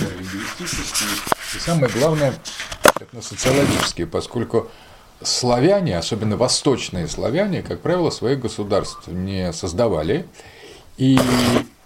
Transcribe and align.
лингвистические 0.00 1.08
и 1.54 1.58
самое 1.58 1.88
главное 1.92 2.34
социологические, 3.20 4.06
поскольку 4.06 4.70
славяне, 5.22 5.98
особенно 5.98 6.36
восточные 6.36 7.08
славяне, 7.08 7.62
как 7.62 7.80
правило, 7.80 8.10
своих 8.10 8.40
государств 8.40 9.06
не 9.08 9.52
создавали 9.52 10.26
и 10.96 11.18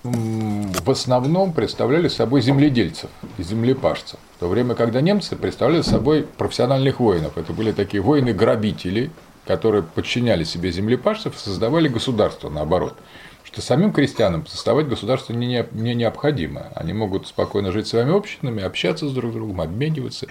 в 0.03 0.91
основном 0.91 1.53
представляли 1.53 2.09
собой 2.09 2.41
земледельцев 2.41 3.11
и 3.37 3.43
землепашцев. 3.43 4.19
В 4.37 4.41
то 4.41 4.49
время, 4.49 4.75
когда 4.75 5.01
немцы 5.01 5.37
представляли 5.37 5.83
собой 5.83 6.23
профессиональных 6.23 7.01
воинов. 7.01 7.37
Это 7.37 7.53
были 7.53 7.73
такие 7.73 8.01
воины-грабители, 8.03 9.11
которые 9.47 9.83
подчиняли 9.83 10.45
себе 10.45 10.71
землепашцев 10.71 11.35
и 11.35 11.39
создавали 11.39 11.89
государство 11.89 12.49
наоборот. 12.49 12.97
Что 13.51 13.63
самим 13.63 13.95
крестьянам 13.95 14.47
создавать 14.47 14.89
государство 14.89 15.33
не, 15.33 15.67
не 15.73 15.95
необходимо. 15.95 16.71
Они 16.75 16.93
могут 16.93 17.27
спокойно 17.27 17.73
жить 17.73 17.87
своими 17.87 18.15
общинами, 18.15 18.63
общаться 18.63 19.09
с 19.09 19.13
друг 19.13 19.33
другом, 19.33 19.63
обмениваться. 19.63 20.27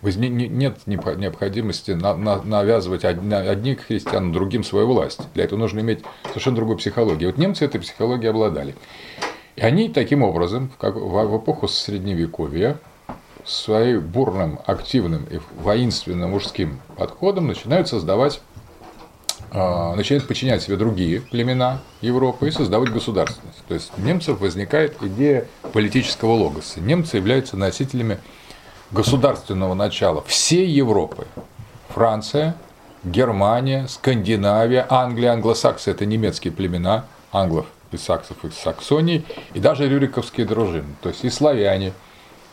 Нет 0.00 0.78
необходимости 0.86 1.90
навязывать 1.90 3.04
одних 3.04 3.80
христиан 3.80 4.30
другим 4.30 4.62
свою 4.62 4.86
власть. 4.86 5.22
Для 5.34 5.42
этого 5.42 5.58
нужно 5.58 5.80
иметь 5.80 6.04
совершенно 6.28 6.54
другую 6.54 6.78
психологию. 6.78 7.30
Вот 7.30 7.38
немцы 7.38 7.64
этой 7.64 7.80
психологией 7.80 8.30
обладали. 8.30 8.76
И 9.56 9.60
они 9.62 9.88
таким 9.88 10.22
образом, 10.22 10.70
как 10.78 10.94
в 10.94 11.36
эпоху 11.36 11.66
Средневековья, 11.66 12.78
своим 13.44 14.02
бурным, 14.02 14.60
активным 14.66 15.26
и 15.28 15.40
воинственным 15.60 16.30
мужским 16.30 16.78
подходом 16.96 17.48
начинают 17.48 17.88
создавать 17.88 18.40
начинают 19.52 20.26
подчинять 20.26 20.62
себе 20.62 20.76
другие 20.76 21.20
племена 21.20 21.80
Европы 22.00 22.48
и 22.48 22.50
создавать 22.50 22.90
государственность. 22.90 23.62
То 23.68 23.74
есть 23.74 23.92
у 23.98 24.00
немцев 24.00 24.40
возникает 24.40 24.96
идея 25.02 25.46
политического 25.72 26.32
логоса. 26.32 26.80
Немцы 26.80 27.18
являются 27.18 27.56
носителями 27.56 28.18
государственного 28.90 29.74
начала 29.74 30.22
всей 30.22 30.66
Европы. 30.66 31.26
Франция, 31.88 32.56
Германия, 33.04 33.86
Скандинавия, 33.88 34.86
Англия, 34.88 35.32
англосаксы– 35.32 35.90
это 35.92 36.06
немецкие 36.06 36.52
племена, 36.52 37.04
англов 37.32 37.66
и 37.90 37.98
саксов 37.98 38.42
из 38.44 38.54
Саксонии, 38.54 39.24
и 39.52 39.60
даже 39.60 39.88
рюриковские 39.88 40.46
дружины, 40.46 40.94
то 41.02 41.10
есть 41.10 41.24
и 41.24 41.30
славяне, 41.30 41.92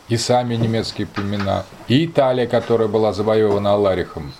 и 0.08 0.16
сами 0.16 0.56
немецкие 0.56 1.06
племена, 1.06 1.64
и 1.88 2.04
Италия, 2.04 2.46
которая 2.46 2.88
была 2.88 3.12
завоевана 3.12 3.72
Аларихом, 3.72 4.32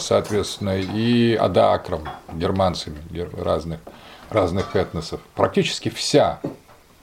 соответственно, 0.00 0.78
и 0.78 1.34
Адаакром, 1.34 2.08
германцами 2.32 2.98
разных, 3.40 3.80
разных 4.30 4.76
этносов. 4.76 5.20
Практически 5.34 5.88
вся 5.88 6.40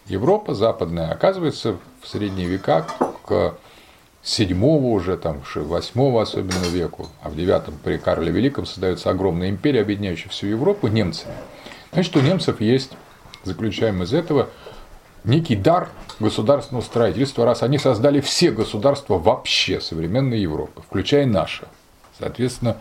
Европа 0.07 0.53
западная 0.53 1.11
оказывается 1.11 1.77
в 2.01 2.07
средние 2.07 2.47
века 2.47 2.85
к 3.25 3.55
седьмого 4.21 4.87
уже, 4.87 5.17
там, 5.17 5.41
восьмого 5.55 6.21
особенно 6.21 6.65
веку, 6.71 7.07
а 7.21 7.29
в 7.29 7.35
девятом 7.35 7.75
при 7.83 7.97
Карле 7.97 8.31
Великом 8.31 8.65
создается 8.65 9.09
огромная 9.09 9.49
империя, 9.49 9.81
объединяющая 9.81 10.29
всю 10.29 10.47
Европу 10.47 10.87
немцами. 10.87 11.33
Значит, 11.91 12.15
у 12.15 12.21
немцев 12.21 12.61
есть, 12.61 12.91
заключаем 13.43 14.01
из 14.03 14.13
этого, 14.13 14.49
некий 15.23 15.55
дар 15.55 15.89
государственного 16.19 16.83
строительства, 16.83 17.45
раз 17.45 17.63
они 17.63 17.77
создали 17.77 18.21
все 18.21 18.51
государства 18.51 19.17
вообще 19.17 19.79
современной 19.81 20.39
Европы, 20.39 20.81
включая 20.81 21.25
наше. 21.25 21.67
Соответственно, 22.23 22.77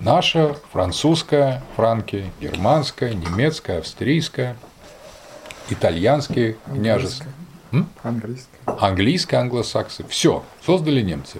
наша, 0.00 0.56
французская, 0.72 1.62
франки, 1.76 2.24
германская, 2.40 3.14
немецкая, 3.14 3.78
австрийская, 3.78 4.56
итальянские 5.70 6.56
княжества. 6.66 7.28
Английская. 8.02 8.58
Английская, 8.66 9.36
англосаксы. 9.36 10.04
Все, 10.08 10.42
создали 10.66 11.02
немцы. 11.02 11.38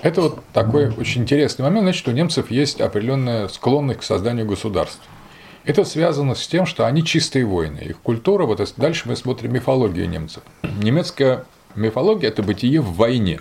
Это 0.00 0.22
вот 0.22 0.42
такой 0.54 0.88
очень 0.96 1.22
интересный 1.22 1.64
момент, 1.64 1.84
значит, 1.84 2.08
у 2.08 2.12
немцев 2.12 2.50
есть 2.50 2.80
определенная 2.80 3.48
склонность 3.48 4.00
к 4.00 4.02
созданию 4.02 4.46
государств. 4.46 5.02
Это 5.64 5.84
связано 5.84 6.34
с 6.34 6.46
тем, 6.46 6.64
что 6.64 6.86
они 6.86 7.04
чистые 7.04 7.44
воины. 7.44 7.80
Их 7.80 7.98
культура, 7.98 8.46
вот 8.46 8.66
дальше 8.78 9.08
мы 9.08 9.16
смотрим 9.16 9.52
мифологию 9.52 10.08
немцев. 10.08 10.42
Немецкая 10.62 11.44
мифология– 11.74 12.28
это 12.30 12.42
бытие 12.42 12.80
в 12.80 12.94
войне. 12.94 13.40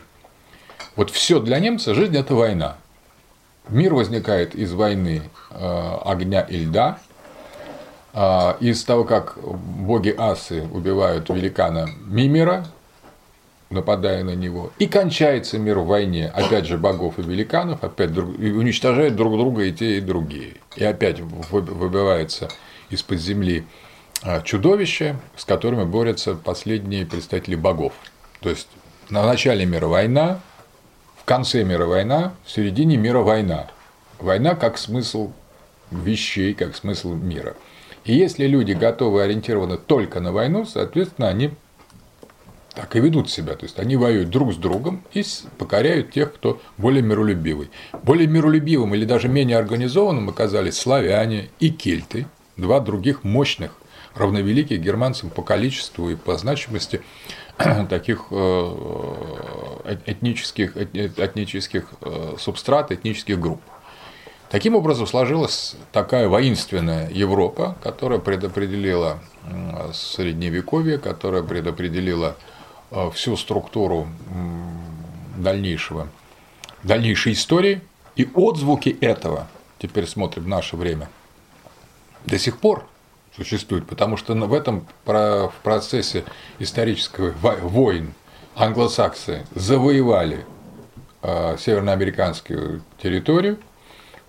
Вот 0.95 1.09
все 1.09 1.39
для 1.39 1.59
немца 1.59 1.93
жизнь– 1.93 2.15
это 2.17 2.35
война. 2.35 2.77
Мир 3.69 3.93
возникает 3.93 4.55
из 4.55 4.73
войны 4.73 5.23
э, 5.49 5.97
огня 6.05 6.41
и 6.41 6.57
льда, 6.57 6.99
э, 8.13 8.53
из 8.59 8.83
того, 8.83 9.03
как 9.03 9.37
боги 9.41 10.13
асы 10.15 10.67
убивают 10.71 11.29
великана 11.29 11.89
Мимера, 12.05 12.67
нападая 13.73 14.23
на 14.23 14.35
него, 14.35 14.71
и 14.77 14.85
кончается 14.85 15.57
мир 15.57 15.79
в 15.79 15.87
войне, 15.87 16.27
опять 16.27 16.65
же, 16.65 16.77
богов 16.77 17.17
и 17.17 17.23
великанов, 17.23 17.83
опять 17.83 18.13
друг, 18.13 18.37
и 18.39 18.51
уничтожают 18.51 19.15
друг 19.15 19.35
друга 19.37 19.63
и 19.63 19.73
те, 19.73 19.97
и 19.97 20.01
другие. 20.01 20.57
И 20.75 20.83
опять 20.83 21.19
выбивается 21.19 22.49
из-под 22.89 23.19
земли 23.19 23.65
а, 24.21 24.41
чудовище, 24.41 25.15
с 25.35 25.43
которыми 25.43 25.85
борются 25.85 26.35
последние 26.35 27.05
представители 27.05 27.55
богов. 27.55 27.93
То 28.41 28.49
есть 28.49 28.67
на 29.09 29.25
начале 29.25 29.65
мира 29.65 29.87
война, 29.87 30.39
в 31.23 31.25
конце 31.25 31.63
мира 31.63 31.85
война, 31.85 32.34
в 32.44 32.51
середине 32.51 32.97
мира 32.97 33.19
война. 33.19 33.67
Война 34.19 34.56
как 34.56 34.78
смысл 34.78 35.31
вещей, 35.89 36.53
как 36.53 36.75
смысл 36.75 37.13
мира. 37.13 37.56
И 38.03 38.13
если 38.13 38.45
люди 38.45 38.73
готовы 38.73 39.23
ориентированы 39.23 39.78
только 39.78 40.19
на 40.19 40.33
войну, 40.33 40.66
соответственно, 40.66 41.29
они 41.29 41.51
так 42.75 42.97
и 42.97 43.00
ведут 43.00 43.29
себя. 43.29 43.56
То 43.56 43.63
есть 43.63 43.79
они 43.79 43.95
воюют 43.95 44.31
друг 44.31 44.53
с 44.53 44.57
другом 44.57 45.01
и 45.13 45.23
покоряют 45.57 46.12
тех, 46.12 46.33
кто 46.33 46.59
более 46.78 47.01
миролюбивый. 47.01 47.69
Более 48.03 48.28
миролюбивым 48.28 48.94
или 48.94 49.06
даже 49.06 49.29
менее 49.29 49.57
организованным 49.57 50.28
оказались 50.28 50.78
славяне 50.78 51.50
и 51.62 51.69
кельты, 51.69 52.25
два 52.57 52.81
других 52.81 53.23
мощных, 53.23 53.78
равновеликих 54.13 54.81
германцам 54.81 55.29
по 55.29 55.41
количеству 55.41 56.09
и 56.09 56.16
по 56.16 56.38
значимости 56.38 57.01
таких 57.89 58.25
э, 58.31 58.35
э, 59.85 59.97
этнических, 60.05 60.75
этнических 60.77 61.85
э, 62.01 62.35
субстрат, 62.39 62.91
этнических 62.91 63.39
групп. 63.39 63.61
Таким 64.49 64.75
образом 64.75 65.07
сложилась 65.07 65.75
такая 65.91 66.27
воинственная 66.27 67.09
Европа, 67.09 67.75
которая 67.81 68.19
предопределила 68.19 69.19
Средневековье, 69.93 70.99
которая 70.99 71.41
предопределила 71.41 72.35
всю 73.13 73.35
структуру 73.35 74.07
дальнейшего, 75.37 76.07
дальнейшей 76.83 77.33
истории 77.33 77.81
и 78.15 78.29
отзвуки 78.35 78.95
этого, 79.01 79.47
теперь 79.79 80.05
смотрим 80.05 80.43
в 80.43 80.47
наше 80.47 80.75
время, 80.75 81.09
до 82.27 82.37
сих 82.37 82.59
пор 82.59 82.85
существуют, 83.35 83.88
потому 83.88 84.17
что 84.17 84.33
в 84.33 84.53
этом 84.53 84.88
в 85.05 85.53
процессе 85.63 86.23
исторического 86.59 87.31
войн 87.61 88.13
англосаксы 88.55 89.45
завоевали 89.55 90.45
э, 91.21 91.57
североамериканскую 91.57 92.83
территорию, 93.01 93.57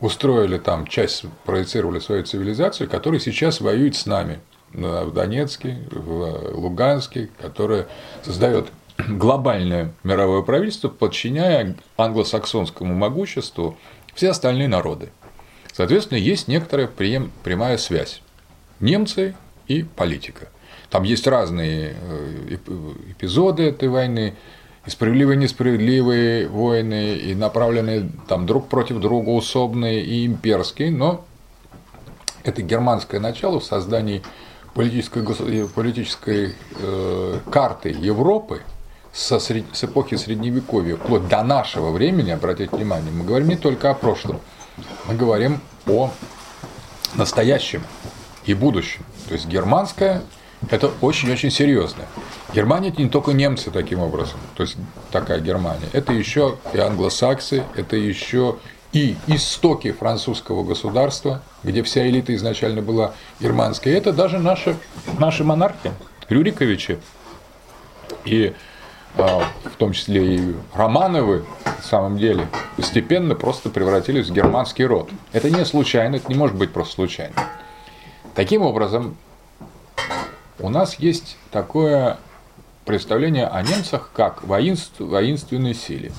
устроили 0.01 0.59
там 0.59 0.87
часть, 0.87 1.25
проецировали 1.45 1.99
свою 1.99 2.25
цивилизацию, 2.25 2.89
которая 2.89 3.21
сейчас 3.21 3.61
воюет 3.61 3.97
с 3.97 4.07
нами– 4.07 4.41
в 4.75 5.13
Донецке, 5.13 5.79
в 5.91 6.53
Луганске, 6.53 7.31
которое 7.41 7.87
создает 8.23 8.69
глобальное 9.09 9.95
мировое 10.03 10.43
правительство, 10.43 10.89
подчиняя 10.89 11.77
англосаксонскому 11.97 12.95
могуществу 12.95 13.77
все 14.15 14.31
остальные 14.31 14.69
народы. 14.69 15.11
Соответственно, 15.73 16.19
есть 16.19 16.49
некоторая 16.49 16.87
прямая 16.87 17.79
связь. 17.79 18.21
Немцы 18.81 19.35
и 19.67 19.83
политика. 19.83 20.49
Там 20.91 21.03
есть 21.03 21.27
разные 21.27 21.97
э, 22.01 22.59
эпизоды 23.11 23.65
этой 23.65 23.89
войны, 23.89 24.35
и 24.87 24.91
справедливые 24.91 25.37
несправедливые 25.37 26.47
войны, 26.47 27.17
и 27.17 27.35
направленные 27.35 28.11
там 28.29 28.47
друг 28.47 28.69
против 28.69 29.01
друга 29.01 29.31
усобные 29.31 30.03
и 30.05 30.27
имперские, 30.27 30.91
но 30.91 31.25
это 32.43 32.63
германское 32.63 33.19
начало 33.19 33.61
в 33.61 33.65
создании 33.65 34.23
политической, 34.75 35.25
политической 35.69 36.55
э, 36.79 37.39
карты 37.51 37.89
Европы 37.89 38.61
со, 39.13 39.39
с 39.39 39.85
эпохи 39.85 40.17
Средневековья 40.17 40.97
вплоть 40.97 41.29
до 41.29 41.43
нашего 41.43 41.91
времени, 41.91 42.31
обратите 42.31 42.77
внимание, 42.77 43.11
мы 43.11 43.25
говорим 43.25 43.49
не 43.49 43.57
только 43.57 43.91
о 43.91 43.95
прошлом, 43.95 44.41
мы 45.07 45.15
говорим 45.15 45.61
о 45.87 46.11
настоящем 47.15 47.83
и 48.47 48.55
будущем. 48.55 49.05
То 49.29 49.35
есть 49.35 49.47
германская– 49.47 50.23
это 50.71 50.91
очень-очень 51.01 51.51
серьезно. 51.51 52.05
Германия– 52.55 52.89
это 52.91 53.03
не 53.03 53.09
только 53.09 53.33
немцы 53.33 53.71
таким 53.71 54.01
образом, 54.01 54.39
то 54.55 54.63
есть 54.63 54.77
такая 55.11 55.41
Германия, 55.41 55.89
это 55.93 56.13
еще 56.13 56.59
и 56.73 56.79
англосаксы, 56.79 57.65
это 57.75 57.97
еще 57.97 58.57
и 58.93 59.17
истоки 59.27 59.91
французского 59.91 60.63
государства, 60.63 61.43
где 61.65 61.83
вся 61.83 62.09
элита 62.09 62.35
изначально 62.35 62.81
была 62.81 63.13
германская. 63.41 63.97
Это 63.97 64.13
даже 64.13 64.39
наши, 64.39 64.77
наши 65.19 65.43
монархи, 65.43 65.91
Рюриковичи, 66.29 66.99
И 68.25 68.55
а, 69.17 69.45
в 69.65 69.77
том 69.77 69.93
числе 69.93 70.37
и 70.37 70.55
Романовы, 70.73 71.45
на 71.65 71.83
самом 71.83 72.19
деле, 72.19 72.49
постепенно 72.77 73.35
просто 73.35 73.69
превратились 73.69 74.29
в 74.29 74.33
германский 74.33 74.85
род. 74.85 75.11
Это 75.33 75.51
не 75.51 75.65
случайно, 75.65 76.17
это 76.17 76.29
не 76.29 76.37
может 76.37 76.57
быть 76.57 76.73
просто 76.73 76.95
случайно. 76.95 77.35
Таким 78.35 78.63
образом, 78.63 79.17
у 80.59 80.69
нас 80.69 80.99
есть 80.99 81.37
такое 81.51 82.19
представление 82.85 83.47
о 83.47 83.63
немцах 83.63 84.11
как 84.13 84.43
воинств, 84.45 84.99
воинственной 84.99 85.75
силе. 85.75 86.13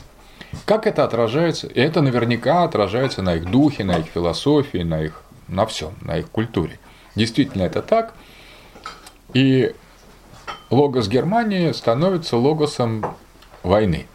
Как 0.65 0.87
это 0.87 1.03
отражается? 1.03 1.67
И 1.67 1.79
это 1.79 2.01
наверняка 2.01 2.63
отражается 2.63 3.21
на 3.21 3.35
их 3.35 3.49
духе, 3.51 3.83
на 3.83 3.97
их 3.97 4.05
философии, 4.07 4.79
на 4.79 5.01
их 5.01 5.21
на 5.47 5.65
всем, 5.65 5.93
на 6.01 6.17
их 6.17 6.29
культуре. 6.29 6.79
Действительно 7.15 7.63
это 7.63 7.81
так. 7.81 8.13
И 9.33 9.75
логос 10.69 11.07
Германии 11.07 11.71
становится 11.71 12.37
логосом 12.37 13.05
войны. 13.63 14.07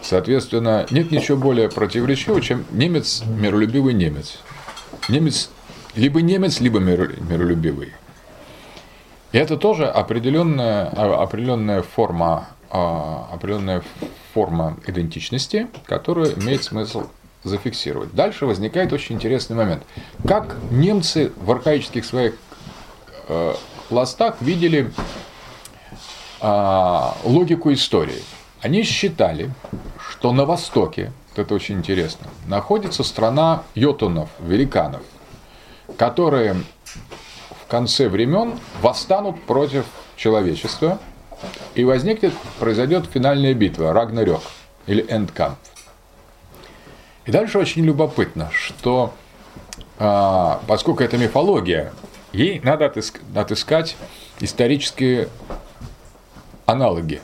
Соответственно, 0.00 0.86
нет 0.90 1.10
ничего 1.10 1.36
более 1.36 1.68
противоречивого, 1.68 2.40
чем 2.40 2.64
немец, 2.70 3.22
миролюбивый 3.26 3.94
немец. 3.94 4.38
Немец, 5.08 5.50
либо 5.94 6.22
немец, 6.22 6.60
либо 6.60 6.78
миролюбивый. 6.78 7.92
И 9.32 9.38
это 9.38 9.56
тоже 9.56 9.86
определенная, 9.86 10.90
а, 10.96 11.22
определенная 11.22 11.82
форма 11.82 12.48
а, 12.70 13.28
определенная 13.32 13.82
форма 14.34 14.76
идентичности, 14.86 15.68
которую 15.86 16.38
имеет 16.38 16.64
смысл 16.64 17.04
зафиксировать. 17.42 18.12
Дальше 18.12 18.44
возникает 18.44 18.92
очень 18.92 19.16
интересный 19.16 19.56
момент. 19.56 19.84
Как 20.26 20.56
немцы 20.70 21.32
в 21.36 21.50
архаических 21.50 22.04
своих 22.04 22.34
э, 23.28 23.54
пластах 23.88 24.36
видели 24.42 24.92
э, 26.42 27.02
логику 27.24 27.72
истории? 27.72 28.22
Они 28.60 28.82
считали, 28.82 29.50
что 30.10 30.32
на 30.32 30.44
Востоке, 30.44 31.12
это 31.36 31.54
очень 31.54 31.76
интересно, 31.76 32.26
находится 32.48 33.04
страна 33.04 33.62
йотунов, 33.74 34.28
великанов, 34.40 35.02
которые 35.96 36.56
в 37.50 37.70
конце 37.70 38.08
времен 38.08 38.58
восстанут 38.80 39.42
против 39.42 39.86
человечества, 40.16 40.98
и 41.74 41.84
возникнет, 41.84 42.32
произойдет 42.58 43.06
финальная 43.06 43.54
битва, 43.54 43.92
Рагнарёк 43.92 44.42
или 44.86 45.04
Эндкамп. 45.08 45.58
И 47.24 47.30
дальше 47.30 47.58
очень 47.58 47.84
любопытно, 47.84 48.50
что 48.52 49.12
а, 49.98 50.60
поскольку 50.66 51.02
это 51.02 51.18
мифология, 51.18 51.92
ей 52.32 52.60
надо 52.60 52.86
отыскать, 52.86 53.22
отыскать 53.34 53.96
исторические 54.40 55.28
аналоги 56.66 57.20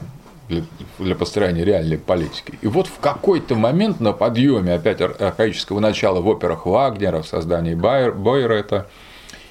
для, 0.48 0.62
для 0.98 1.14
построения 1.14 1.64
реальной 1.64 1.98
политики. 1.98 2.58
И 2.62 2.66
вот 2.66 2.86
в 2.86 2.98
какой-то 2.98 3.54
момент 3.54 4.00
на 4.00 4.12
подъеме 4.12 4.74
опять 4.74 5.00
архаического 5.00 5.80
начала 5.80 6.20
в 6.20 6.28
операх 6.28 6.66
Вагнера, 6.66 7.22
в 7.22 7.26
создании 7.26 7.74
Бойера 7.74 8.54
это 8.54 8.86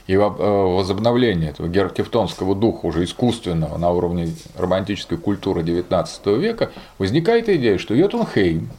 и 0.07 0.13
э, 0.13 0.17
возобновление 0.17 1.51
этого 1.51 1.67
геркефтонского 1.67 2.55
духа 2.55 2.85
уже 2.85 3.03
искусственного 3.05 3.77
на 3.77 3.91
уровне 3.91 4.33
романтической 4.57 5.17
культуры 5.17 5.61
XIX 5.61 6.37
века, 6.39 6.71
возникает 6.97 7.47
идея, 7.47 7.77
что 7.77 7.93
Йотунхейм, 7.93 8.69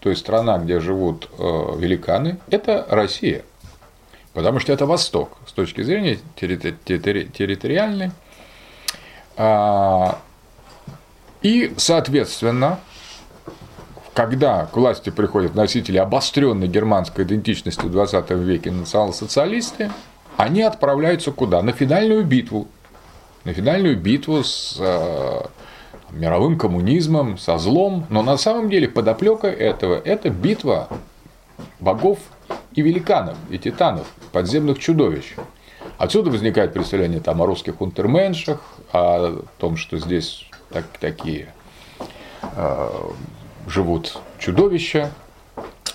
то 0.00 0.10
есть 0.10 0.20
страна, 0.20 0.58
где 0.58 0.80
живут 0.80 1.30
э, 1.38 1.42
великаны, 1.78 2.38
это 2.50 2.86
Россия. 2.90 3.42
Потому 4.34 4.60
что 4.60 4.72
это 4.72 4.84
Восток 4.84 5.38
с 5.46 5.52
точки 5.52 5.80
зрения 5.82 6.18
территориальной. 6.36 8.10
А, 9.38 10.18
и, 11.46 11.72
соответственно, 11.76 12.80
когда 14.14 14.66
к 14.66 14.76
власти 14.76 15.10
приходят 15.10 15.54
носители 15.54 15.96
обостренной 15.96 16.66
германской 16.66 17.24
идентичности 17.24 17.84
в 17.84 17.92
20 17.92 18.28
веке 18.30 18.72
национал-социалисты, 18.72 19.92
они 20.36 20.62
отправляются 20.62 21.30
куда? 21.30 21.62
На 21.62 21.70
финальную 21.70 22.24
битву. 22.24 22.66
На 23.44 23.52
финальную 23.52 23.96
битву 23.96 24.42
с 24.42 24.76
э, 24.80 25.42
мировым 26.10 26.58
коммунизмом, 26.58 27.38
со 27.38 27.58
злом, 27.58 28.06
но 28.10 28.24
на 28.24 28.38
самом 28.38 28.68
деле 28.68 28.88
подоплека 28.88 29.46
этого– 29.46 30.02
это 30.04 30.30
битва 30.30 30.88
богов 31.78 32.18
и 32.74 32.82
великанов, 32.82 33.36
и 33.50 33.58
титанов, 33.58 34.08
подземных 34.32 34.80
чудовищ. 34.80 35.36
Отсюда 35.96 36.30
возникает 36.30 36.72
представление 36.72 37.20
там, 37.20 37.40
о 37.40 37.46
русских 37.46 37.80
унтерменшах, 37.80 38.60
о 38.92 39.42
том, 39.58 39.76
что 39.76 39.98
здесь 39.98 40.50
так, 40.70 40.86
такие 41.00 41.52
э, 42.42 42.90
живут 43.66 44.18
чудовища, 44.38 45.10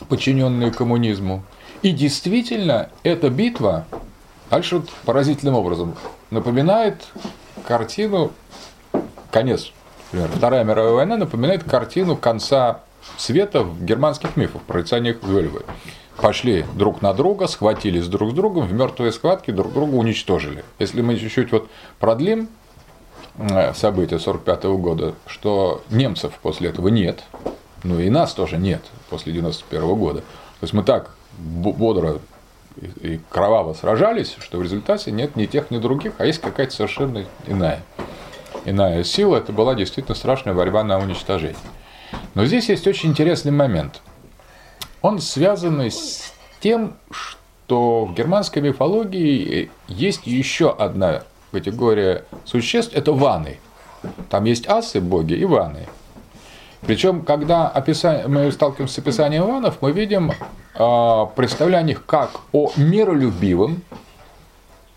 подчиненные 0.10 0.72
коммунизму. 0.72 1.44
И 1.82 1.92
действительно, 1.92 2.90
эта 3.04 3.30
битва 3.30 3.86
дальше 4.50 4.78
вот 4.78 4.90
поразительным 5.06 5.56
образом 5.56 5.96
напоминает 6.30 7.04
картину 7.66 8.32
конец 9.32 9.72
Например, 10.12 10.30
Вторая 10.36 10.64
мировая 10.66 10.94
война 10.94 11.18
напоминает 11.18 11.64
картину 11.64 12.18
конца 12.18 12.82
света 13.18 13.64
в 13.64 13.84
германских 13.84 14.36
мифах, 14.36 14.62
прорицаниях 14.64 15.24
Вельвы. 15.24 15.64
Пошли 16.18 16.66
друг 16.76 17.02
на 17.02 17.14
друга, 17.14 17.48
схватились 17.48 18.08
друг 18.08 18.32
с 18.32 18.34
другом, 18.34 18.68
в 18.68 18.74
мертвые 18.74 19.14
схватки 19.14 19.52
друг 19.52 19.72
друга 19.72 19.96
уничтожили. 19.96 20.66
Если 20.80 21.02
мы 21.02 21.18
чуть-чуть 21.18 21.52
вот 21.54 21.70
продлим 22.00 22.50
события 23.74 24.16
1945 24.16 24.64
года, 24.80 25.16
что 25.26 25.84
немцев 25.90 26.34
после 26.42 26.70
этого 26.70 26.90
нет, 26.90 27.24
ну 27.84 28.00
и 28.00 28.10
нас 28.10 28.34
тоже 28.34 28.58
нет 28.58 28.82
после 29.10 29.32
1991 29.32 30.00
года. 30.00 30.20
То 30.20 30.64
есть 30.64 30.74
мы 30.74 30.84
так 30.84 31.16
бодро 31.38 32.20
и 33.02 33.20
кроваво 33.30 33.74
сражались, 33.74 34.36
что 34.40 34.58
в 34.58 34.64
результате 34.64 35.12
нет 35.12 35.36
ни 35.36 35.46
тех, 35.46 35.72
ни 35.72 35.78
других, 35.78 36.14
а 36.18 36.26
есть 36.26 36.42
какая-то 36.42 36.74
совершенно 36.74 37.26
иная 37.48 37.82
иная 38.66 39.04
сила, 39.04 39.38
это 39.38 39.52
была 39.52 39.76
действительно 39.76 40.16
страшная 40.16 40.54
борьба 40.54 40.84
на 40.84 41.00
уничтожение. 41.00 41.58
Но 42.36 42.46
здесь 42.46 42.70
есть 42.70 42.88
очень 42.88 43.10
интересный 43.10 43.52
момент. 43.52 44.02
Он 45.02 45.20
связан 45.20 45.80
с 45.82 46.34
тем, 46.60 46.98
что 47.10 48.06
в 48.06 48.14
германской 48.14 48.62
мифологии 48.62 49.72
есть 49.88 50.28
еще 50.28 50.72
одна 50.72 51.24
категория 51.52 52.26
существ– 52.46 52.94
это 52.96 53.14
ваны. 53.14 53.60
Там 54.30 54.46
есть 54.46 54.68
асы, 54.68 55.00
боги, 55.00 55.34
и 55.34 55.46
ваны. 55.46 55.88
Причем, 56.82 57.22
когда 57.22 57.72
мы 58.28 58.52
сталкиваемся 58.52 58.96
с 58.96 58.98
описанием 58.98 59.46
ванов, 59.46 59.78
мы 59.82 59.92
видим 59.92 60.32
э, 60.32 61.26
представление 61.36 61.80
о 61.80 61.84
них 61.84 62.06
как 62.06 62.32
о 62.52 62.72
миролюбивом 62.76 63.84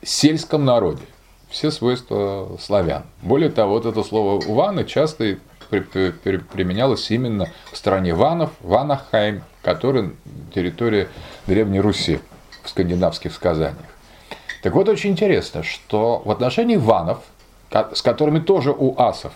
сельском 0.02 0.64
народе 0.64 1.02
все 1.50 1.70
свойства 1.70 2.56
славян. 2.60 3.04
Более 3.22 3.50
того, 3.50 3.74
вот 3.74 3.86
это 3.86 4.02
слово 4.02 4.40
«ваны» 4.44 4.84
часто 4.84 5.38
применялось 5.68 7.10
именно 7.10 7.48
в 7.70 7.76
стране 7.76 8.12
ванов, 8.12 8.50
Ванахайм, 8.60 9.44
который 9.62 10.10
территория 10.54 11.08
Древней 11.46 11.80
Руси 11.80 12.20
в 12.62 12.68
скандинавских 12.70 13.32
сказаниях. 13.32 13.93
Так 14.64 14.74
вот, 14.74 14.88
очень 14.88 15.10
интересно, 15.10 15.62
что 15.62 16.22
в 16.24 16.30
отношении 16.30 16.76
ванов, 16.76 17.18
с 17.70 18.00
которыми 18.00 18.38
тоже 18.38 18.70
у 18.70 18.98
асов, 18.98 19.34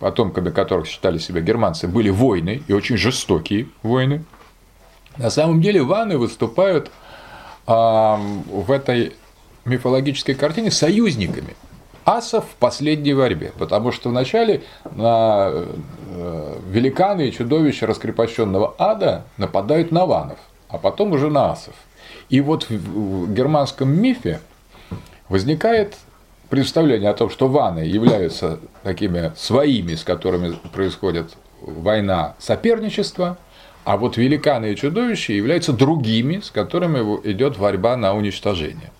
потомками 0.00 0.50
которых 0.50 0.88
считали 0.88 1.18
себя 1.18 1.40
германцы, 1.40 1.86
были 1.86 2.10
войны, 2.10 2.60
и 2.66 2.72
очень 2.72 2.96
жестокие 2.96 3.68
войны, 3.84 4.24
на 5.16 5.30
самом 5.30 5.62
деле 5.62 5.84
ваны 5.84 6.18
выступают 6.18 6.90
в 7.64 8.72
этой 8.72 9.12
мифологической 9.66 10.34
картине 10.34 10.72
союзниками 10.72 11.54
асов 12.04 12.44
в 12.44 12.56
последней 12.56 13.14
борьбе, 13.14 13.52
потому 13.56 13.92
что 13.92 14.08
вначале 14.08 14.64
на 14.96 15.52
э, 15.52 16.58
великаны 16.66 17.28
и 17.28 17.32
чудовища 17.32 17.86
раскрепощенного 17.86 18.74
ада 18.78 19.26
нападают 19.36 19.92
на 19.92 20.06
ванов, 20.06 20.38
а 20.68 20.78
потом 20.78 21.12
уже 21.12 21.30
на 21.30 21.52
асов. 21.52 21.74
И 22.30 22.40
вот 22.40 22.70
в 22.70 23.34
германском 23.34 23.90
мифе 23.90 24.40
возникает 25.28 25.96
представление 26.48 27.10
о 27.10 27.14
том, 27.14 27.28
что 27.28 27.48
ваны 27.48 27.80
являются 27.80 28.60
такими 28.82 29.32
своими, 29.36 29.94
с 29.94 30.04
которыми 30.04 30.56
происходит 30.72 31.36
война 31.60 32.34
соперничества, 32.38 33.36
а 33.84 33.96
вот 33.96 34.16
великаны 34.16 34.72
и 34.72 34.76
чудовища 34.76 35.32
являются 35.32 35.72
другими, 35.72 36.40
с 36.40 36.50
которыми 36.50 36.98
идет 37.28 37.58
борьба 37.58 37.96
на 37.96 38.14
уничтожение. 38.14 38.92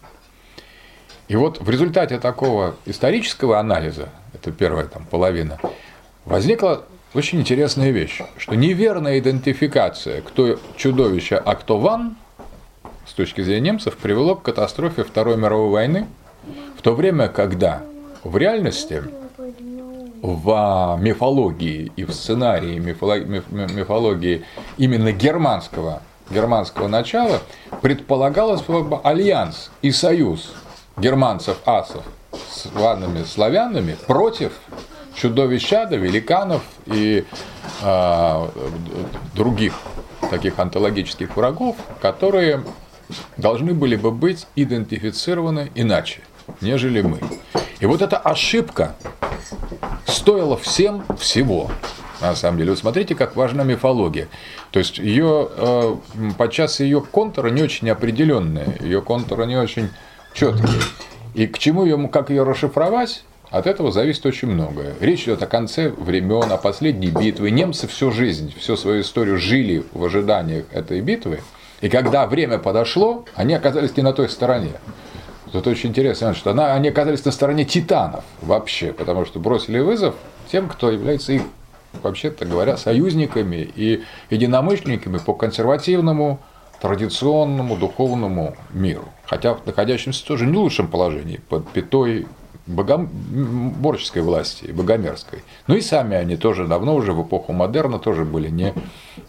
И 1.28 1.36
вот 1.36 1.60
в 1.60 1.70
результате 1.70 2.18
такого 2.18 2.74
исторического 2.86 3.60
анализа, 3.60 4.08
это 4.34 4.50
первая 4.50 4.86
там, 4.86 5.04
половина, 5.04 5.58
возникла 6.24 6.84
очень 7.14 7.40
интересная 7.40 7.90
вещь, 7.90 8.20
что 8.36 8.56
неверная 8.56 9.20
идентификация, 9.20 10.22
кто 10.22 10.58
чудовище, 10.76 11.36
а 11.36 11.54
кто 11.54 11.78
ван, 11.78 12.16
с 13.10 13.12
точки 13.12 13.40
зрения 13.40 13.72
немцев, 13.72 13.96
привело 13.96 14.36
к 14.36 14.42
катастрофе 14.42 15.02
Второй 15.02 15.36
мировой 15.36 15.70
войны, 15.70 16.06
в 16.78 16.82
то 16.82 16.94
время, 16.94 17.26
когда 17.26 17.82
в 18.22 18.36
реальности 18.36 19.02
в 20.22 20.98
мифологии 21.00 21.90
и 21.96 22.04
в 22.04 22.12
сценарии 22.12 22.78
мифологии 22.78 24.44
именно 24.78 25.10
германского, 25.10 26.02
германского 26.30 26.86
начала 26.86 27.40
предполагалось 27.82 28.62
альянс 29.02 29.72
и 29.82 29.90
союз 29.90 30.52
германцев-асов 30.96 32.04
с 32.32 32.66
ладными 32.76 33.24
славянами 33.24 33.96
против 34.06 34.52
чудовищ 35.14 35.72
ада, 35.72 35.96
великанов 35.96 36.62
и 36.86 37.24
э, 37.82 38.48
других 39.34 39.74
таких 40.30 40.58
антологических 40.60 41.36
врагов, 41.36 41.76
которые 42.00 42.62
должны 43.36 43.74
были 43.74 43.96
бы 43.96 44.10
быть 44.10 44.46
идентифицированы 44.56 45.70
иначе, 45.74 46.20
нежели 46.60 47.02
мы. 47.02 47.20
И 47.80 47.86
вот 47.86 48.02
эта 48.02 48.16
ошибка 48.18 48.96
стоила 50.06 50.56
всем 50.56 51.04
всего. 51.18 51.70
На 52.20 52.34
самом 52.34 52.58
деле, 52.58 52.70
вот 52.70 52.78
смотрите, 52.78 53.14
как 53.14 53.34
важна 53.34 53.64
мифология. 53.64 54.28
То 54.72 54.78
есть 54.78 54.98
ее 54.98 55.48
э, 55.56 55.96
подчас 56.36 56.80
ее 56.80 57.00
контуры 57.00 57.50
не 57.50 57.62
очень 57.62 57.88
определенные, 57.88 58.76
ее 58.80 59.00
контуры 59.00 59.46
не 59.46 59.56
очень 59.56 59.88
четкие. 60.34 60.82
И 61.34 61.46
к 61.46 61.58
чему 61.58 61.84
ее, 61.84 62.08
как 62.08 62.28
ее 62.28 62.42
расшифровать, 62.42 63.24
от 63.50 63.66
этого 63.66 63.90
зависит 63.90 64.26
очень 64.26 64.48
многое. 64.48 64.94
Речь 65.00 65.24
идет 65.24 65.42
о 65.42 65.46
конце 65.46 65.88
времен, 65.88 66.52
о 66.52 66.56
последней 66.56 67.10
битве. 67.10 67.50
Немцы 67.50 67.88
всю 67.88 68.12
жизнь, 68.12 68.54
всю 68.58 68.76
свою 68.76 69.00
историю 69.00 69.38
жили 69.38 69.84
в 69.92 70.04
ожиданиях 70.04 70.66
этой 70.72 71.00
битвы. 71.00 71.40
И 71.80 71.88
когда 71.88 72.26
время 72.26 72.58
подошло, 72.58 73.24
они 73.34 73.54
оказались 73.54 73.96
не 73.96 74.02
на 74.02 74.12
той 74.12 74.28
стороне. 74.28 74.72
Тут 75.52 75.66
очень 75.66 75.90
интересно, 75.90 76.34
что 76.34 76.50
она, 76.50 76.74
они 76.74 76.88
оказались 76.88 77.24
на 77.24 77.32
стороне 77.32 77.64
титанов 77.64 78.24
вообще, 78.40 78.92
потому 78.92 79.24
что 79.24 79.40
бросили 79.40 79.80
вызов 79.80 80.14
тем, 80.50 80.68
кто 80.68 80.90
является 80.90 81.32
их, 81.32 81.42
вообще-то 82.02 82.44
говоря, 82.44 82.76
союзниками 82.76 83.68
и 83.74 84.04
единомышленниками 84.30 85.18
по 85.18 85.34
консервативному, 85.34 86.38
традиционному, 86.80 87.76
духовному 87.76 88.56
миру. 88.70 89.08
Хотя 89.26 89.56
находящимся 89.66 90.24
тоже 90.24 90.46
не 90.46 90.56
лучшем 90.56 90.88
положении, 90.88 91.40
под 91.48 91.68
пятой 91.68 92.26
богоморческой 92.66 94.22
власти, 94.22 94.66
богомерзкой. 94.66 95.42
Ну 95.66 95.74
и 95.74 95.80
сами 95.80 96.16
они 96.16 96.36
тоже 96.36 96.66
давно 96.66 96.94
уже 96.94 97.12
в 97.12 97.22
эпоху 97.22 97.52
модерна 97.52 97.98
тоже 97.98 98.24
были 98.24 98.48
не, 98.48 98.74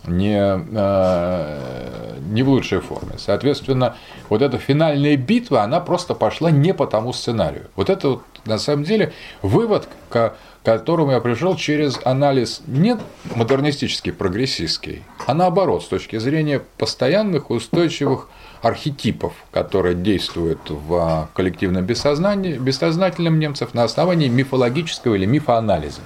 не, 0.06 0.38
э, 0.38 2.18
не 2.30 2.44
в 2.44 2.50
лучшей 2.50 2.80
форме. 2.80 3.14
Соответственно, 3.18 3.96
вот 4.30 4.42
эта 4.42 4.58
финальная 4.58 5.18
битва, 5.18 5.64
она 5.64 5.80
просто 5.80 6.14
пошла 6.14 6.52
не 6.52 6.74
по 6.74 6.88
тому 6.88 7.14
сценарию. 7.14 7.68
Вот 7.76 7.90
это 7.90 8.10
вот, 8.10 8.24
на 8.46 8.58
самом 8.58 8.84
деле 8.84 9.14
вывод, 9.42 9.88
к 10.10 10.36
которому 10.64 11.12
я 11.12 11.22
пришел 11.22 11.56
через 11.56 12.00
анализ 12.04 12.62
не 12.68 12.98
модернистический, 13.36 14.14
прогрессистский, 14.14 15.04
а 15.26 15.34
наоборот, 15.34 15.84
с 15.84 15.88
точки 15.88 16.18
зрения 16.20 16.62
постоянных, 16.78 17.50
устойчивых 17.50 18.30
архетипов, 18.62 19.34
которые 19.51 19.96
действуют 19.96 20.60
в 20.70 21.30
коллективном 21.34 21.86
бессознании, 21.86 22.58
бессознательном 22.58 23.39
немцев 23.39 23.74
на 23.74 23.84
основании 23.84 24.27
мифологического 24.27 25.15
или 25.15 25.25
мифоанализа. 25.25 26.01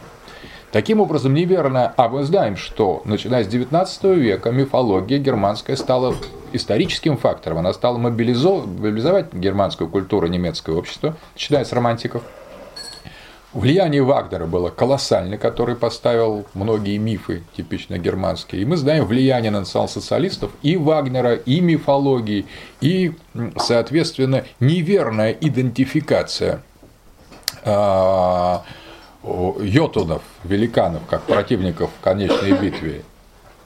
Таким 0.72 1.00
образом, 1.00 1.34
неверно, 1.34 1.94
а 1.96 2.10
мы 2.10 2.24
знаем, 2.24 2.58
что 2.58 3.02
начиная 3.06 3.44
с 3.44 3.48
XIX 3.48 4.16
века 4.16 4.52
мифология 4.52 5.20
германская 5.20 5.78
стала 5.78 6.16
историческим 6.52 7.18
фактором, 7.18 7.60
она 7.60 7.72
стала 7.74 7.98
мобилизовать 7.98 9.34
германскую 9.34 9.90
культуру, 9.90 10.28
немецкое 10.28 10.76
общество, 10.76 11.16
начиная 11.34 11.64
с 11.64 11.72
романтиков– 11.72 12.24
Влияние 13.56 14.04
Вагнера 14.04 14.48
было 14.48 14.70
колоссальное, 14.70 15.38
который 15.38 15.78
поставил 15.78 16.46
многие 16.54 16.98
мифы, 16.98 17.42
типично 17.56 17.98
германские. 17.98 18.64
И 18.64 18.66
мы 18.66 18.76
знаем 18.76 19.06
влияние 19.06 19.50
национал-социалистов 19.50 20.52
и 20.62 20.76
Вагнера, 20.76 21.36
и 21.36 21.62
мифологии, 21.62 22.48
и, 22.82 23.14
соответственно, 23.56 24.44
неверная 24.60 25.32
идентификация 25.32 26.64
а, 27.64 28.66
йотунов, 29.24 30.24
великанов, 30.44 31.04
как 31.10 31.22
противников 31.22 31.92
в 31.98 32.04
конечной 32.04 32.60
битве 32.60 33.04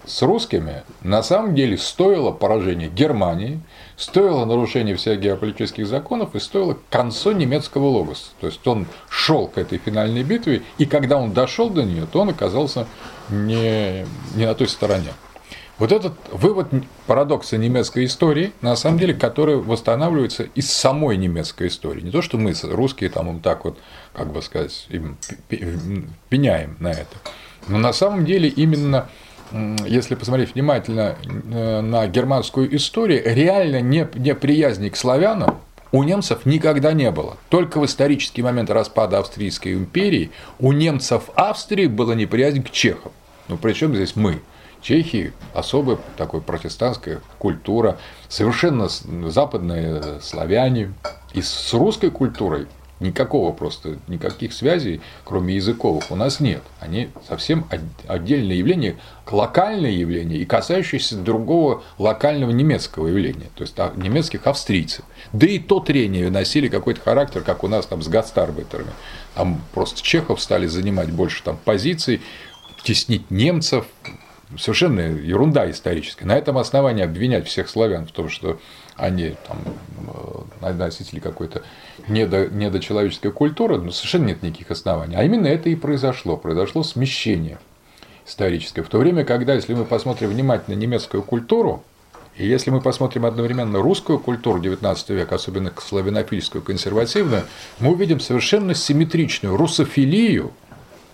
с 0.05 0.21
русскими, 0.21 0.83
на 1.01 1.23
самом 1.23 1.55
деле 1.55 1.79
стоило 1.79 2.29
поражение 2.29 2.89
Германии, 2.89 3.59
стоило 3.99 4.45
нарушение 4.45 4.95
всех 4.95 5.19
геополитических 5.19 5.85
законов 5.85 6.33
и 6.33 6.39
стоило 6.39 6.77
концу 6.89 7.31
немецкого 7.33 7.85
логоса. 7.85 8.31
То 8.39 8.47
есть 8.47 8.65
он 8.65 8.87
шел 9.09 9.47
к 9.47 9.57
этой 9.57 9.77
финальной 9.77 10.23
битве, 10.23 10.63
и 10.77 10.85
когда 10.85 11.17
он 11.17 11.33
дошел 11.33 11.69
до 11.69 11.83
нее, 11.83 12.07
то 12.11 12.21
он 12.21 12.29
оказался 12.29 12.87
не, 13.29 14.05
не 14.35 14.45
на 14.45 14.55
той 14.55 14.67
стороне. 14.67 15.11
Вот 15.77 15.91
этот 15.93 16.13
вывод 16.31 16.67
парадокса 17.07 17.57
немецкой 17.57 18.05
истории, 18.05 18.51
на 18.61 18.75
самом 18.75 18.99
деле, 18.99 19.13
который 19.13 19.55
восстанавливается 19.57 20.43
из 20.43 20.71
самой 20.71 21.15
немецкой 21.15 21.67
истории. 21.67 22.01
Не 22.01 22.11
то, 22.11 22.21
что 22.21 22.37
мы, 22.37 22.53
русские, 22.63 23.09
там 23.09 23.29
им 23.29 23.39
так 23.39 23.63
вот, 23.63 23.77
как 24.13 24.31
бы 24.31 24.41
сказать, 24.41 24.87
им 24.89 25.17
пеняем 26.29 26.75
на 26.79 26.91
это. 26.91 27.15
Но 27.67 27.77
на 27.77 27.93
самом 27.93 28.25
деле 28.25 28.49
именно 28.49 29.09
если 29.85 30.15
посмотреть 30.15 30.53
внимательно 30.53 31.15
э, 31.25 31.81
на 31.81 32.07
германскую 32.07 32.75
историю, 32.75 33.23
реально 33.25 33.81
неприязни 33.81 34.89
к 34.89 34.95
славянам 34.95 35.59
у 35.91 36.03
немцев 36.03 36.45
никогда 36.45 36.93
не 36.93 37.09
было. 37.11 37.37
Только 37.49 37.79
в 37.79 37.85
исторический 37.85 38.43
момент 38.43 38.69
распада 38.69 39.19
Австрийской 39.19 39.73
империи 39.73 40.31
у 40.59 40.71
немцев 40.71 41.29
Австрии 41.35 41.87
была 41.87 42.15
неприязнь 42.15 42.63
к 42.63 42.69
чехам. 42.69 43.11
Ну, 43.47 43.57
причем 43.57 43.95
здесь 43.95 44.15
мы? 44.15 44.41
Чехии 44.81 45.33
особая 45.53 45.97
такой 46.15 46.41
протестантская 46.41 47.19
культура, 47.37 47.97
совершенно 48.29 48.87
западные 48.87 50.21
славяне. 50.21 50.93
И 51.33 51.41
с 51.41 51.73
русской 51.73 52.11
культурой 52.11 52.67
Никакого 52.99 53.53
просто, 53.53 53.97
никаких 54.07 54.51
связей, 54.51 54.99
кроме 55.23 55.55
языковых, 55.55 56.11
у 56.11 56.15
нас 56.15 56.41
нет. 56.41 56.61
Они 56.81 57.09
совсем 57.27 57.65
отдельное 58.07 58.57
явление, 58.57 58.97
локальное 59.31 59.91
явление 59.91 60.39
и 60.39 60.45
касающееся 60.45 61.15
другого 61.15 61.81
локального 61.97 62.51
немецкого 62.51 63.07
явления, 63.07 63.49
то 63.55 63.63
есть 63.63 63.75
а, 63.77 63.93
немецких 63.95 64.47
австрийцев. 64.47 65.05
Да 65.31 65.47
и 65.47 65.59
то 65.59 65.79
трение 65.79 66.29
носили 66.29 66.67
какой-то 66.67 66.99
характер, 66.99 67.41
как 67.41 67.63
у 67.63 67.69
нас 67.69 67.85
там 67.85 68.01
с 68.01 68.09
гастарбайтерами. 68.09 68.91
Там 69.33 69.61
просто 69.73 70.01
чехов 70.01 70.41
стали 70.41 70.67
занимать 70.67 71.09
больше 71.09 71.41
там 71.41 71.57
позиций, 71.63 72.21
теснить 72.83 73.31
немцев, 73.31 73.85
совершенно 74.57 75.01
ерунда 75.01 75.69
историческая. 75.69 76.25
На 76.25 76.37
этом 76.37 76.57
основании 76.57 77.03
обвинять 77.03 77.47
всех 77.47 77.69
славян 77.69 78.07
в 78.07 78.11
том, 78.11 78.29
что 78.29 78.59
они 78.95 79.35
там 79.47 79.57
э, 80.61 80.73
носители 80.73 81.19
какой-то 81.19 81.63
недо, 82.09 82.47
недочеловеческой 82.47 83.31
культуры, 83.31 83.77
но 83.77 83.91
совершенно 83.91 84.25
нет 84.25 84.43
никаких 84.43 84.71
оснований. 84.71 85.15
А 85.15 85.23
именно 85.23 85.47
это 85.47 85.69
и 85.69 85.75
произошло. 85.75 86.37
Произошло 86.37 86.83
смещение 86.83 87.59
историческое. 88.25 88.83
В 88.83 88.89
то 88.89 88.97
время, 88.97 89.25
когда, 89.25 89.53
если 89.53 89.73
мы 89.73 89.85
посмотрим 89.85 90.29
внимательно 90.29 90.75
немецкую 90.75 91.23
культуру, 91.23 91.83
и 92.37 92.47
если 92.47 92.71
мы 92.71 92.79
посмотрим 92.79 93.25
одновременно 93.25 93.79
русскую 93.79 94.19
культуру 94.19 94.61
XIX 94.61 94.95
века, 95.09 95.35
особенно 95.35 95.73
славянофильскую, 95.77 96.61
консервативную, 96.61 97.43
мы 97.79 97.91
увидим 97.91 98.19
совершенно 98.19 98.73
симметричную 98.73 99.57
русофилию 99.57 100.53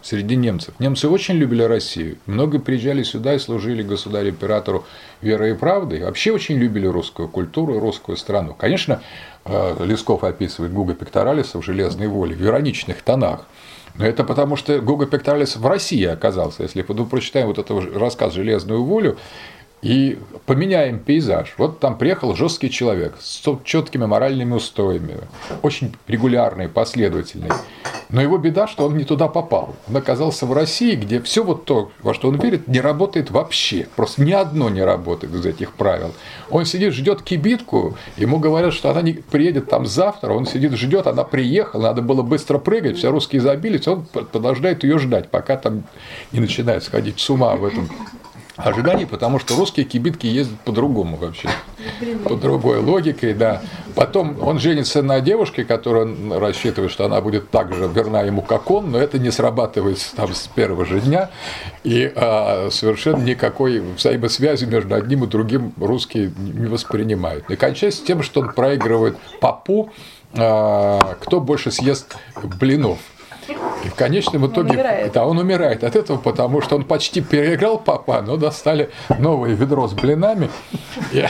среди 0.05 0.35
немцев. 0.35 0.75
Немцы 0.79 1.09
очень 1.09 1.35
любили 1.35 1.63
Россию. 1.63 2.17
Много 2.27 2.59
приезжали 2.59 3.01
сюда 3.01 3.33
и 3.33 3.39
служили 3.39 3.81
государю-императору 3.81 4.85
верой 5.21 5.51
и 5.51 5.53
правдой. 5.55 6.03
Вообще 6.03 6.31
очень 6.31 6.57
любили 6.57 6.85
русскую 6.85 7.27
культуру, 7.27 7.79
русскую 7.79 8.15
страну. 8.15 8.53
Конечно, 8.53 9.01
э, 9.45 9.83
Лесков 9.83 10.23
описывает 10.23 10.73
Гуга 10.73 10.93
Пекторалиса 10.93 11.59
в 11.59 11.65
«Железной 11.65 12.07
воле» 12.07 12.35
в 12.35 12.41
ироничных 12.43 13.01
тонах. 13.01 13.47
Но 13.95 14.05
это 14.05 14.23
потому, 14.23 14.57
что 14.57 14.79
Гуга 14.79 15.07
Пекторалис 15.07 15.55
в 15.55 15.65
России 15.65 16.05
оказался. 16.05 16.63
Если 16.63 16.85
мы 16.87 17.05
прочитаем 17.05 17.47
вот 17.47 17.57
этот 17.57 17.95
рассказ 17.95 18.33
«Железную 18.33 18.83
волю», 18.83 19.17
и 19.81 20.17
поменяем 20.45 20.99
пейзаж. 20.99 21.53
Вот 21.57 21.79
там 21.79 21.97
приехал 21.97 22.35
жесткий 22.35 22.69
человек 22.69 23.15
с 23.19 23.41
четкими 23.63 24.05
моральными 24.05 24.53
устоями, 24.53 25.17
очень 25.61 25.93
регулярный, 26.07 26.67
последовательный. 26.67 27.51
Но 28.09 28.21
его 28.21 28.37
беда, 28.37 28.67
что 28.67 28.85
он 28.85 28.97
не 28.97 29.03
туда 29.03 29.27
попал. 29.27 29.75
Он 29.87 29.97
оказался 29.97 30.45
в 30.45 30.53
России, 30.53 30.95
где 30.95 31.21
все 31.21 31.43
вот 31.43 31.65
то, 31.65 31.91
во 32.01 32.13
что 32.13 32.29
он 32.29 32.39
верит, 32.39 32.67
не 32.67 32.79
работает 32.79 33.31
вообще. 33.31 33.87
Просто 33.95 34.23
ни 34.23 34.31
одно 34.31 34.69
не 34.69 34.81
работает 34.81 35.33
из 35.33 35.45
этих 35.45 35.73
правил. 35.73 36.13
Он 36.49 36.65
сидит, 36.65 36.93
ждет 36.93 37.21
кибитку, 37.21 37.97
ему 38.17 38.39
говорят, 38.39 38.73
что 38.73 38.89
она 38.91 39.01
не 39.01 39.13
приедет 39.13 39.69
там 39.69 39.85
завтра, 39.85 40.33
он 40.33 40.45
сидит, 40.45 40.73
ждет, 40.73 41.07
она 41.07 41.23
приехала, 41.23 41.83
надо 41.83 42.01
было 42.01 42.21
быстро 42.21 42.57
прыгать, 42.57 42.97
все 42.97 43.11
русские 43.11 43.41
забились, 43.41 43.87
он 43.87 44.05
продолжает 44.05 44.83
ее 44.83 44.99
ждать, 44.99 45.29
пока 45.29 45.57
там 45.57 45.83
не 46.31 46.39
начинает 46.39 46.83
сходить 46.83 47.19
с 47.19 47.29
ума 47.29 47.55
в 47.55 47.65
этом 47.65 47.89
ожиданий, 48.57 49.05
потому 49.05 49.39
что 49.39 49.55
русские 49.55 49.85
кибитки 49.85 50.27
ездят 50.27 50.59
по-другому 50.61 51.17
вообще, 51.17 51.49
по 52.23 52.35
другой 52.35 52.79
логике, 52.79 53.33
да. 53.33 53.61
Потом 53.95 54.41
он 54.41 54.59
женится 54.59 55.01
на 55.01 55.21
девушке, 55.21 55.63
которая 55.63 56.07
рассчитывает, 56.39 56.91
что 56.91 57.05
она 57.05 57.21
будет 57.21 57.49
так 57.49 57.73
же 57.73 57.87
верна 57.87 58.21
ему, 58.21 58.41
как 58.41 58.69
он, 58.71 58.91
но 58.91 58.97
это 58.97 59.19
не 59.19 59.31
срабатывает 59.31 59.99
там 60.15 60.33
с 60.33 60.47
первого 60.47 60.85
же 60.85 60.99
дня, 61.01 61.29
и 61.83 62.11
а, 62.15 62.69
совершенно 62.71 63.23
никакой 63.23 63.79
взаимосвязи 63.79 64.65
между 64.65 64.95
одним 64.95 65.23
и 65.23 65.27
другим 65.27 65.73
русские 65.79 66.31
не 66.37 66.67
воспринимают. 66.67 67.49
И 67.49 67.55
кончается 67.55 68.05
тем, 68.05 68.23
что 68.23 68.41
он 68.41 68.53
проигрывает 68.53 69.17
папу, 69.39 69.91
а, 70.33 71.15
кто 71.21 71.39
больше 71.39 71.71
съест 71.71 72.17
блинов. 72.59 72.99
И 73.47 73.87
в 73.89 73.95
конечном 73.95 74.47
итоге, 74.47 74.69
он 74.69 74.75
умирает. 74.75 75.13
да, 75.13 75.25
он 75.25 75.37
умирает 75.37 75.83
от 75.83 75.95
этого, 75.95 76.17
потому 76.17 76.61
что 76.61 76.75
он 76.75 76.83
почти 76.83 77.21
переиграл 77.21 77.77
папа, 77.77 78.21
но 78.21 78.37
достали 78.37 78.89
новое 79.19 79.51
ведро 79.51 79.87
с 79.87 79.93
блинами, 79.93 80.49
и 81.11 81.25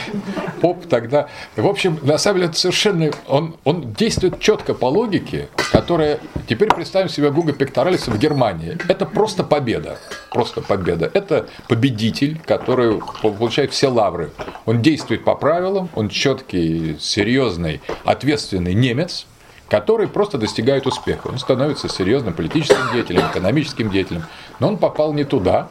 поп 0.60 0.86
тогда, 0.86 1.28
в 1.56 1.66
общем, 1.66 1.98
на 2.02 2.18
самом 2.18 2.38
деле 2.38 2.50
это 2.50 2.58
совершенно, 2.58 3.10
он, 3.28 3.56
он 3.64 3.92
действует 3.92 4.40
четко 4.40 4.74
по 4.74 4.86
логике, 4.86 5.48
которая, 5.72 6.18
теперь 6.48 6.68
представим 6.68 7.08
себе 7.08 7.30
Гуга 7.30 7.52
Пекторалиса 7.52 8.10
в 8.10 8.18
Германии, 8.18 8.78
это 8.88 9.06
просто 9.06 9.44
победа, 9.44 9.98
просто 10.30 10.60
победа, 10.62 11.10
это 11.12 11.46
победитель, 11.68 12.40
который 12.44 13.00
получает 13.22 13.72
все 13.72 13.88
лавры, 13.88 14.30
он 14.64 14.82
действует 14.82 15.24
по 15.24 15.34
правилам, 15.34 15.88
он 15.94 16.08
четкий, 16.08 16.96
серьезный, 17.00 17.80
ответственный 18.04 18.74
немец, 18.74 19.26
который 19.68 20.08
просто 20.08 20.38
достигает 20.38 20.86
успеха. 20.86 21.28
Он 21.28 21.38
становится 21.38 21.88
серьезным 21.88 22.34
политическим 22.34 22.92
деятелем, 22.92 23.22
экономическим 23.30 23.90
деятелем, 23.90 24.24
но 24.60 24.68
он 24.68 24.76
попал 24.78 25.12
не 25.12 25.24
туда. 25.24 25.68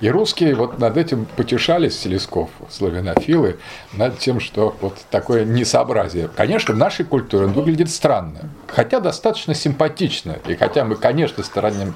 И 0.00 0.10
русские 0.10 0.56
вот 0.56 0.80
над 0.80 0.96
этим 0.96 1.26
потешались, 1.36 1.96
Селесков, 1.96 2.50
славянофилы, 2.68 3.58
над 3.92 4.18
тем, 4.18 4.40
что 4.40 4.74
вот 4.80 4.96
такое 5.12 5.44
несообразие. 5.44 6.28
Конечно, 6.34 6.74
в 6.74 6.76
нашей 6.76 7.04
культуре 7.04 7.44
он 7.44 7.52
выглядит 7.52 7.88
странно, 7.88 8.50
хотя 8.66 8.98
достаточно 8.98 9.54
симпатично. 9.54 10.38
И 10.48 10.56
хотя 10.56 10.84
мы, 10.84 10.96
конечно, 10.96 11.44
стороним, 11.44 11.94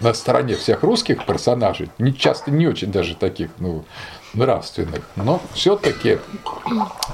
на 0.00 0.14
стороне 0.14 0.56
всех 0.56 0.82
русских 0.82 1.26
персонажей, 1.26 1.90
не 1.98 2.16
часто 2.16 2.50
не 2.50 2.66
очень 2.66 2.90
даже 2.90 3.14
таких, 3.14 3.50
ну, 3.58 3.84
нравственных. 4.36 5.02
Но 5.16 5.40
все-таки, 5.54 6.18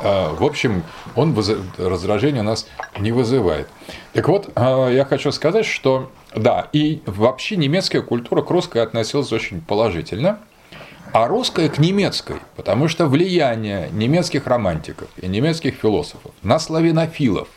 а, 0.02 0.34
в 0.34 0.44
общем, 0.44 0.82
он 1.14 1.36
раздражение 1.78 2.42
у 2.42 2.44
нас 2.44 2.66
не 2.98 3.12
вызывает. 3.12 3.68
Так 4.12 4.28
вот, 4.28 4.50
а, 4.54 4.88
я 4.88 5.04
хочу 5.04 5.32
сказать, 5.32 5.66
что 5.66 6.10
да, 6.34 6.68
и 6.72 7.02
вообще 7.06 7.56
немецкая 7.56 8.02
культура 8.02 8.42
к 8.42 8.50
русской 8.50 8.82
относилась 8.82 9.32
очень 9.32 9.60
положительно, 9.60 10.38
а 11.12 11.28
русская 11.28 11.68
к 11.68 11.78
немецкой, 11.78 12.36
потому 12.56 12.88
что 12.88 13.06
влияние 13.06 13.90
немецких 13.92 14.46
романтиков 14.46 15.08
и 15.18 15.26
немецких 15.26 15.74
философов 15.74 16.32
на 16.42 16.58
славянофилов 16.58 17.48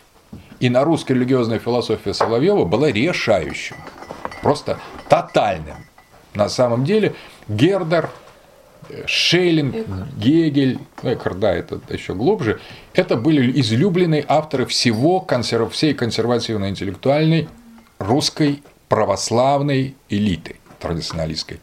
и 0.59 0.69
на 0.69 0.83
русскую 0.83 1.17
религиозную 1.17 1.61
философию 1.61 2.13
Соловьева 2.13 2.65
было 2.65 2.91
решающим, 2.91 3.77
просто 4.41 4.79
тотальным. 5.07 5.77
На 6.33 6.49
самом 6.49 6.83
деле 6.83 7.15
Гердер 7.47 8.09
Шейлинг, 9.05 9.75
Гегель, 10.17 10.79
ну, 11.03 11.13
Экхард, 11.13 11.39
да, 11.39 11.53
это 11.53 11.79
еще 11.89 12.13
глубже, 12.13 12.59
это 12.93 13.15
были 13.15 13.59
излюбленные 13.59 14.25
авторы 14.27 14.65
всего 14.65 15.19
консерв... 15.19 15.73
всей 15.73 15.93
консервативной 15.93 16.69
интеллектуальной 16.69 17.47
русской 17.99 18.63
православной 18.89 19.95
элиты 20.09 20.57
традиционалистской. 20.79 21.59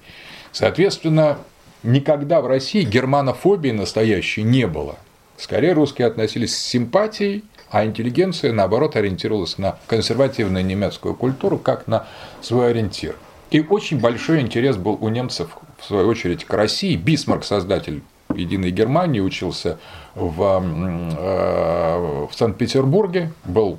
Соответственно, 0.50 1.38
никогда 1.83 2.41
в 2.41 2.47
России 2.47 2.83
германофобии 2.83 3.71
настоящей 3.71 4.43
не 4.43 4.67
было. 4.67 4.97
Скорее 5.37 5.73
русские 5.73 6.09
относились 6.09 6.57
с 6.57 6.61
симпатией, 6.61 7.45
а 7.71 7.87
интеллигенция, 7.87 8.52
наоборот, 8.52 8.97
ориентировалась 8.97 9.59
на 9.59 9.79
консервативную 9.87 10.64
немецкую 10.64 11.14
культуру 11.14 11.59
как 11.59 11.87
на 11.87 12.07
свой 12.43 12.71
ориентир. 12.71 13.17
И 13.50 13.61
очень 13.61 13.99
большой 13.99 14.41
интерес 14.41 14.76
был 14.76 14.99
у 15.00 15.09
немцев 15.09 15.57
в 15.83 15.87
свою 15.87 16.09
очередь, 16.09 16.45
к 16.45 16.55
России. 16.55 16.97
Бисмарк, 16.97 17.45
создатель 17.45 18.03
Единой 18.35 18.71
Германии, 18.71 19.21
учился 19.21 19.79
в, 20.14 20.42
э, 20.42 22.27
в 22.31 22.35
Санкт-Петербурге, 22.35 23.33
был 23.45 23.79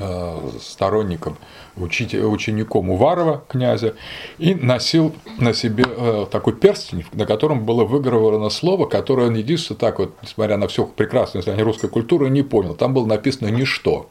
э, 0.00 0.50
сторонником, 0.60 1.36
учеником 1.76 2.90
Уварова, 2.90 3.44
князя, 3.48 3.94
и 4.38 4.54
носил 4.54 5.14
на 5.38 5.54
себе 5.54 5.84
э, 5.86 6.26
такой 6.30 6.54
перстень, 6.54 7.04
на 7.12 7.26
котором 7.26 7.64
было 7.64 7.84
выгравировано 7.84 8.50
слово, 8.50 8.86
которое 8.86 9.28
он 9.28 9.34
единственно 9.34 9.78
так 9.78 10.00
вот, 10.00 10.14
несмотря 10.22 10.56
на 10.56 10.68
все 10.68 10.84
прекрасное 10.84 11.42
знание 11.42 11.64
русской 11.64 11.88
культуры, 11.88 12.28
не 12.28 12.42
понял. 12.42 12.74
Там 12.74 12.92
было 12.92 13.06
написано 13.06 13.48
«ничто». 13.48 14.10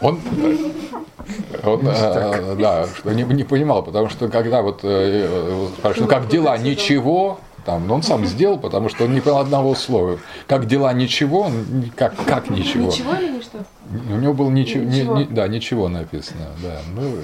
Он 0.00 0.20
он, 1.64 1.80
э, 1.86 2.56
да, 2.58 2.86
что 2.86 3.12
не, 3.12 3.22
не 3.22 3.44
понимал, 3.44 3.82
потому 3.82 4.08
что 4.08 4.28
когда 4.28 4.62
вот 4.62 4.80
э, 4.82 5.68
спрашивают, 5.78 6.10
ну 6.10 6.16
как 6.18 6.28
дела, 6.28 6.56
ничего, 6.58 7.38
там, 7.64 7.86
но 7.86 7.94
он 7.94 8.02
сам 8.02 8.26
сделал, 8.26 8.58
потому 8.58 8.88
что 8.88 9.04
он 9.04 9.14
не 9.14 9.20
понял 9.20 9.38
одного 9.38 9.74
слова. 9.74 10.18
Как 10.46 10.66
дела, 10.66 10.92
ничего, 10.92 11.42
он, 11.42 11.90
как, 11.96 12.14
как 12.26 12.50
ничего. 12.50 12.86
Ничего 12.86 13.14
или 13.14 13.40
что? 13.40 13.64
У 13.90 14.16
него 14.16 14.34
было 14.34 14.50
ничего, 14.50 14.84
ничего. 14.84 15.16
Не, 15.16 15.24
не, 15.24 15.30
да, 15.30 15.48
ничего 15.48 15.88
написано, 15.88 16.46
да. 16.62 16.80
Ну, 16.94 17.16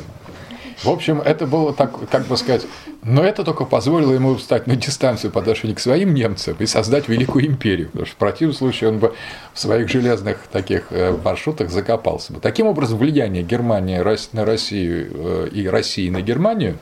в 0.82 0.88
общем, 0.88 1.20
это 1.20 1.46
было 1.46 1.74
так, 1.74 2.08
как 2.08 2.26
бы 2.26 2.36
сказать, 2.36 2.66
но 3.02 3.22
это 3.22 3.44
только 3.44 3.64
позволило 3.64 4.12
ему 4.12 4.34
встать 4.36 4.66
на 4.66 4.76
дистанцию 4.76 5.30
по 5.30 5.40
отношению 5.40 5.76
к 5.76 5.80
своим 5.80 6.14
немцам 6.14 6.56
и 6.58 6.66
создать 6.66 7.08
великую 7.08 7.46
империю, 7.46 7.88
потому 7.88 8.06
что 8.06 8.14
в 8.14 8.18
противном 8.18 8.56
случае 8.56 8.90
он 8.90 8.98
бы 8.98 9.14
в 9.52 9.58
своих 9.58 9.88
железных 9.88 10.46
таких 10.50 10.86
э, 10.90 11.16
маршрутах 11.22 11.70
закопался 11.70 12.32
бы. 12.32 12.40
Таким 12.40 12.66
образом, 12.66 12.98
влияние 12.98 13.42
Германии 13.42 14.02
на 14.32 14.44
Россию 14.44 15.10
э, 15.12 15.48
и 15.52 15.68
России 15.68 16.08
на 16.08 16.22
Германию, 16.22 16.78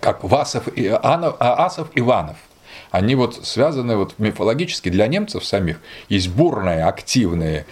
как 0.00 0.24
Васов 0.24 0.68
и 0.68 0.88
Анов, 0.88 1.36
а, 1.38 1.66
Асов 1.66 1.88
Иванов, 1.94 2.36
они 2.90 3.14
вот 3.14 3.46
связаны 3.46 3.96
вот 3.96 4.14
мифологически 4.18 4.88
для 4.88 5.06
немцев 5.06 5.44
самих. 5.44 5.80
Есть 6.08 6.30
бурные, 6.30 6.84
активные 6.84 7.66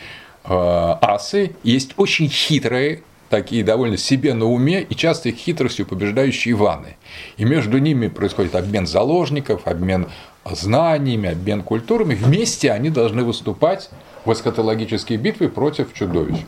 э, 0.44 0.50
асы, 0.50 1.56
есть 1.62 1.94
очень 1.96 2.28
хитрые 2.28 3.02
такие 3.28 3.64
довольно 3.64 3.96
себе 3.96 4.34
на 4.34 4.46
уме 4.46 4.82
и 4.82 4.94
часто 4.94 5.28
их 5.28 5.36
хитростью 5.36 5.86
побеждающие 5.86 6.52
Иваны. 6.52 6.96
И 7.36 7.44
между 7.44 7.78
ними 7.78 8.08
происходит 8.08 8.54
обмен 8.54 8.86
заложников, 8.86 9.66
обмен 9.66 10.08
знаниями, 10.44 11.30
обмен 11.30 11.62
культурами. 11.62 12.14
Вместе 12.14 12.72
они 12.72 12.90
должны 12.90 13.24
выступать 13.24 13.90
в 14.24 14.32
эскатологические 14.32 15.18
битвы 15.18 15.48
против 15.48 15.92
чудовищ. 15.94 16.38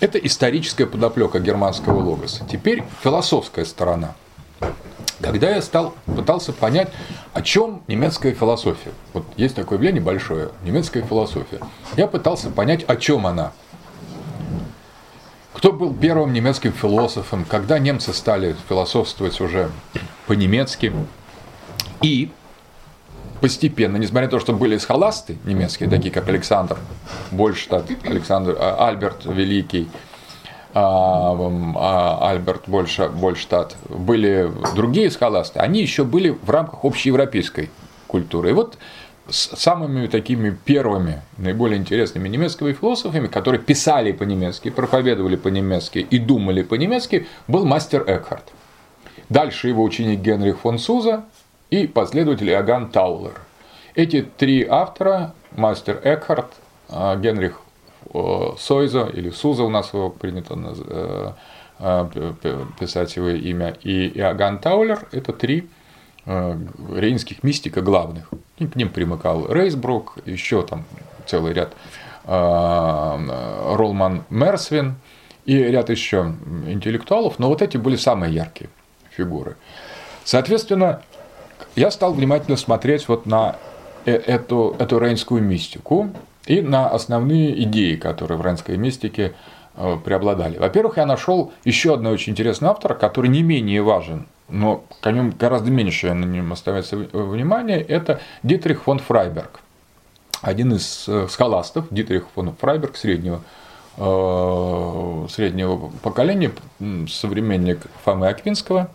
Это 0.00 0.18
историческая 0.18 0.86
подоплека 0.86 1.40
германского 1.40 2.00
логоса. 2.00 2.44
Теперь 2.50 2.82
философская 3.02 3.64
сторона. 3.64 4.14
Когда 5.20 5.50
я 5.50 5.62
стал, 5.62 5.94
пытался 6.04 6.52
понять, 6.52 6.88
о 7.32 7.40
чем 7.40 7.82
немецкая 7.88 8.34
философия. 8.34 8.90
Вот 9.14 9.24
есть 9.36 9.54
такое 9.54 9.78
явление 9.78 10.02
большое, 10.02 10.50
немецкая 10.62 11.02
философия. 11.02 11.60
Я 11.96 12.06
пытался 12.06 12.50
понять, 12.50 12.84
о 12.86 12.96
чем 12.96 13.26
она. 13.26 13.52
Кто 15.56 15.72
был 15.72 15.94
первым 15.94 16.34
немецким 16.34 16.72
философом, 16.72 17.46
когда 17.48 17.78
немцы 17.78 18.12
стали 18.12 18.54
философствовать 18.68 19.40
уже 19.40 19.70
по-немецки. 20.26 20.92
И 22.02 22.30
постепенно, 23.40 23.96
несмотря 23.96 24.26
на 24.26 24.32
то, 24.32 24.38
что 24.38 24.52
были 24.52 24.76
схоласты 24.76 25.38
немецкие, 25.44 25.88
такие 25.88 26.12
как 26.12 26.28
Александр 26.28 26.76
Больштадт, 27.30 27.86
Александр, 28.04 28.54
а, 28.58 28.86
Альберт 28.86 29.24
Великий, 29.24 29.88
а, 30.74 31.34
а, 31.34 32.30
Альберт 32.30 32.64
Больша, 32.66 33.08
Больштадт, 33.08 33.76
были 33.88 34.52
другие 34.74 35.10
схоласты, 35.10 35.58
они 35.58 35.80
еще 35.80 36.04
были 36.04 36.28
в 36.28 36.50
рамках 36.50 36.84
общеевропейской 36.84 37.70
культуры. 38.06 38.50
И 38.50 38.52
вот 38.52 38.76
самыми 39.28 40.06
такими 40.06 40.50
первыми, 40.50 41.22
наиболее 41.38 41.78
интересными 41.78 42.28
немецкими 42.28 42.72
философами, 42.72 43.26
которые 43.26 43.60
писали 43.60 44.12
по-немецки, 44.12 44.70
проповедовали 44.70 45.36
по-немецки 45.36 45.98
и 45.98 46.18
думали 46.18 46.62
по-немецки, 46.62 47.26
был 47.48 47.64
мастер 47.64 48.04
Экхарт. 48.06 48.44
Дальше 49.28 49.68
его 49.68 49.82
ученик 49.82 50.20
Генрих 50.20 50.60
фон 50.60 50.78
Суза 50.78 51.24
и 51.70 51.86
последователь 51.86 52.50
Иоганн 52.50 52.90
Таулер. 52.90 53.40
Эти 53.94 54.22
три 54.22 54.64
автора, 54.64 55.34
мастер 55.56 56.00
Экхарт, 56.04 56.52
а, 56.88 57.16
Генрих 57.16 57.60
Сойза 58.58 59.10
или 59.12 59.30
Суза 59.30 59.64
у 59.64 59.68
нас 59.68 59.92
его 59.92 60.10
принято 60.10 60.56
э, 60.88 61.32
э, 61.80 62.64
писать 62.78 63.16
его 63.16 63.30
имя, 63.30 63.76
и 63.82 64.08
Иоганн 64.16 64.58
Таулер, 64.58 65.08
это 65.10 65.32
три 65.32 65.68
Э, 65.68 65.75
рейнских 66.26 67.42
мистика 67.42 67.80
главных. 67.82 68.30
К 68.58 68.74
ним 68.74 68.88
примыкал 68.88 69.52
Рейсбрук, 69.52 70.18
еще 70.24 70.62
там 70.62 70.84
целый 71.26 71.52
ряд 71.52 71.74
э, 72.24 73.74
Ролман 73.74 74.24
Мерсвин 74.30 74.96
и 75.44 75.56
ряд 75.56 75.90
еще 75.90 76.34
интеллектуалов, 76.66 77.38
но 77.38 77.48
вот 77.48 77.62
эти 77.62 77.76
были 77.76 77.96
самые 77.96 78.34
яркие 78.34 78.70
фигуры. 79.10 79.56
Соответственно, 80.24 81.02
я 81.76 81.90
стал 81.90 82.12
внимательно 82.12 82.56
смотреть 82.56 83.08
вот 83.08 83.26
на 83.26 83.56
э, 84.04 84.12
эту, 84.12 84.74
эту 84.78 84.98
рейнскую 84.98 85.42
мистику 85.42 86.10
и 86.46 86.60
на 86.60 86.88
основные 86.88 87.62
идеи, 87.62 87.96
которые 87.96 88.38
в 88.38 88.44
рейнской 88.44 88.76
мистике 88.76 89.34
э, 89.76 89.96
преобладали. 90.04 90.58
Во-первых, 90.58 90.96
я 90.96 91.06
нашел 91.06 91.52
еще 91.64 91.94
одного 91.94 92.14
очень 92.14 92.32
интересного 92.32 92.72
автора, 92.72 92.94
который 92.94 93.28
не 93.28 93.42
менее 93.42 93.82
важен, 93.82 94.26
но 94.48 94.84
о 95.02 95.12
нем 95.12 95.34
гораздо 95.38 95.70
меньше 95.70 96.12
на 96.12 96.24
нем 96.24 96.52
оставается 96.52 96.96
внимание, 96.96 97.80
это 97.80 98.20
Дитрих 98.42 98.82
фон 98.82 98.98
Фрайберг. 98.98 99.60
Один 100.42 100.74
из 100.74 101.06
э, 101.08 101.26
схоластов, 101.28 101.86
Дитрих 101.90 102.26
фон 102.34 102.54
Фрайберг, 102.54 102.96
среднего 102.96 103.42
среднего 103.96 105.90
поколения, 106.02 106.52
современник 107.08 107.86
Фомы 108.04 108.28
Аквинского, 108.28 108.90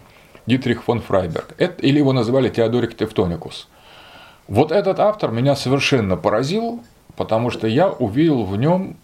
Дитрих 0.46 0.84
фон 0.84 1.02
Фрайберг, 1.02 1.56
это, 1.58 1.82
или 1.82 1.98
его 1.98 2.14
называли 2.14 2.50
Теодорик 2.50 2.96
Тевтоникус. 2.96 3.68
Вот 4.48 4.72
этот 4.72 5.00
автор 5.00 5.32
меня 5.32 5.56
совершенно 5.56 6.18
поразил, 6.18 6.84
потому 7.16 7.50
что 7.50 7.66
я 7.66 7.90
увидел 7.90 8.44
в 8.44 8.56
нем 8.58 8.96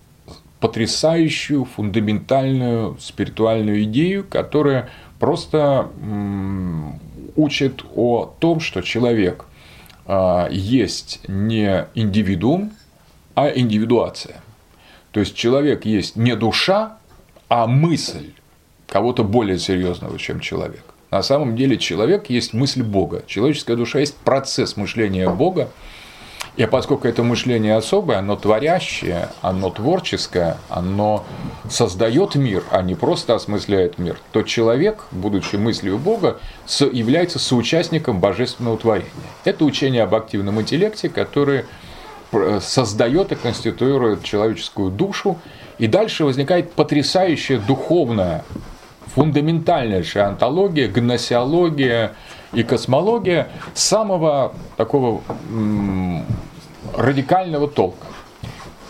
потрясающую, 0.59 1.65
фундаментальную 1.65 2.97
спиритуальную 2.99 3.83
идею, 3.83 4.23
которая 4.23 4.89
просто 5.19 5.89
учит 7.35 7.83
о 7.95 8.33
том, 8.39 8.59
что 8.59 8.81
человек 8.81 9.45
а, 10.05 10.47
есть 10.49 11.19
не 11.27 11.87
индивидуум, 11.93 12.71
а 13.35 13.49
индивидуация. 13.49 14.41
То 15.11 15.19
есть 15.19 15.35
человек 15.35 15.85
есть 15.85 16.15
не 16.15 16.35
душа, 16.35 16.97
а 17.49 17.67
мысль 17.67 18.31
кого-то 18.87 19.23
более 19.23 19.59
серьезного, 19.59 20.17
чем 20.17 20.39
человек. 20.39 20.83
На 21.11 21.21
самом 21.23 21.55
деле 21.55 21.77
человек 21.77 22.29
есть 22.29 22.53
мысль 22.53 22.83
Бога. 22.83 23.23
Человеческая 23.27 23.75
душа 23.75 23.99
есть 23.99 24.15
процесс 24.17 24.75
мышления 24.75 25.29
Бога. 25.29 25.69
И 26.57 26.65
поскольку 26.65 27.07
это 27.07 27.21
мышление 27.21 27.75
особое, 27.75 28.17
оно 28.17 28.35
творящее, 28.35 29.29
оно 29.41 29.69
творческое, 29.69 30.57
оно 30.69 31.23
создает 31.69 32.33
мир, 32.33 32.63
а 32.71 32.81
не 32.81 32.95
просто 32.95 33.35
осмысляет 33.35 33.99
мир, 33.99 34.17
то 34.31 34.41
человек, 34.41 35.05
будучи 35.11 35.55
мыслью 35.55 35.99
Бога, 35.99 36.39
является 36.91 37.37
соучастником 37.37 38.19
божественного 38.19 38.77
творения. 38.77 39.11
Это 39.45 39.65
учение 39.65 40.01
об 40.01 40.15
активном 40.15 40.59
интеллекте, 40.59 41.09
которое 41.09 41.65
создает 42.59 43.31
и 43.31 43.35
конституирует 43.35 44.23
человеческую 44.23 44.89
душу, 44.89 45.37
и 45.77 45.85
дальше 45.85 46.25
возникает 46.25 46.73
потрясающая 46.73 47.59
духовная 47.59 48.43
фундаментальнейшая 49.13 50.27
антология, 50.27 50.87
гносеология 50.87 52.13
и 52.51 52.63
космология 52.63 53.47
самого 53.73 54.53
такого 54.75 55.21
радикального 56.95 57.67
толка. 57.67 58.05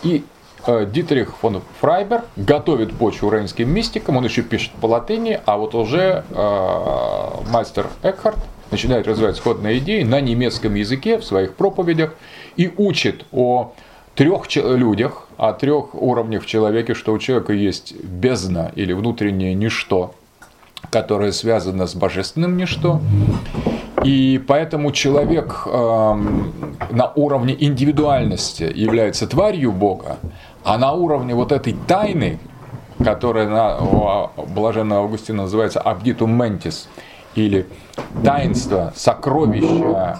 И 0.04 0.24
э, 0.66 0.86
Дитрих 0.92 1.36
фон 1.38 1.62
Фрайбер 1.82 2.24
готовит 2.36 2.94
почву 2.94 3.30
рейнским 3.30 3.70
мистикам, 3.70 4.18
он 4.18 4.26
еще 4.26 4.42
пишет 4.42 4.72
по 4.82 4.88
латыни, 4.88 5.40
а 5.46 5.58
вот 5.58 5.76
уже 5.76 6.24
э, 6.30 7.30
мастер 7.52 7.88
Экхарт 8.04 8.40
начинает 8.72 9.08
развивать 9.08 9.38
сходные 9.38 9.80
идеи 9.80 10.04
на 10.04 10.22
немецком 10.22 10.76
языке 10.76 11.18
в 11.18 11.26
своих 11.26 11.56
проповедях 11.56 12.14
и 12.56 12.72
учит 12.78 13.26
о 13.32 13.74
трех 14.16 14.44
людях, 14.56 15.28
о 15.38 15.54
трех 15.54 15.94
уровнях 15.94 16.44
в 16.44 16.46
человеке, 16.48 16.94
что 16.94 17.14
у 17.14 17.20
человека 17.20 17.54
есть 17.54 17.96
бездна 17.96 18.72
или 18.76 18.94
внутреннее 18.94 19.54
ничто, 19.54 20.16
которое 20.90 21.32
связано 21.32 21.88
с 21.88 21.96
божественным 21.96 22.58
ничто. 22.58 23.00
И 24.08 24.41
поэтому 24.48 24.93
человек 24.93 25.63
э, 25.65 25.70
на 26.91 27.12
уровне 27.15 27.58
индивидуальности 27.60 28.63
является 28.63 29.28
тварью 29.28 29.74
Бога, 29.74 30.17
а 30.63 30.78
на 30.78 30.93
уровне 30.93 31.36
вот 31.36 31.52
этой 31.52 31.74
тайны, 31.74 32.39
которая 33.04 33.50
на, 33.50 33.78
у 33.80 34.46
блаженного 34.46 35.04
Августина 35.04 35.41
называется 35.43 35.82
«abditum 35.84 36.38
mentis», 36.38 36.88
или 37.36 37.67
таинство, 38.24 38.93
сокровище 38.96 39.84
а, 39.93 40.20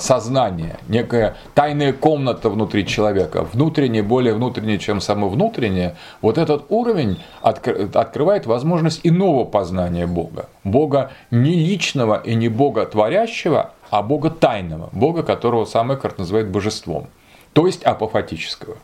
сознание, 0.00 0.76
некая 0.88 1.36
тайная 1.54 1.92
комната 1.92 2.48
внутри 2.50 2.86
человека, 2.86 3.46
внутреннее, 3.52 4.02
более 4.02 4.34
внутреннее, 4.34 4.78
чем 4.78 5.00
само 5.00 5.28
внутреннее, 5.28 5.96
вот 6.22 6.38
этот 6.38 6.66
уровень 6.68 7.18
открывает 7.42 8.46
возможность 8.46 9.00
иного 9.04 9.44
познания 9.44 10.06
Бога. 10.06 10.48
Бога 10.64 11.10
не 11.30 11.54
личного 11.54 12.20
и 12.24 12.34
не 12.34 12.48
Бога 12.48 12.86
творящего, 12.86 13.72
а 13.90 14.02
Бога 14.02 14.30
тайного, 14.30 14.88
Бога, 14.92 15.22
которого 15.22 15.64
сам 15.64 15.94
Эккарт 15.94 16.18
называет 16.18 16.48
божеством, 16.48 17.08
то 17.52 17.66
есть 17.66 17.82
апофатического. 17.82 18.76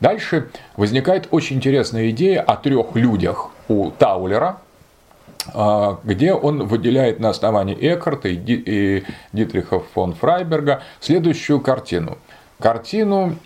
Дальше 0.00 0.50
возникает 0.76 1.28
очень 1.30 1.56
интересная 1.56 2.10
идея 2.10 2.42
о 2.42 2.56
трех 2.56 2.96
людях 2.96 3.50
у 3.68 3.90
Таулера, 3.90 4.48
а, 4.48 4.65
где 6.04 6.32
он 6.32 6.66
выделяет 6.66 7.20
на 7.20 7.30
основании 7.30 7.76
Экхарта 7.78 8.28
и 8.28 9.04
Дитриха 9.32 9.80
фон 9.80 10.14
Фрайберга 10.14 10.82
следующую 11.00 11.60
картину. 11.60 12.18
Картину 12.58 13.36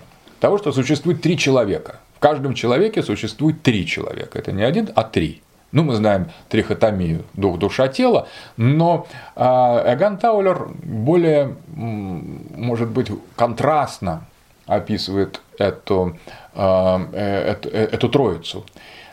того, 0.40 0.58
что 0.58 0.72
существует 0.72 1.20
три 1.20 1.36
человека. 1.36 2.00
В 2.16 2.20
каждом 2.20 2.54
человеке 2.54 3.02
существует 3.02 3.62
три 3.62 3.86
человека. 3.86 4.38
Это 4.38 4.52
не 4.52 4.62
один, 4.62 4.90
а 4.94 5.04
три. 5.04 5.42
Ну, 5.72 5.84
мы 5.84 5.94
знаем 5.94 6.30
трихотомию 6.48 7.24
дух, 7.34 7.58
душа, 7.58 7.86
тело, 7.88 8.26
но 8.56 9.06
а, 9.36 9.84
Эган 9.94 10.18
Таулер 10.18 10.68
более, 10.82 11.56
может 11.68 12.88
быть, 12.88 13.10
контрастно 13.36 14.26
описывает 14.66 15.40
эту, 15.58 16.18
а, 16.54 17.00
э, 17.12 17.52
эту, 17.52 17.68
э, 17.68 17.84
эту 17.92 18.08
троицу. 18.08 18.66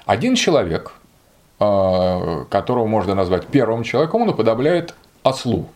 Один 0.06 0.36
человек– 0.36 0.94
Э, 0.97 0.97
которого 1.60 2.86
можно 2.86 3.16
назвать 3.16 3.48
первым 3.48 3.84
человеком, 3.84 4.22
он 4.22 4.30
уподобляет 4.30 4.94
ослу. 5.24 5.68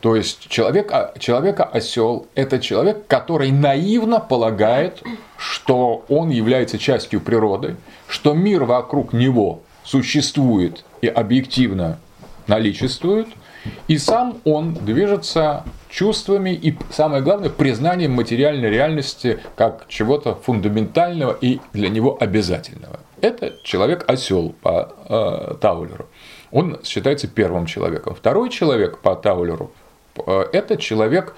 То 0.00 0.14
есть 0.14 0.48
человек, 0.48 0.92
а, 0.92 1.12
человека 1.18 1.64
осел– 1.64 2.26
это 2.34 2.60
человек, 2.60 3.06
который 3.06 3.50
наивно 3.50 4.20
полагает, 4.20 5.02
что 5.36 6.04
он 6.08 6.30
является 6.30 6.78
частью 6.78 7.20
природы, 7.20 7.76
что 8.06 8.32
мир 8.32 8.64
вокруг 8.64 9.12
него 9.12 9.60
существует 9.84 10.84
и 11.00 11.08
объективно 11.08 11.98
наличествует, 12.46 13.26
и 13.88 13.98
сам 13.98 14.38
он 14.44 14.74
движется 14.74 15.64
чувствами 15.88 16.50
и, 16.50 16.76
самое 16.90 17.22
главное, 17.22 17.50
признанием 17.50 18.12
материальной 18.12 18.70
реальности 18.70 19.40
как 19.56 19.86
чего-то 19.88 20.34
фундаментального 20.34 21.36
и 21.40 21.58
для 21.72 21.88
него 21.88 22.16
обязательного. 22.20 23.00
Это 23.26 23.54
человек-осел 23.64 24.54
по 24.62 24.94
э, 25.08 25.54
Таулеру. 25.60 26.06
Он 26.52 26.78
считается 26.84 27.26
первым 27.26 27.66
человеком. 27.66 28.14
Второй 28.14 28.50
человек 28.50 28.98
по 28.98 29.16
Таулеру 29.16 29.72
э,– 30.24 30.44
это 30.52 30.76
человек 30.76 31.34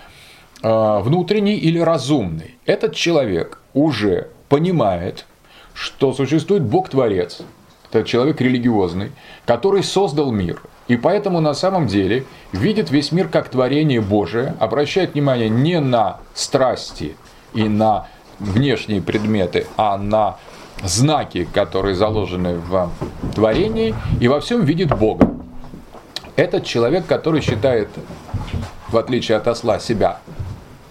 э, 0.62 0.98
внутренний 1.00 1.56
или 1.56 1.78
разумный. 1.78 2.58
Этот 2.66 2.94
человек 2.94 3.62
уже 3.72 4.28
понимает, 4.50 5.24
что 5.72 6.12
существует 6.12 6.62
Бог-творец, 6.62 7.40
это 7.90 8.04
человек 8.04 8.42
религиозный, 8.42 9.12
который 9.46 9.82
создал 9.82 10.30
мир. 10.30 10.60
И 10.88 10.98
поэтому 10.98 11.40
на 11.40 11.54
самом 11.54 11.86
деле 11.86 12.26
видит 12.52 12.90
весь 12.90 13.12
мир 13.12 13.28
как 13.28 13.48
творение 13.48 14.02
Божие, 14.02 14.54
обращает 14.60 15.14
внимание 15.14 15.48
не 15.48 15.80
на 15.80 16.18
страсти 16.34 17.16
и 17.54 17.66
на 17.66 18.08
внешние 18.38 19.00
предметы, 19.00 19.66
а 19.78 19.96
на 19.96 20.36
знаки, 20.84 21.48
которые 21.52 21.94
заложены 21.94 22.56
в 22.58 22.90
творении, 23.34 23.94
и 24.20 24.28
во 24.28 24.40
всем 24.40 24.64
видит 24.64 24.96
Бога. 24.96 25.30
Этот 26.36 26.64
человек, 26.64 27.06
который 27.06 27.40
считает, 27.40 27.88
в 28.88 28.96
отличие 28.96 29.38
от 29.38 29.48
осла, 29.48 29.78
себя 29.78 30.20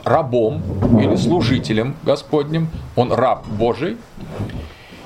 рабом 0.03 0.61
или 0.99 1.15
служителем 1.15 1.95
Господним, 2.03 2.69
он 2.95 3.11
раб 3.11 3.45
Божий, 3.47 3.97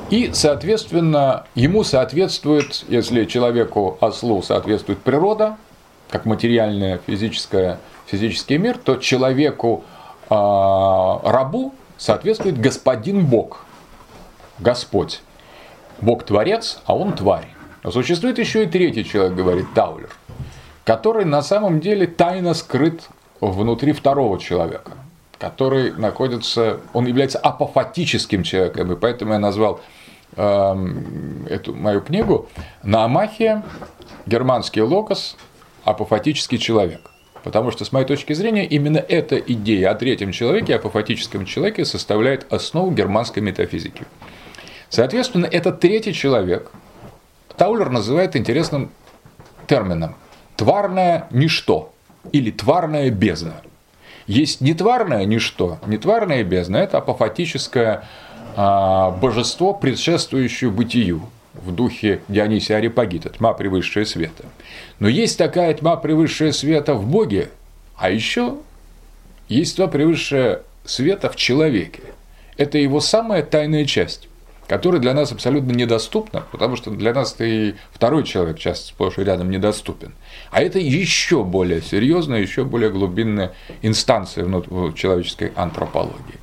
и, 0.09 0.31
соответственно, 0.33 1.45
ему 1.55 1.83
соответствует, 1.83 2.83
если 2.89 3.25
человеку 3.25 3.97
ослу 4.01 4.41
соответствует 4.41 4.99
природа, 4.99 5.57
как 6.09 6.25
материальная 6.25 6.99
физическая, 7.07 7.79
физический 8.07 8.57
мир, 8.57 8.77
то 8.77 8.97
человеку 8.97 9.85
э, 10.29 10.33
рабу 10.33 11.73
соответствует 11.97 12.59
господин 12.59 13.25
Бог– 13.25 13.65
Господь. 14.61 15.21
Бог 15.99 16.23
творец, 16.23 16.79
а 16.85 16.95
он 16.95 17.13
тварь. 17.13 17.47
Но 17.83 17.91
существует 17.91 18.37
еще 18.37 18.63
и 18.63 18.67
третий 18.67 19.03
человек, 19.03 19.33
говорит 19.33 19.65
Таулер, 19.73 20.09
который 20.83 21.25
на 21.25 21.41
самом 21.41 21.79
деле 21.79 22.05
тайно 22.07 22.53
скрыт 22.53 23.09
внутри 23.39 23.91
второго 23.91 24.39
человека, 24.39 24.91
который 25.39 25.91
находится, 25.91 26.79
он 26.93 27.07
является 27.07 27.39
апофатическим 27.39 28.43
человеком, 28.43 28.91
и 28.91 28.95
поэтому 28.95 29.33
я 29.33 29.39
назвал 29.39 29.81
э, 30.35 30.75
эту 31.49 31.73
мою 31.73 32.01
книгу 32.01 32.47
«Наамахия. 32.83 33.63
Германский 34.27 34.81
локос. 34.81 35.35
Апофатический 35.83 36.59
человек». 36.59 37.01
Потому 37.43 37.71
что, 37.71 37.85
с 37.85 37.91
моей 37.91 38.05
точки 38.05 38.33
зрения, 38.33 38.67
именно 38.67 38.99
эта 38.99 39.37
идея 39.37 39.89
о 39.89 39.95
третьем 39.95 40.31
человеке, 40.31 40.75
апофатическом 40.75 41.45
человеке, 41.45 41.85
составляет 41.85 42.51
основу 42.53 42.91
германской 42.91 43.41
метафизики. 43.41 44.05
Соответственно, 44.91 45.45
этот 45.45 45.79
третий 45.79 46.13
человек 46.13 46.69
Таулер 47.55 47.89
называет 47.89 48.35
интересным 48.35 48.91
термином 49.65 50.15
«тварное 50.57 51.27
ничто» 51.31 51.93
или 52.33 52.51
«тварная 52.51 53.09
бездна». 53.09 53.55
Есть 54.27 54.59
нетварное 54.59 55.23
ничто, 55.23 55.79
нетварная 55.87 56.43
бездна– 56.43 56.77
это 56.77 56.97
апофатическое 56.97 58.03
а, 58.55 59.11
божество, 59.11 59.73
предшествующее 59.73 60.69
бытию 60.69 61.21
в 61.53 61.73
духе 61.73 62.21
Дионисия 62.27 62.75
Арипагита, 62.75 63.29
тьма 63.29 63.53
превысшая 63.53 64.03
света. 64.03 64.43
Но 64.99 65.07
есть 65.07 65.37
такая 65.37 65.73
тьма 65.73 65.95
превысшая 65.95 66.51
света 66.51 66.95
в 66.95 67.07
Боге, 67.07 67.49
а 67.95 68.09
еще 68.09 68.57
есть 69.47 69.77
тьма 69.77 69.87
превысшая 69.87 70.63
света 70.83 71.29
в 71.29 71.37
человеке. 71.37 72.03
Это 72.57 72.77
его 72.77 72.99
самая 72.99 73.41
тайная 73.41 73.85
часть 73.85 74.27
которая 74.71 75.01
для 75.01 75.13
нас 75.13 75.33
абсолютно 75.33 75.73
недоступна, 75.73 76.45
потому 76.49 76.77
что 76.77 76.91
для 76.91 77.13
нас 77.13 77.35
и 77.39 77.75
второй 77.91 78.23
человек 78.23 78.57
часто 78.57 78.87
сплошь 78.87 79.17
и 79.17 79.23
рядом 79.25 79.51
недоступен. 79.51 80.13
А 80.49 80.61
это 80.61 80.79
еще 80.79 81.43
более 81.43 81.81
серьезная, 81.81 82.39
еще 82.39 82.63
более 82.63 82.89
глубинная 82.89 83.51
инстанция 83.81 84.45
в 84.45 84.93
человеческой 84.93 85.51
антропологии. 85.57 86.39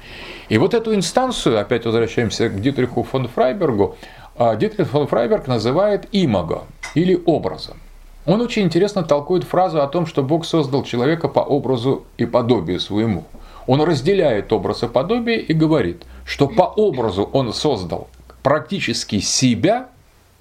И 0.51 0.59
вот 0.59 0.75
эту 0.75 0.95
инстанцию, 0.95 1.59
опять 1.59 1.87
возвращаемся 1.87 2.51
к 2.51 2.61
Дитриху 2.61 3.03
фон 3.03 3.29
Фрайбергу, 3.29 3.97
а, 4.37 4.57
Дитрих 4.57 4.89
фон 4.89 5.07
Фрайберг 5.07 5.47
называет 5.47 6.07
имаго 6.13 6.65
или 6.95 7.19
образом. 7.25 7.79
Он 8.27 8.43
очень 8.43 8.65
интересно 8.65 9.05
толкует 9.05 9.45
фразу 9.45 9.81
о 9.81 9.87
том, 9.89 10.05
что 10.05 10.23
Бог 10.23 10.45
создал 10.45 10.83
человека 10.85 11.29
по 11.29 11.41
образу 11.41 12.05
и 12.19 12.27
подобию 12.27 12.79
своему. 12.79 13.25
Он 13.67 13.81
разделяет 13.81 14.53
образ 14.53 14.83
и 14.83 14.87
подобие 14.87 15.41
и 15.41 15.55
говорит, 15.55 16.03
что 16.27 16.47
по 16.47 16.65
образу 16.65 17.23
он 17.33 17.55
создал 17.55 18.09
практически 18.43 19.21
себя, 19.21 19.89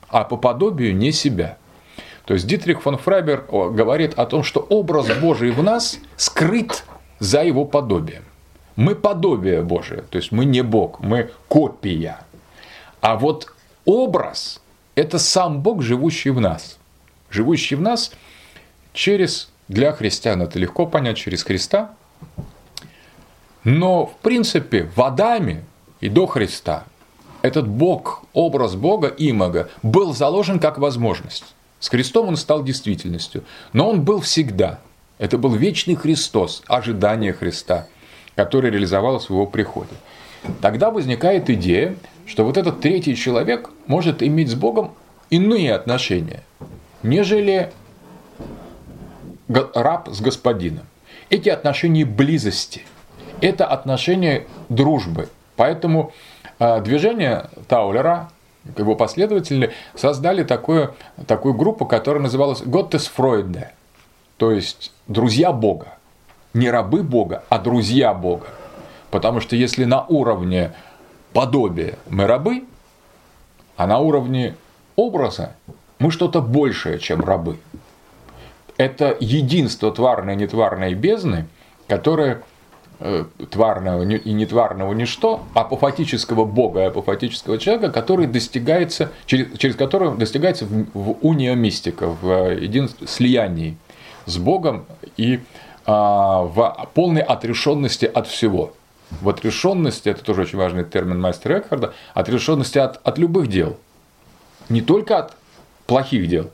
а 0.10 0.24
по 0.24 0.38
подобию 0.38 0.96
не 0.96 1.12
себя. 1.12 1.58
То 2.26 2.34
есть 2.34 2.46
Дитрих 2.46 2.82
фон 2.82 2.98
Фрайбер 2.98 3.46
говорит 3.50 4.14
о 4.20 4.26
том, 4.26 4.44
что 4.44 4.60
образ 4.60 5.08
Божий 5.20 5.52
в 5.52 5.64
нас 5.64 5.98
скрыт 6.18 6.84
за 7.20 7.44
его 7.44 7.66
подобием. 7.66 8.24
Мы 8.76 8.96
подобие 8.96 9.62
Божие, 9.62 10.02
то 10.02 10.18
есть 10.18 10.32
мы 10.32 10.46
не 10.46 10.62
Бог, 10.62 11.00
мы 11.00 11.32
копия. 11.48 12.20
А 13.02 13.16
вот 13.16 13.54
образ– 13.86 14.62
это 14.96 15.20
сам 15.20 15.62
Бог, 15.62 15.82
живущий 15.82 16.30
в 16.30 16.40
нас. 16.40 16.78
Живущий 17.30 17.76
в 17.76 17.82
нас 17.82 18.12
через, 18.94 19.50
для 19.68 19.94
христиан 19.94 20.42
это 20.42 20.60
легко 20.60 20.86
понять, 20.86 21.18
через 21.18 21.44
Христа. 21.44 21.96
Но, 23.64 24.06
в 24.06 24.16
принципе, 24.18 24.90
в 24.96 25.02
Адаме 25.02 25.64
и 26.02 26.10
до 26.10 26.26
Христа 26.28 26.86
этот 27.42 27.68
Бог, 27.68 28.24
образ 28.34 28.76
Бога, 28.76 29.14
имага, 29.18 29.70
был 29.84 30.14
заложен 30.14 30.60
как 30.60 30.78
возможность. 30.78 31.56
С 31.80 31.90
Христом 31.90 32.30
он 32.30 32.38
стал 32.38 32.64
действительностью. 32.64 33.44
Но 33.74 33.90
он 33.90 34.04
был 34.04 34.22
всегда. 34.22 34.80
Это 35.20 35.38
был 35.38 35.54
вечный 35.56 35.96
Христос, 35.96 36.64
ожидание 36.68 37.34
Христа, 37.34 37.88
который 38.36 38.72
реализовалось 38.72 39.26
в 39.26 39.32
его 39.32 39.46
приходе. 39.46 39.94
Тогда 40.62 40.92
возникает 40.92 41.50
идея, 41.50 41.96
что 42.26 42.44
вот 42.44 42.58
этот 42.58 42.82
третий 42.82 43.16
человек 43.16 43.70
может 43.88 44.22
иметь 44.22 44.50
с 44.50 44.56
Богом 44.56 44.94
иные 45.30 45.74
отношения, 45.74 46.44
нежели 47.04 47.72
раб 49.48 50.10
с 50.12 50.22
господином. 50.22 50.86
Эти 51.30 51.50
отношения 51.50 52.06
близости, 52.06 52.84
это 53.42 53.66
отношения 53.66 54.46
дружбы. 54.70 55.30
Поэтому 55.56 56.14
движение 56.60 57.50
Таулера, 57.68 58.30
его 58.78 58.96
последователи, 58.96 59.74
создали 59.96 60.44
такую, 60.44 60.96
такую 61.28 61.54
группу, 61.54 61.86
которая 61.86 62.22
называлась 62.22 62.62
Gottes 62.62 63.10
Freunde, 63.16 63.68
то 64.38 64.52
есть 64.52 64.94
друзья 65.08 65.52
Бога. 65.52 65.94
Не 66.54 66.72
рабы 66.72 67.04
Бога, 67.04 67.44
а 67.50 67.60
друзья 67.60 68.14
Бога. 68.14 68.48
Потому 69.12 69.42
что 69.42 69.56
если 69.56 69.84
на 69.86 70.04
уровне 70.06 70.74
подобия 71.34 71.96
мы 72.10 72.26
рабы, 72.26 72.66
а 73.76 73.86
на 73.86 74.00
уровне 74.00 74.56
образа 74.96 75.56
мы 76.00 76.12
что-то 76.12 76.42
большее, 76.42 77.00
чем 77.00 77.22
рабы. 77.22 77.58
Это 78.78 79.16
единство 79.20 79.92
тварной 79.92 80.34
и 80.34 80.38
нетварной 80.38 80.94
бездны, 80.94 81.48
которое 81.88 82.42
тварного 83.52 84.04
и 84.04 84.34
нетварного 84.34 84.94
ничто, 84.94 85.42
апофатического 85.54 86.46
бога 86.46 86.82
и 86.82 86.86
апофатического 86.86 87.58
человека, 87.58 87.92
который 87.92 88.26
достигается, 88.28 89.12
через, 89.26 89.58
через 89.58 89.76
который 89.76 90.16
достигается 90.18 90.66
в, 90.66 90.88
в 90.94 91.18
уния 91.22 91.54
мистика, 91.56 92.08
в 92.08 92.30
э, 92.30 92.60
единстве, 92.60 93.08
слиянии 93.08 93.78
с 94.26 94.38
Богом 94.38 94.86
и 95.16 95.40
а, 95.86 96.42
в 96.42 96.90
полной 96.94 97.22
отрешенности 97.22 98.06
от 98.06 98.28
всего. 98.28 98.74
В 99.22 99.30
отрешенности, 99.30 100.10
это 100.10 100.22
тоже 100.24 100.42
очень 100.42 100.58
важный 100.58 100.84
термин 100.84 101.22
мастера 101.22 101.60
Экхарда, 101.60 101.94
отрешенности 102.14 102.78
от, 102.78 103.00
от 103.08 103.18
любых 103.18 103.48
дел. 103.48 103.78
Не 104.68 104.82
только 104.82 105.20
от 105.20 105.38
плохих 105.86 106.28
дел, 106.28 106.52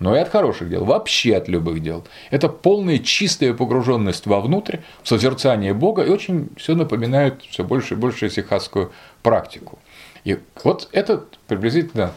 но 0.00 0.16
и 0.16 0.18
от 0.18 0.30
хороших 0.30 0.68
дел, 0.68 0.84
вообще 0.84 1.36
от 1.36 1.46
любых 1.48 1.80
дел. 1.80 2.04
Это 2.30 2.48
полная 2.48 2.98
чистая 2.98 3.54
погруженность 3.54 4.26
вовнутрь, 4.26 4.78
в 5.02 5.08
созерцание 5.08 5.74
Бога, 5.74 6.02
и 6.02 6.10
очень 6.10 6.48
все 6.56 6.74
напоминает 6.74 7.42
все 7.42 7.62
больше 7.62 7.94
и 7.94 7.96
больше 7.96 8.28
сихасскую 8.30 8.90
практику. 9.22 9.78
И 10.24 10.38
вот 10.64 10.88
это 10.92 11.24
приблизительно 11.46 12.12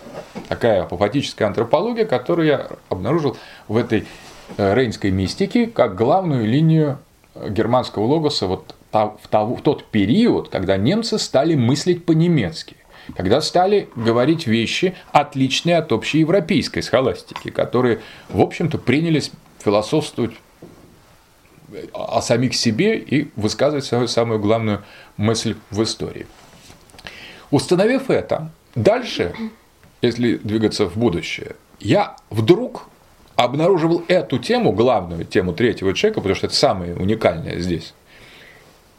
такая 0.49 0.83
апофатическая 0.83 1.47
антропология, 1.47 2.05
которую 2.05 2.47
я 2.47 2.67
обнаружил 2.89 3.37
в 3.67 3.77
этой 3.77 4.05
э, 4.57 4.73
рейнской 4.73 5.11
мистике 5.11 5.67
как 5.67 5.95
главную 5.95 6.45
линию 6.45 6.99
э, 7.35 7.49
германского 7.49 8.05
логоса 8.05 8.47
вот 8.47 8.75
в 8.91 9.61
тот 9.63 9.85
период, 9.85 10.49
когда 10.49 10.77
немцы 10.77 11.17
стали 11.17 11.55
мыслить 11.55 12.05
по-немецки 12.05 12.75
когда 13.15 13.41
стали 13.41 13.89
говорить 13.95 14.47
вещи, 14.47 14.95
отличные 15.11 15.77
от 15.77 15.91
общеевропейской 15.91 16.83
схоластики, 16.83 17.49
которые, 17.49 18.01
в 18.29 18.41
общем-то, 18.41 18.77
принялись 18.77 19.31
философствовать 19.63 20.33
о 21.93 22.21
самих 22.21 22.53
себе 22.55 22.97
и 22.97 23.29
высказывать 23.35 23.85
свою 23.85 24.07
самую 24.07 24.39
главную 24.39 24.83
мысль 25.17 25.55
в 25.71 25.81
истории. 25.83 26.27
Установив 27.51 28.09
это, 28.09 28.51
дальше, 28.75 29.33
если 30.01 30.37
двигаться 30.37 30.85
в 30.85 30.97
будущее, 30.97 31.55
я 31.79 32.15
вдруг 32.29 32.87
обнаруживал 33.35 34.03
эту 34.07 34.37
тему, 34.37 34.71
главную 34.71 35.25
тему 35.25 35.53
третьего 35.53 35.93
человека, 35.93 36.21
потому 36.21 36.35
что 36.35 36.47
это 36.47 36.55
самое 36.55 36.95
уникальное 36.95 37.59
здесь, 37.59 37.93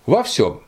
во 0.07 0.23
всем. 0.23 0.61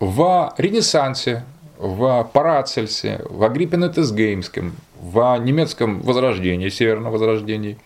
В 0.00 0.54
Ренессансе, 0.56 1.44
в 1.80 2.30
Парацельсе, 2.32 3.22
в 3.28 3.42
Агриппине 3.42 3.88
Тесгеймском, 3.88 4.72
в 5.00 5.36
немецком 5.38 6.00
возрождении, 6.02 6.68
северном 6.68 7.12
возрождении. 7.12 7.78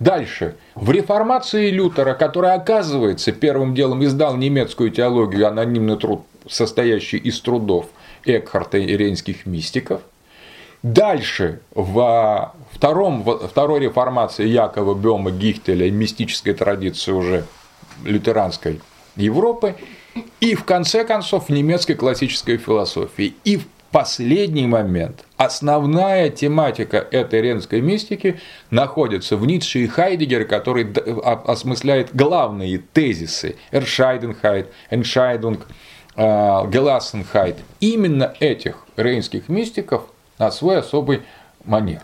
Дальше. 0.00 0.56
В 0.74 0.90
реформации 0.90 1.70
Лютера, 1.70 2.14
который, 2.14 2.52
оказывается, 2.54 3.32
первым 3.32 3.74
делом 3.74 4.02
издал 4.04 4.36
немецкую 4.36 4.90
теологию, 4.90 5.46
анонимный 5.46 5.96
труд, 5.96 6.22
состоящий 6.48 7.18
из 7.18 7.40
трудов 7.40 7.86
Экхарта 8.24 8.78
и 8.78 8.96
рейнских 8.96 9.46
мистиков. 9.46 10.00
Дальше, 10.82 11.60
в 11.74 12.52
втором, 12.72 13.22
второй 13.22 13.80
реформации 13.80 14.46
Якова 14.46 14.94
Бема 14.94 15.30
Гихтеля, 15.30 15.90
мистической 15.90 16.54
традиции 16.54 17.12
уже 17.12 17.44
лютеранской 18.04 18.80
Европы, 19.16 19.76
и 20.40 20.54
в 20.54 20.64
конце 20.64 21.04
концов 21.04 21.48
в 21.48 21.52
немецкой 21.52 21.94
классической 21.94 22.56
философии. 22.56 23.34
И 23.44 23.56
в 23.58 23.66
последний 23.90 24.66
момент 24.66 25.24
основная 25.36 26.30
тематика 26.30 26.98
этой 27.10 27.40
ренской 27.40 27.80
мистики 27.80 28.40
находится 28.70 29.36
в 29.36 29.44
Ницше 29.46 29.80
и 29.80 29.86
Хайдегере, 29.86 30.44
который 30.44 30.86
осмысляет 31.44 32.14
главные 32.14 32.78
тезисы 32.78 33.56
Erscheidenheit, 33.72 34.66
Entscheidung, 34.90 35.58
Gelassenheit. 36.16 37.56
Именно 37.80 38.34
этих 38.40 38.76
рейнских 38.96 39.48
мистиков 39.48 40.02
на 40.38 40.50
свой 40.50 40.78
особый 40.78 41.22
манер. 41.64 42.02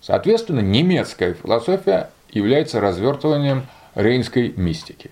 Соответственно, 0.00 0.60
немецкая 0.60 1.34
философия 1.34 2.10
является 2.30 2.80
развертыванием 2.80 3.66
рейнской 3.94 4.52
мистики. 4.56 5.10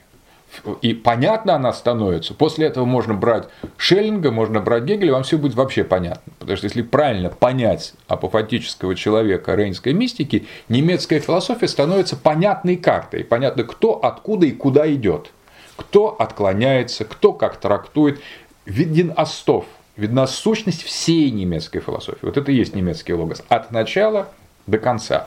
И 0.83 0.95
понятно 0.95 1.55
она 1.55 1.73
становится. 1.73 2.35
После 2.35 2.66
этого 2.66 2.85
можно 2.85 3.14
брать 3.14 3.49
Шеллинга, 3.77 4.31
можно 4.31 4.61
брать 4.61 4.85
Гегеля, 4.85 5.12
вам 5.12 5.23
все 5.23 5.38
будет 5.38 5.55
вообще 5.55 5.85
понятно. 5.85 6.33
Потому 6.38 6.57
что 6.57 6.66
если 6.66 6.83
правильно 6.83 7.31
понять 7.31 7.95
апофатического 8.09 8.95
человека 8.95 9.55
рейнской 9.55 9.92
мистики, 9.92 10.47
немецкая 10.69 11.21
философия 11.21 11.69
становится 11.69 12.16
понятной 12.16 12.77
картой. 12.77 13.25
Понятно, 13.25 13.64
кто, 13.64 13.92
откуда 13.95 14.47
и 14.47 14.53
куда 14.53 14.92
идет. 14.92 15.33
Кто 15.77 16.16
отклоняется, 16.19 17.05
кто 17.05 17.33
как 17.33 17.59
трактует. 17.59 18.21
Виден 18.64 19.12
остов, 19.16 19.66
видна 19.97 20.27
сущность 20.27 20.83
всей 20.83 21.31
немецкой 21.31 21.81
философии. 21.81 22.19
Вот 22.23 22.37
это 22.37 22.51
и 22.51 22.57
есть 22.57 22.75
немецкий 22.75 23.14
логос. 23.14 23.42
От 23.49 23.71
начала 23.71 24.29
до 24.66 24.79
конца. 24.79 25.27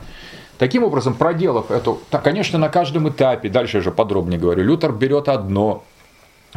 Таким 0.60 0.84
образом, 0.84 1.14
проделав 1.14 1.70
эту, 1.70 1.98
конечно, 2.22 2.58
на 2.58 2.68
каждом 2.68 3.08
этапе, 3.08 3.48
дальше 3.48 3.78
я 3.78 3.82
же 3.82 3.90
подробнее 3.90 4.38
говорю, 4.38 4.62
Лютер 4.62 4.92
берет 4.92 5.30
одно, 5.30 5.84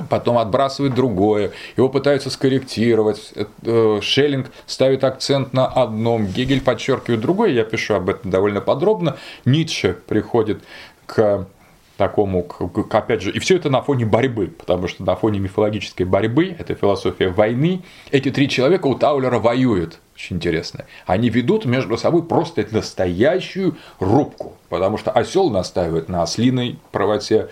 потом 0.10 0.38
отбрасывает 0.40 0.94
другое, 0.94 1.52
его 1.78 1.88
пытаются 1.88 2.30
скорректировать, 2.30 3.32
э, 3.64 4.00
Шеллинг 4.02 4.48
ставит 4.66 5.06
акцент 5.06 5.54
на 5.54 5.68
одном, 5.68 6.26
Гегель 6.26 6.60
подчеркивает 6.60 7.22
другое, 7.22 7.52
я 7.52 7.64
пишу 7.64 7.94
об 7.94 8.10
этом 8.10 8.30
довольно 8.30 8.60
подробно, 8.60 9.16
Ницше 9.46 9.98
приходит 10.06 10.62
к 11.06 11.48
такому, 11.98 12.44
к, 12.44 12.96
опять 12.96 13.22
же, 13.22 13.32
и 13.32 13.40
все 13.40 13.56
это 13.56 13.70
на 13.70 13.82
фоне 13.82 14.06
борьбы, 14.06 14.48
потому 14.48 14.88
что 14.88 15.04
на 15.04 15.16
фоне 15.16 15.40
мифологической 15.40 16.06
борьбы, 16.06 16.56
это 16.58 16.74
философия 16.76 17.30
войны, 17.30 17.84
эти 18.12 18.32
три 18.32 18.50
человека 18.50 18.88
у 18.88 18.96
Таулера 18.96 19.40
воюют, 19.40 20.00
очень 20.16 20.38
интересно. 20.38 20.86
Они 21.06 21.30
ведут 21.30 21.66
между 21.66 21.98
собой 21.98 22.24
просто 22.24 22.66
настоящую 22.72 23.78
рубку, 24.00 24.54
потому 24.70 24.98
что 24.98 25.12
осел 25.12 25.50
настаивает 25.50 26.10
на 26.10 26.24
ослиной 26.24 26.80
правоте, 26.92 27.50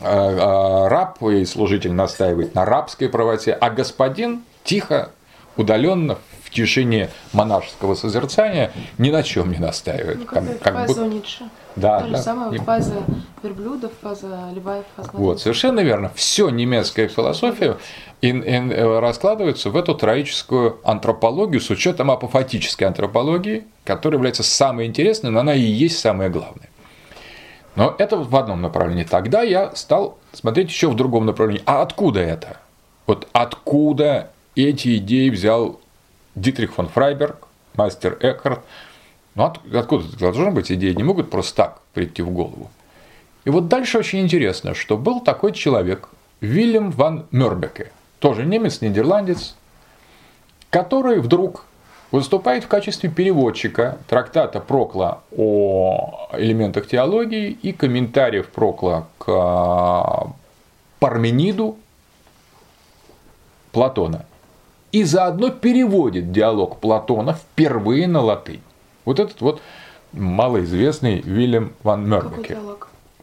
а, 0.00 0.84
а 0.84 0.88
раб 0.88 1.22
и 1.22 1.44
служитель 1.44 1.92
настаивает 1.92 2.54
на 2.54 2.64
рабской 2.64 3.08
правоте, 3.08 3.52
а 3.52 3.70
господин 3.70 4.42
тихо, 4.64 5.10
удаленно 5.56 6.18
в 6.44 6.50
тишине 6.50 7.10
монашеского 7.32 7.94
созерцания 7.94 8.72
ни 8.96 9.10
на 9.10 9.22
чем 9.22 9.50
не 9.50 9.58
настаивает. 9.58 10.18
Ну, 10.18 10.24
как, 10.26 10.60
как 10.60 10.86
бы... 10.86 11.06
Ницше. 11.06 11.44
Да, 11.78 12.00
То 12.00 12.06
же 12.06 12.12
да. 12.12 12.22
самое 12.22 12.60
фаза 12.60 12.94
верблюдов, 13.42 13.92
фаза 14.02 14.50
льва 14.52 14.78
и 14.78 14.82
фаза 14.96 15.10
Вот, 15.12 15.40
совершенно 15.40 15.80
верно. 15.80 16.10
Все 16.14 16.48
немецкая 16.48 17.08
философия 17.08 17.76
ин, 18.20 18.42
ин, 18.42 18.72
э, 18.72 18.98
раскладывается 19.00 19.70
в 19.70 19.76
эту 19.76 19.94
троическую 19.94 20.78
антропологию 20.84 21.60
с 21.60 21.70
учетом 21.70 22.10
апофатической 22.10 22.86
антропологии, 22.86 23.64
которая 23.84 24.18
является 24.18 24.42
самой 24.42 24.86
интересной, 24.86 25.30
но 25.30 25.40
она 25.40 25.54
и 25.54 25.60
есть 25.60 25.98
самое 25.98 26.30
главное. 26.30 26.68
Но 27.76 27.94
это 27.96 28.16
в 28.16 28.34
одном 28.34 28.60
направлении. 28.60 29.04
Тогда 29.04 29.42
я 29.42 29.74
стал 29.76 30.18
смотреть 30.32 30.68
еще 30.68 30.88
в 30.88 30.96
другом 30.96 31.26
направлении. 31.26 31.62
А 31.64 31.82
откуда 31.82 32.20
это? 32.20 32.56
Вот 33.06 33.28
откуда 33.32 34.30
эти 34.56 34.96
идеи 34.96 35.30
взял 35.30 35.80
Дитрих 36.34 36.74
фон 36.74 36.88
Фрайберг, 36.88 37.46
мастер 37.74 38.18
Экхарт. 38.20 38.64
Ну 39.38 39.44
от, 39.44 39.60
откуда 39.72 40.04
должны 40.18 40.50
быть 40.50 40.72
идеи? 40.72 40.92
Не 40.92 41.04
могут 41.04 41.30
просто 41.30 41.54
так 41.54 41.80
прийти 41.94 42.22
в 42.22 42.30
голову. 42.30 42.72
И 43.44 43.50
вот 43.50 43.68
дальше 43.68 43.98
очень 43.98 44.18
интересно, 44.18 44.74
что 44.74 44.96
был 44.96 45.20
такой 45.20 45.52
человек, 45.52 46.08
Вильям 46.40 46.90
ван 46.90 47.24
Мёрбеке, 47.30 47.92
тоже 48.18 48.44
немец-нидерландец, 48.44 49.54
который 50.70 51.20
вдруг 51.20 51.64
выступает 52.10 52.64
в 52.64 52.68
качестве 52.68 53.10
переводчика 53.10 53.98
трактата 54.08 54.58
Прокла 54.58 55.20
о 55.30 56.30
элементах 56.32 56.88
теологии 56.88 57.50
и 57.50 57.72
комментариев 57.72 58.48
Прокла 58.48 59.06
к 59.18 60.32
Пармениду 60.98 61.76
Платона 63.70 64.26
и 64.90 65.04
заодно 65.04 65.50
переводит 65.50 66.32
диалог 66.32 66.80
Платона 66.80 67.34
впервые 67.34 68.08
на 68.08 68.20
латынь. 68.20 68.62
Вот 69.08 69.20
этот 69.20 69.40
вот 69.40 69.62
малоизвестный 70.12 71.22
Вильям 71.22 71.72
ван 71.82 72.06
Мербеке. 72.06 72.58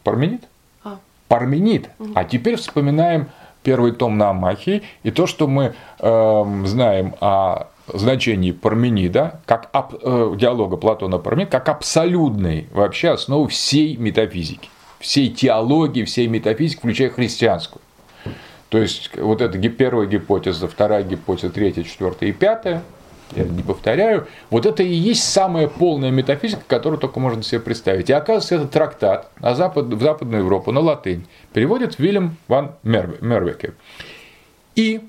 Парменид? 0.02 0.42
А. 0.82 0.98
Парменид. 1.28 1.90
Угу. 2.00 2.10
А 2.16 2.24
теперь 2.24 2.56
вспоминаем 2.56 3.28
первый 3.62 3.92
том 3.92 4.18
на 4.18 4.30
Амахии 4.30 4.82
и 5.04 5.12
то, 5.12 5.28
что 5.28 5.46
мы 5.46 5.76
э, 6.00 6.62
знаем 6.64 7.14
о 7.20 7.68
значении 7.86 8.50
Парменида, 8.50 9.40
как 9.46 9.68
об, 9.72 9.94
э, 9.94 10.34
диалога 10.36 10.76
Платона 10.76 11.18
Парменид, 11.18 11.50
как 11.50 11.68
абсолютной 11.68 12.66
вообще 12.72 13.10
основы 13.10 13.46
всей 13.46 13.96
метафизики, 13.96 14.68
всей 14.98 15.30
теологии, 15.30 16.02
всей 16.02 16.26
метафизики, 16.26 16.80
включая 16.80 17.10
христианскую. 17.10 17.80
То 18.70 18.78
есть 18.78 19.12
вот 19.16 19.40
это 19.40 19.56
первая 19.68 20.08
гипотеза, 20.08 20.66
вторая 20.66 21.04
гипотеза, 21.04 21.50
третья, 21.50 21.84
четвертая 21.84 22.30
и 22.30 22.32
пятая, 22.32 22.82
я 23.34 23.44
не 23.44 23.62
повторяю, 23.62 24.26
вот 24.50 24.66
это 24.66 24.82
и 24.82 24.92
есть 24.92 25.24
самая 25.24 25.68
полная 25.68 26.10
метафизика, 26.10 26.62
которую 26.66 26.98
только 27.00 27.18
можно 27.20 27.42
себе 27.42 27.60
представить. 27.60 28.08
И 28.08 28.12
оказывается, 28.12 28.56
это 28.56 28.68
трактат 28.68 29.30
на 29.40 29.54
Запад, 29.54 29.86
в 29.86 30.00
Западную 30.00 30.42
Европу 30.42 30.72
на 30.72 30.80
латынь 30.80 31.26
переводит 31.52 31.98
Вильям 31.98 32.36
ван 32.48 32.72
Мервеке. 32.82 33.74
И 34.74 35.00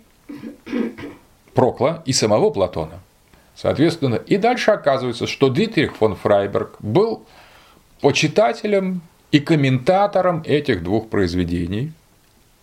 Прокла, 1.54 2.04
и 2.06 2.14
самого 2.14 2.50
Платона. 2.50 3.00
Соответственно, 3.56 4.16
и 4.16 4.38
дальше 4.38 4.72
оказывается, 4.72 5.26
что 5.28 5.50
Дитрих 5.50 5.96
фон 5.96 6.16
Фрайберг 6.16 6.76
был 6.80 7.26
почитателем 8.02 9.02
и 9.32 9.40
комментатором 9.40 10.44
этих 10.46 10.84
двух 10.84 11.10
произведений– 11.10 11.92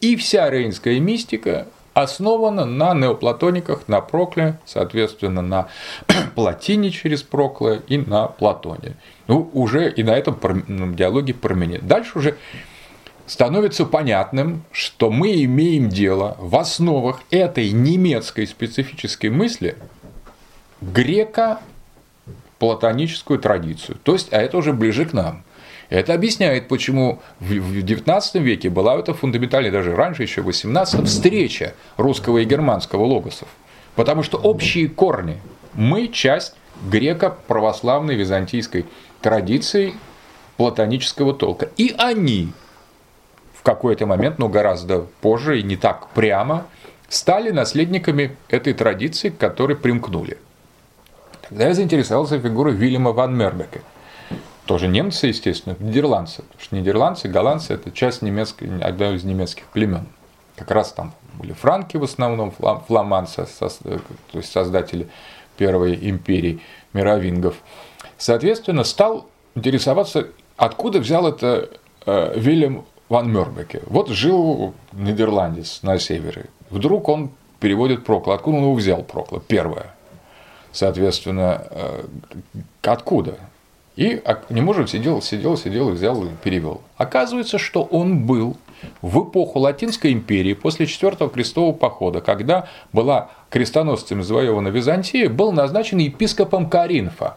и 0.04 0.16
вся 0.16 0.50
рейнская 0.50 1.00
мистика 1.00 1.66
основана 1.94 2.66
на 2.66 2.94
неоплатониках, 2.94 3.88
на 3.88 4.00
Прокле, 4.00 4.58
соответственно, 4.66 5.42
на 5.42 5.68
Платине 6.34 6.90
через 6.90 7.22
Прокле 7.22 7.82
и 7.86 7.98
на 7.98 8.26
Платоне. 8.26 8.96
Ну, 9.28 9.48
уже 9.52 9.88
и 9.90 10.02
на 10.02 10.10
этом 10.10 10.36
диалоге 10.96 11.32
променит. 11.32 11.86
Дальше 11.86 12.18
уже 12.18 12.36
становится 13.26 13.86
понятным, 13.86 14.64
что 14.70 15.10
мы 15.10 15.42
имеем 15.44 15.88
дело 15.88 16.36
в 16.38 16.54
основах 16.56 17.20
этой 17.30 17.70
немецкой 17.70 18.46
специфической 18.46 19.30
мысли 19.30 19.78
греко-платоническую 20.82 23.38
традицию. 23.38 23.96
То 24.02 24.12
есть, 24.12 24.30
а 24.32 24.36
это 24.36 24.58
уже 24.58 24.74
ближе 24.74 25.06
к 25.06 25.14
нам– 25.14 25.42
это 25.90 26.14
объясняет, 26.14 26.68
почему 26.68 27.20
в 27.40 27.52
XIX 27.52 28.22
веке 28.40 28.70
была 28.70 28.96
это 28.96 29.14
фундаментальная, 29.14 29.70
даже 29.70 29.94
раньше, 29.94 30.22
еще 30.22 30.42
в 30.42 30.48
XVIII, 30.48 31.04
встреча 31.04 31.74
русского 31.96 32.38
и 32.38 32.44
германского 32.44 33.04
логосов. 33.04 33.48
Потому 33.94 34.22
что 34.22 34.38
общие 34.38 34.88
корни. 34.88 35.40
Мы 35.74 36.08
часть 36.08 36.54
греко-православной 36.90 38.14
византийской 38.14 38.86
традиции 39.20 39.94
платонического 40.56 41.34
толка. 41.34 41.68
И 41.76 41.94
они 41.98 42.52
в 43.54 43.62
какой-то 43.62 44.06
момент, 44.06 44.38
но 44.38 44.48
гораздо 44.48 45.06
позже 45.20 45.60
и 45.60 45.62
не 45.62 45.76
так 45.76 46.08
прямо, 46.10 46.66
стали 47.08 47.50
наследниками 47.50 48.36
этой 48.48 48.72
традиции, 48.72 49.28
к 49.28 49.38
которой 49.38 49.76
примкнули. 49.76 50.38
Тогда 51.48 51.68
я 51.68 51.74
заинтересовался 51.74 52.40
фигурой 52.40 52.74
Вильяма 52.74 53.12
ван 53.12 53.36
Мербека– 53.36 53.80
тоже 54.66 54.88
немцы, 54.88 55.28
естественно, 55.28 55.76
нидерландцы. 55.78 56.42
Потому 56.42 56.60
что 56.60 56.76
нидерландцы, 56.76 57.28
голландцы– 57.28 57.72
это 57.74 57.90
часть 57.90 58.22
немецкой, 58.22 58.70
одна 58.80 59.14
из 59.14 59.24
немецких 59.24 59.64
племен. 59.66 60.06
Как 60.56 60.70
раз 60.70 60.92
там 60.92 61.12
были 61.38 61.52
франки 61.52 61.96
в 61.96 62.04
основном, 62.04 62.52
фламанцы, 62.86 63.46
то 63.58 64.00
есть 64.32 64.52
создатели 64.52 65.08
первой 65.56 65.98
империи 66.08 66.60
мировингов. 66.92 67.56
Соответственно, 68.18 68.84
стал 68.84 69.28
интересоваться, 69.54 70.28
откуда 70.56 71.00
взял 71.00 71.26
это 71.26 71.70
э, 72.06 72.38
Вильям 72.38 72.84
ван 73.08 73.30
Мёрбеке. 73.32 73.82
Вот 73.86 74.08
жил 74.08 74.74
нидерландец 74.92 75.82
на 75.82 75.98
севере. 75.98 76.46
Вдруг 76.70 77.08
он 77.08 77.30
переводит 77.60 78.04
Прокла. 78.04 78.34
Откуда 78.34 78.58
он 78.58 78.62
его 78.64 78.74
взял, 78.74 79.02
Прокла? 79.02 79.40
Первое. 79.40 79.94
Соответственно, 80.72 81.66
э, 81.70 82.04
откуда? 82.82 83.38
И 83.96 84.22
не 84.50 84.60
может 84.60 84.90
сидел, 84.90 85.22
сидел, 85.22 85.56
сидел 85.56 85.90
взял 85.90 86.24
и 86.24 86.28
перевел. 86.42 86.80
Оказывается, 86.96 87.58
что 87.58 87.84
он 87.84 88.24
был 88.26 88.56
в 89.02 89.22
эпоху 89.22 89.60
Латинской 89.60 90.12
империи 90.12 90.52
после 90.54 90.86
Четвертого 90.86 91.30
крестового 91.30 91.72
похода, 91.72 92.20
когда 92.20 92.68
была 92.92 93.30
крестоносцами 93.50 94.22
завоевана 94.22 94.68
Византия, 94.68 95.28
был 95.28 95.52
назначен 95.52 95.98
епископом 95.98 96.68
Каринфа. 96.68 97.36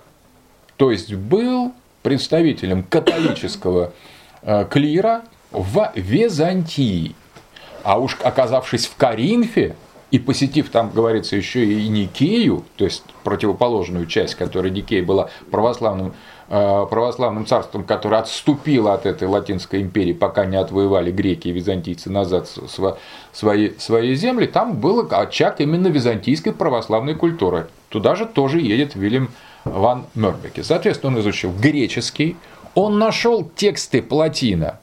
То 0.77 0.91
есть 0.91 1.13
был 1.13 1.73
представителем 2.01 2.83
католического 2.83 3.93
э, 4.41 4.65
клира 4.69 5.23
в 5.51 5.91
Византии. 5.95 7.15
А 7.83 7.99
уж 7.99 8.17
оказавшись 8.23 8.87
в 8.87 8.95
Каринфе, 8.95 9.75
и 10.09 10.19
посетив 10.19 10.69
там, 10.69 10.89
говорится, 10.91 11.35
еще 11.35 11.65
и 11.65 11.87
Никею, 11.89 12.63
то 12.77 12.85
есть 12.85 13.03
противоположную 13.23 14.05
часть, 14.05 14.35
которая 14.35 14.71
Никея 14.71 15.03
была 15.03 15.29
православным 15.51 16.13
православным 16.47 17.45
царством, 17.45 17.83
которое 17.83 18.21
отступило 18.21 18.93
от 18.93 19.05
этой 19.05 19.27
Латинской 19.27 19.81
империи, 19.81 20.13
пока 20.13 20.45
не 20.45 20.55
отвоевали 20.55 21.11
греки 21.11 21.49
и 21.49 21.51
византийцы 21.51 22.09
назад 22.09 22.49
свои, 23.33 23.71
свои 23.77 24.15
земли, 24.15 24.45
там 24.47 24.77
был 24.77 25.05
очаг 25.11 25.59
именно 25.59 25.87
византийской 25.87 26.53
православной 26.53 27.15
культуры. 27.15 27.67
Туда 27.89 28.15
же 28.15 28.25
тоже 28.25 28.61
едет 28.61 28.95
Вильям 28.95 29.29
ван 29.65 30.05
Мёрбеке. 30.15 30.63
Соответственно, 30.63 31.13
он 31.13 31.21
изучил 31.21 31.51
греческий, 31.51 32.37
он 32.75 32.99
нашел 32.99 33.49
тексты 33.55 34.01
Платина 34.01 34.79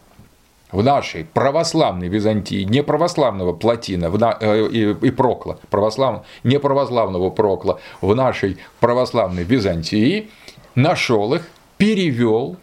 в 0.73 0.83
нашей 0.83 1.25
православной 1.25 2.09
Византии, 2.09 2.65
не 2.65 2.83
православного 2.83 3.53
Платина 3.53 4.11
в 4.11 4.19
на, 4.19 4.37
э, 4.41 4.67
и, 4.67 4.91
и 4.91 5.11
Прокла, 5.11 5.59
православ, 5.71 6.27
не 6.43 6.59
православного 6.59 7.31
Прокла 7.31 7.79
в 8.01 8.15
нашей 8.15 8.59
православной 8.81 9.45
Византии, 9.45 10.31
нашел 10.75 11.35
их, 11.35 11.43
перевел, 11.85 12.57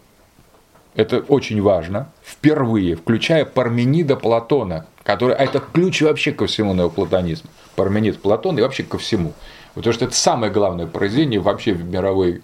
это 0.95 1.19
очень 1.19 1.61
важно, 1.61 2.11
впервые, 2.23 2.95
включая 2.95 3.45
Парменида 3.45 4.15
Платона, 4.15 4.87
который, 5.03 5.35
а 5.35 5.43
это 5.43 5.59
ключ 5.59 6.01
вообще 6.01 6.31
ко 6.31 6.47
всему 6.47 6.73
неоплатонизму, 6.73 7.51
Парменид 7.75 8.19
Платон 8.19 8.57
и 8.57 8.63
вообще 8.63 8.81
ко 8.81 8.97
всему. 8.97 9.33
Потому 9.75 9.93
что 9.93 10.05
это 10.05 10.15
самое 10.15 10.51
главное 10.51 10.87
произведение 10.87 11.39
вообще 11.39 11.73
в 11.73 11.83
мировой 11.83 12.41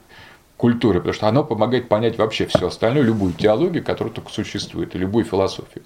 культуре, 0.55 0.99
потому 0.99 1.15
что 1.15 1.28
оно 1.28 1.43
помогает 1.43 1.89
понять 1.89 2.19
вообще 2.19 2.45
все 2.45 2.67
остальное, 2.67 3.01
любую 3.01 3.34
теологию, 3.34 3.84
которая 3.84 4.13
только 4.13 4.30
существует, 4.32 4.93
и 4.93 4.99
любую 4.99 5.25
философию. 5.25 5.84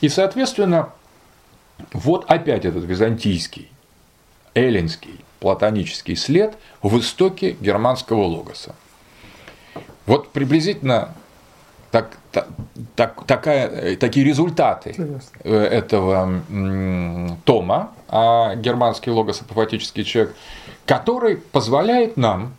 И, 0.00 0.08
соответственно, 0.08 0.88
вот 1.92 2.24
опять 2.26 2.64
этот 2.64 2.82
византийский, 2.82 3.70
эллинский, 4.54 5.20
платонический 5.38 6.16
след 6.16 6.58
в 6.82 6.98
истоке 6.98 7.56
германского 7.60 8.24
логоса. 8.24 8.74
Вот 10.06 10.30
приблизительно 10.30 11.14
так, 11.90 12.18
так, 12.32 12.48
так, 12.94 13.24
такая, 13.24 13.96
такие 13.96 14.24
результаты 14.24 14.90
Интересно. 14.90 15.48
этого 15.48 16.42
тома, 17.44 17.92
а 18.08 18.54
германский 18.56 19.10
логос 19.10 19.40
апофатический 19.40 20.04
человек, 20.04 20.34
который 20.84 21.36
позволяет 21.36 22.16
нам 22.16 22.54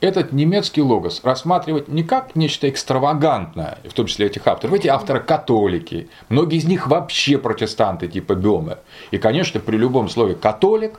этот 0.00 0.32
немецкий 0.32 0.82
логос 0.82 1.20
рассматривать 1.22 1.86
не 1.86 2.02
как 2.02 2.34
нечто 2.34 2.68
экстравагантное, 2.68 3.78
в 3.88 3.92
том 3.92 4.06
числе 4.06 4.26
этих 4.26 4.46
авторов. 4.48 4.74
Эти 4.74 4.88
авторы 4.88 5.20
католики, 5.20 6.08
многие 6.28 6.58
из 6.58 6.64
них 6.64 6.88
вообще 6.88 7.38
протестанты 7.38 8.08
типа 8.08 8.34
Бёме. 8.34 8.78
И, 9.12 9.18
конечно, 9.18 9.60
при 9.60 9.76
любом 9.76 10.08
слове 10.08 10.34
«католик» 10.34 10.98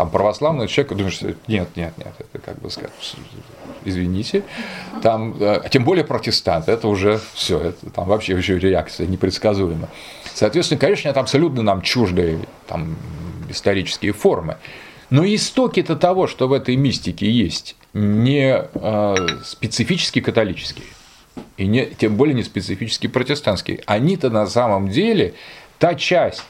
там 0.00 0.08
православный 0.08 0.66
человек, 0.66 0.94
думаешь, 0.94 1.20
нет, 1.46 1.68
нет, 1.76 1.92
нет, 1.98 2.14
это 2.18 2.38
как 2.42 2.58
бы 2.58 2.70
сказать, 2.70 2.90
извините, 3.84 4.44
там, 5.02 5.36
э, 5.38 5.60
тем 5.70 5.84
более 5.84 6.06
протестант, 6.06 6.70
это 6.70 6.88
уже 6.88 7.20
все, 7.34 7.60
это 7.60 7.90
там 7.90 8.08
вообще 8.08 8.32
еще 8.32 8.58
реакция 8.58 9.06
непредсказуема. 9.06 9.90
Соответственно, 10.32 10.80
конечно, 10.80 11.10
это 11.10 11.20
абсолютно 11.20 11.60
нам 11.60 11.82
чуждые 11.82 12.38
там, 12.66 12.96
исторические 13.50 14.14
формы. 14.14 14.56
Но 15.10 15.22
истоки-то 15.26 15.96
того, 15.96 16.26
что 16.26 16.48
в 16.48 16.54
этой 16.54 16.76
мистике 16.76 17.30
есть, 17.30 17.76
не 17.92 18.56
э, 18.72 19.14
специфически 19.44 20.22
католические, 20.22 20.86
и 21.58 21.66
не, 21.66 21.84
тем 21.84 22.16
более 22.16 22.34
не 22.34 22.42
специфически 22.42 23.06
протестантские. 23.06 23.82
Они-то 23.84 24.30
на 24.30 24.46
самом 24.46 24.88
деле 24.88 25.34
та 25.78 25.94
часть 25.94 26.44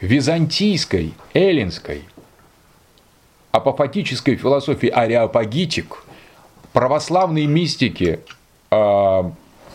византийской, 0.00 1.12
эллинской, 1.34 2.04
апофатической 3.56 4.36
философии 4.36 4.88
ариапагитик, 4.88 6.04
православной 6.72 7.46
мистики 7.46 8.20
э, 8.70 9.22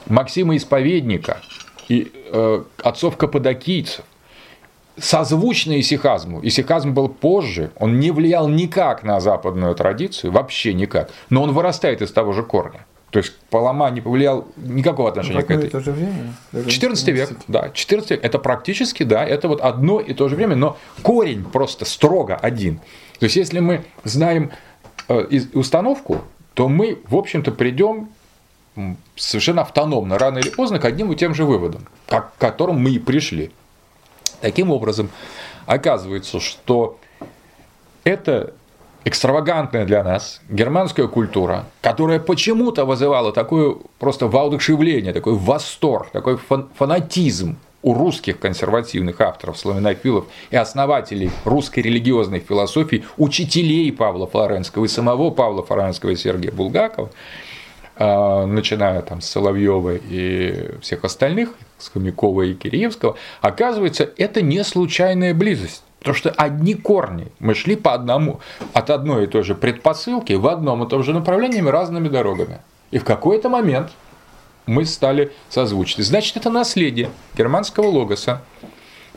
Максима 0.07 0.55
Исповедника 0.55 1.41
и 1.89 2.11
э, 2.32 2.63
отцов 2.84 3.17
каппадокийцев, 3.17 4.05
созвучно 4.97 5.79
исихазму. 5.79 6.39
Исихазм 6.43 6.93
был 6.93 7.09
позже, 7.09 7.71
он 7.77 7.99
не 7.99 8.11
влиял 8.11 8.47
никак 8.47 9.03
на 9.03 9.19
западную 9.19 9.73
традицию, 9.75 10.32
вообще 10.32 10.73
никак, 10.73 11.09
но 11.29 11.43
он 11.43 11.53
вырастает 11.53 12.01
из 12.01 12.11
того 12.11 12.34
же 12.34 12.43
корня. 12.43 12.86
То 13.11 13.19
есть 13.19 13.34
Палама 13.49 13.89
не 13.91 13.99
повлиял 13.99 14.47
никакого 14.55 15.09
отношения 15.09 15.43
к 15.43 15.51
этой. 15.51 15.69
то 15.69 15.82
же 15.82 15.91
время. 15.91 16.34
14 16.67 17.07
век, 17.09 17.29
да, 17.47 17.69
14 17.73 18.11
век. 18.11 18.23
Это 18.23 18.39
практически, 18.39 19.03
да, 19.03 19.25
это 19.25 19.49
вот 19.49 19.59
одно 19.59 19.99
и 19.99 20.13
то 20.13 20.29
же 20.29 20.38
время, 20.38 20.55
но 20.55 20.77
корень 21.01 21.43
просто 21.43 21.84
строго 21.84 22.38
один. 22.38 22.79
То 23.22 23.26
есть 23.26 23.36
если 23.36 23.59
мы 23.59 23.84
знаем 24.03 24.49
э, 25.07 25.41
установку, 25.53 26.24
то 26.55 26.67
мы, 26.67 26.97
в 27.07 27.15
общем-то, 27.15 27.51
придем 27.51 28.09
совершенно 29.15 29.61
автономно, 29.61 30.17
рано 30.17 30.39
или 30.39 30.49
поздно, 30.49 30.80
к 30.80 30.86
одним 30.86 31.11
и 31.11 31.15
тем 31.15 31.36
же 31.36 31.45
выводам, 31.45 31.86
к 32.07 32.32
которым 32.39 32.82
мы 32.82 32.89
и 32.89 32.97
пришли. 32.97 33.51
Таким 34.41 34.72
образом, 34.72 35.11
оказывается, 35.67 36.39
что 36.39 36.97
это 38.03 38.55
экстравагантная 39.05 39.86
для 39.86 40.03
нас 40.03 40.41
германская 40.49 41.07
культура, 41.07 41.65
которая 41.82 42.19
почему-то 42.19 42.86
вызывала 42.86 43.32
такое 43.32 43.76
просто 43.99 44.26
воодушевление, 44.26 45.13
такой 45.13 45.36
восторг, 45.36 46.09
такой 46.09 46.39
фанатизм 46.74 47.59
у 47.84 47.93
русских 47.93 48.39
консервативных 48.39 49.19
авторов, 49.21 49.57
славянофилов 49.57 50.25
и 50.49 50.55
основателей 50.55 51.32
русской 51.45 51.79
религиозной 51.79 52.39
философии, 52.39 53.05
учителей 53.17 53.91
Павла 53.91 54.27
Флоренского 54.27 54.86
и 54.86 54.88
самого 54.88 55.32
Павла 55.32 55.63
Флоренского 55.63 56.11
и 56.11 56.15
Сергея 56.15 56.51
Булгакова, 56.51 57.09
а, 57.95 58.45
начиная 58.45 59.01
там 59.01 59.21
с 59.21 59.27
Соловьева 59.27 59.95
и 59.95 60.79
всех 60.82 61.03
остальных, 61.03 61.53
с 61.77 61.89
Хомякова 61.89 62.43
и 62.43 62.53
Киреевского, 62.53 63.15
оказывается, 63.41 64.09
это 64.17 64.41
не 64.41 64.63
случайная 64.63 65.34
близость. 65.34 65.84
Потому 65.99 66.15
что 66.15 66.32
одни 66.32 66.73
корни. 66.73 67.27
Мы 67.38 67.53
шли 67.53 67.75
по 67.75 67.93
одному, 67.93 68.39
от 68.73 68.89
одной 68.89 69.25
и 69.25 69.27
той 69.27 69.43
же 69.43 69.53
предпосылки 69.53 70.34
в 70.34 70.47
одном 70.47 70.84
и 70.84 70.89
том 70.89 71.03
же 71.03 71.13
направлении 71.13 71.61
разными 71.61 72.07
дорогами. 72.07 72.61
И 72.89 72.97
в 72.97 73.03
какой-то 73.03 73.49
момент 73.49 73.91
мы 74.66 74.86
стали 74.86 75.32
созвучны. 75.49 76.03
Значит, 76.03 76.38
это 76.38 76.49
наследие 76.49 77.09
германского 77.38 77.88
логоса. 77.88 78.41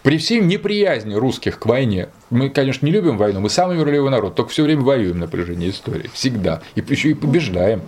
При 0.03 0.19
всей 0.19 0.41
неприязни 0.41 1.15
русских 1.15 1.59
к 1.59 1.65
войне, 1.65 2.09
мы, 2.29 2.51
конечно, 2.51 2.85
не 2.85 2.93
любим 2.93 3.17
войну, 3.17 3.41
мы 3.41 3.49
самый 3.49 3.79
миролюбивый 3.79 4.11
народ, 4.11 4.35
только 4.35 4.51
все 4.51 4.63
время 4.63 4.83
воюем 4.83 5.19
на 5.19 5.29
протяжении 5.29 5.71
истории, 5.71 6.11
всегда, 6.13 6.61
и 6.75 6.85
еще 6.87 7.13
и 7.13 7.15
побеждаем. 7.15 7.81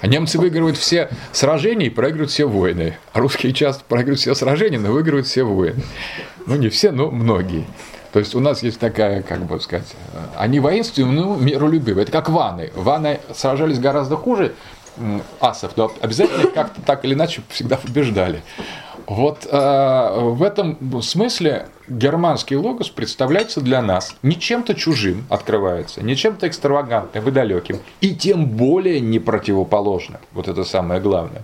А 0.00 0.06
немцы 0.06 0.38
выигрывают 0.38 0.76
все 0.76 1.10
сражения 1.32 1.86
и 1.86 1.90
проигрывают 1.90 2.30
все 2.30 2.46
войны. 2.46 2.96
А 3.12 3.18
русские 3.18 3.52
часто 3.52 3.82
проигрывают 3.82 4.20
все 4.20 4.36
сражения, 4.36 4.78
но 4.78 4.92
выигрывают 4.92 5.26
все 5.26 5.42
войны. 5.42 5.82
Ну, 6.46 6.54
не 6.54 6.68
все, 6.68 6.92
но 6.92 7.10
многие. 7.10 7.66
То 8.12 8.18
есть 8.18 8.34
у 8.34 8.40
нас 8.40 8.62
есть 8.62 8.78
такая, 8.78 9.22
как 9.22 9.44
бы 9.44 9.60
сказать, 9.60 9.86
они 10.36 10.58
воинственные, 10.58 11.12
но 11.12 11.36
миролюбивые. 11.36 12.02
Это 12.04 12.12
как 12.12 12.28
ваны. 12.28 12.70
Ваны 12.74 13.20
сражались 13.34 13.78
гораздо 13.78 14.16
хуже 14.16 14.54
асов, 15.40 15.76
но 15.76 15.92
обязательно 16.00 16.46
как-то 16.46 16.80
так 16.82 17.04
или 17.04 17.14
иначе 17.14 17.42
всегда 17.48 17.76
побеждали. 17.76 18.42
Вот 19.06 19.46
э, 19.50 20.20
в 20.20 20.42
этом 20.42 21.02
смысле 21.02 21.68
германский 21.88 22.56
логос 22.56 22.90
представляется 22.90 23.60
для 23.60 23.82
нас 23.82 24.14
не 24.22 24.38
чем-то 24.38 24.74
чужим 24.74 25.24
открывается, 25.28 26.02
не 26.02 26.14
чем-то 26.14 26.46
экстравагантным 26.46 27.26
и 27.26 27.30
далеким, 27.30 27.80
и 28.00 28.14
тем 28.14 28.46
более 28.46 29.00
не 29.00 29.18
противоположным, 29.18 30.20
вот 30.32 30.48
это 30.48 30.64
самое 30.64 31.00
главное, 31.00 31.42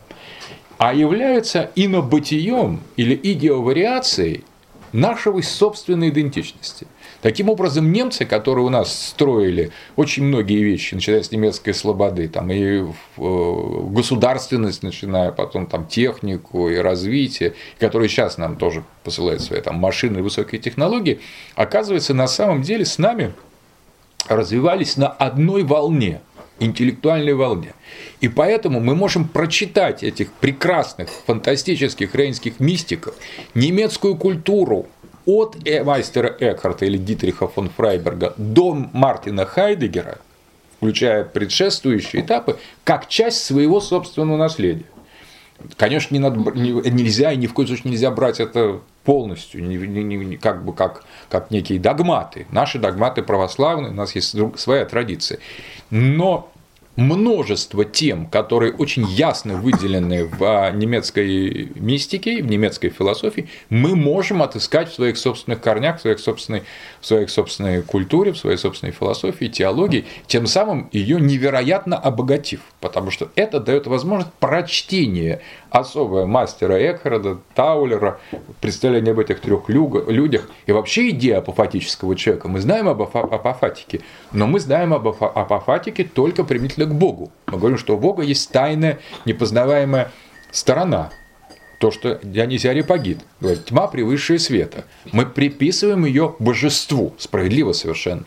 а 0.78 0.94
является 0.94 1.70
инобытием 1.74 2.80
или 2.96 3.18
идеовариацией 3.20 4.44
нашего 4.92 5.40
собственной 5.40 6.10
идентичности. 6.10 6.86
Таким 7.22 7.48
образом, 7.48 7.92
немцы, 7.92 8.24
которые 8.24 8.64
у 8.64 8.68
нас 8.68 9.08
строили 9.08 9.70
очень 9.96 10.24
многие 10.24 10.62
вещи, 10.62 10.94
начиная 10.94 11.22
с 11.22 11.32
немецкой 11.32 11.72
слободы, 11.72 12.28
там, 12.28 12.50
и 12.50 12.82
э, 12.82 12.92
государственность, 13.16 14.82
начиная 14.82 15.32
потом 15.32 15.66
там, 15.66 15.86
технику 15.86 16.68
и 16.68 16.76
развитие, 16.76 17.54
которые 17.78 18.08
сейчас 18.08 18.38
нам 18.38 18.56
тоже 18.56 18.84
посылают 19.02 19.42
свои 19.42 19.60
там, 19.60 19.76
машины 19.76 20.18
и 20.18 20.22
высокие 20.22 20.60
технологии, 20.60 21.20
оказывается, 21.54 22.14
на 22.14 22.26
самом 22.26 22.62
деле 22.62 22.84
с 22.84 22.98
нами 22.98 23.32
развивались 24.28 24.96
на 24.96 25.08
одной 25.08 25.62
волне, 25.62 26.20
интеллектуальной 26.58 27.34
волне. 27.34 27.74
И 28.20 28.28
поэтому 28.28 28.80
мы 28.80 28.94
можем 28.94 29.28
прочитать 29.28 30.02
этих 30.02 30.32
прекрасных, 30.32 31.08
фантастических 31.26 32.14
рейнских 32.14 32.60
мистиков, 32.60 33.14
немецкую 33.54 34.16
культуру, 34.16 34.86
от 35.26 35.56
мастера 35.84 36.34
Экхарта 36.38 36.86
или 36.86 36.96
Дитриха 36.96 37.48
фон 37.48 37.68
Фрайберга 37.68 38.32
до 38.36 38.74
Мартина 38.74 39.44
Хайдегера, 39.44 40.18
включая 40.78 41.24
предшествующие 41.24 42.22
этапы, 42.22 42.58
как 42.84 43.08
часть 43.08 43.44
своего 43.44 43.80
собственного 43.80 44.38
наследия. 44.38 44.86
Конечно, 45.76 46.14
не 46.14 46.20
надо, 46.20 46.38
нельзя 46.54 47.32
и 47.32 47.36
ни 47.36 47.46
в 47.46 47.54
коем 47.54 47.68
случае 47.68 47.90
нельзя 47.90 48.10
брать 48.10 48.40
это 48.40 48.80
полностью, 49.04 49.64
не, 49.64 50.36
как 50.36 50.64
бы 50.64 50.72
как, 50.72 51.04
как 51.30 51.50
некие 51.50 51.78
догматы. 51.78 52.46
Наши 52.50 52.78
догматы 52.78 53.22
православные, 53.22 53.92
у 53.92 53.94
нас 53.94 54.14
есть 54.14 54.36
своя 54.56 54.84
традиция. 54.84 55.38
Но 55.90 56.52
множество 56.96 57.84
тем, 57.84 58.26
которые 58.26 58.72
очень 58.72 59.06
ясно 59.06 59.54
выделены 59.54 60.24
в 60.26 60.42
а, 60.42 60.70
немецкой 60.70 61.70
мистике, 61.74 62.42
в 62.42 62.46
немецкой 62.46 62.88
философии, 62.88 63.48
мы 63.68 63.94
можем 63.94 64.42
отыскать 64.42 64.90
в 64.90 64.94
своих 64.94 65.18
собственных 65.18 65.60
корнях, 65.60 65.98
в 65.98 66.00
своих 66.00 66.18
собственной, 66.18 66.62
в 67.00 67.06
своей 67.06 67.28
собственной 67.28 67.82
культуре, 67.82 68.32
в 68.32 68.38
своей 68.38 68.56
собственной 68.56 68.92
философии, 68.92 69.46
теологии, 69.46 70.06
тем 70.26 70.46
самым 70.46 70.88
ее 70.92 71.20
невероятно 71.20 71.98
обогатив, 71.98 72.60
потому 72.80 73.10
что 73.10 73.30
это 73.36 73.60
дает 73.60 73.86
возможность 73.86 74.32
прочтения 74.40 75.42
особое 75.70 76.24
мастера 76.26 76.74
Экхарда, 76.78 77.38
Таулера, 77.54 78.18
представление 78.60 79.12
об 79.12 79.18
этих 79.18 79.40
трех 79.40 79.68
людях 79.68 80.48
и 80.66 80.72
вообще 80.72 81.10
идея 81.10 81.38
апофатического 81.38 82.16
человека. 82.16 82.48
Мы 82.48 82.60
знаем 82.60 82.88
об 82.88 83.02
апофатике, 83.02 84.00
но 84.32 84.46
мы 84.46 84.60
знаем 84.60 84.94
об 84.94 85.06
апофатике 85.08 86.04
только 86.04 86.44
применительно 86.44 86.85
к 86.86 86.94
Богу. 86.94 87.30
Мы 87.46 87.58
говорим, 87.58 87.78
что 87.78 87.96
у 87.96 87.98
Бога 87.98 88.22
есть 88.22 88.50
тайная, 88.50 88.98
непознаваемая 89.24 90.10
сторона. 90.50 91.10
То, 91.78 91.90
что 91.90 92.18
Дионисий 92.22 92.70
Арипагит 92.70 93.18
говорит, 93.40 93.66
тьма 93.66 93.86
превыше 93.86 94.38
света. 94.38 94.84
Мы 95.12 95.26
приписываем 95.26 96.06
ее 96.06 96.34
божеству, 96.38 97.14
справедливо 97.18 97.72
совершенно. 97.72 98.24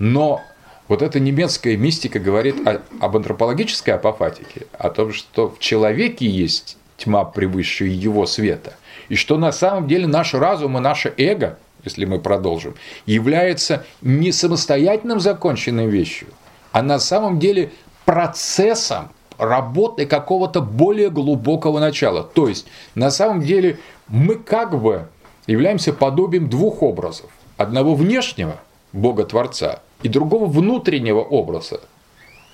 Но 0.00 0.40
вот 0.88 1.02
эта 1.02 1.20
немецкая 1.20 1.76
мистика 1.76 2.18
говорит 2.18 2.66
о, 2.66 2.82
об 3.00 3.16
антропологической 3.16 3.94
апофатике, 3.94 4.66
о 4.72 4.90
том, 4.90 5.12
что 5.12 5.50
в 5.50 5.58
человеке 5.58 6.26
есть 6.26 6.78
тьма 6.96 7.24
превыше 7.24 7.84
его 7.84 8.26
света, 8.26 8.74
и 9.08 9.14
что 9.14 9.38
на 9.38 9.52
самом 9.52 9.86
деле 9.86 10.06
наш 10.06 10.34
разум 10.34 10.78
и 10.78 10.80
наше 10.80 11.12
эго, 11.16 11.58
если 11.84 12.04
мы 12.06 12.18
продолжим, 12.18 12.74
является 13.06 13.84
не 14.02 14.32
самостоятельным 14.32 15.20
законченной 15.20 15.86
вещью, 15.86 16.28
а 16.78 16.82
на 16.82 17.00
самом 17.00 17.40
деле 17.40 17.72
процессом 18.04 19.08
работы 19.36 20.06
какого-то 20.06 20.60
более 20.60 21.10
глубокого 21.10 21.80
начала. 21.80 22.22
То 22.22 22.46
есть, 22.46 22.68
на 22.94 23.10
самом 23.10 23.42
деле, 23.42 23.80
мы 24.06 24.36
как 24.36 24.80
бы 24.80 25.08
являемся 25.48 25.92
подобием 25.92 26.48
двух 26.48 26.84
образов. 26.84 27.30
Одного 27.56 27.96
внешнего, 27.96 28.60
Бога-творца, 28.92 29.80
и 30.04 30.08
другого 30.08 30.46
внутреннего 30.46 31.18
образа, 31.18 31.80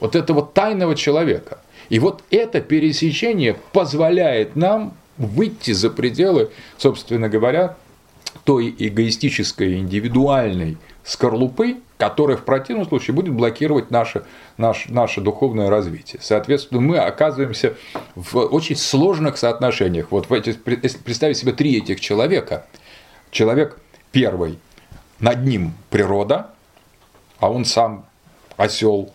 вот 0.00 0.16
этого 0.16 0.40
тайного 0.40 0.94
человека. 0.94 1.58
И 1.90 1.98
вот 1.98 2.24
это 2.30 2.62
пересечение 2.62 3.58
позволяет 3.74 4.56
нам 4.56 4.94
выйти 5.18 5.72
за 5.72 5.90
пределы, 5.90 6.50
собственно 6.78 7.28
говоря, 7.28 7.76
той 8.44 8.74
эгоистической, 8.78 9.80
индивидуальной 9.80 10.78
скорлупы, 11.04 11.82
которая 11.98 12.36
в 12.36 12.44
противном 12.44 12.86
случае 12.86 13.14
будет 13.14 13.34
блокировать 13.34 13.90
наше, 13.90 14.24
наше, 14.56 14.90
наше 14.90 15.20
духовное 15.20 15.68
развитие. 15.68 16.20
Соответственно, 16.22 16.80
мы 16.80 16.98
оказываемся 16.98 17.74
в 18.14 18.38
очень 18.38 18.76
сложных 18.76 19.36
соотношениях. 19.36 20.10
Вот 20.10 20.30
эти, 20.30 20.52
представить 20.52 21.36
себе 21.36 21.52
три 21.52 21.76
этих 21.76 22.00
человека, 22.00 22.66
человек 23.30 23.78
первый, 24.12 24.58
над 25.20 25.44
ним 25.44 25.74
природа, 25.90 26.50
а 27.38 27.50
он 27.50 27.64
сам 27.64 28.06
осел, 28.56 29.12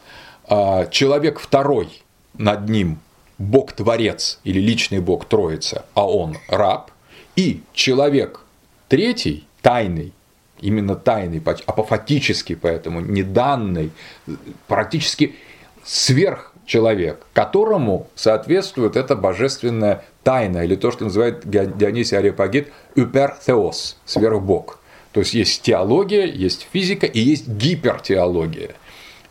а 0.47 0.85
человек 0.87 1.39
второй 1.39 2.03
над 2.37 2.69
ним 2.69 2.99
Бог-творец 3.37 4.39
или 4.43 4.59
личный 4.59 4.99
Бог 4.99 5.25
Троица, 5.25 5.85
а 5.93 6.07
он 6.07 6.37
раб, 6.47 6.91
и 7.35 7.63
человек 7.73 8.41
третий, 8.87 9.47
тайный, 9.61 10.13
именно 10.61 10.95
тайный, 10.95 11.41
апофатический, 11.65 12.55
поэтому 12.55 12.99
неданный, 12.99 13.91
практически 14.67 15.35
сверхчеловек, 15.83 17.25
которому 17.33 18.07
соответствует 18.15 18.95
эта 18.95 19.15
божественная 19.15 20.05
тайна, 20.23 20.63
или 20.63 20.75
то, 20.75 20.91
что 20.91 21.05
называет 21.05 21.49
Дионисий 21.49 22.17
Ариапагит 22.17 22.71
«үперtheos», 22.95 23.95
сверхбог. 24.05 24.79
То 25.11 25.21
есть 25.21 25.33
есть 25.33 25.61
теология, 25.63 26.25
есть 26.25 26.67
физика 26.71 27.05
и 27.07 27.19
есть 27.19 27.47
гипертеология 27.47 28.75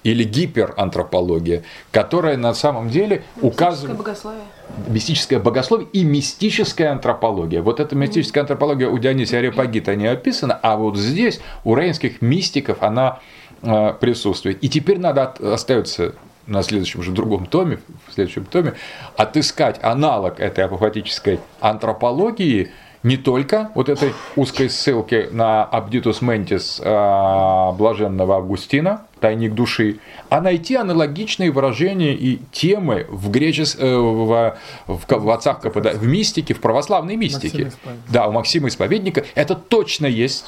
или 0.03 0.25
гиперантропология, 0.25 1.65
которая 1.91 2.37
на 2.37 2.55
самом 2.55 2.89
деле 2.91 3.25
указывает... 3.41 3.97
богословие. 3.97 4.43
Мистическое 4.87 5.39
богословие 5.39 5.89
и 5.93 6.05
мистическая 6.05 6.93
антропология. 6.93 7.63
Вот 7.63 7.81
эта 7.81 7.97
мистическая 7.97 8.41
антропология 8.41 8.89
у 8.89 8.99
Дионисия 8.99 9.39
Ареопагита 9.39 9.97
не 9.97 10.07
описана, 10.07 10.59
а 10.63 10.77
вот 10.77 10.97
здесь 10.97 11.41
у 11.65 11.75
рейнских 11.75 12.23
мистиков 12.23 12.83
она 12.83 13.21
э, 13.63 13.95
присутствует. 14.01 14.63
И 14.63 14.69
теперь 14.69 14.99
надо 14.99 15.35
остается 15.41 16.15
на 16.47 16.63
следующем 16.63 17.03
же 17.03 17.13
другом 17.13 17.47
томе, 17.47 17.79
в 18.07 18.15
следующем 18.15 18.45
томе, 18.45 18.75
отыскать 19.17 19.79
аналог 19.83 20.41
этой 20.41 20.65
апофатической 20.65 21.41
антропологии– 21.61 22.71
не 23.03 23.17
только 23.17 23.71
вот 23.75 23.89
этой 23.89 24.13
узкой 24.37 24.71
ссылки 24.71 25.29
на 25.31 25.65
Абдитус 25.65 26.21
Ментис 26.21 26.81
а, 26.85 27.73
блаженного 27.73 28.37
Августина, 28.37 29.03
тайник 29.21 29.55
души, 29.55 29.99
а 30.29 30.41
найти 30.41 30.75
аналогичные 30.77 31.51
выражения 31.51 32.15
и 32.15 32.41
темы 32.53 33.07
в, 33.09 33.31
гречес... 33.31 33.77
Э, 33.79 33.97
в, 33.97 34.57
в, 34.87 35.05
в 35.09 35.31
отцах 35.31 35.61
КПД, 35.61 35.95
в 35.95 36.07
мистике, 36.07 36.55
в 36.55 36.61
православной 36.61 37.17
мистике. 37.17 37.73
Да, 38.09 38.29
у 38.29 38.33
Максима 38.33 38.69
Исповедника 38.69 39.25
это 39.35 39.55
точно 39.55 40.07
есть. 40.07 40.47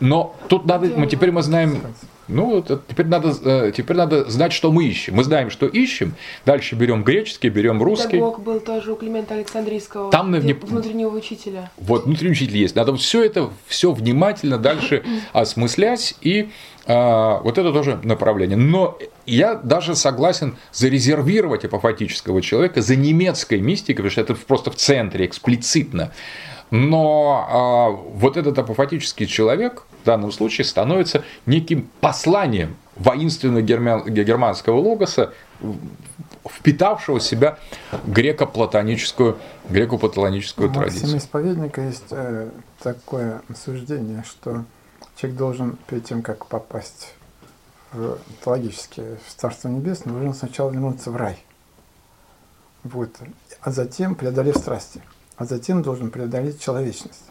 Но 0.00 0.34
тут 0.48 0.66
надо, 0.66 0.86
мы 0.96 1.06
теперь 1.06 1.32
мы 1.32 1.42
знаем 1.42 1.82
ну, 2.28 2.46
вот 2.46 2.86
теперь 2.86 3.06
надо, 3.06 3.34
э, 3.44 3.72
теперь 3.74 3.96
надо 3.96 4.28
знать, 4.30 4.52
что 4.52 4.70
мы 4.70 4.84
ищем. 4.84 5.14
Мы 5.14 5.24
знаем, 5.24 5.50
что 5.50 5.66
ищем. 5.66 6.14
Дальше 6.44 6.74
берем 6.74 7.02
греческий, 7.02 7.48
берем 7.48 7.82
русский. 7.82 8.12
Педагог 8.12 8.40
был 8.42 8.60
тоже 8.60 8.92
у 8.92 8.96
Климента 8.96 9.34
Александрийского. 9.34 10.10
Там 10.10 10.30
на 10.30 10.38
внутреннего 10.38 11.16
учителя. 11.16 11.70
Вот, 11.78 12.04
внутренний 12.04 12.32
учитель 12.32 12.58
есть. 12.58 12.76
Надо 12.76 12.94
все 12.96 13.24
это 13.24 13.50
все 13.66 13.92
внимательно 13.92 14.58
дальше 14.58 15.02
осмыслять. 15.32 16.14
И 16.20 16.50
а, 16.90 17.40
вот 17.40 17.58
это 17.58 17.70
тоже 17.70 18.00
направление. 18.02 18.56
Но 18.56 18.98
я 19.26 19.54
даже 19.54 19.94
согласен 19.94 20.56
зарезервировать 20.72 21.66
апофатического 21.66 22.40
человека 22.40 22.80
за 22.80 22.96
немецкой 22.96 23.60
мистикой, 23.60 23.96
потому 23.96 24.10
что 24.10 24.20
это 24.22 24.34
просто 24.34 24.70
в 24.70 24.76
центре, 24.76 25.26
эксплицитно. 25.26 26.12
Но 26.70 27.46
а, 27.48 27.88
вот 27.90 28.36
этот 28.36 28.58
апофатический 28.58 29.26
человек 29.26 29.84
в 30.02 30.04
данном 30.06 30.32
случае 30.32 30.64
становится 30.64 31.24
неким 31.46 31.88
посланием 32.00 32.76
воинственного 32.96 33.62
германского 33.62 34.78
логоса, 34.78 35.32
впитавшего 36.46 37.18
в 37.18 37.22
себя 37.22 37.58
греко-платоническую, 38.06 39.38
греко-платоническую 39.68 40.72
традицию. 40.72 41.14
У 41.14 41.18
исповедника 41.18 41.80
есть 41.80 42.04
э, 42.10 42.50
такое 42.82 43.42
суждение, 43.64 44.24
что 44.26 44.64
человек 45.16 45.38
должен 45.38 45.78
перед 45.86 46.04
тем, 46.04 46.22
как 46.22 46.46
попасть 46.46 47.14
в, 47.92 48.18
логически 48.44 49.02
в 49.26 49.34
Царство 49.34 49.68
Небесное, 49.68 50.12
должен 50.12 50.34
сначала 50.34 50.70
вернуться 50.70 51.10
в 51.10 51.16
рай. 51.16 51.38
Вот. 52.84 53.10
А 53.60 53.70
затем 53.70 54.14
преодолев 54.14 54.56
страсти 54.56 55.02
а 55.38 55.44
затем 55.44 55.82
должен 55.82 56.10
преодолеть 56.10 56.60
человечность. 56.60 57.24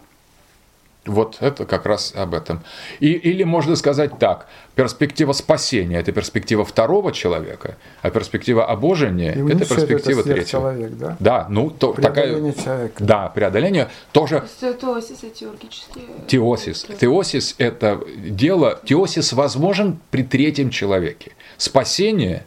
Вот 1.06 1.38
это 1.40 1.66
как 1.66 1.86
раз 1.86 2.14
об 2.16 2.34
этом. 2.34 2.62
И, 3.00 3.12
или 3.14 3.44
можно 3.44 3.78
сказать 3.78 4.20
так, 4.20 4.48
перспектива 4.76 5.32
спасения– 5.32 6.00
это 6.00 6.12
перспектива 6.12 6.66
второго 6.66 7.14
человека, 7.14 7.78
а 8.02 8.10
перспектива 8.10 8.66
обожения– 8.66 9.32
это 9.50 9.66
перспектива 9.66 10.20
это 10.20 10.34
третьего. 10.34 10.46
Человек, 10.46 10.92
да? 10.98 11.18
да, 11.20 11.48
ну 11.50 11.70
то, 11.70 11.94
преодоление 11.94 12.52
такая, 12.52 12.66
человека. 12.66 13.04
Да, 13.04 13.30
преодоление 13.30 13.90
тоже. 14.12 14.44
Теосис 14.60 15.24
и. 15.24 16.28
Теосис. 16.28 16.88
Теосис– 17.00 17.56
это 17.58 18.02
дело, 18.18 18.80
теосис 18.84 19.32
возможен 19.32 20.00
при 20.12 20.24
третьем 20.24 20.70
человеке. 20.70 21.32
Спасение 21.58 22.46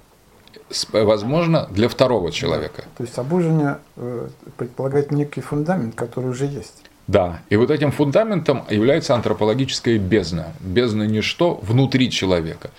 возможно 0.93 1.69
для 1.71 1.89
второго 1.89 2.31
человека. 2.33 2.85
То 2.97 3.05
есть 3.05 3.19
обужение 3.19 3.79
э, 3.97 4.29
предполагает 4.57 5.11
некий 5.11 5.41
фундамент, 5.41 5.95
который 5.95 6.31
уже 6.31 6.47
есть. 6.47 6.83
Да, 7.07 7.41
и 7.51 7.57
вот 7.57 7.71
этим 7.71 7.91
фундаментом 7.91 8.63
является 8.71 9.15
антропологическая 9.15 9.99
бездна. 9.99 10.53
Бездна 10.61 11.03
ничто 11.03 11.59
внутри 11.63 12.11
человека. 12.11 12.71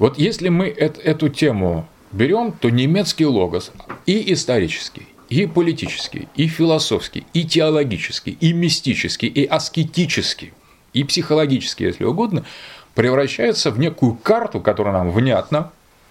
Вот 0.00 0.18
если 0.18 0.48
мы 0.48 0.66
эту 0.66 1.28
тему 1.28 1.86
берем, 2.10 2.52
то 2.52 2.68
немецкий 2.68 3.26
логос 3.26 3.70
и 4.06 4.32
исторический, 4.32 5.06
и 5.28 5.46
политический, 5.46 6.28
и 6.34 6.48
философский, 6.48 7.26
и 7.32 7.44
теологический, 7.44 8.36
и 8.40 8.52
мистический, 8.52 9.28
и 9.28 9.44
аскетический, 9.44 10.52
и 10.92 11.04
психологический, 11.04 11.84
если 11.84 12.04
угодно, 12.04 12.44
превращается 12.94 13.70
в 13.70 13.78
некую 13.78 14.14
карту, 14.14 14.60
которая 14.60 14.94
нам 14.94 15.10
внятна, 15.10 15.70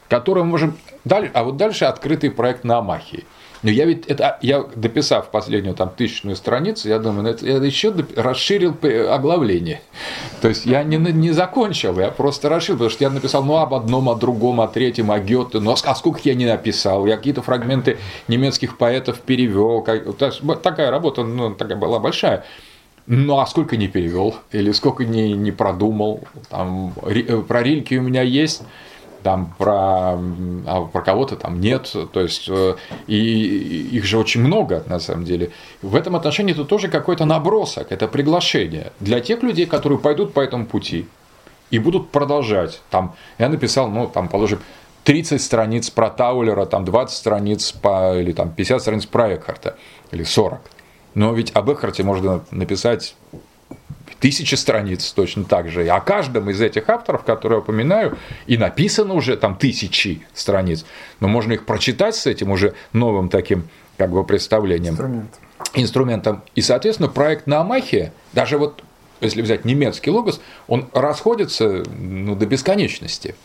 который 0.09 0.43
мы 0.43 0.49
можем 0.51 0.77
а 1.09 1.43
вот 1.43 1.57
дальше 1.57 1.85
открытый 1.85 2.31
проект 2.31 2.63
на 2.63 2.77
Амахии. 2.77 3.25
Но 3.63 3.69
я 3.69 3.85
ведь 3.85 4.07
это, 4.07 4.37
я 4.41 4.65
дописав 4.75 5.31
последнюю 5.31 5.73
там 5.73 5.89
тысячную 5.89 6.35
страницу, 6.35 6.89
я 6.89 6.99
думаю, 6.99 7.23
ну, 7.23 7.29
это, 7.29 7.45
я 7.45 7.57
еще 7.57 7.93
расширил 8.15 8.75
оглавление. 9.09 9.81
То 10.41 10.49
есть 10.49 10.65
я 10.65 10.83
не, 10.83 10.97
не 10.97 11.31
закончил, 11.31 11.97
я 11.97 12.09
просто 12.09 12.49
расширил, 12.49 12.75
потому 12.75 12.89
что 12.89 13.03
я 13.05 13.09
написал 13.09 13.43
ну 13.43 13.55
об 13.55 13.73
одном, 13.73 14.09
о 14.09 14.15
другом, 14.15 14.59
о 14.59 14.67
третьем, 14.67 15.11
о 15.11 15.19
Гёте, 15.19 15.61
ну 15.61 15.73
а 15.81 15.95
сколько 15.95 16.19
я 16.23 16.35
не 16.35 16.45
написал, 16.45 17.05
я 17.05 17.15
какие-то 17.15 17.41
фрагменты 17.41 17.97
немецких 18.27 18.77
поэтов 18.77 19.21
перевел, 19.21 19.81
как, 19.81 20.03
такая 20.61 20.91
работа, 20.91 21.23
ну, 21.23 21.55
такая 21.55 21.77
была 21.77 21.99
большая. 21.99 22.43
Ну, 23.05 23.39
а 23.39 23.45
сколько 23.47 23.75
не 23.75 23.89
перевел, 23.89 24.35
или 24.53 24.71
сколько 24.71 25.03
не, 25.03 25.33
не 25.33 25.51
продумал. 25.51 26.21
Там, 26.49 26.93
э, 27.01 27.41
про 27.45 27.61
Рильки 27.61 27.95
у 27.95 28.01
меня 28.01 28.21
есть, 28.21 28.63
там 29.23 29.53
про, 29.57 30.19
а 30.67 30.89
про 30.91 31.01
кого-то 31.01 31.35
там 31.35 31.59
нет, 31.59 31.95
то 32.11 32.19
есть 32.19 32.47
э, 32.49 32.75
и 33.07 33.89
их 33.91 34.05
же 34.05 34.17
очень 34.17 34.41
много 34.41 34.83
на 34.87 34.99
самом 34.99 35.25
деле. 35.25 35.51
В 35.81 35.95
этом 35.95 36.15
отношении 36.15 36.53
это 36.53 36.65
тоже 36.65 36.89
какой-то 36.89 37.25
набросок, 37.25 37.91
это 37.91 38.07
приглашение 38.07 38.91
для 38.99 39.19
тех 39.19 39.41
людей, 39.41 39.65
которые 39.65 39.99
пойдут 39.99 40.33
по 40.33 40.41
этому 40.41 40.65
пути 40.65 41.07
и 41.71 41.79
будут 41.79 42.11
продолжать. 42.11 42.81
Там 42.89 43.15
я 43.39 43.49
написал, 43.49 43.89
ну 43.89 44.07
там 44.07 44.27
положим 44.27 44.59
30 45.03 45.41
страниц 45.41 45.89
про 45.89 46.09
Таулера, 46.09 46.65
там 46.65 46.85
20 46.85 47.15
страниц 47.15 47.71
по, 47.71 48.17
или 48.19 48.31
там 48.31 48.51
50 48.51 48.81
страниц 48.81 49.05
про 49.05 49.35
Экхарта, 49.35 49.75
или 50.11 50.23
40. 50.23 50.59
Но 51.15 51.33
ведь 51.33 51.51
об 51.55 51.71
Экхарте 51.71 52.03
можно 52.03 52.43
написать 52.51 53.15
тысячи 54.23 54.55
страниц 54.55 55.11
точно 55.11 55.43
так 55.43 55.67
же. 55.67 55.83
И 55.83 55.89
о 55.89 55.99
каждом 55.99 56.49
из 56.49 56.61
этих 56.61 56.87
авторов, 56.87 57.25
которые 57.25 57.57
я 57.57 57.59
упоминаю, 57.59 58.17
и 58.47 58.57
написано 58.57 59.15
уже 59.15 59.35
там 59.35 59.57
тысячи 59.57 60.21
страниц. 60.33 60.85
Но 61.19 61.27
можно 61.27 61.51
их 61.51 61.65
прочитать 61.65 62.15
с 62.15 62.25
этим 62.25 62.49
уже 62.49 62.73
новым 62.93 63.27
таким 63.27 63.67
как 63.97 64.11
бы 64.11 64.23
представлением. 64.23 64.93
Инструмент. 64.93 65.39
Инструментом. 65.73 66.41
И, 66.55 66.61
соответственно, 66.61 67.09
проект 67.09 67.47
на 67.47 67.59
Амахе, 67.59 68.13
даже 68.31 68.57
вот 68.57 68.81
если 69.19 69.41
взять 69.41 69.65
немецкий 69.65 70.09
логос, 70.09 70.39
он 70.67 70.87
расходится 70.93 71.83
ну, 71.93 72.35
до 72.35 72.45
бесконечности. 72.45 73.35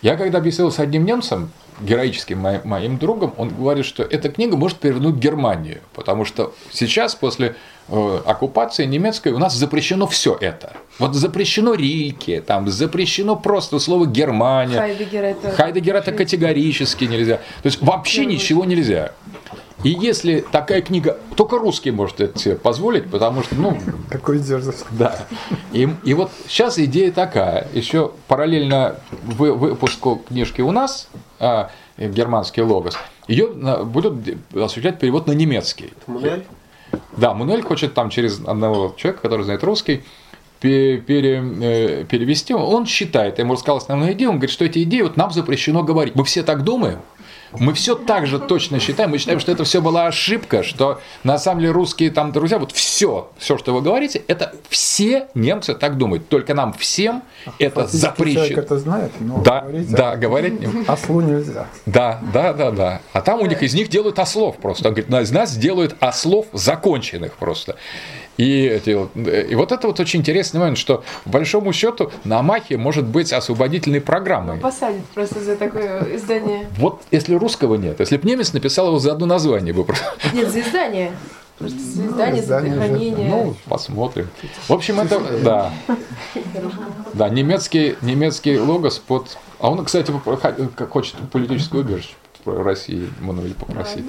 Я 0.00 0.16
когда 0.16 0.40
беседовал 0.40 0.72
с 0.72 0.78
одним 0.78 1.04
немцем, 1.04 1.50
героическим 1.82 2.38
моим, 2.38 2.60
моим 2.64 2.96
другом, 2.96 3.34
он 3.36 3.50
говорит, 3.50 3.84
что 3.84 4.02
эта 4.02 4.30
книга 4.30 4.56
может 4.56 4.78
перевернуть 4.78 5.16
Германию, 5.16 5.80
потому 5.92 6.24
что 6.24 6.54
сейчас, 6.70 7.14
после 7.14 7.56
оккупации 7.88 8.86
немецкой, 8.86 9.32
у 9.32 9.38
нас 9.38 9.54
запрещено 9.54 10.06
все 10.06 10.36
это. 10.40 10.72
Вот 10.98 11.14
запрещено 11.14 11.74
Рильке, 11.74 12.40
там 12.40 12.68
запрещено 12.68 13.36
просто 13.36 13.78
слово 13.78 14.06
Германия. 14.06 14.76
Хайдегер 14.76 15.24
это, 15.24 15.50
Хайдегер 15.50 15.96
это 15.96 16.12
категорически 16.12 17.04
нельзя. 17.04 17.36
То 17.62 17.66
есть 17.66 17.82
вообще 17.82 18.20
Первый. 18.20 18.34
ничего 18.34 18.64
нельзя. 18.64 19.12
И 19.82 19.90
если 19.90 20.40
такая 20.40 20.80
книга, 20.80 21.18
только 21.36 21.58
русский 21.58 21.90
может 21.90 22.18
это 22.18 22.38
себе 22.38 22.56
позволить, 22.56 23.10
потому 23.10 23.42
что, 23.42 23.54
ну... 23.54 23.78
Какой 24.08 24.38
дерзость. 24.38 24.86
Да. 24.92 25.26
И, 25.72 25.86
и 26.04 26.14
вот 26.14 26.30
сейчас 26.48 26.78
идея 26.78 27.12
такая. 27.12 27.68
Еще 27.74 28.12
параллельно 28.26 28.96
вы, 29.24 29.52
выпуску 29.52 30.22
книжки 30.26 30.62
у 30.62 30.72
нас, 30.72 31.08
а, 31.38 31.70
германский 31.98 32.62
логос, 32.62 32.96
ее 33.28 33.48
будут 33.84 34.26
осуществлять 34.54 34.98
перевод 34.98 35.26
на 35.26 35.32
немецкий. 35.32 35.92
Мунель? 36.06 36.46
Да, 37.16 37.34
Мунель 37.34 37.62
хочет 37.62 37.94
там 37.94 38.10
через 38.10 38.40
одного 38.46 38.94
человека, 38.96 39.22
который 39.22 39.42
знает 39.44 39.62
русский, 39.64 40.02
пере, 40.60 41.42
э, 41.60 42.04
перевести. 42.04 42.54
Он 42.54 42.86
считает, 42.86 43.38
я 43.38 43.44
ему 43.44 43.54
рассказал 43.54 43.78
основную 43.78 44.12
идею, 44.12 44.30
он 44.30 44.36
говорит, 44.36 44.52
что 44.52 44.64
эти 44.64 44.82
идеи 44.82 45.02
вот 45.02 45.16
нам 45.16 45.30
запрещено 45.30 45.82
говорить. 45.82 46.14
Мы 46.14 46.24
все 46.24 46.42
так 46.42 46.64
думаем, 46.64 47.00
мы 47.58 47.72
все 47.74 47.94
так 47.94 48.26
же 48.26 48.38
точно 48.38 48.80
считаем, 48.80 49.10
мы 49.10 49.18
считаем, 49.18 49.40
что 49.40 49.52
это 49.52 49.64
все 49.64 49.80
была 49.80 50.06
ошибка, 50.06 50.62
что 50.62 51.00
на 51.22 51.38
самом 51.38 51.60
деле 51.60 51.72
русские 51.72 52.10
там 52.10 52.32
друзья, 52.32 52.58
вот 52.58 52.72
все, 52.72 53.30
все, 53.38 53.58
что 53.58 53.74
вы 53.74 53.82
говорите, 53.82 54.22
это 54.28 54.54
все 54.68 55.28
немцы 55.34 55.74
так 55.74 55.96
думают. 55.96 56.28
Только 56.28 56.54
нам 56.54 56.72
всем 56.72 57.22
это 57.58 57.86
запрещено. 57.86 58.46
Человек 58.46 58.58
это 58.58 58.78
знает, 58.78 59.12
но 59.20 59.42
да, 59.42 59.60
говорить, 59.60 59.90
да, 59.90 60.16
говорить 60.16 60.60
не 60.60 60.84
Ослу 60.86 61.20
нельзя. 61.20 61.66
Да, 61.86 62.20
да, 62.32 62.52
да, 62.52 62.70
да. 62.70 63.00
А 63.12 63.20
там 63.20 63.40
у 63.40 63.46
них 63.46 63.62
из 63.62 63.74
них 63.74 63.88
делают 63.88 64.18
ослов 64.18 64.56
просто. 64.56 64.88
Он 64.88 64.94
говорит, 64.94 65.12
из 65.22 65.30
нас 65.30 65.56
делают 65.56 65.96
ослов 66.00 66.46
законченных 66.52 67.34
просто. 67.34 67.76
И, 68.36 68.64
эти, 68.66 68.90
и 68.90 69.54
вот 69.54 69.70
это 69.70 69.86
вот 69.86 70.00
очень 70.00 70.20
интересный 70.20 70.58
момент, 70.58 70.78
что 70.78 71.04
в 71.24 71.30
большому 71.30 71.72
счету 71.72 72.10
на 72.24 72.40
Амахе 72.40 72.76
может 72.76 73.04
быть 73.04 73.32
освободительной 73.32 74.00
программой. 74.00 74.56
Ну, 74.56 74.60
посадят 74.60 75.04
просто 75.14 75.40
за 75.40 75.56
такое 75.56 76.16
издание. 76.16 76.68
Вот 76.76 77.02
если 77.10 77.34
русского 77.34 77.76
нет, 77.76 78.00
если 78.00 78.16
бы 78.16 78.28
немец 78.28 78.52
написал 78.52 78.88
его 78.88 78.98
за 78.98 79.12
одно 79.12 79.26
название 79.26 79.72
бы 79.72 79.84
просто. 79.84 80.04
Нет, 80.32 80.50
за 80.50 80.60
издание. 80.60 81.12
Просто 81.58 81.78
за 81.78 82.02
ну, 82.02 82.10
издание, 82.10 82.42
за 82.42 82.60
хранение. 82.60 83.28
Ну, 83.28 83.54
посмотрим. 83.68 84.28
В 84.66 84.72
общем, 84.72 84.98
это, 84.98 85.20
да. 85.44 85.72
Да, 87.12 87.28
немецкий, 87.28 87.96
немецкий 88.02 88.58
логос 88.58 88.98
под... 88.98 89.38
А 89.60 89.70
он, 89.70 89.84
кстати, 89.84 90.12
хочет 90.90 91.16
политическую 91.30 91.84
убежище. 91.84 92.14
России 92.46 93.08
Мануэль 93.20 93.54
попросить. 93.54 94.04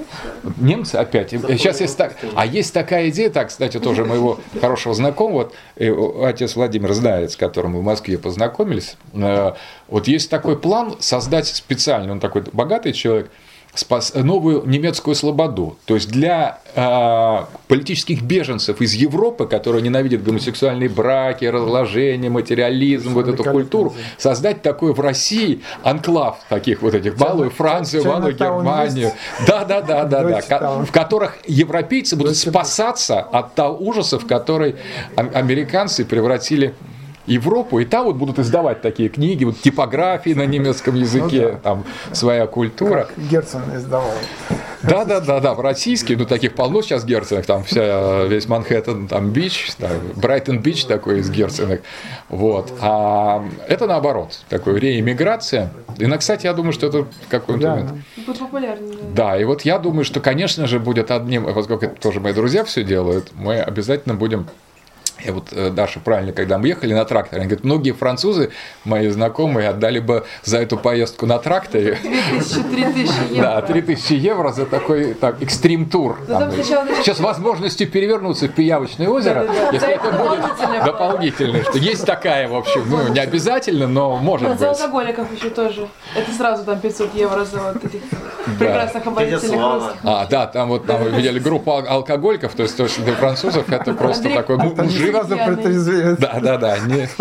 Немцы 0.58 0.96
опять. 0.96 1.32
Сейчас 1.32 1.82
есть 1.82 1.98
так. 1.98 2.16
А 2.36 2.46
есть 2.46 2.74
такая 2.74 3.10
идея, 3.10 3.30
так, 3.30 3.50
кстати, 3.50 3.80
тоже 3.80 4.06
моего 4.06 4.40
хорошего 4.62 4.94
знакомого, 4.94 5.52
вот, 5.78 6.24
отец 6.24 6.56
Владимир 6.56 6.94
знает, 6.94 7.32
с 7.32 7.36
которым 7.36 7.72
мы 7.72 7.80
в 7.80 7.84
Москве 7.84 8.18
познакомились. 8.18 8.98
Э, 9.14 9.54
вот 9.88 10.08
есть 10.08 10.30
такой 10.30 10.58
план 10.58 10.96
создать 11.00 11.48
специально, 11.48 12.12
он 12.12 12.20
такой 12.20 12.44
богатый 12.52 12.94
человек, 12.94 13.30
спас 13.76 14.14
новую 14.16 14.66
немецкую 14.66 15.16
слободу. 15.16 15.78
То 15.86 15.96
есть 15.96 16.10
для 16.10 16.60
э, 16.76 17.46
политических 17.68 18.22
беженцев 18.24 18.82
из 18.82 18.94
Европы, 18.94 19.46
которые 19.46 19.82
ненавидят 19.82 20.24
гомосексуальные 20.24 20.90
браки, 20.90 21.46
разложение, 21.46 22.32
материализм, 22.32 23.14
вот 23.14 23.28
эту 23.28 23.44
культуру, 23.44 23.94
создать 24.18 24.62
такой 24.62 24.94
в 24.94 25.00
России 25.00 25.62
анклав 25.84 26.40
таких 26.50 26.82
вот 26.82 26.94
этих, 26.94 27.20
малую 27.20 27.50
Францию, 27.52 28.06
малую 28.06 28.36
Германию. 28.36 29.12
Да, 29.48 29.66
да, 29.66 29.82
да, 29.82 30.06
да, 30.06 30.24
да, 30.24 30.84
в 30.84 30.92
которых 30.92 31.38
европейцы 31.46 32.16
будут 32.16 32.38
спасаться 32.38 33.20
от 33.20 33.56
того 33.56 33.78
ужасов, 33.78 34.26
которые 34.26 34.78
американцы 35.16 36.06
превратили 36.06 36.74
Европу, 37.26 37.80
и 37.80 37.86
там 37.86 38.06
вот 38.06 38.16
будут 38.16 38.40
издавать 38.40 38.82
такие 38.82 39.10
книги, 39.10 39.44
вот 39.44 39.60
типографии 39.60 40.34
на 40.34 40.46
немецком 40.46 40.96
языке, 40.96 41.42
ну, 41.42 41.52
да. 41.52 41.58
там 41.58 41.86
своя 42.12 42.48
культура. 42.48 43.10
Как 43.16 43.26
Герцен 43.26 43.62
издавал. 43.76 44.12
Да, 44.84 45.04
да, 45.06 45.20
да, 45.20 45.40
да, 45.40 45.54
в 45.56 45.62
российские, 45.62 46.18
ну 46.18 46.26
таких 46.26 46.54
полно 46.54 46.82
сейчас 46.82 47.06
Герценов, 47.06 47.46
там 47.46 47.64
вся, 47.64 48.26
весь 48.26 48.48
Манхэттен, 48.48 49.08
там 49.08 49.32
Бич, 49.32 49.72
Брайтон 50.16 50.60
Бич 50.60 50.86
такой 50.86 51.20
из 51.20 51.30
Герценок, 51.32 51.82
вот. 52.30 52.72
А 52.82 53.44
это 53.68 53.88
наоборот, 53.88 54.40
такой 54.50 54.80
реэмиграция. 54.80 55.72
И, 55.98 56.06
на, 56.06 56.18
кстати, 56.18 56.46
я 56.46 56.54
думаю, 56.54 56.74
что 56.74 56.88
это 56.88 57.08
какой-то 57.30 57.62
да. 57.62 57.70
момент. 57.72 57.92
Да, 59.14 59.38
и 59.38 59.44
вот 59.44 59.64
я 59.64 59.80
думаю, 59.80 60.06
что, 60.06 60.20
конечно 60.20 60.68
же, 60.68 60.80
будет 60.80 61.10
одним, 61.10 61.46
поскольку 61.52 61.86
это 61.86 62.00
тоже 62.00 62.20
мои 62.20 62.34
друзья 62.34 62.64
все 62.64 62.84
делают, 62.84 63.32
мы 63.34 63.60
обязательно 63.60 64.14
будем 64.16 64.48
и 65.24 65.32
вот 65.32 65.48
э, 65.52 65.70
Даша 65.70 66.00
правильно, 66.00 66.34
когда 66.34 66.58
мы 66.58 66.68
ехали 66.68 66.94
на 66.94 67.06
тракторе, 67.06 67.42
она 67.42 67.48
говорит, 67.48 67.64
многие 67.64 67.92
французы, 67.92 68.52
мои 68.84 69.08
знакомые, 69.08 69.70
отдали 69.70 70.00
бы 70.00 70.26
за 70.44 70.58
эту 70.60 70.78
поездку 70.78 71.26
на 71.26 71.40
тракторе 71.40 71.98
2000-3000 72.04 73.32
евро. 73.32 73.42
Да, 73.42 73.62
3000 73.62 74.14
евро 74.14 74.52
за 74.52 74.66
такой 74.66 75.14
так, 75.14 75.42
экстрим-тур. 75.42 76.20
Ну, 76.28 76.52
сейчас 76.52 77.20
возможности 77.20 77.86
перевернуться 77.86 78.48
в 78.48 78.52
Пиявочное 78.52 79.08
озеро, 79.08 79.48
если 79.72 79.94
это 79.94 80.12
будет 80.12 80.86
дополнительно. 80.86 81.64
Что 81.64 81.78
есть 81.78 82.06
такая, 82.06 82.48
в 82.48 82.56
общем, 82.56 82.84
ну, 82.88 83.08
не 83.08 83.20
обязательно, 83.20 83.88
но 83.88 84.18
может 84.18 84.50
быть. 84.50 84.60
За 84.60 84.72
алкоголиков 84.72 85.28
еще 85.34 85.50
тоже. 85.50 85.88
Это 86.16 86.32
сразу 86.32 86.66
там 86.66 86.80
500 86.80 87.16
евро 87.16 87.46
за 87.46 87.60
вот 87.60 87.84
этих 87.84 88.02
прекрасных 88.60 89.08
ободительных 89.08 89.74
русских. 89.74 90.00
А, 90.04 90.28
да, 90.30 90.48
там 90.48 90.70
вот 90.70 90.86
там 90.86 91.04
видели 91.16 91.40
группу 91.40 91.72
алкоголиков, 91.72 92.54
то 92.54 92.64
есть 92.64 92.76
для 93.04 93.14
французов 93.14 93.72
это 93.72 93.94
просто 93.94 94.30
такой 94.30 94.58
мужик 94.58 95.05
сразу 95.12 95.36
протрезвеют. 95.36 96.20
Да, 96.20 96.40
да, 96.40 96.58
да. 96.58 96.80
Не... 96.80 97.08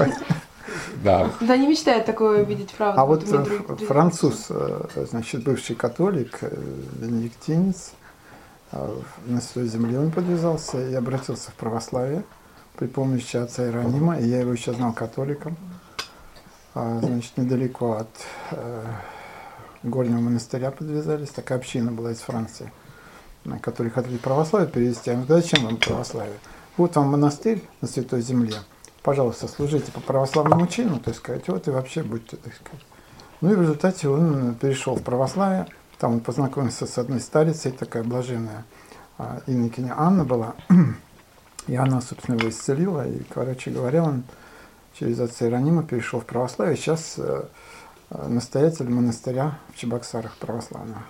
Да. 1.03 1.31
да, 1.41 1.57
не 1.59 1.67
мечтает 1.67 2.07
такое 2.07 2.45
видеть, 2.45 2.73
правда. 2.73 3.03
А 3.03 3.05
вот 3.05 3.27
друг, 3.27 3.79
француз, 3.81 4.47
э, 4.49 5.05
значит, 5.11 5.45
бывший 5.45 5.77
католик, 5.77 6.39
э, 6.41 6.57
бенедиктинец, 6.95 7.93
э, 8.73 9.01
на 9.27 9.41
Святой 9.43 9.69
Земле 9.69 9.99
он 9.99 10.11
подвязался 10.11 10.81
и 10.81 10.95
обратился 10.95 11.51
в 11.51 11.55
православие 11.55 12.25
при 12.77 12.87
помощи 12.87 13.37
отца 13.37 13.65
Иеронима, 13.65 14.19
и 14.19 14.27
я 14.27 14.41
его 14.41 14.53
еще 14.53 14.73
знал 14.73 14.95
католиком. 14.95 15.59
А, 16.75 17.01
значит, 17.01 17.37
недалеко 17.37 17.99
от 17.99 18.09
э, 18.53 18.85
Горнего 19.85 20.19
монастыря 20.19 20.71
подвязались, 20.71 21.29
такая 21.29 21.59
община 21.59 21.93
была 21.93 22.13
из 22.13 22.21
Франции, 22.21 22.73
на 23.45 23.59
которой 23.59 23.91
хотели 23.91 24.17
православие 24.17 24.69
перевести. 24.69 25.11
А 25.11 25.23
зачем 25.29 25.69
им 25.69 25.77
православие? 25.77 26.39
Вот 26.77 26.97
вам 26.97 27.11
монастырь 27.11 27.63
на 27.81 27.89
Святой 27.89 28.21
Земле. 28.21 28.57
Пожалуйста, 29.03 29.47
служите 29.47 29.93
по 29.93 30.01
православному 30.01 30.67
чину, 30.67 31.01
есть 31.07 31.19
сказать, 31.19 31.47
вот 31.49 31.69
и 31.69 31.71
вообще 31.71 32.03
будьте, 32.03 32.37
так 32.37 32.53
сказать. 32.55 32.85
Ну 33.41 33.53
и 33.53 33.55
в 33.55 33.61
результате 33.61 34.09
он 34.09 34.55
перешел 34.55 34.97
в 34.97 35.03
православие. 35.03 35.67
Там 35.99 36.15
он 36.15 36.21
познакомился 36.21 36.87
с 36.87 36.99
одной 36.99 37.21
старицей, 37.21 37.71
такая 37.71 38.03
блаженная 38.03 38.65
а, 39.19 39.41
инокиня 39.47 39.95
Анна 39.97 40.25
была. 40.25 40.55
И 41.67 41.77
она, 41.77 42.01
собственно, 42.01 42.37
его 42.37 42.49
исцелила. 42.49 43.07
И, 43.07 43.23
короче 43.25 43.71
говоря, 43.71 44.03
он 44.03 44.25
через 44.95 45.21
отца 45.21 45.45
Иеронима 45.45 45.83
перешел 45.83 46.21
в 46.21 46.27
православие. 46.27 46.77
Сейчас 46.77 47.15
э, 47.19 47.45
э, 48.11 48.29
настоятель 48.29 48.89
монастыря 48.89 49.59
в 49.73 49.77
Чебоксарах 49.77 50.37
православного. 50.37 51.03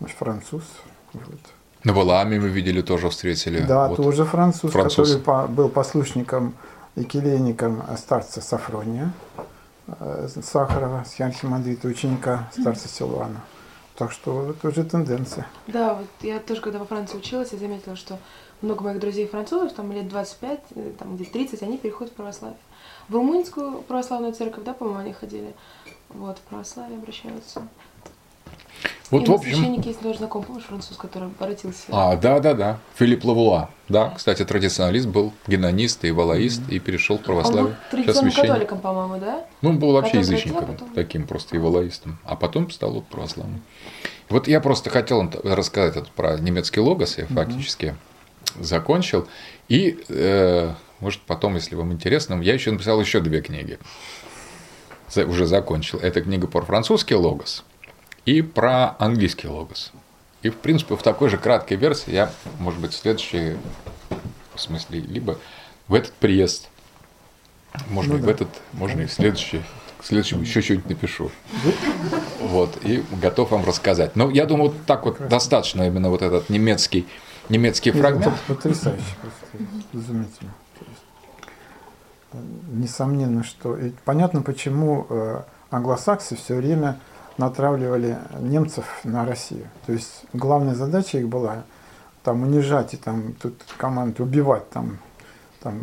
Может, 0.00 0.16
француз. 0.16 0.64
Вот. 1.12 1.40
На 1.88 1.94
Валааме 1.94 2.38
мы 2.38 2.48
видели, 2.48 2.82
тоже 2.82 3.08
встретили. 3.08 3.60
Да, 3.60 3.88
вот. 3.88 3.96
тоже 3.96 4.26
француз, 4.26 4.72
француз, 4.72 5.08
который 5.08 5.22
по, 5.22 5.46
был 5.46 5.70
послушником 5.70 6.54
и 6.96 7.04
келейником 7.04 7.82
старца 7.96 8.42
Сафрония 8.42 9.10
э, 9.86 10.28
Сахарова, 10.42 11.06
с 11.08 11.18
архимандрита, 11.18 11.88
ученика 11.88 12.50
старца 12.52 12.88
Силуана. 12.88 13.40
Так 13.96 14.12
что 14.12 14.50
это 14.50 14.68
уже 14.68 14.84
тенденция. 14.84 15.46
Да, 15.66 15.94
вот 15.94 16.08
я 16.20 16.40
тоже, 16.40 16.60
когда 16.60 16.78
во 16.78 16.84
Франции 16.84 17.16
училась, 17.16 17.52
я 17.52 17.58
заметила, 17.58 17.96
что 17.96 18.18
много 18.60 18.84
моих 18.84 19.00
друзей 19.00 19.26
французов, 19.26 19.72
там 19.72 19.90
лет 19.90 20.08
25, 20.08 20.60
э, 20.74 20.92
там 20.98 21.16
где 21.16 21.24
30, 21.24 21.62
они 21.62 21.78
переходят 21.78 22.12
в 22.12 22.16
православие. 22.16 22.58
В 23.08 23.14
румынскую 23.14 23.80
православную 23.80 24.34
церковь, 24.34 24.62
да, 24.62 24.74
по-моему, 24.74 25.00
они 25.00 25.14
ходили. 25.14 25.54
Вот, 26.10 26.36
в 26.36 26.42
православие 26.42 26.98
обращаются. 26.98 27.62
Вот, 29.10 29.26
и 29.26 29.30
в 29.30 29.34
общем... 29.34 29.54
священник 29.54 29.86
есть 29.86 30.00
тоже 30.00 30.18
знакомый, 30.18 30.46
помнишь, 30.46 30.64
француз, 30.64 30.96
который 30.96 31.28
обратился. 31.28 31.84
А, 31.88 32.16
да, 32.16 32.40
да, 32.40 32.54
да. 32.54 32.78
Филипп 32.96 33.24
Лавуа. 33.24 33.70
Да, 33.88 34.10
кстати, 34.10 34.44
традиционалист 34.44 35.08
был, 35.08 35.32
генонист 35.46 36.04
и 36.04 36.10
валаист, 36.10 36.60
mm-hmm. 36.62 36.74
и 36.74 36.78
перешел 36.78 37.18
в 37.18 37.22
православие. 37.22 37.64
Он 37.64 37.70
был 37.70 37.76
традиционным 37.90 38.32
католиком, 38.32 38.80
по-моему, 38.80 39.18
да? 39.18 39.46
Ну, 39.62 39.70
он 39.70 39.78
был 39.78 39.92
вообще 39.92 40.18
потом 40.18 40.20
язычником, 40.20 40.66
потом... 40.66 40.88
таким 40.94 41.26
просто 41.26 41.56
и 41.56 41.58
валаистом. 41.58 42.18
А 42.24 42.36
потом 42.36 42.70
стал 42.70 42.92
вот 42.92 43.06
православным. 43.06 43.62
Вот 44.28 44.46
я 44.46 44.60
просто 44.60 44.90
хотел 44.90 45.30
рассказать 45.42 46.10
про 46.10 46.38
немецкий 46.38 46.80
логос, 46.80 47.16
я 47.16 47.24
mm-hmm. 47.24 47.34
фактически 47.34 47.96
закончил. 48.60 49.26
И, 49.68 50.04
э, 50.08 50.74
может, 51.00 51.22
потом, 51.22 51.54
если 51.54 51.74
вам 51.76 51.94
интересно, 51.94 52.40
я 52.42 52.52
еще 52.52 52.72
написал 52.72 53.00
еще 53.00 53.20
две 53.20 53.40
книги. 53.40 53.78
Уже 55.16 55.46
закончил. 55.46 55.98
Это 55.98 56.20
книга 56.20 56.46
про 56.46 56.60
французский 56.60 57.14
логос 57.14 57.64
и 58.28 58.42
про 58.42 58.94
английский 58.98 59.48
логос. 59.48 59.90
И, 60.42 60.50
в 60.50 60.56
принципе, 60.56 60.96
в 60.96 61.02
такой 61.02 61.30
же 61.30 61.38
краткой 61.38 61.78
версии 61.78 62.12
я, 62.12 62.30
может 62.58 62.78
быть, 62.78 62.92
в 62.92 62.96
следующей, 62.96 63.56
в 64.54 64.60
смысле, 64.60 65.00
либо 65.00 65.38
в 65.88 65.94
этот 65.94 66.12
приезд, 66.12 66.68
можно 67.88 68.12
ну, 68.12 68.18
и 68.18 68.20
да. 68.20 68.26
в 68.26 68.30
этот, 68.30 68.48
можно 68.74 69.00
и 69.00 69.06
в 69.06 69.12
следующий, 69.12 69.62
к 69.98 70.04
следующему 70.04 70.42
еще 70.42 70.60
что-нибудь 70.60 70.90
напишу. 70.90 71.30
Вот, 72.40 72.78
и 72.84 73.02
готов 73.22 73.50
вам 73.50 73.64
рассказать. 73.64 74.14
Но 74.14 74.30
я 74.30 74.44
думаю, 74.44 74.72
вот 74.72 74.84
так 74.84 75.06
вот 75.06 75.26
достаточно 75.26 75.86
именно 75.86 76.10
вот 76.10 76.20
этот 76.20 76.50
немецкий, 76.50 77.08
немецкий 77.48 77.92
фрагмент. 77.92 78.34
Потрясающе, 78.46 79.04
просто 79.22 79.64
изумительно. 79.94 80.52
Э, 82.32 82.38
несомненно, 82.72 83.42
что... 83.42 83.74
И 83.78 83.92
понятно, 84.04 84.42
почему 84.42 85.06
э, 85.08 85.42
англосаксы 85.70 86.36
все 86.36 86.56
время 86.56 87.00
натравливали 87.38 88.18
немцев 88.40 88.84
на 89.04 89.24
Россию. 89.24 89.68
То 89.86 89.92
есть 89.92 90.24
главная 90.32 90.74
задача 90.74 91.18
их 91.18 91.28
была 91.28 91.64
там 92.22 92.42
унижать 92.42 92.94
и 92.94 92.96
там 92.96 93.32
тут 93.40 93.54
команду 93.78 94.24
убивать 94.24 94.68
там, 94.70 94.98
там 95.60 95.80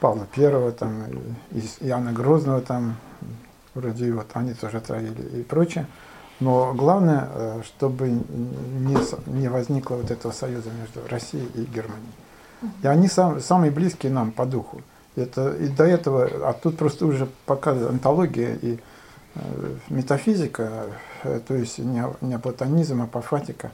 Павла 0.00 0.26
Первого, 0.34 0.72
там, 0.72 1.04
и 1.52 1.60
Иоанна 1.80 2.12
Грозного, 2.12 2.60
там, 2.60 2.96
вроде 3.74 4.12
вот 4.12 4.26
они 4.32 4.54
тоже 4.54 4.78
отравили 4.78 5.40
и 5.40 5.42
прочее. 5.42 5.86
Но 6.40 6.74
главное, 6.74 7.28
э, 7.32 7.62
чтобы 7.64 8.08
не, 8.08 8.96
не 9.26 9.48
возникло 9.48 9.96
вот 9.96 10.10
этого 10.10 10.32
союза 10.32 10.70
между 10.70 11.08
Россией 11.08 11.48
и 11.54 11.64
Германией. 11.64 12.12
И 12.82 12.86
они 12.86 13.08
сам, 13.08 13.40
самые 13.40 13.70
близкие 13.70 14.10
нам 14.10 14.32
по 14.32 14.46
духу. 14.46 14.80
Это, 15.16 15.52
и 15.52 15.68
до 15.68 15.84
этого, 15.84 16.28
а 16.48 16.52
тут 16.54 16.76
просто 16.76 17.06
уже 17.06 17.28
пока 17.46 17.70
антология 17.70 18.58
и 18.60 18.80
метафизика, 19.88 20.86
э, 21.22 21.40
то 21.46 21.54
есть 21.54 21.78
не, 21.78 22.38
платонизм, 22.38 23.00
а 23.02 23.04
апофатика, 23.04 23.72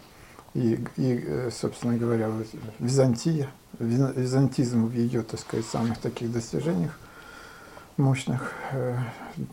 и, 0.54 0.84
и, 0.96 1.24
э, 1.26 1.50
собственно 1.50 1.96
говоря, 1.96 2.30
Византия, 2.78 3.48
византизм 3.78 4.86
в 4.86 4.92
ее, 4.92 5.22
так 5.22 5.40
сказать, 5.40 5.66
самых 5.66 5.98
таких 5.98 6.32
достижениях 6.32 6.98
мощных, 7.96 8.54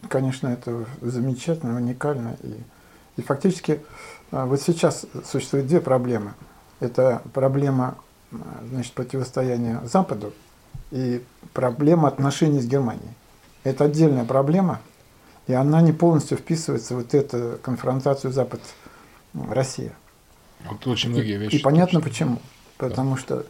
конечно, 0.08 0.48
это 0.48 0.86
замечательно, 1.02 1.76
уникально. 1.76 2.38
И, 2.44 2.56
и 3.18 3.22
фактически 3.22 3.82
вот 4.32 4.62
сейчас 4.62 5.06
существует 5.26 5.68
две 5.68 5.82
проблемы. 5.82 6.34
Это 6.80 7.22
проблема 7.34 7.98
значит, 8.70 8.94
противостояния 8.94 9.82
Западу 9.84 10.34
и 10.92 11.24
проблема 11.54 12.08
отношений 12.08 12.62
с 12.62 12.66
Германией. 12.66 13.14
Это 13.64 13.86
отдельная 13.86 14.24
проблема, 14.24 14.80
и 15.48 15.54
она 15.54 15.82
не 15.82 15.92
полностью 15.92 16.38
вписывается 16.38 16.94
в 16.94 16.98
вот 16.98 17.14
эту 17.14 17.60
конфронтацию 17.62 18.32
Запад-Россия. 18.32 19.94
Вот 20.70 20.86
очень 20.88 21.10
многие 21.12 21.38
вещи. 21.38 21.56
И, 21.56 21.60
и 21.60 21.62
понятно 21.62 22.02
почему. 22.02 22.40
Потому 22.78 23.16
да. 23.16 23.22
что 23.22 23.46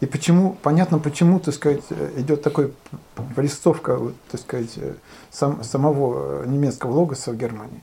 и 0.00 0.06
почему, 0.06 0.56
понятно, 0.62 0.98
почему, 0.98 1.38
так 1.38 1.54
сказать, 1.54 1.84
идет 2.16 2.42
такой 2.42 2.72
престовка, 3.36 4.00
так 4.32 4.40
сказать, 4.40 4.76
сам, 5.30 5.62
самого 5.62 6.44
немецкого 6.44 6.90
логоса 6.90 7.30
в 7.30 7.36
Германии. 7.36 7.80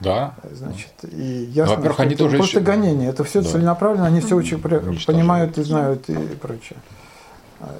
Да. 0.00 0.34
Значит, 0.52 0.92
и 1.10 1.48
ясно, 1.54 1.76
Во-первых, 1.76 2.00
они 2.00 2.14
это 2.14 2.24
тоже 2.24 2.36
просто 2.36 2.58
еще... 2.58 2.66
гонение. 2.66 3.08
Это 3.08 3.24
все 3.24 3.40
да. 3.40 3.48
целенаправленно, 3.48 4.06
они 4.06 4.20
все 4.20 4.36
очень 4.36 4.60
понимают 4.60 5.56
и 5.56 5.62
знают 5.62 6.06
и 6.10 6.14
прочее. 6.36 6.78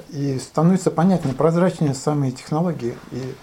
И 0.08 0.38
становится 0.38 0.90
понятнее, 0.90 1.34
прозрачнее 1.34 1.92
самые 1.92 2.32
технологии. 2.32 2.94
И 3.12 3.34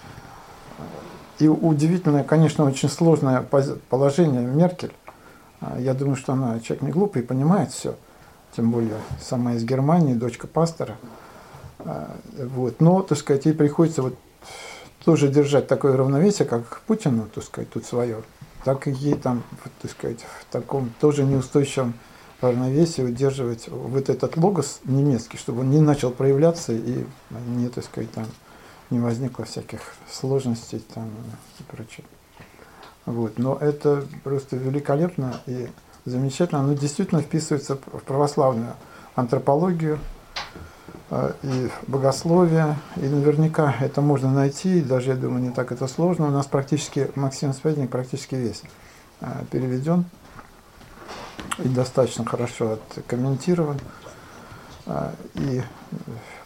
и 1.42 1.48
удивительное, 1.48 2.22
конечно, 2.22 2.64
очень 2.64 2.88
сложное 2.88 3.44
положение 3.90 4.42
Меркель. 4.42 4.92
А, 5.60 5.76
я 5.80 5.92
думаю, 5.92 6.14
что 6.14 6.34
она 6.34 6.60
человек 6.60 6.82
не 6.82 6.90
глупый, 6.92 7.22
понимает 7.24 7.72
все. 7.72 7.96
Тем 8.56 8.70
более 8.70 8.98
сама 9.20 9.54
из 9.54 9.64
Германии, 9.64 10.14
дочка 10.14 10.46
пастора. 10.46 10.98
А, 11.80 12.14
вот. 12.36 12.80
Но, 12.80 13.02
так 13.02 13.18
сказать, 13.18 13.44
ей 13.46 13.54
приходится 13.54 14.02
вот 14.02 14.14
тоже 15.04 15.26
держать 15.26 15.66
такое 15.66 15.96
равновесие, 15.96 16.46
как 16.46 16.80
Путину, 16.86 17.26
так 17.34 17.42
сказать, 17.42 17.70
тут 17.70 17.84
свое. 17.86 18.22
Так 18.64 18.86
и 18.86 18.92
ей 18.92 19.14
там, 19.14 19.42
так 19.80 19.90
сказать, 19.90 20.20
в 20.20 20.52
таком 20.52 20.92
тоже 21.00 21.24
неустойчивом 21.24 21.94
равновесии 22.40 23.02
удерживать 23.02 23.68
вот 23.68 24.08
этот 24.08 24.36
логос 24.36 24.78
немецкий, 24.84 25.38
чтобы 25.38 25.62
он 25.62 25.70
не 25.70 25.80
начал 25.80 26.12
проявляться 26.12 26.72
и 26.72 27.04
не, 27.48 27.68
так 27.68 27.84
сказать, 27.84 28.12
там 28.12 28.26
не 28.92 29.00
возникло 29.00 29.44
всяких 29.44 29.80
сложностей 30.10 30.80
там 30.94 31.10
и 31.58 31.62
прочее. 31.64 32.04
Вот. 33.06 33.38
Но 33.38 33.56
это 33.56 34.04
просто 34.22 34.56
великолепно 34.56 35.40
и 35.46 35.68
замечательно. 36.04 36.60
Оно 36.60 36.74
действительно 36.74 37.22
вписывается 37.22 37.76
в 37.76 38.02
православную 38.02 38.74
антропологию 39.14 39.98
э, 41.10 41.32
и 41.42 41.70
богословие. 41.86 42.76
И 42.96 43.06
наверняка 43.06 43.74
это 43.80 44.00
можно 44.00 44.30
найти, 44.30 44.80
даже, 44.80 45.10
я 45.10 45.16
думаю, 45.16 45.42
не 45.42 45.50
так 45.50 45.72
это 45.72 45.88
сложно. 45.88 46.28
У 46.28 46.30
нас 46.30 46.46
практически, 46.46 47.10
Максим 47.14 47.52
Сведник 47.52 47.90
практически 47.90 48.34
весь 48.34 48.62
э, 49.20 49.26
переведен 49.50 50.04
и 51.58 51.68
достаточно 51.68 52.24
хорошо 52.24 52.78
откомментирован. 52.96 53.80
Э, 54.86 55.10
и 55.34 55.62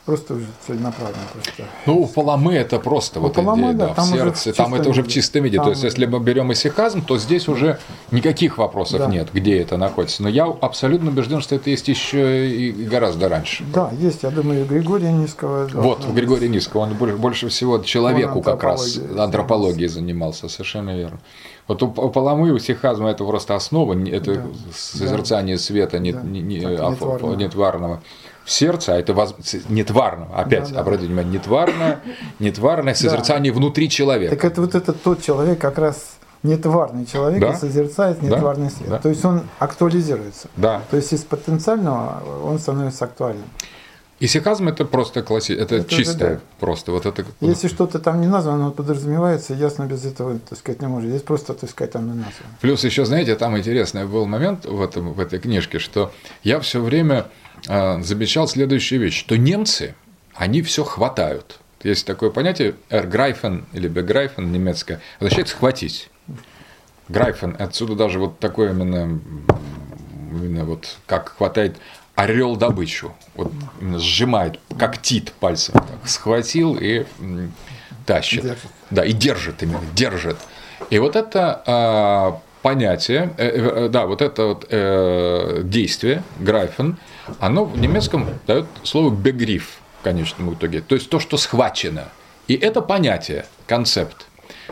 просто 0.06 0.34
уже 0.34 0.46
целенаправленно. 0.66 1.24
Просто. 1.32 1.64
Ну, 1.84 1.98
у 2.02 2.06
Паламы 2.06 2.54
это 2.54 2.78
просто 2.78 3.18
у 3.18 3.24
вот 3.24 3.34
Паламы, 3.34 3.72
идея, 3.72 3.74
да, 3.74 3.86
да, 3.88 3.94
там 3.94 4.04
в 4.06 4.08
сердце, 4.08 4.52
там 4.52 4.74
это 4.74 4.88
уже 4.88 5.02
в 5.02 5.08
чистом 5.08 5.42
виде. 5.42 5.56
Там... 5.56 5.66
То 5.66 5.70
есть, 5.70 5.82
если 5.82 6.06
мы 6.06 6.20
берем 6.20 6.52
исихазм, 6.52 7.02
то 7.02 7.18
здесь 7.18 7.48
уже 7.48 7.78
никаких 8.12 8.56
вопросов 8.56 9.00
да. 9.00 9.06
нет, 9.08 9.28
где 9.32 9.60
это 9.60 9.76
находится. 9.76 10.22
Но 10.22 10.28
я 10.28 10.44
абсолютно 10.44 11.10
убежден, 11.10 11.40
что 11.40 11.56
это 11.56 11.68
есть 11.68 11.88
еще 11.88 12.48
и 12.48 12.70
гораздо 12.70 13.28
раньше. 13.28 13.64
Да, 13.74 13.90
есть, 13.98 14.22
я 14.22 14.30
думаю, 14.30 14.62
у 14.62 14.66
Григория 14.66 15.12
Низкого. 15.12 15.66
Да, 15.66 15.80
вот, 15.80 16.06
у 16.08 16.12
Григория 16.12 16.48
Низкого, 16.48 16.82
он 16.82 16.94
больше 16.94 17.48
всего 17.48 17.78
человеку 17.78 18.40
как 18.40 18.62
раз 18.62 18.98
антропологией 19.18 19.88
занимался, 19.88 20.48
совершенно 20.48 20.96
верно. 20.96 21.18
Вот 21.66 21.82
у 21.82 21.88
Паламы, 21.88 22.52
у 22.52 22.58
сихазма 22.60 23.10
это 23.10 23.24
просто 23.24 23.56
основа, 23.56 23.98
это 24.08 24.36
да. 24.36 24.42
созерцание 24.72 25.58
света 25.58 25.98
нет, 25.98 26.14
да. 26.14 26.22
не, 26.22 26.40
не, 26.40 26.58
нетварного. 26.58 27.34
нетварного 27.34 28.02
в 28.46 28.50
сердце, 28.50 28.94
а 28.94 28.98
это 28.98 29.12
воз... 29.12 29.34
нетварного, 29.68 30.36
опять, 30.36 30.68
да, 30.68 30.74
да. 30.76 30.80
обратите 30.80 31.08
внимание, 31.08 31.34
нетварное, 31.34 32.00
нетварное 32.38 32.94
созерцание 32.94 33.52
да. 33.52 33.58
внутри 33.58 33.90
человека. 33.90 34.36
Так 34.36 34.44
это 34.44 34.60
вот 34.60 34.76
этот 34.76 35.02
тот 35.02 35.20
человек, 35.20 35.58
как 35.60 35.78
раз 35.78 36.16
нетварный 36.44 37.06
человек 37.06 37.40
да? 37.40 37.50
и 37.50 37.56
созерцает 37.56 38.22
нетварный 38.22 38.68
да? 38.68 38.74
свет. 38.74 38.88
Да. 38.88 38.98
То 38.98 39.08
есть 39.08 39.24
он 39.24 39.42
актуализируется. 39.58 40.48
Да. 40.56 40.82
То 40.90 40.96
есть 40.96 41.12
из 41.12 41.24
потенциального 41.24 42.22
он 42.44 42.60
становится 42.60 43.06
актуальным. 43.06 43.46
Исихазм 44.18 44.68
это 44.68 44.84
просто 44.86 45.22
классическое, 45.22 45.64
это, 45.64 45.74
Это 45.74 45.90
чистое 45.90 46.34
да. 46.36 46.40
просто. 46.58 46.92
Вот 46.92 47.04
это, 47.04 47.24
Если 47.40 47.68
что-то 47.68 47.98
там 47.98 48.20
не 48.20 48.28
названо, 48.28 48.66
оно 48.66 48.70
подразумевается, 48.70 49.52
ясно 49.54 49.84
без 49.84 50.06
этого, 50.06 50.38
так 50.38 50.56
сказать, 50.56 50.80
не 50.80 50.86
может. 50.86 51.10
Здесь 51.10 51.22
просто, 51.22 51.52
так 51.52 51.68
сказать, 51.68 51.92
там 51.92 52.04
не 52.06 52.12
названо. 52.12 52.56
Плюс 52.60 52.82
еще, 52.84 53.04
знаете, 53.04 53.34
там 53.34 53.58
интересный 53.58 54.06
был 54.06 54.24
момент 54.24 54.64
в, 54.64 54.80
этом, 54.80 55.12
в 55.12 55.20
этой 55.20 55.38
книжке, 55.38 55.78
что 55.78 56.12
я 56.44 56.60
все 56.60 56.80
время 56.80 57.26
замечал 57.66 58.48
следующую 58.48 59.00
вещь, 59.00 59.18
что 59.18 59.36
немцы, 59.36 59.94
они 60.34 60.62
все 60.62 60.84
хватают. 60.84 61.58
Есть 61.82 62.06
такое 62.06 62.30
понятие 62.30 62.74
«эрграйфен» 62.90 63.66
или 63.72 63.88
«беграйфен» 63.88 64.50
немецкое, 64.50 65.00
означает 65.18 65.48
«схватить». 65.48 66.10
Грайфен, 67.08 67.54
отсюда 67.58 67.94
даже 67.94 68.18
вот 68.18 68.40
такое 68.40 68.72
именно, 68.72 69.20
именно 70.32 70.64
вот 70.64 70.96
как 71.06 71.36
хватает 71.36 71.76
орел 72.16 72.56
добычу, 72.56 73.14
вот 73.34 73.52
сжимает, 73.98 74.58
как 74.76 75.00
тит 75.00 75.32
пальцем, 75.38 75.74
так, 75.74 76.08
схватил 76.08 76.76
и 76.80 77.06
тащит. 78.06 78.42
Держит. 78.42 78.58
Да, 78.90 79.04
и 79.04 79.12
держит 79.12 79.62
именно, 79.62 79.80
держит. 79.94 80.36
И 80.90 80.98
вот 80.98 81.14
это 81.14 81.62
а, 81.66 82.40
понятие, 82.62 83.30
э, 83.36 83.48
э, 83.48 83.88
да, 83.88 84.06
вот 84.06 84.22
это 84.22 84.46
вот 84.46 84.66
э, 84.68 85.60
действие, 85.64 86.22
грайфен, 86.40 86.96
оно 87.40 87.64
в 87.64 87.78
немецком 87.78 88.28
дает 88.46 88.66
слово 88.82 89.14
бегриф 89.14 89.78
в 90.00 90.04
конечном 90.04 90.54
итоге, 90.54 90.80
то 90.80 90.94
есть 90.94 91.10
то, 91.10 91.18
что 91.20 91.36
схвачено. 91.36 92.08
И 92.48 92.54
это 92.54 92.80
понятие, 92.80 93.46
концепт. 93.66 94.26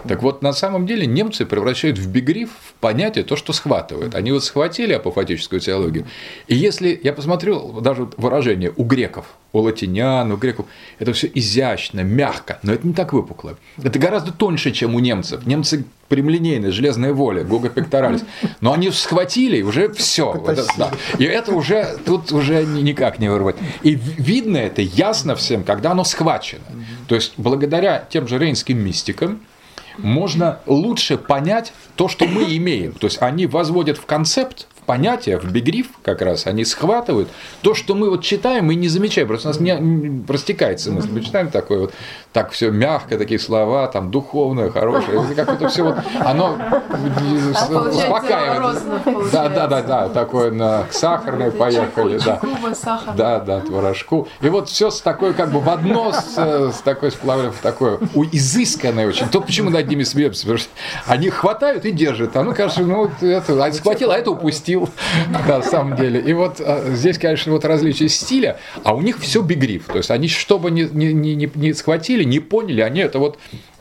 Так 0.07 0.23
вот, 0.23 0.43
на 0.43 0.53
самом 0.53 0.87
деле 0.87 1.07
немцы 1.07 1.47
превращают 1.47 1.99
в 1.99 2.09
бигриф 2.09 2.51
в 2.51 2.74
понятие 2.85 3.25
то, 3.25 3.35
что 3.35 3.55
схватывают. 3.55 4.15
Они 4.15 4.31
вот 4.31 4.45
схватили 4.45 4.93
апофатическую 4.93 5.59
теологию. 5.59 6.05
И 6.49 6.55
если 6.55 7.01
я 7.03 7.15
посмотрел 7.15 7.81
даже 7.81 8.11
выражение 8.19 8.75
у 8.77 8.85
греков, 8.85 9.25
у 9.55 9.61
латинян, 9.61 10.31
у 10.31 10.37
греков, 10.37 10.67
это 10.99 11.15
все 11.15 11.31
изящно, 11.33 12.01
мягко, 12.01 12.59
но 12.63 12.75
это 12.75 12.87
не 12.87 12.93
так 12.93 13.15
выпукло. 13.15 13.57
Это 13.83 13.99
гораздо 13.99 14.33
тоньше, 14.33 14.71
чем 14.71 14.95
у 14.95 14.99
немцев. 14.99 15.47
Немцы 15.47 15.87
прямолинейные, 16.09 16.73
железная 16.73 17.15
воля, 17.15 17.43
гога 17.43 17.71
пекторалис. 17.71 18.23
Но 18.61 18.75
они 18.75 18.91
схватили, 18.91 19.63
уже 19.63 19.91
все. 19.95 20.35
Потащили. 20.35 20.89
И 21.19 21.25
это 21.25 21.55
уже 21.55 21.97
тут 22.05 22.33
уже 22.33 22.67
ни- 22.67 22.83
никак 22.83 23.19
не 23.19 23.31
вырвать. 23.31 23.57
И 23.83 23.95
видно 23.95 24.59
это 24.59 24.83
ясно 24.83 25.37
всем, 25.37 25.65
когда 25.65 25.93
оно 25.93 26.05
схвачено. 26.05 26.65
То 27.09 27.15
есть 27.15 27.33
благодаря 27.39 28.07
тем 28.11 28.29
же 28.29 28.39
рейнским 28.39 28.77
мистикам 28.77 29.41
можно 29.99 30.61
лучше 30.67 31.17
понять 31.17 31.73
то, 31.97 32.09
что 32.09 32.27
мы 32.27 32.45
имеем. 32.57 32.93
То 32.93 33.07
есть 33.07 33.19
они 33.21 33.47
возводят 33.47 33.99
в 33.99 34.07
концепт, 34.07 34.67
в 34.77 34.83
понятие, 34.85 35.39
в 35.39 35.51
бигриф 35.51 35.89
как 36.03 36.21
раз, 36.23 36.47
они 36.47 36.65
схватывают 36.65 37.29
то, 37.63 37.75
что 37.75 37.95
мы 37.95 38.11
вот 38.11 38.23
читаем 38.23 38.71
и 38.71 38.75
не 38.75 38.89
замечаем. 38.89 39.29
Просто 39.29 39.49
у 39.49 39.53
нас 39.53 39.61
не, 39.61 39.73
не 39.73 40.25
растекается 40.27 40.91
мысль. 40.93 41.11
Мы 41.11 41.23
читаем 41.23 41.51
такое 41.51 41.79
вот, 41.81 41.95
так 42.35 42.51
все 42.51 42.73
мягко, 42.73 43.17
такие 43.17 43.39
слова, 43.39 43.87
там 43.87 44.11
духовное, 44.11 44.69
хорошее. 44.69 45.23
Как 45.37 45.51
это 45.51 45.69
все 45.69 45.85
вот, 45.85 45.97
оно 46.19 46.59
А 46.59 47.89
успокаивает. 47.89 49.33
Да, 49.33 49.49
да, 49.49 49.67
да, 49.69 49.83
да, 49.83 50.09
такое 50.09 50.51
на 50.51 50.85
сахарной 50.91 51.53
поехали, 51.53 52.19
да. 52.19 52.41
Да, 53.17 53.39
да, 53.39 53.61
творожку. 53.61 54.27
И 54.43 54.49
вот 54.49 54.69
все 54.69 54.91
с 54.91 55.01
такой, 55.01 55.33
как 55.33 55.53
бы 55.53 55.61
в 55.61 55.71
одно, 55.71 56.11
с, 56.11 56.37
с 56.77 56.81
такой 56.83 57.13
сплавлен 57.13 57.53
в 57.53 57.59
такое, 57.61 58.01
у- 58.15 58.25
изысканное 58.25 59.07
очень. 59.07 59.29
То 59.29 59.41
почему 59.41 59.71
над 59.71 59.87
ними 59.89 60.03
смеемся, 60.03 60.43
потому 60.43 60.59
что 60.59 60.71
они 61.07 61.31
хватают 61.31 61.85
и 61.85 61.93
держат. 61.93 62.37
А 62.37 62.43
ну, 62.43 62.53
кажется, 62.53 62.83
ну, 62.83 62.97
вот 62.97 63.23
это, 63.23 63.65
а 63.65 63.73
схватил, 63.73 64.11
а 64.11 64.17
это 64.19 64.33
упустил, 64.33 64.89
на 65.47 65.63
самом 65.63 65.95
деле. 65.95 66.19
И 66.21 66.33
вот 66.33 66.61
а, 66.61 66.83
здесь, 66.95 67.17
конечно, 67.17 67.53
вот 67.53 67.65
различие 67.65 68.09
стиля, 68.09 68.59
а 68.83 68.93
у 68.93 69.03
них 69.03 69.21
все 69.21 69.41
бигриф. 69.41 69.85
То 69.87 69.99
есть 69.99 70.11
они, 70.11 70.27
что 70.27 70.59
бы 70.59 70.73
не, 70.73 70.83
не, 70.83 71.13
не, 71.13 71.37
не- 71.37 71.51
не 71.55 71.73
схватили, 72.25 72.31
не 72.31 72.41
поняли, 72.41 72.81
они 72.81 73.01
это 73.01 73.19
вот 73.19 73.39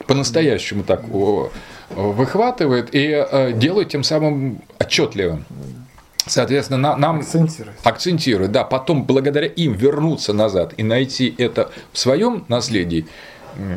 по-настоящему 0.08 0.84
так 0.84 1.04
выхватывают 1.90 2.90
и 2.94 3.26
э, 3.32 3.54
делают 3.54 3.90
тем 3.90 4.04
самым 4.04 4.62
отчетливым. 4.80 5.46
Соответственно, 6.26 6.78
на- 6.80 6.98
нам 6.98 7.20
Акцентирует. 7.20 7.78
акцентируют, 7.84 8.52
да, 8.52 8.64
потом 8.64 9.04
благодаря 9.04 9.48
им 9.48 9.74
вернуться 9.74 10.34
назад 10.34 10.74
и 10.78 10.84
найти 10.84 11.36
это 11.38 11.70
в 11.92 11.98
своем 11.98 12.46
наследии 12.48 13.06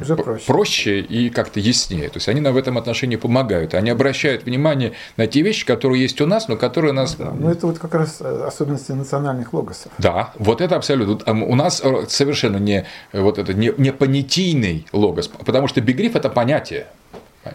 Уже 0.00 0.16
п- 0.16 0.38
проще. 0.46 1.00
и 1.00 1.30
как-то 1.30 1.60
яснее. 1.60 2.08
То 2.08 2.16
есть 2.16 2.28
они 2.28 2.40
нам 2.40 2.54
в 2.54 2.56
этом 2.56 2.78
отношении 2.78 3.16
помогают. 3.16 3.74
Они 3.74 3.90
обращают 3.90 4.44
внимание 4.44 4.92
на 5.16 5.26
те 5.26 5.42
вещи, 5.42 5.64
которые 5.66 6.02
есть 6.02 6.20
у 6.20 6.26
нас, 6.26 6.48
но 6.48 6.56
которые 6.56 6.92
у 6.92 6.94
нас 6.94 7.14
Да, 7.16 7.32
ну 7.32 7.50
это 7.50 7.66
вот 7.66 7.78
как 7.78 7.94
раз 7.94 8.18
э, 8.20 8.44
особенности 8.46 8.92
национальных 8.92 9.52
логосов. 9.52 9.92
да, 9.98 10.32
вот 10.38 10.60
это 10.60 10.76
абсолютно. 10.76 11.18
Ам, 11.26 11.42
У 11.42 11.54
нас 11.54 11.80
э, 11.84 12.04
совершенно 12.08 12.56
не 12.58 12.86
э, 13.12 13.20
вот 13.20 13.38
это 13.38 13.54
не, 13.54 13.72
не 13.76 13.92
понятийный 13.92 14.86
логос, 14.92 15.28
потому 15.28 15.68
что 15.68 15.80
бигриф 15.80 16.16
это 16.16 16.28
понятие. 16.30 16.86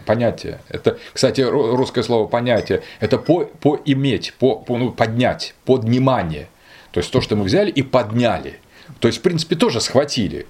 Понятие. 0.06 0.58
Это, 0.70 0.96
кстати, 1.12 1.42
ру- 1.42 1.76
русское 1.76 2.02
слово 2.02 2.26
понятие 2.26 2.82
это 3.00 3.18
по, 3.18 3.44
поиметь, 3.44 4.32
по, 4.38 4.56
по, 4.56 4.78
ну, 4.78 4.90
поднять, 4.90 5.54
поднимание. 5.66 6.48
То 6.92 7.00
есть 7.00 7.12
то, 7.12 7.20
что 7.20 7.36
мы 7.36 7.44
взяли 7.44 7.70
и 7.70 7.82
подняли. 7.82 8.58
То 9.00 9.08
есть, 9.08 9.18
в 9.18 9.22
принципе, 9.22 9.54
тоже 9.54 9.80
схватили 9.82 10.46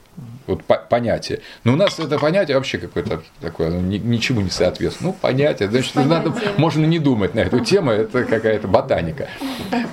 вот 0.47 0.65
по- 0.65 0.77
понятие. 0.89 1.41
Но 1.65 1.73
у 1.75 1.77
нас 1.77 1.99
это 1.99 2.19
понятие 2.19 2.57
вообще 2.57 2.79
какое-то 2.79 3.23
такое, 3.41 3.69
оно 3.69 3.81
ни- 3.81 3.99
ничему 3.99 4.41
не 4.41 4.51
соответствует. 4.51 5.13
Ну, 5.15 5.19
понятие, 5.21 5.71
значит, 5.71 5.95
надо, 5.95 6.31
Понятие. 6.31 6.53
можно 6.59 6.85
не 6.87 6.99
думать 6.99 7.35
на 7.35 7.41
эту 7.41 7.61
тему, 7.61 7.91
это 7.91 8.25
какая-то 8.25 8.69
ботаника. 8.69 9.29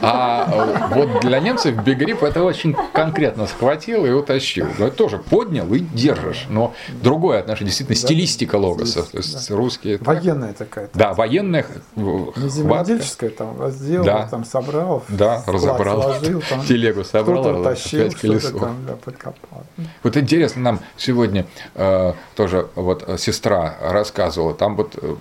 А 0.01 0.89
э, 0.91 0.95
вот 0.95 1.21
для 1.21 1.39
немцев 1.39 1.75
бигрип 1.83 2.23
это 2.23 2.43
очень 2.43 2.75
конкретно 2.93 3.47
схватил 3.47 4.05
и 4.05 4.09
утащил. 4.09 4.67
Но 4.77 4.87
это 4.87 4.95
тоже 4.97 5.17
поднял 5.17 5.71
и 5.73 5.79
держишь. 5.79 6.45
Но 6.49 6.73
другое 7.01 7.39
отношение, 7.39 7.67
действительно, 7.69 7.95
стилистика 7.95 8.55
логосов. 8.55 9.09
То 9.09 9.17
есть 9.17 9.51
русские... 9.51 9.97
Военная 9.99 10.53
такая. 10.53 10.89
Да, 10.93 11.13
военная 11.13 11.65
Не 11.95 12.03
хватка. 12.03 12.49
земледельческая, 12.49 13.29
там 13.29 13.69
сделал, 13.71 14.05
Да. 14.05 14.27
там 14.27 14.45
собрал, 14.45 15.03
Да, 15.09 15.43
разобрал. 15.45 16.01
сложил, 16.01 16.41
там, 16.49 16.63
Телегу 16.65 17.03
собрал, 17.03 17.41
кто-то 17.41 17.63
тащил, 17.63 18.01
опять 18.01 18.15
колесо. 18.15 18.59
там 18.59 18.77
да, 18.87 18.93
подкопал. 18.93 19.63
Вот 20.03 20.17
интересно, 20.17 20.38
нам 20.55 20.79
сегодня 20.97 21.45
э, 21.75 22.13
тоже 22.35 22.67
вот 22.75 23.03
э, 23.07 23.17
сестра 23.17 23.75
рассказывала, 23.81 24.53
там 24.53 24.75
вот 24.75 24.95
э, 25.01 25.15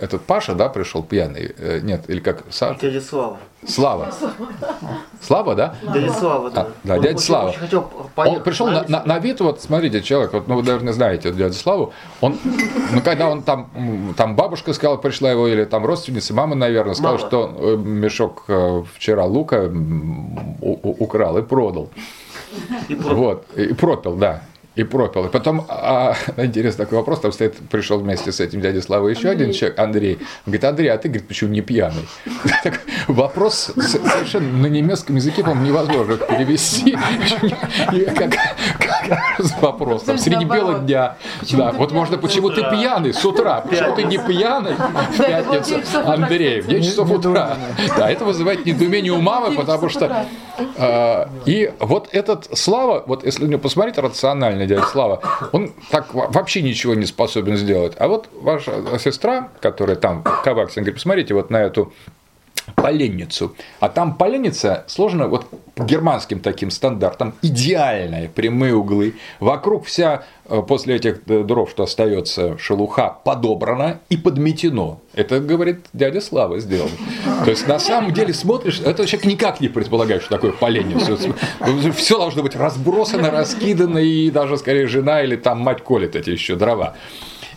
этот 0.00 0.22
Паша, 0.22 0.54
да, 0.54 0.68
пришел 0.68 1.02
пьяный, 1.02 1.54
э, 1.58 1.80
нет, 1.82 2.04
или 2.08 2.20
как 2.20 2.42
Саша? 2.50 2.78
Дядя 2.80 3.00
Слава. 3.00 3.38
Слава. 3.66 4.12
Слава, 5.22 5.54
да? 5.54 5.74
Дядя 5.94 6.12
Слава, 6.12 6.50
да. 6.50 6.60
А, 6.62 6.72
да, 6.84 6.94
Он 6.96 7.00
дядя 7.00 7.14
очень- 7.16 7.26
Слава. 7.26 7.48
очень 7.48 7.60
хотел 7.60 7.90
Он 7.98 8.06
поехать 8.14 8.44
пришел 8.44 8.66
на, 8.68 8.84
на- 8.88 9.04
на 9.04 9.18
вид, 9.18 9.40
вот 9.40 9.62
смотрите, 9.62 10.02
человек, 10.02 10.34
вот, 10.34 10.48
ну 10.48 10.56
вы, 10.56 10.62
наверное, 10.62 10.92
знаете 10.92 11.32
дядю 11.32 11.54
Славу, 11.54 11.92
он, 12.20 12.36
ну 12.92 13.00
когда 13.00 13.28
он 13.30 13.42
там, 13.42 14.14
там 14.18 14.36
бабушка 14.36 14.74
сказала, 14.74 14.96
пришла 14.98 15.30
его, 15.30 15.48
или 15.48 15.64
там 15.64 15.86
родственница, 15.86 16.34
мама, 16.34 16.54
наверное, 16.54 16.94
сказала, 16.94 17.16
Мама. 17.16 17.26
что 17.26 17.42
он 17.44 17.54
э, 17.58 17.76
мешок 17.76 18.44
э, 18.48 18.82
вчера 18.94 19.24
лука 19.24 19.70
украл 20.60 21.38
и 21.38 21.42
продал. 21.42 21.88
И 22.88 22.94
Вот, 22.94 23.46
и 23.56 23.72
пропил, 23.72 24.16
да. 24.16 24.42
И 24.74 24.82
пропил. 24.82 25.26
И 25.26 25.28
потом, 25.28 25.64
а, 25.68 26.16
интересный 26.36 26.84
такой 26.84 26.98
вопрос, 26.98 27.20
там 27.20 27.32
стоит, 27.32 27.56
пришел 27.70 27.98
вместе 27.98 28.32
с 28.32 28.40
этим 28.40 28.60
дядей 28.60 28.82
Славой 28.82 29.14
еще 29.14 29.28
один 29.28 29.52
человек, 29.52 29.78
Андрей. 29.78 30.14
Он 30.14 30.20
говорит, 30.46 30.64
Андрей, 30.64 30.88
а 30.88 30.98
ты, 30.98 31.08
говорит, 31.08 31.28
почему 31.28 31.50
не 31.50 31.60
пьяный? 31.60 32.08
Так, 32.64 32.80
Вопрос 33.08 33.72
совершенно 33.76 34.50
на 34.58 34.66
немецком 34.66 35.16
языке, 35.16 35.42
по-моему, 35.42 35.66
невозможно 35.66 36.16
перевести. 36.16 36.96
Как- 38.16 38.34
раз 39.08 39.54
Вопрос. 39.60 40.02
Там, 40.04 40.18
среди 40.18 40.44
бела 40.44 40.72
наоборот. 40.72 40.86
дня. 40.86 41.16
Да, 41.52 41.72
вот 41.72 41.92
можно, 41.92 42.18
почему 42.18 42.50
ты 42.50 42.62
пьяный 42.62 43.12
с 43.12 43.24
утра? 43.24 43.60
Почему 43.60 43.94
ты 43.94 44.04
не 44.04 44.18
пьяный 44.18 44.74
в 44.74 45.16
пятницу? 45.18 45.74
9 45.74 45.84
часов 45.84 46.02
утра, 46.02 46.12
Андрей, 46.14 46.60
в 46.60 46.66
9 46.66 46.82
кстати. 46.82 46.90
часов 46.90 47.10
утра. 47.10 47.56
Да, 47.96 48.10
это 48.10 48.24
вызывает 48.24 48.64
недоумение 48.66 49.12
у 49.12 49.20
мамы, 49.20 49.48
9 49.50 49.60
потому 49.60 49.88
что 49.88 50.26
а, 50.78 51.28
И 51.46 51.72
вот 51.80 52.08
этот 52.12 52.48
Слава, 52.56 53.02
вот 53.06 53.24
если 53.24 53.44
на 53.44 53.50
него 53.50 53.60
посмотреть 53.60 53.98
рационально, 53.98 54.63
дядя 54.66 54.82
Слава, 54.86 55.20
он 55.52 55.72
так 55.90 56.14
во- 56.14 56.28
вообще 56.28 56.62
ничего 56.62 56.94
не 56.94 57.06
способен 57.06 57.56
сделать. 57.56 57.94
А 57.98 58.08
вот 58.08 58.28
ваша 58.32 58.98
сестра, 58.98 59.48
которая 59.60 59.96
там 59.96 60.22
в 60.22 60.42
Каваксе, 60.42 60.80
говорит, 60.80 60.94
посмотрите 60.94 61.34
вот 61.34 61.50
на 61.50 61.62
эту 61.62 61.92
поленницу. 62.84 63.56
А 63.80 63.88
там 63.88 64.14
поленница 64.14 64.84
сложена 64.88 65.26
вот 65.26 65.46
германским 65.74 66.40
таким 66.40 66.70
стандартам, 66.70 67.32
идеальная, 67.40 68.28
прямые 68.28 68.74
углы. 68.74 69.14
Вокруг 69.40 69.86
вся, 69.86 70.24
э, 70.50 70.60
после 70.68 70.96
этих 70.96 71.20
э, 71.26 71.44
дров, 71.44 71.70
что 71.70 71.84
остается, 71.84 72.58
шелуха 72.58 73.08
подобрана 73.24 74.00
и 74.10 74.18
подметено. 74.18 75.00
Это, 75.14 75.40
говорит, 75.40 75.86
дядя 75.94 76.20
Слава 76.20 76.60
сделал. 76.60 76.90
То 77.44 77.50
есть, 77.50 77.66
на 77.66 77.78
самом 77.78 78.12
деле, 78.12 78.34
смотришь, 78.34 78.80
это 78.80 79.06
человек 79.06 79.24
никак 79.24 79.60
не 79.62 79.68
предполагает, 79.68 80.20
что 80.20 80.32
такое 80.32 80.52
поленница. 80.52 81.16
Все 81.96 82.18
должно 82.18 82.42
быть 82.42 82.54
разбросано, 82.54 83.30
раскидано, 83.30 83.96
и 83.96 84.30
даже, 84.30 84.58
скорее, 84.58 84.88
жена 84.88 85.22
или 85.22 85.36
там 85.36 85.60
мать 85.60 85.82
колет 85.82 86.16
эти 86.16 86.28
еще 86.28 86.54
дрова. 86.54 86.96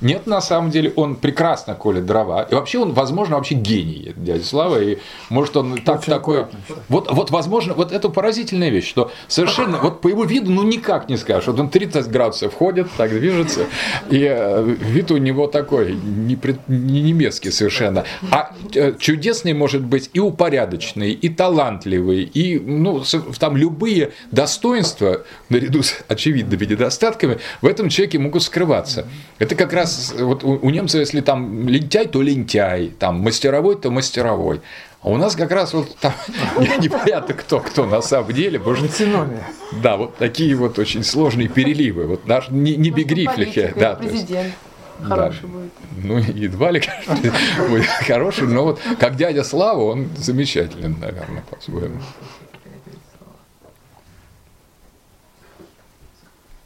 Нет, 0.01 0.27
на 0.27 0.41
самом 0.41 0.71
деле 0.71 0.93
он 0.95 1.15
прекрасно 1.15 1.75
колет 1.75 2.05
дрова. 2.05 2.43
И 2.43 2.55
вообще 2.55 2.79
он, 2.79 2.93
возможно, 2.93 3.35
вообще 3.35 3.55
гений, 3.55 4.13
дядя 4.15 4.43
Слава. 4.43 4.81
И 4.81 4.97
может 5.29 5.57
он 5.57 5.77
так 5.79 5.99
Очень 5.99 6.11
такой... 6.11 6.45
Вот, 6.89 7.11
вот, 7.11 7.31
возможно, 7.31 7.73
вот 7.73 7.91
это 7.91 8.09
поразительная 8.09 8.69
вещь, 8.69 8.87
что 8.87 9.11
совершенно, 9.27 9.77
вот 9.77 10.01
по 10.01 10.07
его 10.07 10.23
виду, 10.23 10.51
ну 10.51 10.63
никак 10.63 11.09
не 11.09 11.17
скажешь. 11.17 11.47
Вот 11.47 11.59
он 11.59 11.69
30 11.69 12.07
градусов 12.07 12.53
ходит, 12.53 12.87
так 12.97 13.11
движется, 13.11 13.65
и 14.09 14.25
э, 14.29 14.63
вид 14.63 15.11
у 15.11 15.17
него 15.17 15.47
такой, 15.47 15.93
не, 15.93 16.39
не 16.67 17.01
немецкий 17.01 17.51
совершенно. 17.51 18.05
А 18.31 18.51
э, 18.73 18.93
чудесный 18.99 19.53
может 19.53 19.83
быть 19.83 20.09
и 20.13 20.19
упорядоченный, 20.19 21.11
и 21.11 21.29
талантливый, 21.29 22.23
и 22.23 22.59
ну, 22.59 23.03
там 23.39 23.57
любые 23.57 24.11
достоинства, 24.31 25.23
наряду 25.49 25.83
с 25.83 25.95
очевидными 26.07 26.65
недостатками, 26.65 27.39
в 27.61 27.65
этом 27.65 27.89
человеке 27.89 28.19
могут 28.19 28.43
скрываться. 28.43 29.07
Это 29.39 29.55
как 29.55 29.73
раз 29.73 29.86
вот 30.19 30.43
у, 30.43 30.59
у 30.61 30.69
немцев, 30.69 30.99
если 30.99 31.21
там 31.21 31.67
лентяй, 31.67 32.07
то 32.07 32.21
лентяй, 32.21 32.89
там 32.89 33.19
мастеровой, 33.19 33.75
то 33.75 33.91
мастеровой. 33.91 34.61
А 35.01 35.09
у 35.09 35.17
нас 35.17 35.35
как 35.35 35.51
раз 35.51 35.73
вот 35.73 35.95
там 35.97 36.13
непонятно 36.79 37.33
кто, 37.33 37.59
кто 37.59 37.85
на 37.85 38.01
самом 38.01 38.33
деле, 38.33 38.59
что 38.59 38.71
Антиномия. 38.71 39.47
да, 39.83 39.95
вот 39.97 40.17
такие 40.17 40.55
вот 40.55 40.79
очень 40.79 41.03
сложные 41.03 41.47
переливы. 41.47 42.07
Вот 42.07 42.27
наш 42.27 42.49
не, 42.49 42.75
не 42.75 42.89
бигрифлихи, 42.89 43.61
политик, 43.61 43.77
да, 43.79 43.91
или 43.93 43.95
то 43.95 44.03
есть, 44.03 44.27
Президент 44.27 44.53
Да. 44.99 45.07
хороший 45.09 45.47
будет. 45.47 45.71
ну 46.03 46.17
едва 46.17 46.71
ли 46.71 46.81
будет 47.69 47.85
хороший, 47.85 48.47
но 48.47 48.63
вот 48.63 48.79
как 48.99 49.15
дядя 49.15 49.43
Слава, 49.43 49.83
он 49.83 50.09
замечателен, 50.17 50.97
наверное, 50.99 51.43
по-своему. 51.49 52.01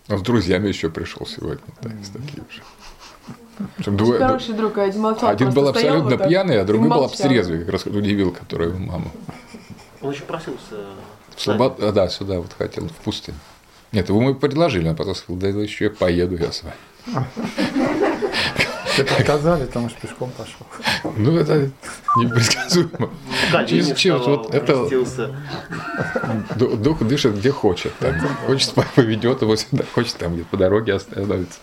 Он 0.10 0.18
с 0.18 0.22
друзьями 0.22 0.68
еще 0.68 0.90
пришел 0.90 1.26
сегодня, 1.26 1.64
так, 1.82 1.94
с 2.04 2.10
такими 2.10 2.44
же. 2.50 2.62
Двое- 3.78 4.20
Хороший 4.20 4.54
друг, 4.54 4.78
один 4.78 5.02
молчал. 5.02 5.30
один 5.30 5.52
был 5.52 5.70
стоял 5.70 5.70
абсолютно 5.96 6.10
вот 6.12 6.18
так 6.20 6.28
пьяный, 6.28 6.62
а 6.62 6.66
другой 6.66 6.90
был 6.90 7.10
трезвый, 7.10 7.60
как 7.60 7.70
раз 7.70 7.86
удивил, 7.86 8.32
который 8.32 8.68
его 8.70 8.78
маму. 8.80 9.12
Он 10.02 10.12
еще 10.12 10.24
просился. 10.24 10.76
В 11.36 11.42
Слобод... 11.42 11.78
а, 11.82 11.92
Да, 11.92 12.10
сюда 12.10 12.40
вот 12.40 12.52
хотел, 12.58 12.88
в 12.88 12.94
пустыню. 13.04 13.38
Нет, 13.92 14.10
его 14.10 14.22
мы 14.22 14.36
предложили, 14.36 14.88
он 14.90 14.96
потом 14.96 15.16
сказал, 15.16 15.40
да 15.40 15.48
еще 15.50 15.86
я 15.86 15.90
поеду 15.92 16.38
я 16.38 16.52
с 16.52 16.64
вами. 16.64 17.26
Что-то 18.94 19.16
отказали, 19.16 19.66
там 19.66 19.86
уж 19.86 19.94
пешком 19.94 20.32
пошел. 20.32 20.66
Ну, 21.16 21.38
это 21.38 21.72
непредсказуемо. 22.18 23.10
Через 23.66 23.94
черт, 23.98 24.26
вот 24.28 24.54
это 24.54 24.86
ду- 26.58 26.76
дух 26.76 27.02
дышит 27.04 27.38
где 27.38 27.52
хочет. 27.52 27.94
Там, 28.00 28.16
хочет 28.46 28.70
спать, 28.70 28.88
поведет 28.96 29.42
его 29.42 29.56
сюда, 29.56 29.86
хочет 29.94 30.16
там 30.18 30.34
где 30.36 30.44
по 30.44 30.58
дороге 30.58 30.96
остановится. 30.96 31.60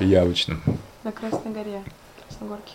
Явочно. 0.00 0.58
На 1.04 1.12
Красной 1.12 1.52
горе, 1.52 1.82
Красногорке. 2.28 2.72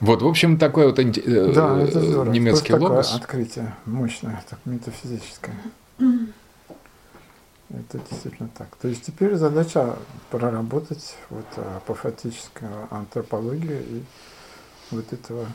Вот, 0.00 0.22
в 0.22 0.26
общем, 0.26 0.58
такой 0.58 0.86
вот 0.86 0.98
инте- 0.98 1.22
э, 1.24 1.52
Да, 1.52 1.78
это 1.80 2.00
здорово. 2.00 2.32
немецкий 2.32 2.68
Просто 2.72 2.72
такое 2.72 2.88
логос. 2.90 3.14
открытие 3.14 3.74
мощное, 3.86 4.42
так 4.50 4.58
метафизическое. 4.64 5.54
Это 7.70 7.98
действительно 8.10 8.48
так. 8.56 8.68
То 8.76 8.88
есть 8.88 9.04
теперь 9.04 9.34
задача 9.36 9.96
проработать 10.30 11.16
вот 11.30 11.46
апофатическую 11.76 12.70
антропологию 12.90 13.82
и 13.82 14.02
вот 14.90 15.12
этого 15.12 15.46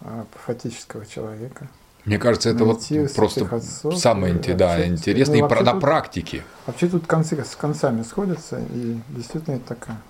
апофатического 0.00 1.06
человека. 1.06 1.68
Мне 2.04 2.18
кажется, 2.18 2.50
это 2.50 2.64
вот 2.64 2.78
найти 2.90 3.14
просто 3.14 3.46
отцов 3.54 3.98
самое 3.98 4.38
и 4.38 4.54
да, 4.54 4.68
вообще- 4.68 4.86
интересное 4.88 5.40
ну, 5.40 5.46
и 5.46 5.48
про- 5.48 5.62
на 5.62 5.74
практике. 5.80 6.42
Вообще 6.66 6.88
тут 6.88 7.06
концы 7.06 7.42
с 7.44 7.54
концами 7.54 8.02
сходятся, 8.02 8.60
и 8.60 8.98
действительно 9.10 9.56
это 9.56 9.66
такая 9.66 10.00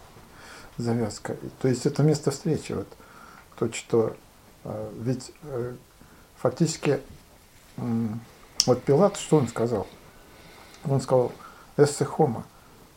завязка. 0.77 1.37
То 1.61 1.69
есть 1.69 1.87
это 1.87 2.03
место 2.03 2.31
встречи. 2.31 2.73
Вот 2.73 2.87
то, 3.59 3.73
что 3.73 4.15
э, 4.65 4.91
ведь 5.01 5.33
э, 5.43 5.75
фактически 6.37 7.01
вот 8.67 8.83
Пилат, 8.83 9.17
что 9.17 9.37
он 9.37 9.49
сказал? 9.49 9.87
Он 10.85 11.01
сказал 11.01 11.33
«эссе 11.77 12.05
хомо». 12.05 12.45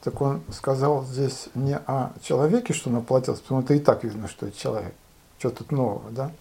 Так 0.04 0.20
он 0.20 0.42
сказал 0.52 1.06
здесь 1.06 1.50
не 1.54 1.76
о 1.76 2.12
человеке, 2.24 2.74
что 2.74 2.90
он 2.90 2.98
оплатился, 2.98 3.44
потому 3.44 3.62
что 3.62 3.76
и 3.76 3.80
так 3.80 4.04
видно, 4.04 4.28
что 4.28 4.48
это 4.48 4.58
человек. 4.58 4.94
Что 5.38 5.52
тут 5.52 5.72
нового, 5.72 6.10
да? 6.10 6.32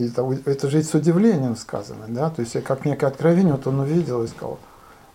И 0.00 0.08
это, 0.08 0.26
это 0.46 0.70
же 0.70 0.82
с 0.82 0.94
удивлением 0.94 1.56
сказано, 1.56 2.06
да? 2.08 2.30
То 2.30 2.40
есть 2.40 2.62
как 2.64 2.84
некое 2.84 3.06
откровение, 3.06 3.52
вот 3.52 3.66
он 3.66 3.80
увидел 3.80 4.22
и 4.22 4.28
сказал, 4.28 4.58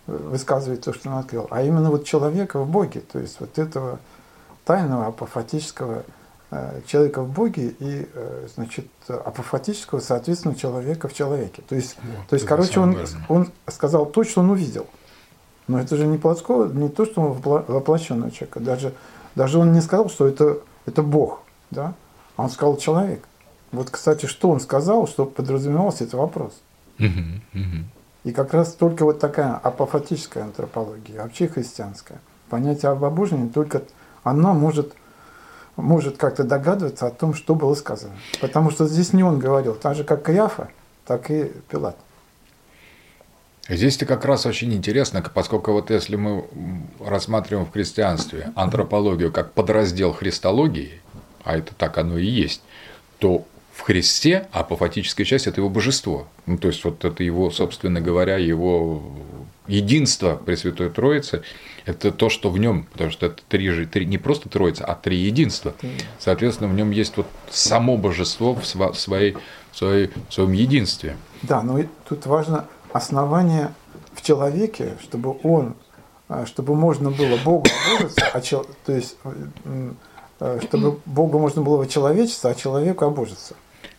высказывает 0.06 0.82
то, 0.82 0.92
что 0.92 1.10
он 1.10 1.18
открыл. 1.18 1.48
А 1.50 1.62
именно 1.62 1.90
вот 1.90 2.04
человека 2.04 2.60
в 2.60 2.68
Боге, 2.68 3.00
то 3.00 3.18
есть 3.18 3.40
вот 3.40 3.58
этого 3.58 3.98
тайного 4.64 5.06
апофатического 5.06 6.04
э, 6.52 6.80
человека 6.86 7.22
в 7.22 7.32
Боге 7.32 7.74
и, 7.80 8.08
э, 8.12 8.48
значит, 8.54 8.86
апофатического, 9.08 9.98
соответственно, 9.98 10.54
человека 10.54 11.08
в 11.08 11.14
человеке. 11.14 11.62
То 11.68 11.74
есть, 11.74 11.96
Вот, 12.02 12.28
то 12.28 12.34
есть 12.34 12.46
короче, 12.46 12.78
он, 12.78 12.96
он 13.28 13.50
сказал 13.66 14.06
то, 14.06 14.22
что 14.22 14.40
он 14.40 14.50
увидел. 14.50 14.86
Но 15.66 15.80
это 15.80 15.96
же 15.96 16.06
не 16.06 16.16
плотского, 16.16 16.72
не 16.72 16.88
то, 16.88 17.04
что 17.04 17.22
он 17.22 17.32
воплощенного 17.32 18.30
человека. 18.30 18.60
Даже, 18.60 18.92
даже 19.34 19.58
он 19.58 19.72
не 19.72 19.80
сказал, 19.80 20.08
что 20.08 20.28
это, 20.28 20.58
это 20.84 21.02
Бог, 21.02 21.40
да? 21.72 21.94
Он 22.36 22.48
сказал 22.50 22.76
человек. 22.76 23.24
Вот, 23.76 23.90
кстати, 23.90 24.24
что 24.24 24.48
он 24.48 24.60
сказал, 24.60 25.06
что 25.06 25.26
подразумевался, 25.26 26.04
это 26.04 26.16
вопрос. 26.16 26.54
Мгм, 26.96 27.42
мгм. 27.52 27.86
И 28.24 28.32
как 28.32 28.54
раз 28.54 28.72
только 28.72 29.04
вот 29.04 29.20
такая 29.20 29.54
апофатическая 29.54 30.44
антропология, 30.44 31.22
вообще 31.22 31.46
христианская, 31.46 32.18
понятие 32.48 32.90
об 32.90 33.04
обожении, 33.04 33.48
только 33.48 33.82
оно 34.24 34.54
может, 34.54 34.94
может 35.76 36.16
как-то 36.16 36.42
догадываться 36.42 37.06
о 37.06 37.10
том, 37.10 37.34
что 37.34 37.54
было 37.54 37.74
сказано. 37.74 38.14
Потому 38.40 38.70
что 38.70 38.86
здесь 38.86 39.12
не 39.12 39.22
он 39.22 39.38
говорил, 39.38 39.74
так 39.74 39.94
же 39.94 40.04
как 40.04 40.22
Каяфа, 40.22 40.70
так 41.04 41.30
и 41.30 41.52
Пилат. 41.68 41.96
Здесь-то 43.68 44.06
как 44.06 44.24
раз 44.24 44.46
очень 44.46 44.72
интересно, 44.72 45.22
поскольку 45.34 45.72
вот 45.72 45.90
если 45.90 46.16
мы 46.16 46.46
рассматриваем 47.04 47.66
в 47.66 47.72
христианстве 47.72 48.52
антропологию 48.54 49.30
как 49.30 49.52
подраздел 49.52 50.14
христологии, 50.14 51.02
а 51.44 51.58
это 51.58 51.74
так 51.74 51.98
оно 51.98 52.16
и 52.16 52.26
есть, 52.26 52.62
то 53.18 53.44
в 53.76 53.82
Христе 53.82 54.48
апофатическая 54.52 55.26
часть– 55.26 55.46
это 55.48 55.60
его 55.60 55.68
божество. 55.68 56.26
Ну, 56.46 56.56
то 56.56 56.68
есть, 56.68 56.82
вот 56.84 57.04
это 57.04 57.22
его, 57.22 57.50
собственно 57.50 58.00
говоря, 58.00 58.38
его 58.38 59.02
единство 59.68 60.36
Пресвятой 60.36 60.88
Троицы– 60.88 61.42
это 61.84 62.10
то, 62.10 62.30
что 62.30 62.48
в 62.50 62.58
нем, 62.58 62.86
потому 62.92 63.10
что 63.10 63.26
это 63.26 63.42
три, 63.48 63.68
же- 63.68 63.86
три, 63.86 64.06
не 64.06 64.16
просто 64.16 64.48
Троица, 64.48 64.84
а 64.86 64.94
три 64.94 65.18
единства. 65.18 65.74
Соответственно, 66.18 66.70
в 66.70 66.74
нем 66.74 66.90
есть 66.90 67.16
вот 67.18 67.26
само 67.50 67.98
божество 67.98 68.54
в, 68.54 68.64
своей, 68.66 69.36
в, 69.72 69.76
своей, 69.76 70.10
в 70.28 70.32
своем 70.32 70.52
единстве. 70.52 71.16
Да, 71.42 71.60
но 71.62 71.78
тут 72.08 72.24
важно 72.26 72.64
основание 72.94 73.74
в 74.14 74.22
человеке, 74.22 74.96
чтобы 75.02 75.36
он, 75.42 75.74
а, 76.28 76.46
чтобы 76.46 76.74
можно 76.74 77.10
было 77.10 77.36
Богу 77.36 77.66
обожиться, 77.92 78.24
а 78.32 78.40
чел- 78.40 78.66
то 78.86 78.92
есть, 78.92 79.16
м, 79.66 79.96
э, 80.40 80.60
чтобы 80.62 80.98
Богу 81.04 81.38
можно 81.38 81.60
было 81.60 81.86
человечество, 81.86 82.50
а 82.50 82.54
человеку 82.54 83.04
обожиться. 83.04 83.54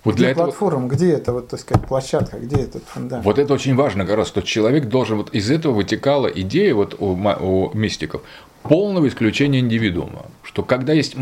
Вот 0.07 0.15
где 0.15 0.23
для 0.23 0.31
этого 0.31 0.45
платформа, 0.45 0.87
где 0.87 1.11
это, 1.11 1.33
вот, 1.33 1.49
так 1.49 1.59
сказать, 1.59 1.85
площадка, 1.85 2.37
где 2.39 2.61
этот 2.61 2.81
фундамент? 2.85 3.25
Вот 3.25 3.37
это 3.37 3.53
очень 3.53 3.75
важно, 3.75 4.05
как 4.05 4.15
раз, 4.15 4.29
что 4.29 4.41
человек 4.41 4.85
должен, 4.85 5.17
вот 5.17 5.35
из 5.35 5.51
этого 5.51 5.73
вытекала 5.73 6.27
идея 6.27 6.73
вот 6.75 6.95
у, 6.97 7.07
у 7.07 7.71
мистиков 7.73 8.21
полного 8.63 9.09
исключения 9.09 9.59
индивидуума, 9.59 10.27
что 10.43 10.63
когда 10.63 10.93
есть 10.93 11.17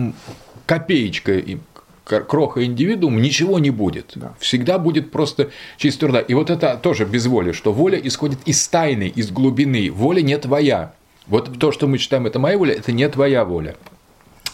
копеечка 0.67 1.33
и 1.33 1.57
кроха 2.03 2.63
индивидуум, 2.63 3.19
ничего 3.19 3.57
не 3.57 3.71
будет. 3.71 4.11
Да. 4.13 4.35
Всегда 4.37 4.77
будет 4.77 5.09
просто 5.09 5.49
чистая 5.77 6.11
труда. 6.11 6.19
И 6.19 6.35
вот 6.35 6.51
это 6.51 6.77
тоже 6.77 7.05
без 7.05 7.25
воли, 7.25 7.53
что 7.53 7.73
воля 7.73 7.99
исходит 7.99 8.37
из 8.45 8.67
тайны, 8.67 9.07
из 9.07 9.31
глубины. 9.31 9.89
Воля 9.89 10.21
не 10.21 10.37
твоя. 10.37 10.93
Вот 11.25 11.57
то, 11.57 11.71
что 11.71 11.87
мы 11.87 11.97
читаем, 11.97 12.27
это 12.27 12.37
моя 12.37 12.59
воля, 12.59 12.75
это 12.75 12.91
не 12.91 13.09
твоя 13.09 13.45
воля. 13.45 13.75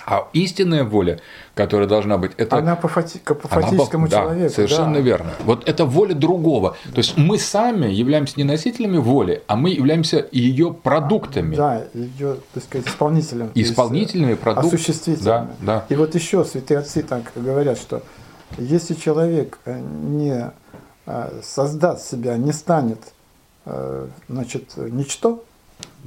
А 0.06 0.28
истинная 0.34 0.84
воля, 0.84 1.20
которая 1.54 1.88
должна 1.88 2.18
быть, 2.18 2.32
это 2.38 2.58
Она 2.58 2.76
по, 2.76 2.88
фати- 2.88 3.20
к 3.24 3.32
она 3.32 3.40
апофатическому 3.40 4.06
по- 4.06 4.12
да, 4.12 4.22
человеку. 4.22 4.54
Совершенно 4.54 4.96
да. 4.96 5.00
верно. 5.00 5.32
Вот 5.46 5.68
это 5.68 5.86
воля 5.86 6.14
другого. 6.14 6.76
То 6.92 6.98
есть 6.98 7.18
мы 7.18 7.38
сами 7.38 7.88
являемся 7.88 8.36
не 8.38 8.44
носителями 8.44 8.98
воли, 8.98 9.44
а 9.48 9.56
мы 9.56 9.70
являемся 9.70 10.28
ее 10.32 10.74
продуктами. 10.74 11.56
Да, 11.56 11.84
ее, 11.94 12.38
так 12.54 12.64
сказать, 12.64 12.88
исполнителем. 12.88 13.52
Исполнительными 13.56 14.34
э, 14.34 14.36
продуктами. 14.36 14.74
Осуществителями. 14.76 15.24
Да, 15.26 15.50
да. 15.60 15.86
И 15.90 15.96
вот 15.96 16.16
еще 16.16 16.44
святые 16.46 16.80
отцы 16.80 17.04
так 17.04 17.32
говорят, 17.36 17.78
что 17.78 18.02
если 18.58 18.94
человек 18.94 19.60
э, 19.66 19.80
не 19.80 20.52
э, 21.06 21.42
создаст 21.44 22.10
себя, 22.10 22.38
не 22.38 22.52
станет 22.54 23.00
значит, 24.28 24.72
ничто, 24.76 25.44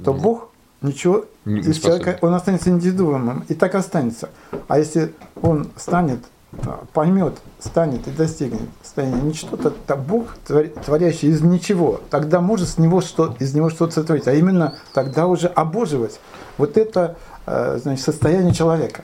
то 0.03 0.13
Бог 0.13 0.49
ничего 0.85 1.25
Не- 1.45 1.61
из 1.61 1.79
человека, 1.79 2.17
он 2.21 2.33
останется 2.33 2.69
индивидуумом, 2.69 3.45
и 3.49 3.53
так 3.53 3.75
останется. 3.75 4.29
А 4.67 4.77
если 4.79 5.13
он 5.41 5.69
станет, 5.75 6.19
э, 6.53 6.57
поймет, 6.93 7.35
станет 7.59 8.07
и 8.07 8.11
достигнет 8.11 8.69
состояния 8.81 9.21
ничто, 9.21 9.57
то, 9.57 9.95
Бог, 9.95 10.35
твор- 10.47 10.69
творящий 10.85 11.29
из 11.29 11.41
ничего, 11.41 12.01
тогда 12.09 12.41
может 12.41 12.69
с 12.69 12.77
него 12.77 13.01
что, 13.01 13.35
из 13.39 13.53
него 13.53 13.69
что-то 13.69 13.93
сотворить, 13.93 14.27
а 14.27 14.33
именно 14.33 14.75
тогда 14.93 15.27
уже 15.27 15.47
обоживать. 15.47 16.19
Вот 16.57 16.77
это 16.77 17.17
э, 17.45 17.79
значит, 17.81 18.03
состояние 18.03 18.53
человека. 18.53 19.03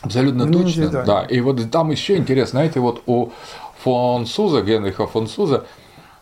Абсолютно 0.00 0.44
Не 0.44 0.62
точно. 0.62 1.04
Да. 1.04 1.22
И 1.22 1.40
вот 1.40 1.70
там 1.70 1.90
еще 1.90 2.16
интересно, 2.16 2.58
знаете, 2.58 2.80
вот 2.80 3.02
у 3.06 3.30
фон 3.82 4.26
Суза, 4.26 4.62
Генриха 4.62 5.06
фон 5.06 5.26
Суза, 5.26 5.64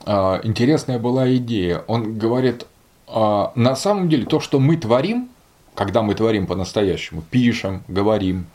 а, 0.04 0.40
интересная 0.44 0.98
была 0.98 1.34
идея. 1.36 1.82
Он 1.86 2.18
говорит, 2.18 2.66
а, 3.06 3.52
на 3.54 3.76
самом 3.76 4.08
деле 4.08 4.26
то, 4.26 4.40
что 4.40 4.58
мы 4.58 4.76
творим, 4.76 5.28
когда 5.74 6.02
мы 6.02 6.14
творим 6.14 6.46
по-настоящему, 6.46 7.22
пишем, 7.22 7.82
говорим, 7.88 8.46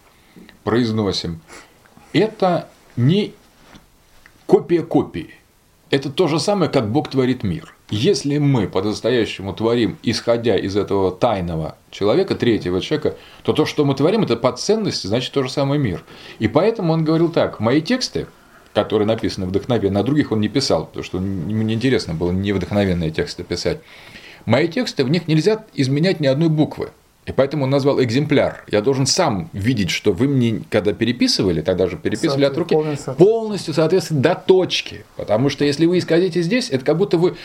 произносим, 0.63 1.41
это 2.13 2.67
не 2.95 3.33
копия 4.45 4.81
копии. 4.81 5.31
Это 5.89 6.09
то 6.09 6.27
же 6.27 6.39
самое, 6.39 6.71
как 6.71 6.89
Бог 6.89 7.09
творит 7.09 7.43
мир. 7.43 7.75
Если 7.89 8.37
мы 8.37 8.67
по-настоящему 8.67 9.53
творим, 9.53 9.97
исходя 10.03 10.55
из 10.57 10.77
этого 10.77 11.11
тайного 11.11 11.75
человека, 11.89 12.35
третьего 12.35 12.79
человека, 12.79 13.17
то 13.43 13.51
то, 13.51 13.65
что 13.65 13.83
мы 13.83 13.95
творим, 13.95 14.23
это 14.23 14.37
по 14.37 14.53
ценности, 14.53 15.07
значит, 15.07 15.33
то 15.33 15.43
же 15.43 15.49
самое 15.49 15.79
мир. 15.79 16.03
И 16.39 16.47
поэтому 16.47 16.93
он 16.93 17.03
говорил 17.03 17.29
так, 17.29 17.59
мои 17.59 17.81
тексты, 17.81 18.27
которые 18.73 19.05
написаны 19.05 19.45
вдохновенно, 19.45 19.99
на 19.99 20.03
других 20.05 20.31
он 20.31 20.39
не 20.39 20.47
писал, 20.47 20.85
потому 20.85 21.03
что 21.03 21.17
ему 21.17 21.63
неинтересно 21.63 22.13
было 22.13 22.31
не 22.31 22.53
вдохновенные 22.53 23.11
тексты 23.11 23.43
писать. 23.43 23.79
Мои 24.45 24.67
тексты, 24.67 25.03
в 25.03 25.09
них 25.09 25.27
нельзя 25.27 25.63
изменять 25.73 26.19
ни 26.19 26.27
одной 26.27 26.49
буквы. 26.49 26.89
И 27.27 27.31
поэтому 27.31 27.65
он 27.65 27.69
назвал 27.69 28.01
экземпляр. 28.01 28.63
Я 28.71 28.81
должен 28.81 29.05
сам 29.05 29.49
видеть, 29.53 29.91
что 29.91 30.11
вы 30.11 30.27
мне, 30.27 30.63
когда 30.71 30.91
переписывали, 30.91 31.61
тогда 31.61 31.87
же 31.87 31.95
переписывали 31.95 32.45
от 32.45 32.57
руки, 32.57 32.73
соответствие. 32.73 33.15
полностью 33.15 33.73
соответствует 33.75 34.21
до 34.21 34.33
точки. 34.33 35.05
Потому 35.17 35.49
что 35.49 35.63
если 35.63 35.85
вы 35.85 35.99
исказите 35.99 36.41
здесь, 36.41 36.71
это 36.71 36.83
как 36.83 36.97
будто 36.97 37.19
вы 37.19 37.35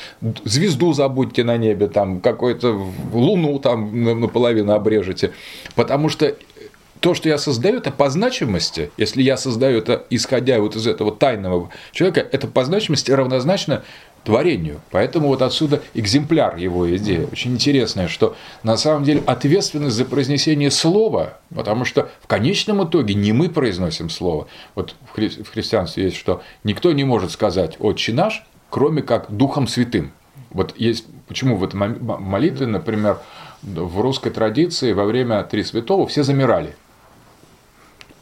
звезду 0.44 0.94
забудете 0.94 1.44
на 1.44 1.58
небе, 1.58 1.88
там 1.88 2.20
какую-то 2.20 2.86
луну 3.12 3.58
там 3.58 4.02
на- 4.02 4.14
наполовину 4.14 4.72
обрежете. 4.72 5.32
Потому 5.74 6.08
что 6.08 6.34
то, 7.00 7.12
что 7.12 7.28
я 7.28 7.36
создаю, 7.36 7.76
это 7.76 7.90
по 7.90 8.08
значимости, 8.08 8.90
если 8.96 9.22
я 9.22 9.36
создаю 9.36 9.78
это, 9.78 10.06
исходя 10.08 10.58
вот 10.58 10.74
из 10.74 10.86
этого 10.86 11.14
тайного 11.14 11.68
человека, 11.92 12.26
это 12.32 12.46
по 12.48 12.64
значимости 12.64 13.10
равнозначно 13.10 13.84
творению. 14.26 14.80
Поэтому 14.90 15.28
вот 15.28 15.40
отсюда 15.40 15.80
экземпляр 15.94 16.56
его 16.56 16.94
идеи. 16.96 17.26
Очень 17.32 17.52
интересное, 17.52 18.08
что 18.08 18.36
на 18.64 18.76
самом 18.76 19.04
деле 19.04 19.22
ответственность 19.24 19.96
за 19.96 20.04
произнесение 20.04 20.70
слова, 20.70 21.38
потому 21.54 21.84
что 21.84 22.10
в 22.20 22.26
конечном 22.26 22.84
итоге 22.84 23.14
не 23.14 23.32
мы 23.32 23.48
произносим 23.48 24.10
слово. 24.10 24.48
Вот 24.74 24.94
в 25.10 25.16
хри- 25.16 25.42
в 25.42 25.48
христианстве 25.48 26.04
есть, 26.04 26.16
что 26.16 26.42
никто 26.64 26.92
не 26.92 27.04
может 27.04 27.30
сказать 27.30 27.76
«Отче 27.78 28.12
наш», 28.12 28.44
кроме 28.68 29.00
как 29.02 29.30
Духом 29.30 29.68
Святым. 29.68 30.10
Вот 30.50 30.74
есть, 30.76 31.06
почему 31.28 31.56
в 31.56 31.64
этой 31.64 31.76
мом- 31.76 31.96
м- 31.96 32.22
молитве, 32.22 32.66
например, 32.66 33.18
в 33.62 34.00
русской 34.00 34.30
традиции 34.30 34.92
во 34.92 35.04
время 35.04 35.44
Три 35.44 35.62
Святого 35.62 36.06
все 36.08 36.24
замирали. 36.24 36.74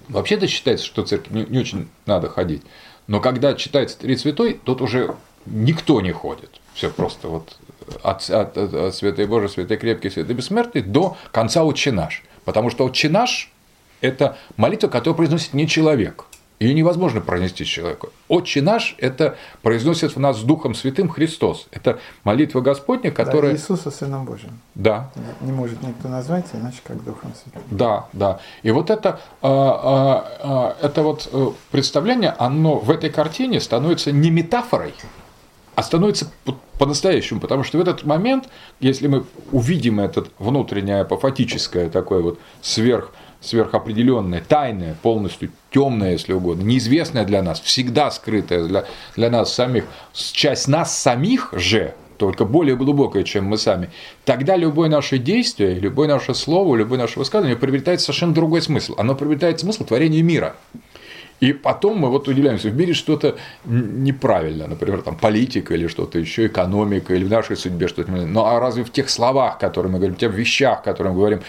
Вообще-то 0.08 0.46
считается, 0.46 0.84
что 0.84 1.02
в 1.02 1.08
церковь 1.08 1.32
не, 1.32 1.44
не 1.46 1.58
очень 1.58 1.88
надо 2.04 2.28
ходить. 2.28 2.62
Но 3.06 3.20
когда 3.20 3.54
читается 3.54 3.98
Три 3.98 4.16
Святой, 4.16 4.60
тут 4.62 4.82
уже 4.82 5.14
никто 5.46 6.00
не 6.00 6.12
ходит. 6.12 6.50
Все 6.74 6.90
просто 6.90 7.28
вот 7.28 7.56
от, 8.02 8.28
от, 8.30 8.56
от, 8.56 8.74
от 8.74 8.94
Святой 8.94 9.26
Божий, 9.26 9.48
Святой 9.48 9.76
Крепкий, 9.76 10.10
Святой 10.10 10.34
Бессмертный 10.34 10.82
до 10.82 11.16
конца 11.32 11.64
Отче 11.64 11.92
наш. 11.92 12.22
Потому 12.44 12.70
что 12.70 12.84
Отче 12.84 13.08
наш– 13.08 13.50
это 14.00 14.36
молитва, 14.56 14.88
которую 14.88 15.16
произносит 15.16 15.54
не 15.54 15.68
человек. 15.68 16.26
Ее 16.60 16.72
невозможно 16.72 17.20
произнести 17.20 17.64
человеку. 17.64 18.10
Отче 18.28 18.62
наш– 18.62 18.94
это 18.98 19.36
произносит 19.62 20.14
в 20.14 20.20
нас 20.20 20.38
с 20.38 20.42
Духом 20.42 20.74
Святым 20.74 21.08
Христос. 21.08 21.66
Это 21.72 21.98
молитва 22.22 22.60
Господня, 22.60 23.10
Да, 23.10 23.24
которая… 23.24 23.52
Иисуса 23.52 23.90
Сыном 23.90 24.24
Божьим. 24.24 24.60
Да, 24.74 25.10
Не, 25.40 25.48
не 25.48 25.52
может 25.52 25.82
никто 25.82 26.08
назвать, 26.08 26.46
иначе 26.52 26.78
как 26.84 27.02
Духом 27.02 27.32
Святым. 27.34 27.62
Да, 27.70 28.06
да. 28.12 28.40
И 28.62 28.70
вот 28.70 28.90
это, 28.90 29.20
а, 29.42 29.48
а, 29.50 30.76
а, 30.80 30.86
это 30.86 31.02
вот 31.02 31.28
э, 31.32 31.48
представление, 31.72 32.34
оно 32.38 32.76
в 32.76 32.90
этой 32.90 33.10
картине 33.10 33.60
становится 33.60 34.12
не 34.12 34.30
метафорой, 34.30 34.94
а 35.74 35.82
становится 35.82 36.30
по- 36.44 36.58
по-настоящему, 36.78 37.40
потому 37.40 37.64
что 37.64 37.78
в 37.78 37.80
этот 37.80 38.04
момент, 38.04 38.48
если 38.80 39.06
мы 39.06 39.24
увидим 39.52 40.00
это 40.00 40.24
внутреннее 40.38 41.00
апофатическое 41.00 41.90
такое 41.90 42.22
вот 42.22 42.38
сверх, 42.60 43.12
сверхопределенное, 43.40 44.42
тайное, 44.46 44.96
полностью 45.02 45.50
темное, 45.70 46.12
если 46.12 46.32
угодно, 46.32 46.62
неизвестное 46.62 47.24
для 47.24 47.42
нас, 47.42 47.60
всегда 47.60 48.10
скрытое 48.10 48.64
для, 48.64 48.84
для 49.16 49.30
нас 49.30 49.52
самих, 49.52 49.84
часть 50.14 50.68
нас 50.68 50.96
самих 50.96 51.50
же, 51.52 51.94
только 52.16 52.44
более 52.44 52.76
глубокое, 52.76 53.24
чем 53.24 53.44
мы 53.44 53.58
сами, 53.58 53.90
тогда 54.24 54.56
любое 54.56 54.88
наше 54.88 55.18
действие, 55.18 55.78
любое 55.78 56.08
наше 56.08 56.34
слово, 56.34 56.76
любое 56.76 56.98
наше 56.98 57.18
высказывание 57.18 57.56
приобретает 57.56 58.00
совершенно 58.00 58.32
другой 58.32 58.62
смысл. 58.62 58.94
Оно 58.96 59.14
приобретает 59.14 59.60
смысл 59.60 59.84
творения 59.84 60.22
мира. 60.22 60.56
И 61.44 61.52
потом 61.52 61.98
мы 61.98 62.08
вот 62.08 62.26
удивляемся, 62.26 62.70
в 62.70 62.74
мире 62.74 62.94
что-то 62.94 63.36
неправильно, 63.66 64.66
например, 64.66 65.02
там 65.02 65.14
политика 65.14 65.74
или 65.74 65.88
что-то 65.88 66.18
еще, 66.18 66.46
экономика, 66.46 67.14
или 67.14 67.22
в 67.22 67.30
нашей 67.30 67.58
судьбе 67.58 67.86
что-то. 67.86 68.10
Ну 68.10 68.46
а 68.46 68.58
разве 68.60 68.82
в 68.82 68.90
тех 68.90 69.10
словах, 69.10 69.58
которые 69.58 69.92
мы 69.92 69.98
говорим, 69.98 70.16
в 70.16 70.18
тех 70.18 70.32
вещах, 70.32 70.82
которые 70.82 71.12
мы 71.12 71.18
говорим, 71.18 71.40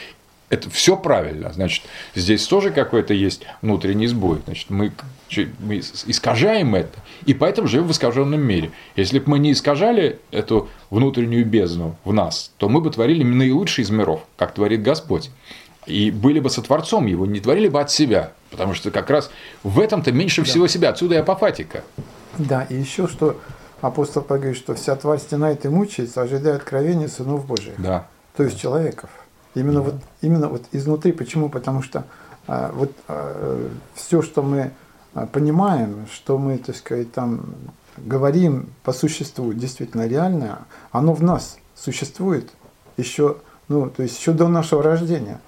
это 0.50 0.70
все 0.70 0.98
правильно, 0.98 1.54
значит, 1.54 1.86
здесь 2.14 2.46
тоже 2.46 2.72
какой-то 2.72 3.14
есть 3.14 3.44
внутренний 3.62 4.08
сбой, 4.08 4.40
значит, 4.46 4.70
мы, 4.70 4.92
мы 5.60 5.78
ис- 5.78 6.04
искажаем 6.08 6.76
это, 6.76 7.00
и 7.26 7.34
поэтому 7.34 7.70
живем 7.70 7.88
в 7.88 7.92
искаженном 7.92 8.42
мире. 8.42 8.72
Если 8.98 9.20
бы 9.20 9.32
мы 9.32 9.40
не 9.40 9.54
искажали 9.54 10.20
эту 10.32 10.68
внутреннюю 10.90 11.46
бездну 11.46 11.96
в 12.04 12.12
нас, 12.12 12.52
то 12.58 12.68
мы 12.68 12.82
бы 12.82 12.90
творили 12.90 13.24
наилучший 13.24 13.86
из 13.86 13.92
миров, 13.92 14.26
как 14.36 14.54
творит 14.54 14.84
Господь. 14.84 15.32
И 15.86 16.12
были 16.12 16.40
бы 16.40 16.50
сотворцом 16.50 17.06
его, 17.06 17.26
не 17.26 17.40
творили 17.40 17.70
бы 17.70 17.80
от 17.80 17.92
себя. 17.92 18.34
Потому 18.56 18.74
что 18.74 18.90
как 18.90 19.10
раз 19.10 19.30
в 19.64 19.80
этом-то 19.80 20.14
меньше 20.14 20.44
всего 20.44 20.68
себя. 20.68 20.90
Отсюда 20.90 21.16
и 21.16 21.18
апофатика. 21.18 21.84
Да, 22.38 22.64
и 22.64 22.76
еще 22.76 23.08
что 23.08 23.40
апостол 23.82 24.22
Павел 24.22 24.44
говорит, 24.44 24.58
что 24.58 24.76
вся 24.76 24.96
тварь 24.96 25.20
стенает 25.20 25.66
и 25.66 25.68
мучается, 25.68 26.22
ожидая 26.22 26.56
откровения 26.56 27.10
сынов 27.10 27.46
Божьих. 27.46 27.74
Да. 27.78 28.08
то 28.38 28.44
есть 28.44 28.60
человеков. 28.60 29.10
Именно, 29.56 29.82
вот, 29.82 29.96
именно 30.22 30.48
вот 30.48 30.64
изнутри. 30.72 31.12
Почему? 31.12 31.50
Потому 31.50 31.82
что 31.82 32.06
а, 32.48 32.72
вот 32.74 32.92
все, 33.94 34.22
что 34.22 34.42
мы 34.42 34.72
а, 35.14 35.26
понимаем, 35.28 36.08
что 36.14 36.38
мы, 36.38 36.58
так 36.58 36.76
сказать, 36.76 37.12
там 37.12 37.56
говорим 37.98 38.70
по 38.84 38.94
существу, 38.94 39.54
действительно 39.54 40.08
реальное, 40.08 40.60
оно 40.92 41.14
в 41.14 41.24
нас 41.24 41.58
существует 41.76 42.52
еще, 42.98 43.38
ну, 43.68 43.90
то 43.90 44.04
есть 44.04 44.18
еще 44.18 44.32
до 44.32 44.48
нашего 44.48 44.84
рождения. 44.84 45.40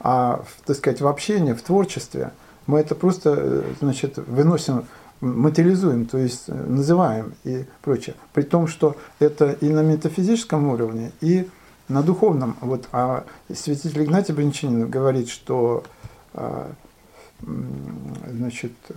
А, 0.00 0.44
так 0.66 0.76
сказать, 0.76 1.00
в 1.00 1.06
общении, 1.06 1.52
в 1.52 1.62
творчестве 1.62 2.32
мы 2.66 2.80
это 2.80 2.94
просто, 2.94 3.34
э, 3.36 3.62
значит, 3.80 4.16
выносим, 4.18 4.84
материализуем, 5.20 6.06
то 6.06 6.18
есть 6.18 6.44
э, 6.48 6.54
называем 6.54 7.34
и 7.44 7.64
прочее. 7.82 8.14
При 8.32 8.42
том, 8.42 8.66
что 8.66 8.96
это 9.18 9.52
и 9.52 9.68
на 9.68 9.82
метафизическом 9.82 10.68
уровне, 10.68 11.12
и 11.20 11.48
на 11.88 12.02
духовном. 12.02 12.56
Вот, 12.60 12.88
а 12.92 13.24
святитель 13.52 14.04
Игнатий 14.04 14.34
Бринчанин 14.34 14.88
говорит, 14.88 15.28
что 15.28 15.84
значит, 18.26 18.72
э, 18.88 18.94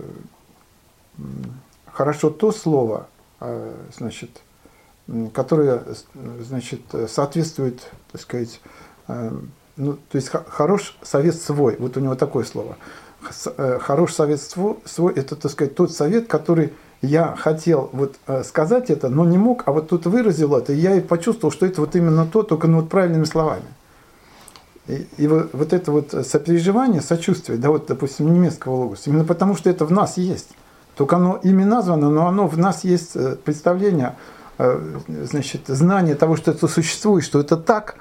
м, 1.18 1.60
хорошо 1.92 2.30
то 2.30 2.50
слово, 2.52 3.08
значит, 3.96 4.30
которое 5.32 5.84
значит, 6.40 6.80
соответствует, 7.08 7.90
так 8.10 8.20
сказать, 8.20 8.60
ну, 9.76 9.92
то 9.94 10.16
есть 10.16 10.28
хо- 10.28 10.44
хорош 10.48 10.96
совет 11.02 11.36
свой, 11.36 11.76
вот 11.78 11.96
у 11.96 12.00
него 12.00 12.14
такое 12.14 12.44
слово. 12.44 12.76
Э, 13.56 13.78
Хорош 13.80 14.14
совет 14.14 14.38
сво- 14.38 14.78
свой, 14.84 15.12
это, 15.14 15.34
так 15.34 15.50
сказать, 15.50 15.74
тот 15.74 15.92
совет, 15.92 16.28
который 16.28 16.72
я 17.02 17.34
хотел 17.36 17.90
вот 17.92 18.14
э, 18.26 18.44
сказать 18.44 18.90
это, 18.90 19.08
но 19.08 19.24
не 19.24 19.38
мог, 19.38 19.64
а 19.66 19.72
вот 19.72 19.88
тут 19.88 20.06
выразил 20.06 20.56
это, 20.56 20.72
и 20.72 20.76
я 20.76 20.94
и 20.94 21.00
почувствовал, 21.00 21.52
что 21.52 21.66
это 21.66 21.80
вот 21.80 21.96
именно 21.96 22.26
то, 22.26 22.42
только 22.42 22.68
ну, 22.68 22.80
вот 22.80 22.88
правильными 22.88 23.24
словами. 23.24 23.64
И, 24.86 25.06
и 25.16 25.26
вот, 25.26 25.50
вот 25.52 25.72
это 25.72 25.90
вот 25.90 26.14
сопереживание, 26.26 27.00
сочувствие, 27.00 27.58
да, 27.58 27.70
вот, 27.70 27.86
допустим, 27.86 28.32
немецкого 28.32 28.74
логоса, 28.76 29.10
именно 29.10 29.24
потому 29.24 29.56
что 29.56 29.68
это 29.68 29.84
в 29.84 29.90
нас 29.90 30.16
есть. 30.16 30.50
Только 30.96 31.16
оно 31.16 31.38
ими 31.42 31.64
названо, 31.64 32.10
но 32.10 32.28
оно 32.28 32.46
в 32.46 32.56
нас 32.56 32.84
есть 32.84 33.16
э, 33.16 33.36
представление, 33.36 34.16
значит, 35.06 35.68
знание 35.68 36.16
того, 36.16 36.34
что 36.34 36.50
это 36.50 36.66
существует, 36.66 37.24
что 37.24 37.38
это 37.38 37.56
так, 37.56 37.94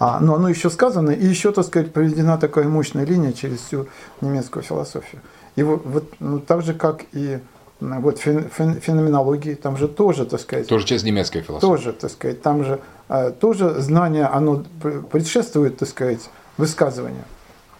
а, 0.00 0.18
но 0.18 0.34
оно 0.34 0.48
еще 0.48 0.70
сказано, 0.70 1.10
и 1.10 1.24
еще, 1.26 1.52
так 1.52 1.64
сказать, 1.66 1.92
проведена 1.92 2.38
такая 2.38 2.66
мощная 2.66 3.04
линия 3.04 3.32
через 3.32 3.60
всю 3.60 3.86
немецкую 4.22 4.62
философию. 4.64 5.20
И 5.56 5.62
вот, 5.62 5.82
вот 5.84 6.04
ну, 6.20 6.40
так 6.40 6.62
же, 6.62 6.74
как 6.74 7.02
и 7.12 7.38
вот 7.80 8.18
фен- 8.18 8.48
фен- 8.58 8.80
феноменологии, 8.80 9.54
там 9.54 9.76
же 9.76 9.88
тоже, 9.88 10.24
так 10.26 10.40
сказать, 10.40 10.66
Тоже 10.68 10.86
часть 10.86 11.04
немецкой 11.04 11.42
философии. 11.42 11.66
тоже, 11.66 11.92
так 11.92 12.10
сказать, 12.10 12.42
там 12.42 12.64
же 12.64 12.80
э, 13.08 13.30
тоже 13.30 13.80
знание, 13.80 14.24
оно 14.26 14.64
пр- 14.82 15.02
предшествует, 15.02 15.76
так 15.78 15.88
сказать, 15.88 16.28
высказыванию. 16.56 17.24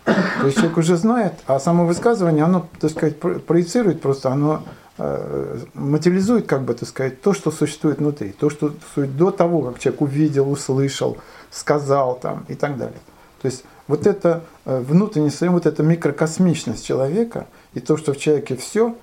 То 0.05 0.47
есть 0.47 0.56
человек 0.56 0.78
уже 0.78 0.97
знает, 0.97 1.32
а 1.47 1.59
само 1.60 1.86
высказывание, 1.86 2.44
оно, 2.44 2.66
так 2.80 2.90
сказать, 2.90 3.18
про- 3.20 3.38
проецирует 3.38 4.01
просто, 4.01 4.30
оно 4.30 4.62
э, 4.98 5.59
материализует, 5.74 6.47
как 6.47 6.62
бы, 6.62 6.74
так 6.74 6.88
сказать, 6.88 7.20
то, 7.22 7.32
что 7.34 7.51
существует 7.51 7.98
внутри, 7.98 8.32
то, 8.32 8.51
что 8.51 8.70
существует 8.80 9.16
до 9.16 9.30
того, 9.30 9.62
как 9.62 9.78
человек 9.78 10.01
увидел, 10.02 10.51
услышал, 10.51 11.18
сказал 11.51 12.18
там 12.18 12.44
и 12.48 12.55
так 12.55 12.77
далее. 12.77 13.01
То 13.43 13.47
есть 13.47 13.64
вот 13.89 14.06
это 14.06 14.43
э, 14.64 14.81
внутреннее 14.81 15.31
своем, 15.31 15.55
вот 15.55 15.66
эта 15.66 15.82
микрокосмичность 15.82 16.86
человека 16.86 17.47
и 17.74 17.81
то, 17.81 17.97
что 17.97 18.12
в 18.12 18.18
человеке 18.18 18.56
все, 18.56 18.94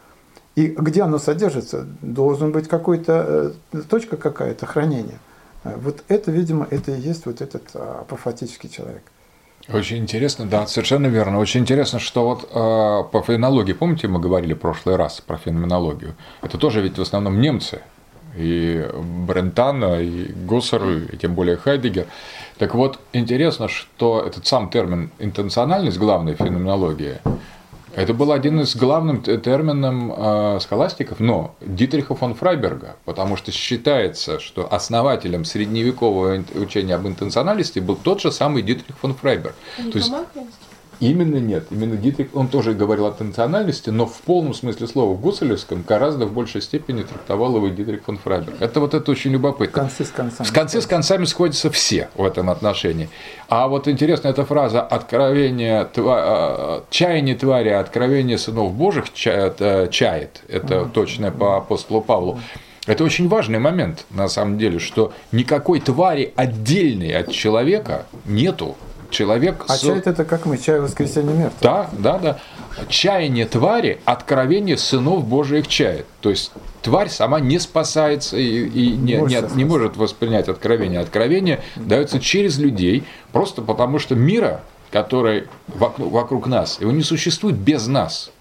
и 0.56 0.68
где 0.68 1.04
оно 1.04 1.20
содержится, 1.20 1.86
должен 2.02 2.52
быть 2.52 2.68
какой-то 2.68 3.54
э, 3.74 3.82
точка 3.90 4.18
какая-то 4.18 4.66
хранения. 4.66 5.20
Э, 5.64 5.76
Вот 5.78 6.04
это, 6.08 6.32
видимо, 6.32 6.68
это 6.70 6.92
и 6.92 7.00
есть 7.00 7.26
вот 7.26 7.42
этот 7.42 7.64
а, 7.74 8.00
апофатический 8.02 8.70
человек. 8.70 9.04
Очень 9.74 9.98
интересно, 9.98 10.46
да, 10.46 10.66
совершенно 10.66 11.08
верно. 11.08 11.40
Очень 11.40 11.62
интересно, 11.62 12.00
что 12.00 12.24
вот 12.24 12.44
э, 12.44 13.10
по 13.12 13.22
феноменологии, 13.22 13.74
помните, 13.74 14.08
мы 14.08 14.20
говорили 14.20 14.54
в 14.54 14.60
прошлый 14.60 14.96
раз 14.96 15.20
про 15.20 15.38
феноменологию? 15.38 16.16
Это 16.42 16.58
тоже 16.58 16.82
ведь 16.82 16.98
в 16.98 17.02
основном 17.02 17.42
немцы. 17.42 17.82
И 18.38 18.88
Брентано, 19.28 20.02
и 20.02 20.32
Гуссер, 20.32 21.14
и 21.14 21.18
тем 21.18 21.34
более 21.34 21.58
Хайдегер. 21.58 22.06
Так 22.58 22.76
вот, 22.76 23.00
интересно, 23.14 23.68
что 23.68 24.24
этот 24.26 24.48
сам 24.48 24.70
термин 24.70 25.12
интенциональность 25.20 25.98
главной 25.98 26.36
феноменологии, 26.36 27.20
это 27.98 28.14
был 28.14 28.32
один 28.32 28.60
из 28.62 28.76
главных 28.76 29.24
терминов 29.24 30.14
э, 30.18 30.60
схоластиков, 30.62 31.20
но 31.20 31.56
Дитриха 31.62 32.14
фон 32.14 32.36
Фрайберга, 32.36 32.96
потому 33.06 33.38
что 33.38 33.52
считается, 33.52 34.40
что 34.40 34.72
основателем 34.72 35.46
средневекового 35.46 36.44
учения 36.54 36.94
об 36.94 37.08
интенциональности 37.08 37.80
был 37.80 37.96
тот 37.96 38.22
же 38.22 38.32
самый 38.32 38.62
Дитрих 38.62 38.96
фон 39.00 39.16
Фрайберг. 39.16 39.56
Не 39.80 39.92
То 39.92 39.98
есть? 39.98 40.14
Именно 41.00 41.38
нет. 41.38 41.66
Именно 41.70 41.96
Дитрих, 41.96 42.30
он 42.34 42.48
тоже 42.48 42.74
говорил 42.74 43.06
о 43.06 43.12
тенциональности, 43.12 43.90
но 43.92 44.06
в 44.06 44.20
полном 44.22 44.54
смысле 44.54 44.88
слова 44.88 45.14
в 45.14 45.22
гусаревском 45.22 45.84
гораздо 45.88 46.26
в 46.26 46.34
большей 46.34 46.62
степени 46.62 47.04
трактовал 47.04 47.56
его 47.56 47.68
Дитрих 47.68 48.04
фон 48.04 48.18
Фрайберг. 48.18 48.56
Это 48.60 48.80
вот 48.80 48.94
это 48.94 49.12
очень 49.12 49.32
любопытно. 49.32 49.84
Концы 49.84 50.06
с 50.06 50.10
концами. 50.10 50.48
В 50.48 50.54
конце 50.54 50.82
с 50.82 50.88
концами 50.88 51.26
сходятся 51.26 51.70
все 51.70 52.10
в 52.16 52.24
этом 52.24 52.50
отношении. 52.50 53.10
А 53.48 53.68
вот 53.68 53.88
интересна 53.88 54.30
эта 54.30 54.44
фраза 54.46 54.82
«откровение, 54.82 55.88
тва- 55.94 56.18
а, 56.20 56.84
чаяние 56.90 57.36
твари, 57.36 57.70
а 57.70 57.80
откровение 57.80 58.38
сынов 58.38 58.74
Божьих 58.74 59.06
это 59.26 59.88
чает». 59.92 60.42
Это 60.48 60.86
точно 60.86 61.32
по 61.32 61.58
апостолу 61.58 62.02
Павлу. 62.02 62.40
Это 62.88 63.04
очень 63.04 63.28
важный 63.28 63.60
момент, 63.60 64.06
на 64.12 64.30
самом 64.30 64.58
деле, 64.58 64.80
что 64.80 65.12
никакой 65.34 65.82
твари 65.82 66.34
отдельной 66.38 67.18
от 67.18 67.32
человека 67.32 68.06
нету. 68.26 68.78
Человек 69.10 69.66
А 69.68 69.78
чай 69.78 70.00
это 70.00 70.26
как 70.26 70.46
мы, 70.46 70.58
чай 70.58 70.80
воскресенья 70.80 71.34
мертвых. 71.34 71.62
да, 71.62 71.90
да, 71.94 72.18
да. 72.18 72.40
Чаяние 72.90 73.46
твари, 73.46 74.00
откровение 74.06 74.78
сынов 74.78 75.26
Божиих 75.26 75.68
чает. 75.68 76.06
То 76.22 76.30
есть 76.30 76.52
тварь 76.82 77.10
сама 77.10 77.40
не 77.40 77.58
спасается 77.58 78.38
и, 78.38 78.68
и 78.68 78.90
не, 78.92 79.14
не, 79.14 79.30
спасаться. 79.30 79.58
не 79.58 79.66
может 79.66 79.98
воспринять 79.98 80.48
откровение. 80.48 81.00
Откровение 81.00 81.62
дается 81.76 82.20
через 82.20 82.60
людей, 82.60 83.04
просто 83.32 83.62
потому 83.62 83.98
что 83.98 84.16
мира, 84.16 84.62
который 84.92 85.48
вокруг, 85.68 86.12
вокруг 86.12 86.48
нас, 86.48 86.80
его 86.80 86.92
не 86.92 87.04
существует 87.04 87.56
без 87.56 87.88
нас. 87.88 88.32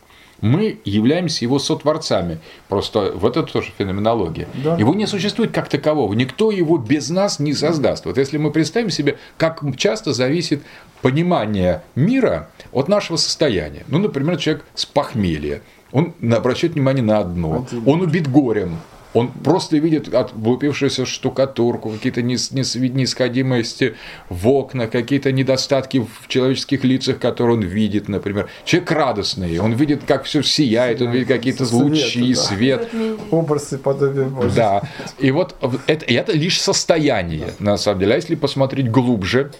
Мы 0.40 0.78
являемся 0.84 1.44
его 1.44 1.58
сотворцами. 1.58 2.38
Просто 2.68 3.12
вот 3.14 3.36
это 3.36 3.50
тоже 3.50 3.72
феноменология. 3.76 4.48
Да. 4.62 4.76
Его 4.76 4.94
не 4.94 5.06
существует 5.06 5.52
как 5.52 5.68
такового. 5.68 6.12
Никто 6.12 6.50
его 6.50 6.76
без 6.78 7.10
нас 7.10 7.38
не 7.38 7.54
создаст. 7.54 8.04
Вот 8.04 8.18
если 8.18 8.38
мы 8.38 8.50
представим 8.50 8.90
себе, 8.90 9.18
как 9.36 9.62
часто 9.76 10.12
зависит 10.12 10.62
понимание 11.02 11.82
мира 11.94 12.50
от 12.72 12.88
нашего 12.88 13.16
состояния. 13.16 13.84
Ну, 13.88 13.98
например, 13.98 14.36
человек 14.38 14.64
с 14.74 14.84
похмелья. 14.86 15.62
Он 15.92 16.14
обращает 16.32 16.74
внимание 16.74 17.02
на 17.02 17.18
одно. 17.18 17.66
Он 17.86 18.02
убит 18.02 18.30
горем. 18.30 18.78
Он 19.16 19.28
просто 19.28 19.78
видит 19.78 20.12
облупившуюся 20.14 21.06
штукатурку, 21.06 21.90
какие-то 21.90 22.20
нес- 22.20 22.52
нес- 22.52 22.74
несходимости 22.74 23.94
в 24.28 24.46
окна, 24.48 24.88
какие-то 24.88 25.32
недостатки 25.32 25.98
в 25.98 26.28
человеческих 26.28 26.84
лицах, 26.84 27.18
которые 27.18 27.56
он 27.56 27.62
видит, 27.62 28.08
например. 28.08 28.50
Человек 28.66 28.90
радостный, 28.90 29.58
он 29.58 29.72
видит, 29.72 30.02
как 30.06 30.24
все 30.24 30.42
сияет, 30.42 31.00
он 31.00 31.12
видит 31.12 31.28
какие-то 31.28 31.64
лучи, 31.74 32.34
да. 32.34 32.40
свет. 32.40 32.88
Образ 33.30 33.72
и 33.72 33.78
подобие 33.78 34.26
Божье. 34.26 34.52
Да. 34.54 34.82
И 35.18 35.30
вот 35.30 35.56
это, 35.86 36.04
и 36.04 36.12
это 36.12 36.32
лишь 36.32 36.60
состояние, 36.60 37.54
на 37.58 37.78
самом 37.78 38.00
деле. 38.00 38.12
А 38.12 38.16
если 38.16 38.34
посмотреть 38.34 38.90
глубже, 38.90 39.50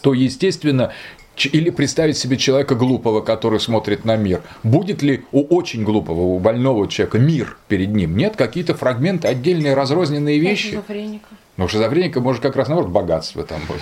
то, 0.00 0.14
естественно, 0.14 0.92
или 1.46 1.70
представить 1.70 2.16
себе 2.16 2.36
человека 2.36 2.74
глупого, 2.74 3.20
который 3.20 3.60
смотрит 3.60 4.04
на 4.04 4.16
мир. 4.16 4.42
Будет 4.62 5.02
ли 5.02 5.24
у 5.32 5.42
очень 5.42 5.84
глупого, 5.84 6.20
у 6.20 6.38
больного 6.38 6.88
человека 6.88 7.18
мир 7.18 7.56
перед 7.68 7.90
ним? 7.90 8.16
Нет, 8.16 8.36
какие-то 8.36 8.74
фрагменты, 8.74 9.28
отдельные 9.28 9.74
разрозненные 9.74 10.38
вещи. 10.38 10.70
Шизофреника. 10.70 11.28
Ну, 11.58 11.64
у 11.64 11.68
шизофреника, 11.68 12.20
может, 12.20 12.40
как 12.40 12.54
раз 12.54 12.68
наоборот 12.68 12.92
богатство 12.92 13.42
там 13.42 13.58
будет 13.66 13.80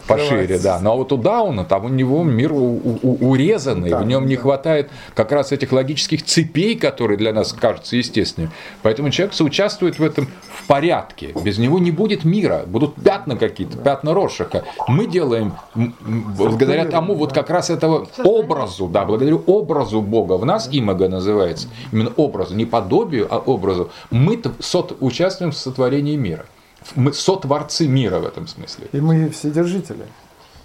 пошире, 0.06 0.58
да. 0.58 0.80
Но 0.80 0.96
вот 0.96 1.12
у 1.12 1.18
Дауна, 1.18 1.66
там 1.66 1.84
у 1.84 1.88
него 1.88 2.22
мир 2.24 2.54
у- 2.54 2.80
у- 3.02 3.30
урезанный, 3.30 3.94
в 3.94 4.06
нем 4.06 4.24
не 4.26 4.36
хватает 4.36 4.88
как 5.14 5.30
раз 5.30 5.52
этих 5.52 5.70
логических 5.72 6.24
цепей, 6.24 6.74
которые 6.74 7.18
для 7.18 7.34
нас 7.34 7.52
кажутся 7.52 7.96
естественными. 7.96 8.50
Поэтому 8.82 9.10
человек 9.10 9.34
соучаствует 9.34 9.98
в 9.98 10.02
этом 10.02 10.26
в 10.54 10.66
порядке. 10.66 11.34
Без 11.44 11.58
него 11.58 11.78
не 11.78 11.90
будет 11.90 12.24
мира, 12.24 12.62
будут 12.66 12.94
пятна 12.94 13.36
какие-то, 13.36 13.76
пятна 13.76 14.14
Роршаха. 14.14 14.64
Мы 14.88 15.06
делаем 15.06 15.52
благодаря 15.74 16.86
тому, 16.86 17.14
вот 17.14 17.34
как 17.34 17.50
раз 17.50 17.68
этого 17.68 18.08
образу, 18.24 18.86
да, 18.88 19.04
благодаря 19.04 19.36
образу 19.36 20.00
Бога, 20.00 20.38
в 20.38 20.46
нас 20.46 20.70
имага 20.72 21.10
называется, 21.10 21.68
именно 21.92 22.10
образу, 22.16 22.54
не 22.54 22.64
подобию, 22.64 23.26
а 23.30 23.36
образу, 23.36 23.90
мы 24.10 24.40
участвуем 25.00 25.52
в 25.52 25.56
сотворении 25.56 26.16
мира. 26.16 26.46
Мы 26.96 27.12
сотворцы 27.12 27.86
мира 27.88 28.18
в 28.18 28.26
этом 28.26 28.46
смысле. 28.46 28.86
И 28.92 29.00
мы 29.00 29.28
вседержители. 29.30 30.04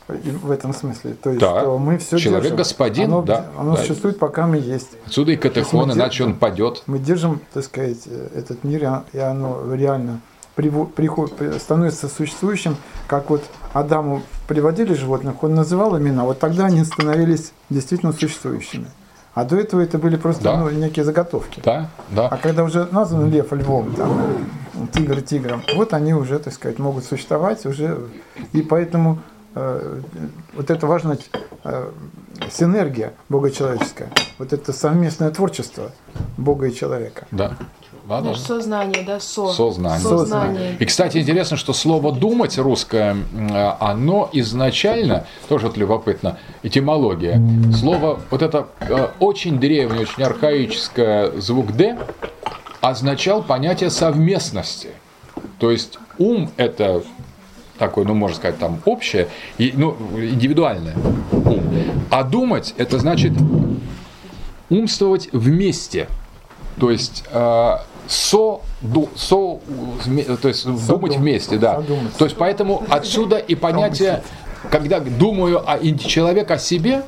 И 0.10 0.32
в 0.32 0.52
этом 0.52 0.74
смысле. 0.74 1.14
То 1.14 1.30
есть, 1.30 1.40
Да. 1.42 1.62
что 1.62 1.78
мы 1.78 1.98
все 1.98 2.18
Человек 2.18 2.56
господин, 2.56 3.06
оно, 3.06 3.22
да, 3.22 3.46
Оно 3.58 3.76
да. 3.76 3.82
существует, 3.82 4.20
пока 4.20 4.46
мы 4.48 4.58
есть. 4.58 4.90
Отсюда 5.06 5.32
и 5.32 5.38
катехон, 5.38 5.92
иначе 5.94 6.26
он 6.26 6.36
падет. 6.36 6.84
Мы 6.88 7.00
держим, 7.00 7.40
так 7.54 7.64
сказать, 7.64 8.00
э, 8.08 8.30
этот 8.36 8.64
мир, 8.66 9.04
и 9.14 9.18
оно- 9.18 9.74
реально 9.74 10.20
приход- 10.56 11.36
при- 11.36 11.58
становится 11.58 12.10
существующим, 12.10 12.76
как 13.08 13.30
вот 13.30 13.44
Адаму 13.74 14.22
приводили 14.48 14.94
животных, 14.94 15.42
он 15.42 15.56
называл 15.56 15.98
имена, 15.98 16.26
вот 16.26 16.38
тогда 16.40 16.66
они 16.66 16.84
становились 16.84 17.54
действительно 17.70 18.12
существующими. 18.14 18.88
А 19.34 19.46
до 19.46 19.58
этого 19.58 19.82
это 19.82 19.98
были 19.98 20.16
просто 20.16 20.44
Да. 20.44 20.58
ну, 20.58 20.70
некие 20.70 21.04
заготовки. 21.04 21.62
Да, 21.66 21.90
А 22.12 22.16
да. 22.16 22.38
когда 22.38 22.64
уже 22.64 22.88
назван 22.92 23.32
лев 23.32 23.52
львом, 23.52 23.94
там, 23.96 24.22
тигр 24.94 25.22
тигром, 25.22 25.64
вот 25.76 25.94
они 25.94 26.14
уже, 26.14 26.38
так 26.40 26.54
сказать, 26.54 26.78
могут 26.80 27.04
существовать 27.04 27.66
уже. 27.66 27.98
И 28.52 28.62
поэтому 28.62 29.20
э, 29.56 30.02
вот 30.54 30.70
это 30.70 30.86
важно 30.86 31.18
э, 31.64 31.90
синергия 32.52 33.14
богочеловеческая, 33.30 34.10
вот 34.38 34.54
это 34.54 34.72
совместное 34.72 35.32
творчество 35.32 35.92
Бога 36.38 36.68
и 36.68 36.74
человека. 36.74 37.26
Да. 37.32 37.58
Да. 38.08 38.22
Наше 38.22 38.42
сознание, 38.42 39.04
да, 39.04 39.20
со. 39.20 39.48
Сознание. 39.54 40.00
Сознание. 40.02 40.76
И, 40.80 40.86
кстати, 40.86 41.20
интересно, 41.20 41.56
что 41.56 41.72
слово 41.74 42.12
«думать» 42.12 42.58
русское, 42.58 43.12
м, 43.12 43.50
оно 43.80 44.30
изначально, 44.34 45.26
тоже 45.48 45.68
вот 45.68 45.78
любопытно, 45.78 46.38
этимология. 46.64 47.42
Слово, 47.74 48.20
вот 48.30 48.42
это 48.42 48.68
э, 48.82 49.08
очень 49.20 49.58
древнее, 49.60 50.02
очень 50.02 50.24
архаическое 50.24 51.32
звук 51.40 51.72
«д» 51.72 51.98
означал 52.82 53.42
понятие 53.42 53.90
совместности. 53.90 54.90
То 55.60 55.72
есть 55.72 55.98
ум– 56.18 56.52
это 56.58 57.04
такое, 57.78 58.06
ну, 58.06 58.14
можно 58.14 58.36
сказать, 58.36 58.60
там 58.60 58.82
общее, 58.86 59.30
и, 59.58 59.74
ну, 59.76 59.96
индивидуальное 60.18 60.96
ум. 61.32 61.64
А 62.12 62.24
думать– 62.24 62.74
это 62.78 63.00
значит 63.00 63.32
умствовать 64.70 65.30
вместе. 65.32 66.08
То 66.80 66.92
есть 66.92 67.24
э, 67.32 67.78
со, 68.08 68.62
ду, 68.82 69.10
со, 69.16 69.60
то 70.42 70.48
есть 70.48 70.66
думать 70.88 71.18
вместе, 71.18 71.58
да. 71.58 71.76
Содумать. 71.76 72.14
То 72.18 72.26
есть 72.26 72.38
поэтому 72.38 72.84
отсюда 72.90 73.38
и 73.38 73.56
понятие, 73.56 74.24
когда 74.70 75.00
думаю 75.00 75.64
о 75.66 75.80
человек 75.98 76.52
о 76.52 76.58
себе, 76.58 77.04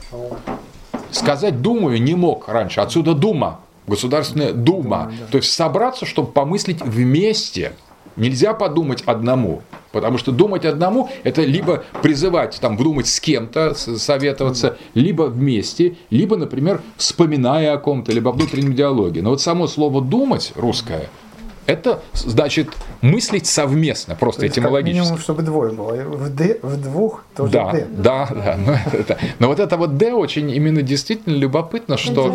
сказать 1.11 1.61
думаю 1.61 2.01
не 2.01 2.15
мог 2.15 2.47
раньше. 2.47 2.81
Отсюда 2.81 3.13
дума, 3.13 3.59
государственная 3.87 4.53
дума. 4.53 5.11
То 5.31 5.37
есть 5.37 5.53
собраться, 5.53 6.05
чтобы 6.05 6.31
помыслить 6.31 6.81
вместе. 6.81 7.73
Нельзя 8.15 8.53
подумать 8.53 9.03
одному. 9.05 9.61
Потому 9.91 10.17
что 10.17 10.31
думать 10.31 10.65
одному– 10.65 11.09
это 11.23 11.41
либо 11.41 11.83
призывать, 12.01 12.57
там, 12.59 12.75
думать 12.75 13.07
с 13.07 13.19
кем-то, 13.19 13.73
советоваться, 13.75 14.77
либо 14.93 15.23
вместе, 15.23 15.95
либо, 16.09 16.35
например, 16.35 16.81
вспоминая 16.97 17.73
о 17.73 17.77
ком-то, 17.77 18.11
либо 18.11 18.31
о 18.31 18.33
внутреннем 18.33 18.73
диалоге. 18.73 19.21
Но 19.21 19.29
вот 19.29 19.41
само 19.41 19.67
слово 19.67 20.01
«думать» 20.01 20.51
русское– 20.55 21.09
это 21.65 22.01
значит 22.13 22.69
мыслить 23.01 23.47
совместно, 23.47 24.15
просто 24.15 24.41
То 24.41 24.45
есть, 24.45 24.55
как 24.55 24.65
этимологически. 24.65 24.99
минимум, 25.01 25.19
чтобы 25.19 25.41
двое 25.43 25.71
было. 25.71 25.93
В, 25.95 26.29
«д», 26.29 26.59
в 26.61 26.81
двух 26.81 27.23
тоже 27.35 27.51
Да, 27.53 27.71
«д». 27.71 27.87
да, 27.89 28.29
да. 28.31 28.57
Но, 28.57 28.73
это- 28.99 29.17
но 29.39 29.47
вот 29.47 29.59
это 29.59 29.77
вот 29.77 29.97
«д» 29.97 30.13
очень 30.13 30.49
именно 30.51 30.81
действительно 30.81 31.35
любопытно, 31.35 31.97
что 31.97 32.33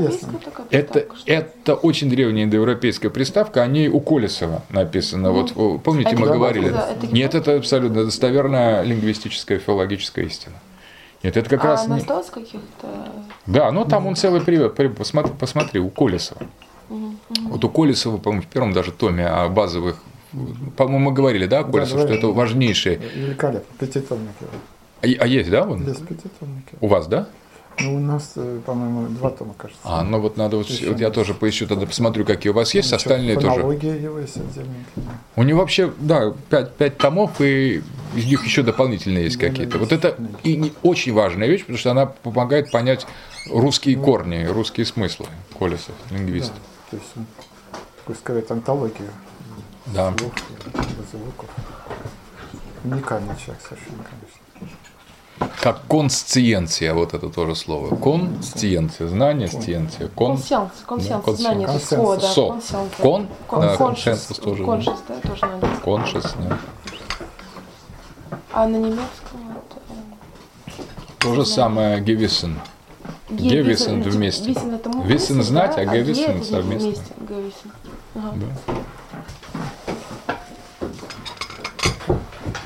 это, 0.70 1.06
это 1.26 1.74
очень 1.74 2.10
древняя 2.10 2.44
индоевропейская 2.44 3.10
приставка, 3.10 3.62
о 3.62 3.66
ней 3.66 3.88
у 3.88 4.00
Колесова 4.00 4.62
написано. 4.70 5.30
Вот 5.32 5.52
э, 5.56 5.78
помните, 5.82 6.16
мы 6.16 6.26
говорили? 6.28 6.68
это 6.68 7.06
Нет, 7.12 7.34
это 7.34 7.56
абсолютно 7.56 8.04
достоверная 8.04 8.82
лингвистическая 8.82 9.58
филологическая 9.58 10.24
истина. 10.24 10.54
Нет, 11.22 11.36
это 11.36 11.50
как 11.50 11.64
а 11.64 11.68
раз... 11.68 11.84
она 11.84 11.98
не- 11.98 12.04
каких-то... 12.04 12.88
Да, 13.46 13.70
ну 13.72 13.84
там 13.84 14.06
он 14.06 14.16
целый 14.16 14.40
привет. 14.40 14.74
При- 14.74 14.88
Посмотри, 14.88 15.32
посмотри, 15.38 15.80
у 15.80 15.88
Колесова. 15.90 16.40
Вот 17.48 17.64
у 17.64 17.68
Колесова, 17.68 18.18
по-моему, 18.18 18.42
в 18.42 18.46
первом 18.46 18.72
даже 18.72 18.92
томе 18.92 19.26
о 19.26 19.48
базовых, 19.48 19.96
по-моему, 20.76 21.10
мы 21.10 21.12
говорили, 21.12 21.46
да, 21.46 21.62
Колесов, 21.64 21.88
что 21.88 21.96
говорили. 21.98 22.18
это 22.18 22.26
важнейшее. 22.28 23.00
Великолепно. 23.14 23.76
Пятитомники. 23.78 24.34
А, 25.02 25.06
а 25.06 25.26
есть, 25.26 25.50
да, 25.50 25.62
он? 25.66 25.86
Есть 25.86 26.06
пятитомники. 26.06 26.74
У 26.80 26.88
вас, 26.88 27.06
да? 27.06 27.28
Ну, 27.78 27.94
у 27.96 27.98
нас, 27.98 28.32
э, 28.36 28.60
по-моему, 28.66 29.08
два 29.08 29.30
тома, 29.30 29.54
кажется. 29.56 29.80
А, 29.84 30.02
ну 30.02 30.20
вот 30.20 30.36
надо 30.36 30.58
вот, 30.58 30.66
Еще 30.68 30.90
вот 30.90 31.00
я 31.00 31.08
тоже 31.10 31.32
поищу, 31.32 31.66
тогда 31.66 31.86
посмотрю, 31.86 32.26
какие 32.26 32.50
у 32.50 32.54
вас 32.54 32.74
есть, 32.74 32.88
Еще 32.88 32.96
остальные 32.96 33.36
тоже. 33.36 33.60
его 33.60 34.18
есть 34.18 34.36
отдельная 34.36 34.84
книга. 34.92 35.10
У 35.36 35.42
него 35.44 35.60
вообще, 35.60 35.90
да, 35.98 36.34
пять, 36.50 36.74
пять 36.74 36.98
томов, 36.98 37.40
и 37.40 37.82
из 38.14 38.26
них 38.26 38.44
еще 38.44 38.62
дополнительные 38.62 39.24
есть 39.24 39.38
Да, 39.38 39.46
какие-то. 39.48 39.72
да, 39.74 39.78
Вот 39.78 39.92
это 39.92 40.16
и 40.42 40.56
не- 40.56 40.72
очень 40.82 41.14
важная 41.14 41.48
вещь, 41.48 41.60
потому 41.60 41.78
что 41.78 41.92
она 41.92 42.04
помогает 42.06 42.70
понять 42.70 43.06
русские 43.50 43.96
Ну. 43.96 44.02
корни, 44.04 44.44
русские 44.44 44.84
смыслы. 44.84 45.26
Колесов, 45.58 45.94
лингвист. 46.10 46.52
Да, 46.52 46.58
то 46.90 46.96
есть, 46.96 47.08
он, 47.16 47.26
такой 47.98 48.16
сказать, 48.16 48.50
антология 48.50 49.10
Да. 49.86 50.12
слов 50.18 50.32
и 50.32 51.16
звуков. 51.16 51.48
Уникальный 52.84 53.36
человек 53.36 53.62
совершенно, 53.66 54.04
конечно. 54.04 54.40
Как 55.62 55.86
консциенция, 55.88 56.92
вот 56.94 57.14
это 57.14 57.30
тоже 57.30 57.54
слово. 57.54 57.94
Консциенция, 57.96 59.08
знание, 59.08 59.48
сциенция. 59.48 60.08
Кон... 60.08 60.36
Консенс, 60.36 60.70
консенс, 60.86 61.24
консенс. 61.24 61.40
знание, 61.40 61.64
это 61.68 61.72
Консенсус. 61.78 62.22
со, 62.34 62.48
да, 62.48 62.60
Со. 62.60 62.76
консенс. 62.76 62.96
Кон, 62.98 63.28
да, 63.50 63.76
консенсус 63.76 64.38
тоже. 64.38 64.64
коншес, 64.64 64.98
да, 65.08 65.28
тоже 65.28 65.46
на 65.46 65.54
английском. 65.54 65.82
Коншес, 65.82 66.34
да. 66.38 66.58
А 68.52 68.66
на 68.66 68.76
немецком 68.76 69.56
это... 69.56 70.76
То 71.18 71.34
же 71.34 71.46
самое 71.46 72.00
Гевисен. 72.00 72.58
Ге- 73.30 73.48
Гевисен 73.62 74.00
висен- 74.02 74.10
вместе. 74.10 74.48
Висен 74.48 74.74
это 74.74 74.88
мы- 74.90 75.04
Висен 75.04 75.36
висен, 75.38 75.42
знать, 75.42 75.76
да, 75.76 75.82
а 75.82 75.86
гевисен 75.86 76.32
ге 76.32 76.38
это 76.38 76.44
совместно. 76.44 76.88
вместе, 76.88 77.14
гевисен. 77.28 77.72
Ага. 78.16 78.34
Да. 78.36 78.74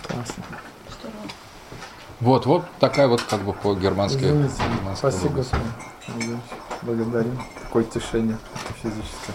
Классно. 0.08 0.44
Вот, 2.20 2.46
вот 2.46 2.64
такая 2.80 3.08
вот 3.08 3.20
как 3.22 3.42
бы 3.42 3.52
по 3.52 3.74
германской. 3.74 4.28
Извините, 4.30 4.54
германской 4.76 5.12
спасибо, 5.12 5.40
Ильич. 5.40 6.38
Благодарим. 6.82 7.38
Такое 7.62 7.84
тишение 7.84 8.38
физическое. 8.82 9.34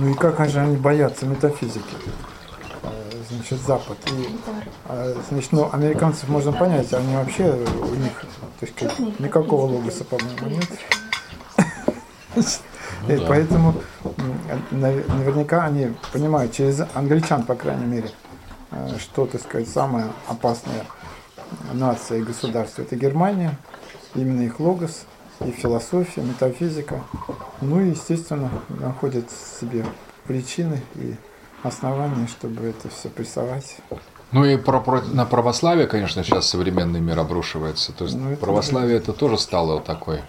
Ну 0.00 0.08
и 0.08 0.14
как 0.14 0.48
же 0.48 0.60
они 0.60 0.78
боятся 0.78 1.26
метафизики? 1.26 1.94
Э, 2.82 3.10
Значит, 3.28 3.60
Запад. 3.60 3.98
И, 4.10 4.34
э, 4.88 5.14
значит, 5.28 5.52
ну, 5.52 5.68
американцев 5.70 6.26
можно 6.30 6.52
понять, 6.52 6.90
они 6.94 7.14
вообще, 7.16 7.52
у 7.52 7.94
них 7.96 8.24
то 8.58 8.66
есть, 8.66 8.76
как, 8.76 8.98
никакого 9.18 9.66
логоса, 9.66 10.04
по-моему, 10.04 10.56
нет. 10.56 10.68
Ну 13.06 13.14
И 13.14 13.16
да. 13.18 13.24
поэтому 13.28 13.74
наверняка 14.70 15.64
они 15.64 15.94
понимают, 16.12 16.52
через 16.52 16.82
англичан, 16.94 17.42
по 17.42 17.54
крайней 17.54 17.84
мере, 17.84 18.10
э, 18.70 18.96
что, 18.98 19.26
так 19.26 19.42
сказать, 19.42 19.68
самая 19.68 20.08
опасная 20.28 20.86
нация 21.74 22.20
и 22.20 22.22
государство. 22.22 22.80
Это 22.80 22.96
Германия, 22.96 23.54
именно 24.14 24.42
их 24.42 24.60
логос, 24.60 25.04
и 25.40 25.50
философия, 25.50 26.22
метафизика. 26.22 27.02
Ну 27.60 27.80
и, 27.80 27.90
естественно, 27.90 28.50
находят 28.68 29.26
себе 29.60 29.84
причины 30.24 30.82
и 30.94 31.16
основания, 31.62 32.26
чтобы 32.26 32.64
это 32.66 32.88
все 32.88 33.08
прессовать. 33.08 33.76
Ну 34.32 34.44
и 34.44 34.56
про, 34.56 34.80
про- 34.80 35.02
на 35.02 35.24
православие, 35.26 35.86
конечно, 35.86 36.22
сейчас 36.24 36.48
современный 36.48 37.00
мир 37.00 37.18
обрушивается. 37.18 37.92
То 37.92 38.04
есть 38.04 38.16
Ну, 38.16 38.30
это 38.30 38.40
православие 38.40 38.96
это 38.98 39.12
тоже 39.12 39.38
стало 39.38 39.80
такой 39.80 40.22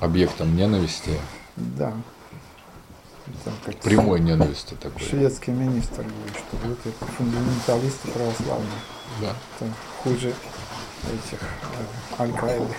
объектом 0.00 0.54
ненависти, 0.56 1.18
Да. 1.56 1.94
Как 3.64 3.76
прямой 3.78 4.20
ненависти 4.20 4.74
такой. 4.74 5.02
Шведский 5.02 5.50
министр 5.50 6.02
говорит, 6.02 6.36
что 6.36 6.56
вот 6.68 6.78
это 6.84 7.12
фундаменталисты 7.12 8.08
православные. 8.12 8.78
Да. 9.20 9.32
Это 9.58 9.72
хуже 10.02 10.28
этих 10.28 11.40
э, 11.42 12.22
Аль-Каиды. 12.22 12.74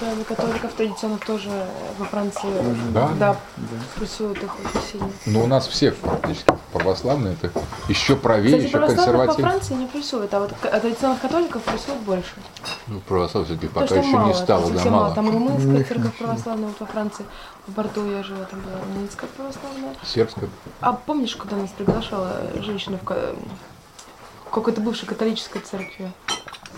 Да, 0.00 0.14
на 0.14 0.24
католиков 0.24 0.72
традиционных 0.72 1.24
тоже 1.24 1.50
во 1.98 2.04
Франции 2.06 2.48
Да? 2.90 3.08
да, 3.18 3.36
Да. 3.56 3.66
прессуют 3.96 4.42
их 4.42 4.50
очень 4.58 4.86
сильно. 4.92 5.10
Ну 5.26 5.44
у 5.44 5.46
нас 5.46 5.66
все 5.66 5.92
практически 5.92 6.52
православные, 6.72 7.34
это 7.34 7.50
еще 7.88 8.16
правее, 8.16 8.56
Кстати, 8.56 8.68
еще 8.68 8.86
консервативнее. 8.94 9.50
Франции 9.50 9.74
не 9.74 9.86
прессуют, 9.86 10.34
а 10.34 10.40
вот 10.40 10.52
традиционных 10.60 11.20
католиков 11.20 11.62
прессуют 11.62 12.00
больше. 12.00 12.32
Ну, 12.86 13.00
православие 13.00 13.46
все-таки 13.46 13.68
пока 13.72 13.86
что 13.86 13.96
еще 13.96 14.08
мало, 14.08 14.26
не 14.28 14.34
стало, 14.34 14.68
да, 14.68 14.74
совсем 14.74 14.92
мало. 14.92 15.14
Там 15.14 15.30
румынская 15.30 15.84
церковь 15.84 16.14
православная 16.18 16.68
вот 16.68 16.80
во 16.80 16.86
Франции, 16.86 17.24
в 17.66 17.72
Бордо 17.72 18.04
я 18.10 18.22
жила, 18.22 18.44
там 18.44 18.60
была 18.60 18.74
румынская 18.86 19.28
православная. 19.36 19.94
Сербская. 20.04 20.48
А 20.80 20.92
помнишь, 20.92 21.36
когда 21.36 21.56
нас 21.56 21.70
приглашала 21.70 22.40
женщина 22.60 22.98
в 23.02 24.50
какой-то 24.50 24.80
бывшей 24.80 25.06
католической 25.06 25.60
церкви? 25.60 26.12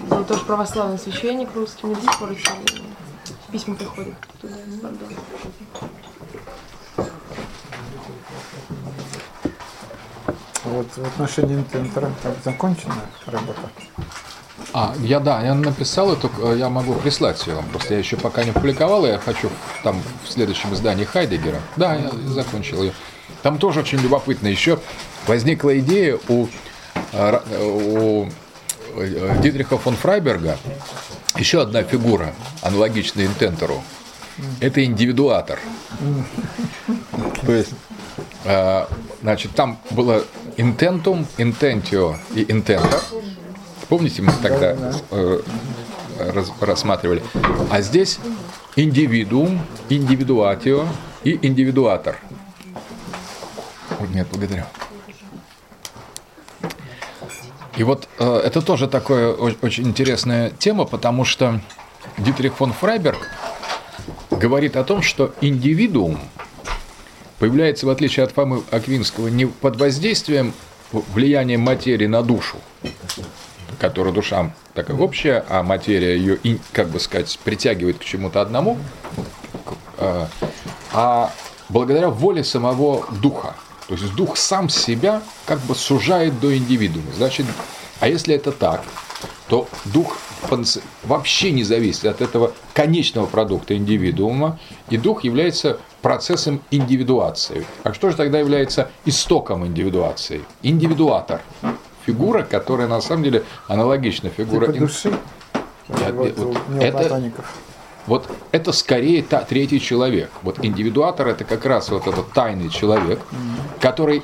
Был 0.00 0.24
тоже 0.24 0.44
православный 0.44 0.98
священник 0.98 1.48
русский, 1.54 1.86
мне 1.86 1.94
до 1.96 2.02
сих 2.02 2.18
пор 2.18 2.32
эти 2.32 2.48
письма 3.50 3.74
приходят 3.74 4.14
туда, 4.40 4.54
из 4.66 4.74
Бордо. 4.76 5.06
Вот 10.64 10.86
в 10.96 11.06
отношении 11.06 11.56
интернета 11.56 12.34
закончена 12.44 12.94
работа. 13.26 13.60
А, 14.72 14.94
я 15.00 15.20
да, 15.20 15.42
я 15.42 15.54
написал 15.54 16.12
эту, 16.12 16.30
э, 16.42 16.56
я 16.58 16.68
могу 16.68 16.94
прислать 16.94 17.46
ее 17.46 17.54
вам. 17.54 17.66
Просто 17.68 17.94
я 17.94 17.98
еще 17.98 18.16
пока 18.16 18.44
не 18.44 18.52
публиковал, 18.52 19.06
я 19.06 19.18
хочу 19.18 19.48
там 19.82 20.02
в 20.24 20.30
следующем 20.30 20.74
издании 20.74 21.04
Хайдегера. 21.04 21.60
Да, 21.76 21.94
я 21.94 22.10
закончил 22.26 22.82
ее. 22.82 22.92
Там 23.42 23.58
тоже 23.58 23.80
очень 23.80 23.98
любопытно. 23.98 24.48
Еще 24.48 24.78
возникла 25.26 25.78
идея 25.78 26.18
у, 26.28 26.46
э, 27.12 27.40
э, 27.48 27.64
у 27.64 28.28
Дитриха 29.42 29.78
фон 29.78 29.96
Фрайберга 29.96 30.58
еще 31.38 31.60
одна 31.62 31.82
фигура, 31.82 32.34
аналогичная 32.62 33.26
интентору. 33.26 33.82
Это 34.60 34.84
индивидуатор. 34.84 35.58
То 37.44 37.52
есть, 37.52 37.72
э, 38.44 38.86
значит, 39.22 39.52
там 39.52 39.78
было 39.90 40.24
интентум, 40.56 41.26
интентио 41.38 42.16
и 42.34 42.50
интентор. 42.50 43.00
Помните, 43.88 44.22
мы 44.22 44.32
тогда 44.42 44.76
э, 45.10 45.40
рассматривали. 46.60 47.22
А 47.70 47.80
здесь 47.80 48.18
индивидуум, 48.76 49.60
индивидуатио 49.88 50.86
и 51.24 51.38
индивидуатор. 51.46 52.18
Нет, 54.12 54.26
благодарю. 54.30 54.64
И 57.76 57.82
вот 57.84 58.08
э, 58.18 58.40
это 58.44 58.62
тоже 58.62 58.88
такая 58.88 59.32
очень 59.32 59.86
интересная 59.88 60.50
тема, 60.50 60.84
потому 60.86 61.24
что 61.24 61.60
Дитрих 62.18 62.54
фон 62.54 62.72
Фрайберг 62.72 63.18
говорит 64.30 64.76
о 64.76 64.84
том, 64.84 65.02
что 65.02 65.34
индивидуум 65.40 66.18
появляется, 67.38 67.86
в 67.86 67.90
отличие 67.90 68.24
от 68.24 68.32
Фомы 68.32 68.62
Аквинского, 68.70 69.28
не 69.28 69.46
под 69.46 69.78
воздействием 69.78 70.54
влияния 70.92 71.58
материи 71.58 72.06
на 72.06 72.22
душу, 72.22 72.56
которая 73.78 74.12
душа 74.12 74.54
такая 74.72 74.96
общая, 74.96 75.44
а 75.48 75.62
материя 75.62 76.16
ее, 76.16 76.58
как 76.72 76.88
бы 76.88 77.00
сказать, 77.00 77.38
притягивает 77.44 77.98
к 77.98 78.04
чему-то 78.04 78.40
одному, 78.40 78.78
а, 79.98 80.28
а 80.92 81.32
благодаря 81.68 82.08
воле 82.08 82.44
самого 82.44 83.06
духа. 83.20 83.54
То 83.88 83.94
есть 83.94 84.14
дух 84.14 84.36
сам 84.36 84.68
себя 84.68 85.22
как 85.46 85.60
бы 85.60 85.74
сужает 85.74 86.40
до 86.40 86.56
индивидуума. 86.56 87.12
Значит, 87.16 87.46
а 88.00 88.08
если 88.08 88.34
это 88.34 88.52
так, 88.52 88.82
то 89.48 89.68
дух 89.84 90.18
вообще 91.04 91.50
не 91.50 91.64
зависит 91.64 92.04
от 92.04 92.20
этого 92.20 92.52
конечного 92.74 93.26
продукта 93.26 93.76
индивидуума, 93.76 94.58
и 94.90 94.96
дух 94.96 95.24
является 95.24 95.78
процессом 96.02 96.60
индивидуации. 96.70 97.64
А 97.84 97.94
что 97.94 98.10
же 98.10 98.16
тогда 98.16 98.38
является 98.38 98.90
истоком 99.04 99.66
индивидуации? 99.66 100.44
Индивидуатор. 100.62 101.40
Фигура, 102.04 102.42
которая 102.42 102.86
на 102.86 103.00
самом 103.00 103.24
деле 103.24 103.44
аналогична 103.66 104.30
фигуре 104.30 104.66
Типа 104.66 104.78
души. 104.78 105.10
Нет, 105.88 106.12
вот 106.12 106.38
вот 106.38 106.56
это-. 106.80 107.32
Вот 108.06 108.28
это 108.52 108.72
скорее 108.72 109.22
та, 109.22 109.42
третий 109.42 109.80
человек. 109.80 110.30
Вот 110.42 110.64
индивидуатор 110.64 111.28
это 111.28 111.44
как 111.44 111.64
раз 111.66 111.90
вот 111.90 112.06
этот 112.06 112.32
тайный 112.32 112.68
человек, 112.68 113.20
который. 113.80 114.22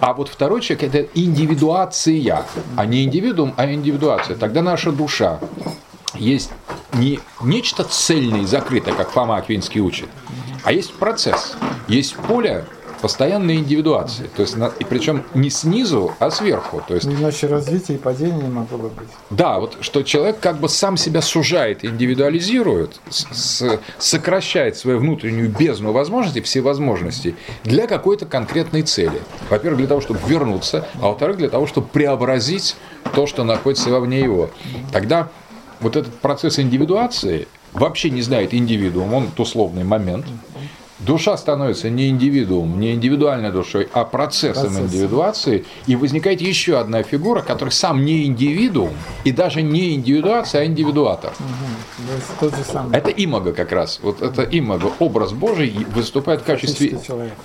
А 0.00 0.12
вот 0.12 0.28
второй 0.28 0.60
человек 0.60 0.94
это 0.94 1.08
индивидуация, 1.14 2.44
а 2.76 2.84
не 2.84 3.04
индивидуум, 3.04 3.54
а 3.56 3.72
индивидуация. 3.72 4.36
Тогда 4.36 4.60
наша 4.60 4.92
душа 4.92 5.40
есть 6.14 6.50
не 6.92 7.20
нечто 7.40 7.84
цельное 7.84 8.42
и 8.42 8.46
закрытое, 8.46 8.94
как 8.94 9.10
Фома 9.10 9.36
Аквинский 9.36 9.80
учит, 9.80 10.08
а 10.62 10.72
есть 10.72 10.92
процесс, 10.94 11.54
есть 11.88 12.16
поле 12.16 12.64
постоянной 13.04 13.56
индивидуации. 13.56 14.30
То 14.34 14.40
есть, 14.40 14.56
и 14.80 14.84
причем 14.84 15.24
не 15.34 15.50
снизу, 15.50 16.14
а 16.20 16.30
сверху. 16.30 16.82
То 16.88 16.94
есть, 16.94 17.04
Иначе 17.06 17.46
развитие 17.48 17.98
и 17.98 18.00
падение 18.00 18.42
не 18.42 18.48
могло 18.48 18.78
бы 18.78 18.88
быть. 18.88 19.08
да, 19.28 19.58
вот 19.60 19.76
что 19.82 20.02
человек 20.02 20.40
как 20.40 20.56
бы 20.58 20.70
сам 20.70 20.96
себя 20.96 21.20
сужает, 21.20 21.84
индивидуализирует, 21.84 22.98
с- 23.10 23.78
сокращает 23.98 24.78
свою 24.78 25.00
внутреннюю 25.00 25.50
бездну 25.50 25.92
возможностей, 25.92 26.40
всевозможностей 26.40 27.34
для 27.62 27.86
какой-то 27.86 28.24
конкретной 28.24 28.80
цели. 28.80 29.20
Во-первых, 29.50 29.80
для 29.80 29.86
того, 29.88 30.00
чтобы 30.00 30.20
вернуться, 30.26 30.86
а 31.02 31.08
во-вторых, 31.08 31.36
для 31.36 31.50
того, 31.50 31.66
чтобы 31.66 31.86
преобразить 31.88 32.74
то, 33.14 33.26
что 33.26 33.44
находится 33.44 33.90
вовне 33.90 34.20
его. 34.20 34.48
Тогда 34.92 35.28
вот 35.80 35.96
этот 35.96 36.14
процесс 36.20 36.58
индивидуации 36.58 37.48
вообще 37.74 38.08
не 38.08 38.22
знает 38.22 38.54
индивидуум, 38.54 39.12
он 39.12 39.28
условный 39.36 39.84
момент. 39.84 40.24
Душа 41.06 41.36
становится 41.36 41.90
не 41.90 42.08
индивидуум, 42.08 42.80
не 42.80 42.94
индивидуальной 42.94 43.52
душой, 43.52 43.88
а 43.92 44.04
процессом 44.04 44.62
Процессом. 44.64 44.86
индивидуации, 44.86 45.64
и 45.86 45.96
возникает 45.96 46.40
еще 46.40 46.78
одна 46.78 47.02
фигура, 47.02 47.42
которая 47.42 47.72
сам 47.72 48.04
не 48.04 48.24
индивидуум, 48.24 48.92
и 49.24 49.32
даже 49.32 49.62
не 49.62 49.94
индивидуация, 49.94 50.62
а 50.62 50.64
индивидуатор. 50.64 51.32
Же 52.40 52.64
самый 52.64 52.96
Это 52.96 53.10
имага 53.10 53.52
как 53.52 53.72
раз. 53.72 54.00
Вот 54.02 54.22
это 54.22 54.42
имага, 54.42 54.90
образ 54.98 55.32
Божий, 55.32 55.74
выступает 55.94 56.40
в 56.40 56.44
качестве 56.44 56.98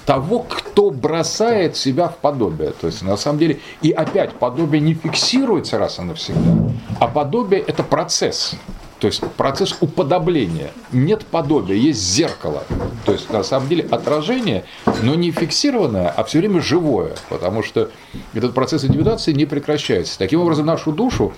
того, 0.05 0.45
кто 0.47 0.91
бросает 0.91 1.75
себя 1.75 2.07
в 2.07 2.17
подобие. 2.17 2.71
То 2.71 2.87
есть, 2.87 3.01
на 3.01 3.17
самом 3.17 3.39
деле, 3.39 3.59
и 3.81 3.91
опять, 3.91 4.33
подобие 4.33 4.81
не 4.81 4.93
фиксируется 4.93 5.77
раз 5.77 5.99
и 5.99 6.01
навсегда, 6.01 6.71
а 6.99 7.07
подобие– 7.07 7.61
это 7.67 7.83
процесс. 7.83 8.55
То 8.99 9.07
есть 9.07 9.21
процесс 9.37 9.77
уподобления. 9.79 10.71
Нет 10.91 11.25
подобия, 11.25 11.75
есть 11.75 12.01
зеркало. 12.01 12.63
То 13.05 13.13
есть, 13.13 13.29
на 13.29 13.43
самом 13.43 13.69
деле, 13.69 13.87
отражение, 13.89 14.65
но 15.03 15.15
не 15.15 15.31
фиксированное, 15.31 16.09
а 16.09 16.23
все 16.25 16.39
время 16.39 16.61
живое. 16.61 17.15
Потому 17.29 17.63
что 17.63 17.89
этот 18.33 18.53
процесс 18.53 18.83
индивидуации 18.83 19.31
не 19.31 19.45
прекращается. 19.45 20.17
Таким 20.17 20.41
образом, 20.41 20.65
нашу 20.65 20.91
душу 20.91 21.33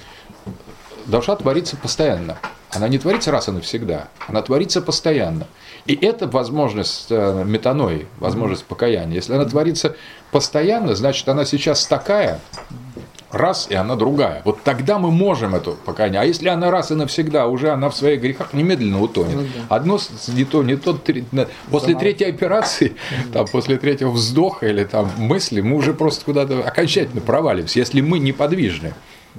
душа 1.06 1.36
творится 1.36 1.78
постоянно. 1.78 2.38
Она 2.72 2.88
не 2.88 2.98
творится 2.98 3.32
раз 3.32 3.50
и 3.50 3.52
навсегда, 3.52 4.08
она 4.28 4.42
творится 4.42 4.82
постоянно. 4.82 5.46
И 5.86 5.94
это 5.94 6.26
возможность 6.28 7.08
э, 7.10 7.44
метанои, 7.46 8.08
возможность 8.20 8.64
покаяния. 8.64 9.16
Если 9.16 9.34
она 9.34 9.44
творится 9.44 9.98
постоянно, 10.32 10.96
значит, 10.96 11.28
она 11.28 11.44
сейчас 11.44 11.86
такая, 11.86 12.40
раз, 13.32 13.68
и 13.70 13.76
она 13.76 13.96
другая. 13.96 14.42
Вот 14.46 14.62
тогда 14.64 14.98
мы 15.00 15.12
можем 15.12 15.56
эту 15.56 15.72
покаяние. 15.86 16.22
А 16.22 16.24
если 16.26 16.50
она 16.50 16.72
раз 16.72 16.92
и 16.92 16.96
навсегда, 16.96 17.48
уже 17.48 17.72
она 17.72 17.90
в 17.90 17.96
своих 17.96 18.22
грехах 18.22 18.54
немедленно 18.54 19.02
утонет. 19.02 19.48
Одно 19.70 19.98
с- 19.98 20.28
не 20.28 20.46
то, 20.46 20.64
не 20.64 20.76
то, 20.76 20.94
три- 20.94 21.26
после 21.70 21.96
третьей 21.96 22.28
операции, 22.30 22.96
там, 23.34 23.48
после 23.48 23.78
третьего 23.78 24.12
вздоха 24.12 24.68
или 24.68 24.84
там 24.84 25.10
мысли, 25.18 25.62
мы 25.62 25.78
уже 25.78 25.94
просто 25.94 26.26
куда-то 26.26 26.60
окончательно 26.60 27.22
провалимся, 27.22 27.80
если 27.80 28.02
мы 28.02 28.20
неподвижны. 28.20 28.94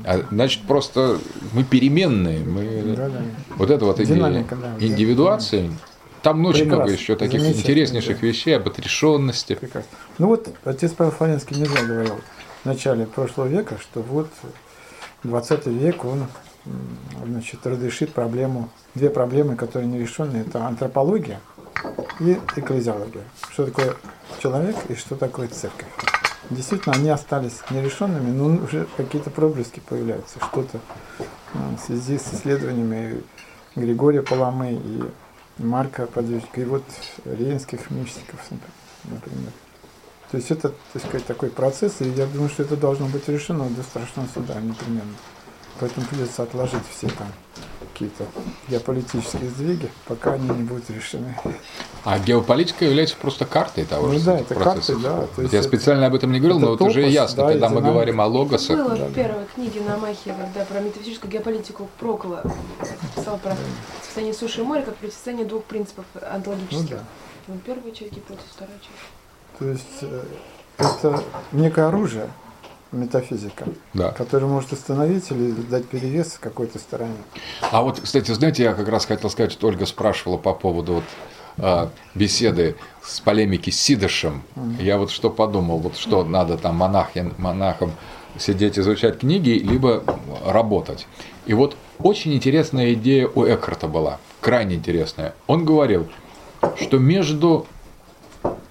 А, 0.04 0.22
значит, 0.30 0.62
просто 0.62 1.18
мы 1.52 1.64
переменные. 1.64 2.40
Мы... 2.40 2.94
Да, 2.96 3.08
да. 3.08 3.22
Вот 3.56 3.70
это 3.70 3.84
вот 3.84 4.00
идея 4.00 4.16
Динамика, 4.16 4.56
да. 4.56 4.74
индивидуации. 4.80 5.70
Там 6.22 6.44
очень 6.46 6.66
много 6.66 6.90
еще 6.90 7.16
таких 7.16 7.44
интереснейших 7.44 8.20
да. 8.20 8.26
вещей 8.26 8.56
об 8.56 8.68
отрешенности. 8.68 9.54
Прекрасно. 9.54 9.90
Ну 10.18 10.28
вот 10.28 10.48
отец 10.64 10.92
Павел 10.92 11.10
Флоренский 11.12 11.56
не 11.56 11.64
зря 11.66 11.82
говорил 11.82 12.14
начале 12.64 13.06
прошлого 13.06 13.46
века, 13.46 13.76
что 13.80 14.00
вот 14.02 14.28
20 15.24 15.66
век 15.66 16.04
он 16.04 16.26
значит, 17.26 17.66
разрешит 17.66 18.12
проблему, 18.12 18.68
две 18.94 19.10
проблемы, 19.10 19.56
которые 19.56 19.88
не 19.88 19.98
решены. 19.98 20.38
Это 20.38 20.66
антропология 20.66 21.40
и 22.20 22.38
экклезиология. 22.56 23.24
Что 23.50 23.66
такое 23.66 23.96
человек 24.40 24.76
и 24.88 24.94
что 24.94 25.16
такое 25.16 25.48
церковь. 25.48 25.88
Действительно, 26.50 26.94
они 26.94 27.08
остались 27.08 27.60
нерешенными, 27.70 28.30
но 28.30 28.64
уже 28.64 28.86
какие-то 28.96 29.30
проблески 29.30 29.80
появляются. 29.80 30.38
Что-то 30.40 30.80
в 31.54 31.78
связи 31.78 32.18
с 32.18 32.34
исследованиями 32.34 33.22
Григория 33.74 34.22
Паламы 34.22 34.72
и 34.72 35.02
Марка 35.62 36.06
Подвижника, 36.06 36.60
и 36.60 36.64
вот 36.64 36.84
рейнских 37.24 37.90
мистиков, 37.90 38.40
например. 39.04 39.52
То 40.32 40.38
есть 40.38 40.50
это, 40.50 40.72
так 40.94 41.02
сказать, 41.02 41.26
такой 41.26 41.50
процесс, 41.50 42.00
и 42.00 42.08
я 42.08 42.26
думаю, 42.26 42.48
что 42.48 42.62
это 42.62 42.74
должно 42.76 43.06
быть 43.06 43.28
решено 43.28 43.68
до 43.68 43.82
страшного 43.82 44.26
суда 44.34 44.54
непременно. 44.60 45.14
Поэтому 45.78 46.06
придется 46.06 46.42
отложить 46.42 46.82
все 46.90 47.08
там 47.08 47.28
какие-то 47.92 48.24
геополитические 48.68 49.50
сдвиги, 49.50 49.90
пока 50.06 50.32
они 50.34 50.48
не 50.48 50.62
будут 50.62 50.88
решены. 50.88 51.36
А 52.04 52.18
геополитика 52.18 52.84
является 52.86 53.16
просто 53.16 53.44
картой 53.44 53.84
того 53.84 54.06
Ну 54.08 54.14
же 54.18 54.24
да, 54.24 54.38
это 54.38 54.54
процессов. 54.54 55.02
карты, 55.02 55.20
да, 55.20 55.26
то 55.36 55.42
есть 55.42 55.52
Я 55.52 55.58
это- 55.60 55.68
специально 55.68 56.06
об 56.06 56.14
этом 56.14 56.32
не 56.32 56.38
говорил, 56.40 56.56
это 56.58 56.64
но 56.66 56.72
вот 56.72 56.80
уже 56.80 57.00
топос, 57.02 57.12
ясно, 57.14 57.36
да, 57.44 57.48
когда 57.52 57.68
мы 57.68 57.74
динамика. 57.76 57.92
говорим 57.92 58.20
о 58.22 58.26
логосах. 58.26 58.76
Было 58.78 58.96
да, 58.96 59.04
в 59.06 59.12
первой 59.12 59.44
книге 59.54 59.80
на 59.82 59.96
Махе, 59.98 60.34
когда 60.34 60.64
про 60.64 60.80
метафизическую 60.80 61.30
геополитику 61.30 61.88
Прокола 62.00 62.42
писал 63.16 63.36
про 63.38 63.54
сочетание 64.02 64.32
суши 64.32 64.60
и 64.62 64.64
моря 64.64 64.82
как 64.82 64.96
противостояние 64.96 65.46
двух 65.46 65.64
принципов 65.64 66.06
Ну 66.14 66.20
онтологических. 66.26 66.90
да. 66.96 67.04
Ну, 67.48 67.58
первая 67.66 67.92
часть 67.92 68.12
гипотез, 68.12 68.44
вторая 68.50 68.78
часть. 68.78 69.12
То 69.58 69.68
есть 69.68 70.02
э, 70.02 70.22
это 70.78 71.22
некое 71.52 71.86
оружие, 71.88 72.28
метафизика, 72.90 73.66
Да. 73.94 74.10
которое 74.10 74.46
может 74.46 74.72
остановить 74.72 75.30
или 75.30 75.50
дать 75.52 75.86
перевес 75.86 76.36
какой-то 76.40 76.78
стороне. 76.78 77.16
А 77.70 77.82
вот, 77.82 78.00
кстати, 78.00 78.30
знаете, 78.32 78.64
я 78.64 78.74
как 78.74 78.88
раз 78.88 79.06
хотел 79.06 79.30
сказать, 79.30 79.52
что 79.52 79.68
Ольга 79.68 79.86
спрашивала 79.86 80.36
по 80.36 80.52
поводу 80.52 80.94
вот, 80.94 81.04
а, 81.58 81.90
беседы 82.14 82.76
с 83.02 83.20
полемики 83.20 83.70
с 83.70 83.80
Сидышем. 83.80 84.42
Я 84.78 84.98
вот 84.98 85.10
что 85.10 85.30
подумал, 85.30 85.78
вот 85.78 85.96
что 85.96 86.24
надо 86.24 86.58
там 86.58 86.76
монахи- 86.76 87.32
монахам 87.38 87.92
сидеть 88.38 88.78
изучать 88.78 89.18
книги, 89.20 89.50
либо 89.50 90.02
работать. 90.46 91.06
И 91.46 91.54
вот 91.54 91.76
очень 91.98 92.34
интересная 92.34 92.92
идея 92.94 93.28
у 93.28 93.44
Экхарта 93.44 93.88
была, 93.88 94.18
крайне 94.40 94.76
интересная. 94.76 95.34
Он 95.46 95.64
говорил, 95.64 96.08
что 96.80 96.98
между 96.98 97.66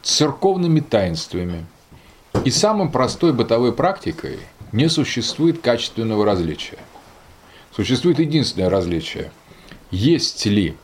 церковными 0.01 0.79
таинствами 0.79 1.65
и 2.45 2.51
самой 2.51 2.89
простой 2.89 3.33
бытовой 3.33 3.73
практикой 3.73 4.39
не 4.71 4.89
существует 4.89 5.61
качественного 5.61 6.25
различия. 6.25 6.77
Существует 7.75 8.19
единственное 8.19 8.69
различие. 8.69 9.31
Есть 9.91 10.45
ли 10.45 10.75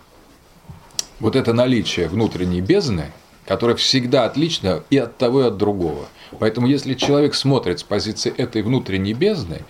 вот 1.19 1.35
это 1.35 1.53
наличие 1.53 2.07
внутренней 2.07 2.61
бездны, 2.61 3.11
которая 3.45 3.75
всегда 3.77 4.25
отлична 4.25 4.83
и 4.89 4.97
от 4.97 5.17
того, 5.17 5.43
и 5.43 5.47
от 5.47 5.57
другого. 5.57 6.05
Поэтому 6.39 6.67
если 6.67 6.93
человек 6.93 7.33
смотрит 7.33 7.79
с 7.79 7.83
позиции 7.83 8.33
этой 8.35 8.61
внутренней 8.61 9.13
бездны, 9.13 9.61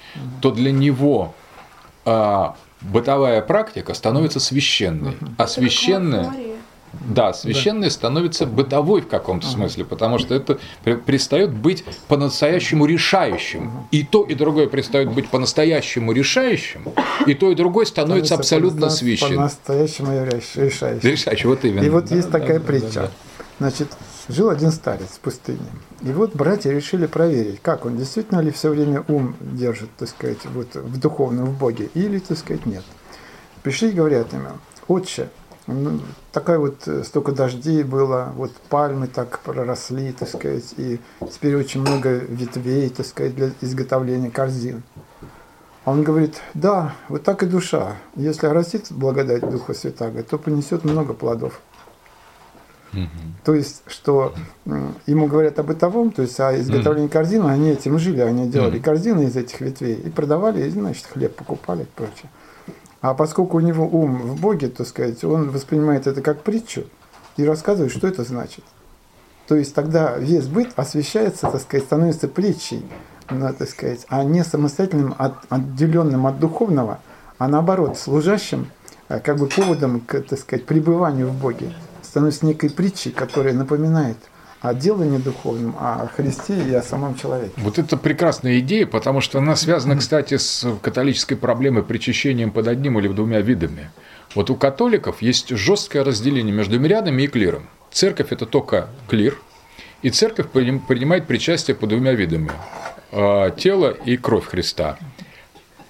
то 0.42 0.52
для 0.52 0.72
него 0.72 1.36
а, 2.04 2.56
бытовая 2.82 3.42
практика 3.42 3.94
становится 3.94 4.40
священной. 4.40 5.16
А 5.38 5.48
священная... 5.48 6.34
Да, 7.02 7.34
священное 7.34 7.90
становится 7.90 8.46
бытовой 8.46 9.02
в 9.02 9.08
каком-то 9.08 9.48
смысле, 9.48 9.86
потому 9.86 10.18
что 10.20 10.34
это 10.36 10.60
перестает 10.84 11.52
быть 11.54 11.84
по-настоящему 12.08 12.86
решающим. 12.86 13.72
И 13.92 14.04
то, 14.04 14.24
и 14.24 14.34
другое 14.36 14.68
перестает 14.68 15.12
быть 15.14 15.30
по-настоящему 15.30 16.12
решающим, 16.12 16.86
и 17.26 17.34
то, 17.34 17.52
и 17.52 17.56
другое 17.56 17.86
становится 17.86 18.36
абсолютно 18.36 18.88
по- 18.88 18.90
священным. 18.90 19.36
По-настоящему 19.38 20.12
реш- 20.12 20.56
решающим. 20.56 21.10
Решающим, 21.10 21.50
вот 21.50 21.64
именно. 21.66 21.84
И 21.84 21.90
вот 21.90 22.06
Да, 22.06 22.16
есть 22.16 22.30
да, 22.30 22.40
такая 22.40 22.60
да, 22.60 22.66
притча. 22.66 22.94
да, 22.94 23.02
да. 23.02 23.12
Значит, 23.60 23.88
жил 24.30 24.50
один 24.50 24.72
старец 24.72 25.08
в 25.16 25.20
пустыне. 25.20 25.60
И 26.04 26.10
вот 26.10 26.36
братья 26.36 26.72
решили 26.72 27.08
проверить, 27.08 27.60
как 27.62 27.86
он 27.86 27.98
действительно 27.98 28.40
ли 28.40 28.52
все 28.52 28.70
время 28.70 29.04
ум 29.08 29.36
держит, 29.42 29.90
так 29.98 30.10
сказать, 30.10 30.38
вот 30.54 30.76
в 30.76 31.00
духовном, 31.00 31.46
в 31.46 31.58
Боге, 31.58 31.90
или, 31.96 32.20
так 32.20 32.38
сказать, 32.38 32.66
нет. 32.66 32.84
Пришли 33.64 33.90
и 33.90 33.92
говорят 33.94 34.32
ему, 34.34 34.50
отче, 34.88 35.30
ну, 35.68 36.00
такая 36.32 36.58
вот 36.60 36.88
э, 36.88 37.04
столько 37.04 37.34
дождей 37.34 37.84
было, 37.84 38.32
вот 38.36 38.52
пальмы 38.70 39.08
так 39.08 39.40
проросли, 39.40 40.14
так 40.14 40.30
сказать, 40.30 40.74
и 40.78 41.00
теперь 41.32 41.56
очень 41.58 41.82
много 41.82 42.10
ветвей, 42.10 42.90
так 42.90 43.06
сказать, 43.06 43.36
для 43.36 43.52
изготовления 43.62 44.32
корзин. 44.32 44.84
Он 45.86 46.04
говорит, 46.04 46.42
да, 46.54 46.96
вот 47.08 47.24
так 47.24 47.44
и 47.44 47.46
душа. 47.46 47.96
Если 48.16 48.48
растит 48.48 48.88
благодать 48.90 49.50
Духа 49.50 49.74
Святаго, 49.74 50.24
то 50.24 50.38
понесет 50.38 50.84
много 50.84 51.14
плодов. 51.14 51.62
То 53.44 53.54
есть, 53.54 53.84
что 53.88 54.34
ему 55.06 55.28
говорят 55.28 55.60
о 55.60 55.64
бытовом, 55.64 56.12
то 56.12 56.22
есть 56.24 56.40
о 56.40 56.58
изготовлении 56.60 57.10
корзины, 57.10 57.48
они 57.50 57.70
этим 57.70 58.00
жили, 58.00 58.22
они 58.22 58.48
делали 58.50 58.78
Мгм. 58.78 58.84
корзины 58.84 59.22
из 59.26 59.36
этих 59.36 59.62
ветвей 59.62 59.96
и 59.96 60.10
продавали, 60.10 60.66
и, 60.66 60.70
значит, 60.70 61.06
хлеб 61.06 61.36
покупали 61.36 61.84
и 61.84 61.88
прочее. 61.96 62.30
А 63.02 63.14
поскольку 63.14 63.58
у 63.58 63.60
него 63.60 63.88
ум 63.88 64.18
в 64.18 64.42
Боге, 64.42 64.70
так 64.70 64.88
сказать, 64.88 65.24
он 65.24 65.52
воспринимает 65.52 66.08
это 66.08 66.22
как 66.22 66.42
притчу 66.42 66.86
и 67.38 67.44
рассказывает, 67.44 67.92
что 67.92 68.08
это 68.08 68.24
значит. 68.24 68.64
То 69.48 69.56
есть 69.56 69.74
тогда 69.74 70.18
весь 70.18 70.48
быт 70.48 70.72
освещается, 70.76 71.50
так 71.50 71.62
сказать, 71.62 71.86
становится 71.86 72.28
притчей, 72.28 72.86
ну, 73.30 73.54
так 73.54 73.70
сказать, 73.70 74.06
а 74.10 74.24
не 74.24 74.44
самостоятельным, 74.44 75.16
от- 75.18 75.46
отделенным 75.50 76.28
от 76.28 76.40
духовного, 76.40 77.00
а 77.38 77.48
наоборот, 77.48 77.98
служащим 77.98 78.68
а, 79.10 79.20
как 79.20 79.38
бы 79.38 79.48
поводом 79.48 80.02
к, 80.02 80.20
так 80.22 80.40
сказать, 80.40 80.66
пребыванию 80.66 81.28
в 81.30 81.40
Боге, 81.40 81.74
становится 82.02 82.46
некой 82.46 82.70
притчей, 82.70 83.12
которая 83.12 83.54
напоминает 83.54 84.18
о 84.62 84.74
делании 84.74 85.18
духовном, 85.18 85.76
о 85.80 86.08
Христе 86.16 86.56
и 86.68 86.74
о 86.74 86.82
самом 86.82 87.16
человеке. 87.16 87.54
Вот 87.58 87.78
это 87.78 87.96
прекрасная 87.98 88.60
идея, 88.60 88.88
потому 88.88 89.22
что 89.22 89.38
она 89.40 89.56
связана, 89.56 89.96
кстати, 89.96 90.38
с 90.38 90.68
католической 90.82 91.36
проблемой 91.36 91.84
причащением 91.84 92.52
под 92.52 92.68
одним 92.68 92.98
или 93.00 93.08
двумя 93.08 93.42
видами. 93.42 93.92
Вот 94.36 94.50
у 94.50 94.56
католиков 94.56 95.22
есть 95.22 95.50
жесткое 95.50 96.04
разделение 96.04 96.54
между 96.54 96.80
мирянами 96.80 97.24
и 97.24 97.28
клиром. 97.28 97.68
Церковь– 97.92 98.28
это 98.32 98.46
только 98.46 98.90
клир, 99.08 99.38
и 100.02 100.10
церковь 100.10 100.50
принимает 100.50 101.28
причастие 101.28 101.76
под 101.76 101.90
двумя 101.90 102.14
видами– 102.14 102.52
тело 103.58 103.92
и 103.92 104.18
кровь 104.18 104.46
Христа. 104.46 104.98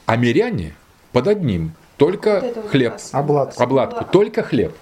А 0.06 0.16
миряне 0.16 0.76
под 1.12 1.28
одним– 1.28 1.72
только 1.98 2.54
хлеб. 2.70 2.94
Обладку. 3.12 3.64
Обладку, 3.64 4.06
только 4.06 4.44
хлеб. 4.44 4.76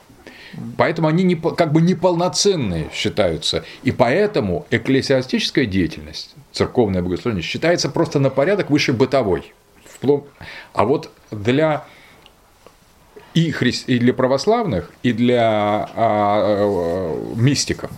Поэтому 0.77 1.07
они 1.07 1.23
не, 1.23 1.35
как 1.35 1.71
бы 1.73 1.81
неполноценные 1.81 2.89
считаются. 2.93 3.63
И 3.83 3.91
поэтому 3.91 4.65
экклесиастическая 4.71 5.65
деятельность, 5.65 6.35
церковное 6.51 7.01
богослужение, 7.01 7.43
считается 7.43 7.89
просто 7.89 8.19
на 8.19 8.29
порядок 8.29 8.69
выше 8.69 8.93
бытовой. 8.93 9.53
А 10.73 10.85
вот 10.85 11.11
для 11.31 11.85
и, 13.33 13.51
хри... 13.51 13.73
и 13.87 13.99
для 13.99 14.13
православных, 14.13 14.91
и 15.03 15.11
для 15.11 15.41
а, 15.43 15.89
а, 15.95 17.35
мистиков 17.35 17.91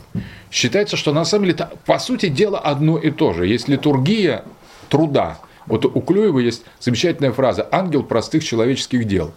считается, 0.51 0.97
что 0.97 1.13
на 1.13 1.25
самом 1.25 1.45
деле 1.45 1.69
по 1.85 1.99
сути 1.99 2.27
дела, 2.27 2.59
одно 2.59 2.97
и 2.97 3.11
то 3.11 3.33
же. 3.33 3.47
Есть 3.47 3.67
литургия 3.67 4.43
труда. 4.89 5.39
Вот 5.65 5.85
у 5.85 6.01
Клюева 6.01 6.39
есть 6.39 6.63
замечательная 6.79 7.31
фраза 7.31 7.67
«ангел 7.71 8.03
простых 8.03 8.43
человеческих 8.43 9.05
дел». 9.05 9.33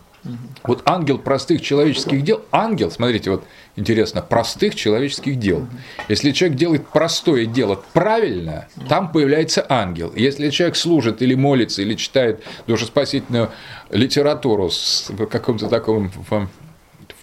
Вот 0.64 0.82
ангел 0.84 1.18
простых 1.18 1.62
человеческих 1.62 2.22
дел, 2.22 2.42
ангел, 2.52 2.90
смотрите, 2.90 3.30
вот 3.30 3.44
интересно, 3.76 4.20
простых 4.20 4.74
человеческих 4.74 5.38
дел. 5.38 5.66
Если 6.08 6.32
человек 6.32 6.58
делает 6.58 6.86
простое 6.88 7.46
дело 7.46 7.82
правильно, 7.92 8.68
там 8.88 9.10
появляется 9.10 9.64
ангел. 9.68 10.12
Если 10.14 10.50
человек 10.50 10.76
служит 10.76 11.22
или 11.22 11.34
молится, 11.34 11.82
или 11.82 11.94
читает 11.94 12.42
душеспасительную 12.66 13.50
литературу 13.90 14.70
с 14.70 15.10
каком-то 15.30 15.68
таком 15.68 16.10
в 16.28 16.48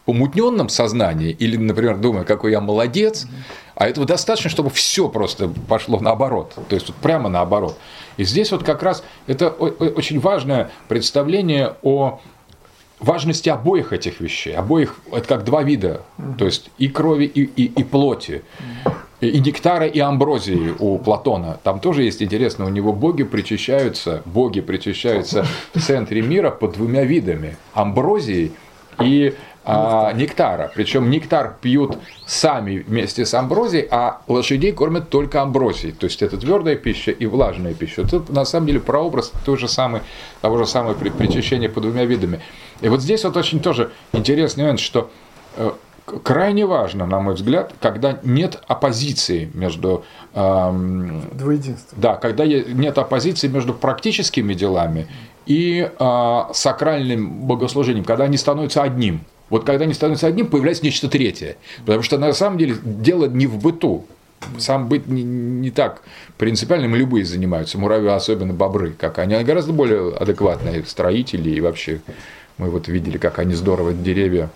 помутненном 0.05 0.69
сознании, 0.69 1.31
или, 1.31 1.57
например, 1.57 1.97
думая, 1.97 2.23
какой 2.23 2.51
я 2.51 2.61
молодец, 2.61 3.27
а 3.75 3.87
этого 3.87 4.07
достаточно, 4.07 4.49
чтобы 4.49 4.69
все 4.69 5.09
просто 5.09 5.49
пошло 5.67 5.99
наоборот, 5.99 6.53
то 6.67 6.75
есть 6.75 6.87
вот 6.87 6.95
прямо 6.97 7.29
наоборот. 7.29 7.77
И 8.15 8.23
здесь 8.23 8.51
вот 8.51 8.63
как 8.63 8.81
раз 8.81 9.03
это 9.27 9.49
очень 9.49 10.19
важное 10.19 10.71
представление 10.87 11.75
о 11.83 12.21
важности 12.99 13.49
обоих 13.49 13.93
этих 13.93 14.19
вещей, 14.19 14.55
обоих, 14.55 14.95
это 15.11 15.27
как 15.27 15.43
два 15.43 15.63
вида, 15.63 16.01
то 16.37 16.45
есть 16.45 16.69
и 16.77 16.87
крови, 16.87 17.25
и, 17.25 17.43
и, 17.43 17.65
и 17.65 17.83
плоти, 17.83 18.43
и 19.21 19.39
нектара, 19.39 19.87
и 19.87 19.99
амброзии 19.99 20.73
у 20.79 20.97
Платона. 20.99 21.59
Там 21.63 21.79
тоже 21.79 22.03
есть 22.03 22.21
интересно, 22.21 22.65
у 22.65 22.69
него 22.69 22.93
боги 22.93 23.23
причащаются, 23.23 24.21
боги 24.25 24.61
причащаются 24.61 25.45
в 25.73 25.79
центре 25.79 26.21
мира 26.21 26.51
под 26.51 26.73
двумя 26.73 27.03
видами– 27.03 27.57
амброзией 27.73 28.51
и 28.99 29.33
а, 29.69 30.13
нектара. 30.13 30.71
Причем 30.73 31.09
нектар 31.09 31.57
пьют 31.59 31.97
сами 32.25 32.79
вместе 32.79 33.25
с 33.25 33.33
амброзией, 33.33 33.85
а 33.91 34.21
лошадей 34.27 34.71
кормят 34.71 35.09
только 35.09 35.41
амброзией. 35.41 35.91
То 35.91 36.05
есть 36.05 36.21
это 36.21 36.37
твердая 36.37 36.77
пища 36.77 37.11
и 37.11 37.25
влажная 37.25 37.73
пища. 37.73 38.07
Тут 38.07 38.29
на 38.29 38.45
самом 38.45 38.67
деле 38.67 38.79
прообраз 38.79 39.33
той 39.43 39.57
же 39.57 39.67
самой, 39.67 40.01
того 40.41 40.57
же 40.57 40.65
самого 40.65 40.93
причащения 40.93 41.67
по 41.67 41.81
двумя 41.81 42.05
видами. 42.05 42.39
И 42.79 42.87
вот 42.87 43.01
здесь 43.01 43.25
вот 43.25 43.35
очень 43.35 43.59
тоже 43.59 43.91
интересный 44.13 44.63
момент, 44.63 44.79
что 44.79 45.11
э, 45.57 45.71
крайне 46.23 46.65
важно, 46.65 47.05
на 47.05 47.19
мой 47.19 47.33
взгляд, 47.33 47.73
когда 47.81 48.19
нет 48.23 48.61
оппозиции 48.67 49.51
между... 49.53 50.05
Эм, 50.33 51.23
Двуединство. 51.33 51.97
Да, 51.99 52.15
когда 52.15 52.45
нет 52.45 52.97
оппозиции 52.97 53.49
между 53.49 53.73
практическими 53.73 54.53
делами 54.53 55.07
и 55.45 55.91
э, 55.99 56.41
сакральным 56.53 57.41
богослужением, 57.41 58.05
когда 58.05 58.23
они 58.23 58.37
становятся 58.37 58.83
одним. 58.83 59.25
Вот 59.49 59.63
когда 59.63 59.85
они 59.85 59.93
становятся 59.93 60.27
одним, 60.27 60.47
появляется 60.47 60.83
нечто 60.83 61.07
третье. 61.07 61.57
Потому 61.85 62.03
что 62.03 62.17
на 62.17 62.33
самом 62.33 62.57
деле 62.57 62.75
дело 62.83 63.25
не 63.25 63.47
в 63.47 63.57
быту. 63.61 64.05
Сам 64.59 64.87
быть 64.87 65.07
не, 65.07 65.23
не 65.23 65.71
так 65.71 66.03
принципиальным 66.37 66.93
любые 66.93 67.25
занимаются, 67.25 67.79
муравьи, 67.79 68.07
особенно 68.07 68.53
бобры, 68.53 68.91
как 68.91 69.17
они, 69.17 69.33
они 69.33 69.43
гораздо 69.43 69.73
более 69.73 70.15
адекватные 70.15 70.83
строители 70.85 71.49
и 71.49 71.59
вообще 71.59 72.01
мы 72.57 72.69
вот 72.69 72.87
видели, 72.87 73.17
как 73.17 73.39
они 73.39 73.55
здорово 73.55 73.93
деревья 73.93 74.49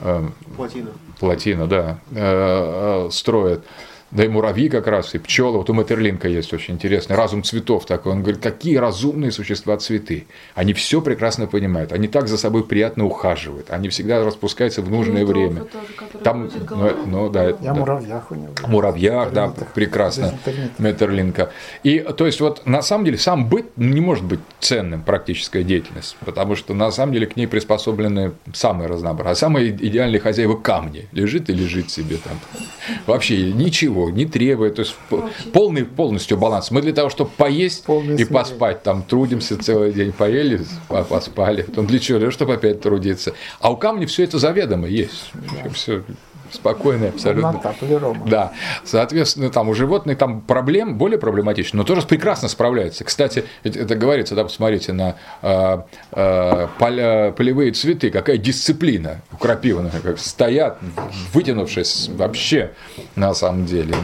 э, 0.00 0.28
плотина, 0.56 0.90
плотина 1.20 1.66
да, 1.66 1.98
э, 2.10 3.06
э, 3.06 3.10
строят. 3.10 3.64
Да 4.12 4.24
и 4.24 4.28
муравьи 4.28 4.68
как 4.68 4.86
раз, 4.86 5.14
и 5.14 5.18
пчелы. 5.18 5.58
Вот 5.58 5.68
у 5.68 5.74
Матерлинка 5.74 6.28
есть 6.28 6.52
очень 6.52 6.74
интересный 6.74 7.16
разум 7.16 7.42
цветов 7.42 7.86
такой. 7.86 8.12
Он 8.12 8.22
говорит, 8.22 8.40
какие 8.40 8.76
разумные 8.76 9.32
существа 9.32 9.76
цветы. 9.78 10.26
Они 10.54 10.74
все 10.74 11.00
прекрасно 11.00 11.48
понимают. 11.48 11.92
Они 11.92 12.06
так 12.06 12.28
за 12.28 12.38
собой 12.38 12.64
приятно 12.64 13.04
ухаживают. 13.04 13.70
Они 13.70 13.88
всегда 13.88 14.24
распускаются 14.24 14.80
в 14.80 14.90
нужное 14.90 15.22
Литовка 15.22 15.38
время. 15.38 15.60
Тоже, 15.64 16.22
Там, 16.22 16.50
ну, 16.70 16.92
ну, 17.06 17.30
да, 17.30 17.44
Я 17.46 17.52
да. 17.54 17.74
муравьях 17.74 18.30
у 18.30 18.34
него. 18.36 18.52
Муравьях, 18.68 19.32
да, 19.32 19.52
прекрасно. 19.74 20.38
Метерлинка. 20.78 21.50
И 21.82 21.98
то 21.98 22.26
есть 22.26 22.40
вот 22.40 22.64
на 22.64 22.82
самом 22.82 23.06
деле 23.06 23.18
сам 23.18 23.48
быт 23.48 23.66
не 23.76 24.00
может 24.00 24.24
быть 24.24 24.40
ценным 24.60 25.02
практическая 25.02 25.64
деятельность, 25.64 26.16
потому 26.24 26.54
что 26.54 26.74
на 26.74 26.92
самом 26.92 27.12
деле 27.12 27.26
к 27.26 27.36
ней 27.36 27.46
приспособлены 27.46 28.32
самые 28.54 28.88
разнообразные. 28.88 29.32
А 29.32 29.34
самые 29.34 29.70
идеальные 29.70 30.20
хозяева 30.20 30.56
камни. 30.56 31.08
Лежит 31.12 31.50
и 31.50 31.52
лежит 31.52 31.90
себе 31.90 32.18
там. 32.18 32.38
Вообще 33.06 33.52
ничего 33.52 33.95
ничего 33.96 34.10
не 34.10 34.26
требует, 34.26 34.76
то 34.76 34.82
есть 34.82 34.94
полный 35.52 35.84
полностью 35.84 36.36
баланс. 36.36 36.70
Мы 36.70 36.82
для 36.82 36.92
того, 36.92 37.10
чтобы 37.10 37.30
поесть 37.36 37.84
Полный 37.84 38.14
и 38.14 38.18
смерть. 38.18 38.30
поспать, 38.30 38.82
там 38.82 39.02
трудимся 39.02 39.58
целый 39.62 39.92
день, 39.92 40.12
поели, 40.12 40.60
поспали, 41.08 41.62
потом 41.62 41.86
для 41.86 41.98
чего? 41.98 42.30
Чтобы 42.30 42.54
опять 42.54 42.80
трудиться. 42.80 43.32
А 43.60 43.70
у 43.70 43.76
камня 43.76 44.06
все 44.06 44.24
это 44.24 44.38
заведомо 44.38 44.86
есть. 44.88 45.30
Все 45.72 46.02
спокойная 46.52 47.10
абсолютно. 47.10 47.60
Да. 48.26 48.52
Соответственно, 48.84 49.50
там 49.50 49.68
у 49.68 49.74
животных 49.74 50.18
там 50.18 50.40
проблем 50.40 50.96
более 50.96 51.18
проблематично, 51.18 51.78
но 51.78 51.84
тоже 51.84 52.02
прекрасно 52.06 52.48
справляются. 52.48 53.04
Кстати, 53.04 53.44
это 53.62 53.94
говорится, 53.94 54.34
да, 54.34 54.44
посмотрите 54.44 54.92
на 54.92 55.16
э, 55.42 55.78
э, 56.12 56.68
поля, 56.78 57.32
полевые 57.36 57.72
цветы, 57.72 58.10
какая 58.10 58.38
дисциплина 58.38 59.20
у 59.32 59.36
крапивы, 59.36 59.90
как 60.02 60.18
стоят, 60.18 60.78
вытянувшись 61.32 62.10
вообще 62.14 62.72
на 63.14 63.34
самом 63.34 63.66
деле. 63.66 63.94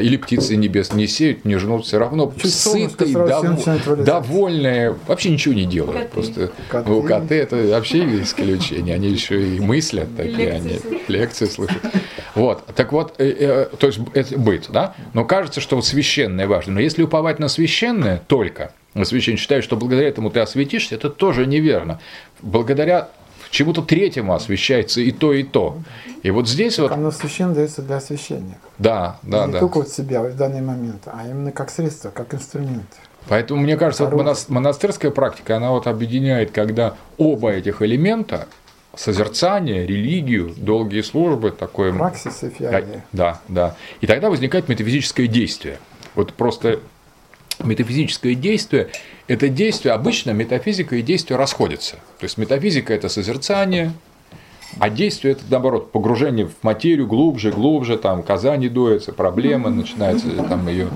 Или 0.00 0.16
птицы 0.16 0.56
небес 0.56 0.92
не 0.92 1.06
сеют, 1.06 1.44
не 1.44 1.56
жнут, 1.56 1.86
все 1.86 1.98
равно 1.98 2.32
Чуть 2.40 2.54
сытые, 2.54 3.14
дов... 3.14 4.04
довольные, 4.04 4.96
вообще 5.06 5.30
ничего 5.30 5.54
не 5.54 5.64
делают. 5.64 6.10
Просто 6.10 6.50
коты. 6.68 6.90
у 6.90 7.02
коты 7.02 7.34
это 7.36 7.56
вообще 7.56 8.22
исключение, 8.22 8.94
они 8.94 9.08
еще 9.08 9.56
и 9.56 9.60
мыслят 9.60 10.08
такие, 10.16 10.52
они 10.52 10.78
лекции 11.08 11.46
слышат. 11.46 11.82
Вот, 12.34 12.64
так 12.74 12.92
вот, 12.92 13.14
э, 13.18 13.28
э, 13.28 13.76
то 13.76 13.86
есть 13.86 14.00
это 14.14 14.38
быт, 14.38 14.66
да? 14.68 14.94
Но 15.14 15.24
кажется, 15.24 15.60
что 15.60 15.80
священное 15.82 16.46
важно. 16.46 16.74
Но 16.74 16.80
если 16.80 17.02
уповать 17.02 17.38
на 17.38 17.48
священное 17.48 18.22
только, 18.26 18.72
священник 19.04 19.38
считает, 19.38 19.64
что 19.64 19.76
благодаря 19.76 20.08
этому 20.08 20.30
ты 20.30 20.40
осветишься, 20.40 20.94
это 20.94 21.10
тоже 21.10 21.46
неверно. 21.46 22.00
Благодаря 22.40 23.08
чему-то 23.50 23.82
третьему 23.82 24.34
освещается 24.34 25.00
и 25.00 25.10
то, 25.10 25.32
и 25.32 25.42
то. 25.42 25.78
И 26.22 26.30
вот 26.30 26.48
здесь 26.48 26.76
так 26.76 26.90
вот... 26.90 26.92
Оно 26.92 27.10
священно 27.10 27.54
дается 27.54 27.82
для 27.82 27.96
освящения. 27.96 28.58
Да, 28.78 29.18
да, 29.22 29.46
не 29.46 29.52
да. 29.52 29.58
Не 29.58 29.60
только 29.60 29.78
вот 29.78 29.88
себя 29.88 30.22
в 30.22 30.36
данный 30.36 30.60
момент, 30.60 31.02
а 31.06 31.26
именно 31.26 31.52
как 31.52 31.70
средство, 31.70 32.10
как 32.10 32.34
инструмент. 32.34 32.86
Поэтому, 33.28 33.60
мне 33.60 33.76
кажется, 33.76 34.06
вот 34.06 34.48
монастырская 34.48 35.10
практика, 35.10 35.56
она 35.56 35.70
вот 35.70 35.86
объединяет, 35.86 36.50
когда 36.50 36.94
оба 37.18 37.50
этих 37.50 37.82
элемента 37.82 38.48
созерцание, 38.98 39.86
религию, 39.86 40.52
долгие 40.56 41.02
службы, 41.02 41.52
такое... 41.52 41.92
Праксис 41.92 42.42
и. 42.42 43.02
Да, 43.12 43.40
да. 43.46 43.76
И 44.00 44.06
тогда 44.06 44.28
возникает 44.28 44.68
метафизическое 44.68 45.28
действие. 45.28 45.78
Вот 46.16 46.34
просто 46.34 46.80
метафизическое 47.62 48.34
действие– 48.34 48.88
это 49.28 49.48
действие, 49.48 49.92
обычно 49.94 50.32
метафизика 50.32 50.96
и 50.96 51.02
действие 51.02 51.38
расходятся. 51.38 51.96
То 52.18 52.24
есть 52.24 52.38
метафизика– 52.38 52.92
это 52.94 53.08
созерцание, 53.08 53.92
а 54.78 54.90
действие 54.90 55.32
это, 55.32 55.42
наоборот, 55.50 55.90
погружение 55.92 56.46
в 56.46 56.62
материю 56.62 57.06
глубже, 57.06 57.50
глубже, 57.50 57.96
там, 57.96 58.22
коза 58.22 58.56
не 58.56 58.68
дуется, 58.68 59.12
проблема, 59.12 59.70
начинается 59.70 60.28
там 60.48 60.68
ее 60.68 60.88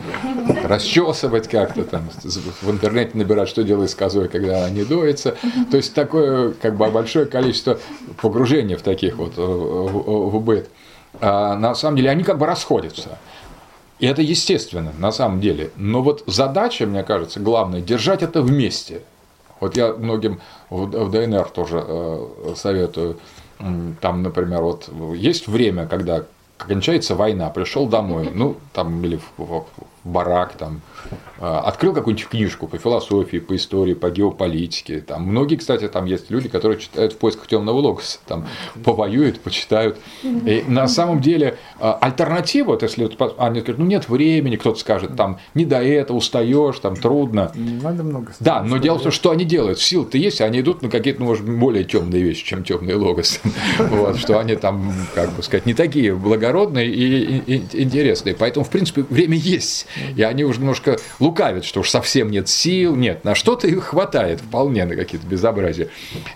расчесывать 0.64 1.48
как-то, 1.48 1.84
там, 1.84 2.08
в 2.62 2.70
интернете 2.70 3.16
набирать, 3.16 3.48
что 3.48 3.64
делать 3.64 3.90
с 3.90 3.94
козой, 3.94 4.28
когда 4.28 4.58
она 4.58 4.70
не 4.70 4.84
дуется. 4.84 5.36
То 5.70 5.76
есть 5.76 5.94
такое 5.94 6.52
как 6.52 6.76
бы 6.76 6.90
большое 6.90 7.26
количество 7.26 7.78
погружения 8.20 8.76
в 8.76 8.82
таких 8.82 9.16
вот 9.16 9.36
в, 9.36 10.28
в 10.30 10.40
быт. 10.40 10.68
А 11.20 11.56
на 11.56 11.74
самом 11.74 11.96
деле 11.96 12.10
они 12.10 12.24
как 12.24 12.38
бы 12.38 12.46
расходятся. 12.46 13.18
И 13.98 14.06
это 14.06 14.20
естественно, 14.22 14.92
на 14.98 15.12
самом 15.12 15.40
деле. 15.40 15.70
Но 15.76 16.02
вот 16.02 16.24
задача, 16.26 16.86
мне 16.86 17.02
кажется, 17.04 17.40
главная– 17.40 17.80
держать 17.82 18.22
это 18.22 18.42
вместе– 18.42 19.02
Вот 19.62 19.76
я 19.76 19.92
многим 19.92 20.40
в 20.70 20.86
в 20.86 21.10
ДНР 21.12 21.48
тоже 21.50 21.84
э, 21.86 22.54
советую. 22.56 23.18
Там, 24.00 24.22
например, 24.22 24.62
вот 24.62 24.88
есть 25.16 25.46
время, 25.48 25.86
когда 25.86 26.24
кончается 26.58 27.14
война, 27.14 27.50
пришел 27.50 27.86
домой, 27.86 28.30
ну, 28.34 28.56
там, 28.72 29.04
или 29.04 29.16
в, 29.16 29.32
в- 29.36 29.66
в 30.04 30.08
барак, 30.08 30.54
там, 30.54 30.80
открыл 31.38 31.92
какую-нибудь 31.92 32.28
книжку 32.28 32.68
по 32.68 32.78
философии, 32.78 33.38
по 33.38 33.56
истории, 33.56 33.94
по 33.94 34.10
геополитике. 34.10 35.00
Там 35.00 35.24
многие, 35.24 35.56
кстати, 35.56 35.88
там 35.88 36.04
есть 36.04 36.30
люди, 36.30 36.48
которые 36.48 36.78
читают 36.80 37.14
в 37.14 37.16
поисках 37.16 37.48
темного 37.48 37.78
логоса, 37.78 38.18
там 38.26 38.46
повоюют, 38.84 39.40
почитают. 39.40 39.98
И 40.22 40.64
на 40.68 40.86
самом 40.86 41.20
деле 41.20 41.56
э, 41.80 41.92
альтернатива, 42.00 42.68
вот 42.68 42.82
если 42.82 43.06
по- 43.06 43.34
они 43.38 43.60
скажут, 43.60 43.78
ну 43.80 43.86
нет 43.86 44.08
времени, 44.08 44.56
кто-то 44.56 44.78
скажет, 44.78 45.16
там 45.16 45.38
не 45.54 45.64
до 45.64 45.82
этого, 45.82 46.18
устаешь, 46.18 46.78
там 46.78 46.94
трудно. 46.96 47.52
Надо 47.56 48.04
много 48.04 48.32
Да, 48.38 48.62
но 48.62 48.76
дело 48.78 48.98
в 48.98 49.02
том, 49.02 49.12
что 49.12 49.30
они 49.30 49.44
делают. 49.44 49.80
Сил-то 49.80 50.16
есть, 50.18 50.40
а 50.40 50.44
они 50.44 50.60
идут 50.60 50.82
на 50.82 50.88
какие-то, 50.90 51.20
ну, 51.20 51.26
может, 51.26 51.44
более 51.48 51.84
темные 51.84 52.22
вещи, 52.22 52.44
чем 52.44 52.62
темный 52.64 52.94
логос. 52.94 53.40
Вот, 53.78 54.16
что 54.16 54.38
они 54.38 54.54
там, 54.56 54.92
как 55.14 55.32
бы 55.32 55.42
сказать, 55.42 55.66
не 55.66 55.74
такие 55.74 56.14
благородные 56.14 56.88
и 56.88 57.62
интересные. 57.72 58.34
Поэтому, 58.34 58.64
в 58.64 58.70
принципе, 58.70 59.02
время 59.02 59.36
есть. 59.36 59.86
И 60.16 60.22
они 60.22 60.44
уже 60.44 60.60
немножко 60.60 60.91
лукавят, 61.20 61.64
что 61.64 61.80
уж 61.80 61.90
совсем 61.90 62.30
нет 62.30 62.48
сил. 62.48 62.94
Нет, 62.96 63.24
на 63.24 63.34
что-то 63.34 63.66
их 63.68 63.84
хватает 63.84 64.40
вполне 64.40 64.84
на 64.84 64.96
какие-то 64.96 65.26
безобразия. 65.26 65.88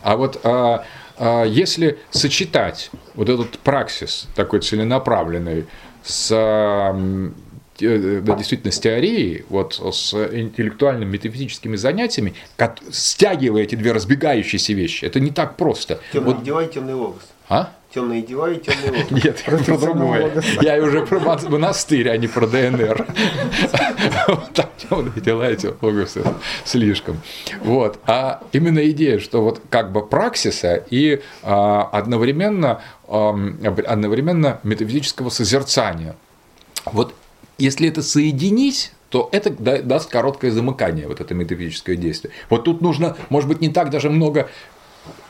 А 0.02 0.16
вот 0.16 0.40
а, 0.44 0.84
а, 1.18 1.44
если 1.44 1.98
сочетать 2.10 2.90
вот 3.14 3.28
этот 3.28 3.58
праксис 3.60 4.28
такой 4.34 4.60
целенаправленный 4.60 5.66
с 6.04 6.28
те- 7.76 8.20
да, 8.20 8.34
действительно 8.36 8.72
с 8.72 8.78
теорией, 8.78 9.44
вот 9.50 9.74
с 9.74 10.14
интеллектуальными 10.14 11.10
метафизическими 11.10 11.76
занятиями, 11.76 12.32
стягивая 12.90 13.62
эти 13.64 13.74
две 13.74 13.92
разбегающиеся 13.92 14.72
вещи, 14.72 15.04
это 15.04 15.20
не 15.20 15.30
так 15.30 15.56
просто. 15.56 16.00
Темные 16.12 16.34
Вот- 16.36 16.44
дела 16.44 16.64
и 16.64 16.72
темный 16.72 16.94
логос. 16.94 17.22
а? 17.48 17.72
Темные 17.96 18.20
дела 18.20 18.50
и 18.50 18.58
темный 18.60 18.90
логос. 18.90 19.24
Нет, 19.24 19.42
про 19.46 19.78
другое. 19.78 20.24
логоса. 20.24 20.48
Я 20.60 20.82
уже 20.82 21.06
про 21.06 21.18
мон- 21.18 21.48
монастырь, 21.48 22.10
а 22.10 22.18
не 22.18 22.26
про 22.28 22.46
ДНР. 22.46 23.06
Вот 24.28 24.52
так 24.52 24.68
темные 24.76 25.18
дела 25.22 25.44
эти 25.44 25.72
логосы 25.80 26.22
слишком. 26.66 27.22
Вот. 27.62 27.98
А 28.06 28.42
именно 28.52 28.86
идея, 28.90 29.18
что 29.18 29.40
вот 29.42 29.62
как 29.70 29.92
бы 29.92 30.06
праксиса 30.06 30.84
и 30.90 31.22
а, 31.42 31.84
одновременно, 31.90 32.82
одновременно 33.08 34.60
метафизического 34.62 35.30
созерцания. 35.30 36.16
Вот 36.84 37.14
если 37.56 37.88
это 37.88 38.02
соединить, 38.02 38.92
то 39.08 39.30
это 39.32 39.48
да- 39.48 39.80
даст 39.80 40.10
короткое 40.10 40.50
замыкание, 40.50 41.08
вот 41.08 41.22
это 41.22 41.32
метафизическое 41.32 41.96
действие. 41.96 42.34
Вот 42.50 42.64
тут 42.64 42.82
нужно, 42.82 43.16
может 43.30 43.48
быть, 43.48 43.62
не 43.62 43.70
так 43.70 43.88
даже 43.88 44.10
много 44.10 44.50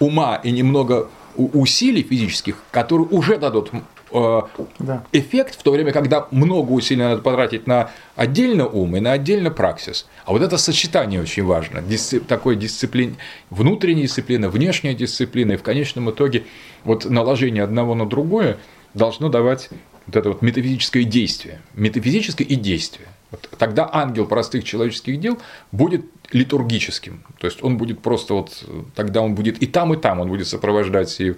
ума 0.00 0.40
и 0.42 0.50
немного 0.50 1.08
усилий 1.36 2.02
физических, 2.02 2.56
которые 2.70 3.08
уже 3.08 3.38
дадут 3.38 3.70
э, 4.12 4.40
Да. 4.78 5.04
эффект, 5.12 5.58
в 5.58 5.62
то 5.62 5.70
время, 5.72 5.92
когда 5.92 6.26
много 6.30 6.72
усилий 6.72 7.02
надо 7.02 7.22
потратить 7.22 7.66
на 7.66 7.90
отдельно 8.14 8.66
ум 8.66 8.96
и 8.96 9.00
на 9.00 9.12
отдельно 9.12 9.50
праксис. 9.50 10.06
А 10.24 10.32
вот 10.32 10.42
это 10.42 10.58
сочетание 10.58 11.20
очень 11.20 11.44
важно. 11.44 11.78
Дисци- 11.78 12.20
такой 12.20 12.56
дисциплин... 12.56 13.16
внутренняя 13.50 14.04
дисциплина, 14.06 14.48
внешняя 14.48 14.94
дисциплина, 14.94 15.52
и 15.52 15.56
в 15.56 15.62
конечном 15.62 16.10
итоге 16.10 16.44
вот 16.84 17.04
наложение 17.04 17.62
одного 17.64 17.94
на 17.94 18.06
другое 18.06 18.58
должно 18.94 19.28
давать 19.28 19.68
вот 20.06 20.16
это 20.16 20.28
вот 20.28 20.42
метафизическое 20.42 21.04
действие. 21.04 21.60
Метафизическое 21.74 22.46
и 22.46 22.54
действие. 22.54 23.08
Вот 23.32 23.50
тогда 23.58 23.90
ангел 23.92 24.24
простых 24.26 24.62
человеческих 24.62 25.18
дел 25.18 25.38
будет 25.72 26.04
литургическим. 26.32 27.22
То 27.38 27.46
есть 27.46 27.62
он 27.62 27.76
будет 27.76 28.00
просто 28.00 28.34
вот, 28.34 28.64
тогда 28.94 29.20
он 29.20 29.34
будет 29.34 29.62
и 29.62 29.66
там, 29.66 29.94
и 29.94 29.96
там, 29.96 30.20
он 30.20 30.28
будет 30.28 30.46
сопровождать 30.48 31.20
и 31.20 31.34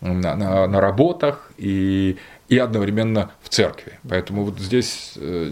на, 0.00 0.34
на- 0.36 0.66
на 0.66 0.80
работах, 0.80 1.50
и, 1.58 2.16
и 2.48 2.58
одновременно 2.58 3.32
в 3.42 3.48
церкви. 3.48 3.98
Поэтому 4.08 4.44
вот 4.44 4.58
здесь 4.60 5.14
э, 5.16 5.50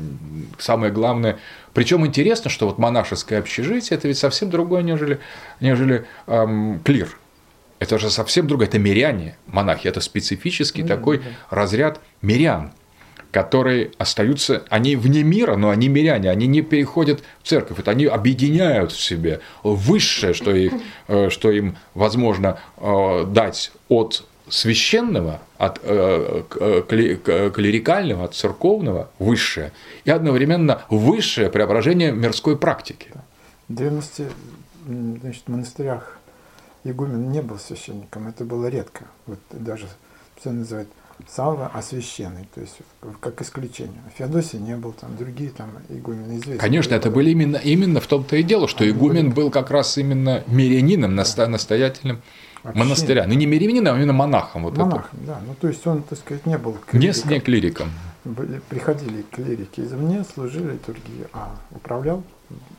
самое 0.58 0.92
главное. 0.92 1.38
Причем 1.74 2.06
интересно, 2.06 2.48
что 2.50 2.66
вот 2.66 2.78
монашеское 2.78 3.40
общежитие 3.40 3.98
это 3.98 4.08
ведь 4.08 4.18
совсем 4.18 4.50
другое, 4.50 4.82
нежели, 4.82 5.18
нежели 5.60 6.06
эм, 6.26 6.80
клир. 6.84 7.18
Это 7.78 7.98
же 7.98 8.08
совсем 8.08 8.46
другое, 8.46 8.68
это 8.68 8.78
миряне, 8.78 9.36
монахи, 9.46 9.86
это 9.88 10.00
специфический 10.00 10.82
такой 10.82 11.22
разряд 11.50 12.00
мирян, 12.22 12.72
которые 13.30 13.90
остаются, 13.98 14.64
они 14.68 14.96
вне 14.96 15.22
мира, 15.22 15.56
но 15.56 15.70
они 15.70 15.88
миряне, 15.88 16.30
они 16.30 16.46
не 16.46 16.62
переходят 16.62 17.22
в 17.42 17.48
церковь, 17.48 17.78
это 17.78 17.90
они 17.90 18.06
объединяют 18.06 18.92
в 18.92 19.00
себе 19.00 19.40
высшее, 19.62 20.34
что, 20.34 20.54
их, 20.54 20.72
э, 21.08 21.28
что 21.30 21.50
им 21.50 21.76
возможно 21.94 22.58
э, 22.78 23.24
дать 23.26 23.72
от 23.88 24.24
священного, 24.48 25.40
от 25.58 25.80
э, 25.82 26.42
клерикального, 26.48 28.24
от 28.24 28.34
церковного, 28.34 29.10
высшее, 29.18 29.72
и 30.04 30.10
одновременно 30.10 30.82
высшее 30.88 31.50
преображение 31.50 32.12
мирской 32.12 32.56
практики. 32.56 33.08
В 33.68 33.74
древности 33.74 34.28
м, 34.86 35.18
значит, 35.20 35.42
в 35.46 35.50
монастырях 35.50 36.18
игумен 36.84 37.32
не 37.32 37.42
был 37.42 37.58
священником, 37.58 38.28
это 38.28 38.44
было 38.44 38.66
редко. 38.68 39.06
Вот 39.26 39.40
даже 39.50 39.88
все 40.38 40.50
называют 40.50 40.88
Савва 41.28 41.70
освященный, 41.72 42.46
то 42.54 42.60
есть 42.60 42.76
как 43.20 43.40
исключение. 43.42 44.00
Феодосий 44.16 44.58
не 44.58 44.76
был, 44.76 44.92
там 44.92 45.16
другие 45.16 45.50
там 45.50 45.70
игумены 45.88 46.32
известны. 46.38 46.58
Конечно, 46.58 46.94
это 46.94 47.10
были 47.10 47.30
именно, 47.30 47.56
именно 47.56 48.00
в 48.00 48.06
том-то 48.06 48.36
и 48.36 48.42
дело, 48.42 48.68
что 48.68 48.84
Они 48.84 48.92
игумен 48.92 49.26
были- 49.26 49.34
был 49.34 49.50
как 49.50 49.70
раз 49.70 49.96
именно 49.98 50.44
мирянином, 50.46 51.14
наста- 51.14 51.46
настоятелем 51.48 52.20
Вообще 52.62 52.78
монастыря. 52.78 53.26
Ну, 53.26 53.34
не 53.34 53.46
мирянином, 53.46 53.94
а 53.94 53.98
именно 53.98 54.12
монахом. 54.12 54.64
Вот 54.64 54.76
Монахом, 54.76 55.18
да. 55.26 55.40
Ну, 55.46 55.54
то 55.60 55.68
есть 55.68 55.86
он, 55.86 56.02
так 56.02 56.18
сказать, 56.18 56.46
не 56.46 56.58
был 56.58 56.76
это. 56.86 56.96
Не, 56.98 57.12
с- 57.12 57.22
клириком. 57.22 57.30
не 57.32 57.40
клириком. 57.40 57.90
Были- 58.24 58.60
Приходили 58.68 59.24
клирики 59.30 59.80
извне, 59.80 60.24
служили 60.34 60.72
литургии, 60.72 61.26
а 61.32 61.54
управлял 61.70 62.24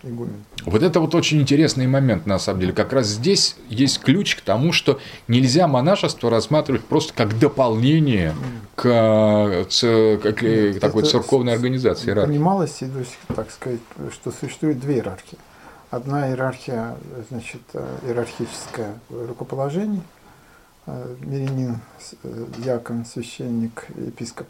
игумен. 0.04 0.44
Вот 0.66 0.84
это 0.84 1.00
вот 1.00 1.16
очень 1.16 1.42
интересный 1.42 1.88
момент, 1.88 2.26
на 2.26 2.40
самом 2.40 2.60
деле. 2.62 2.74
Как 2.74 2.94
раз 2.94 3.08
здесь 3.08 3.56
есть 3.70 4.00
ключ 4.00 4.36
к 4.36 4.42
тому, 4.42 4.72
что 4.74 5.00
нельзя 5.28 5.68
монашество 5.68 6.30
рассматривать 6.30 6.84
просто 6.86 7.14
как 7.14 7.38
дополнение 7.40 8.34
к, 8.76 9.66
ц- 9.70 10.18
к- 10.18 10.34
к 10.34 10.80
такой 10.80 11.02
Это 11.04 11.12
церковной 11.12 11.54
организации. 11.54 12.14
Понималось, 12.14 12.82
так 13.36 13.52
сказать, 13.52 13.80
что 14.12 14.32
существует 14.32 14.80
две 14.80 14.96
иерархии. 14.96 15.38
Одна 15.90 16.30
иерархия, 16.30 16.98
значит, 17.30 17.62
э, 17.74 17.86
иерархическая 18.08 18.94
рукоположений, 19.10 20.02
э, 20.86 21.16
мирянин, 21.22 21.80
с- 22.00 22.16
э, 22.24 22.46
священник, 23.06 23.86
епископ, 23.96 24.48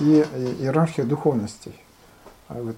и 0.00 0.24
иерархия 0.60 1.04
духовностей. 1.04 1.72
А 2.48 2.54
вот, 2.62 2.76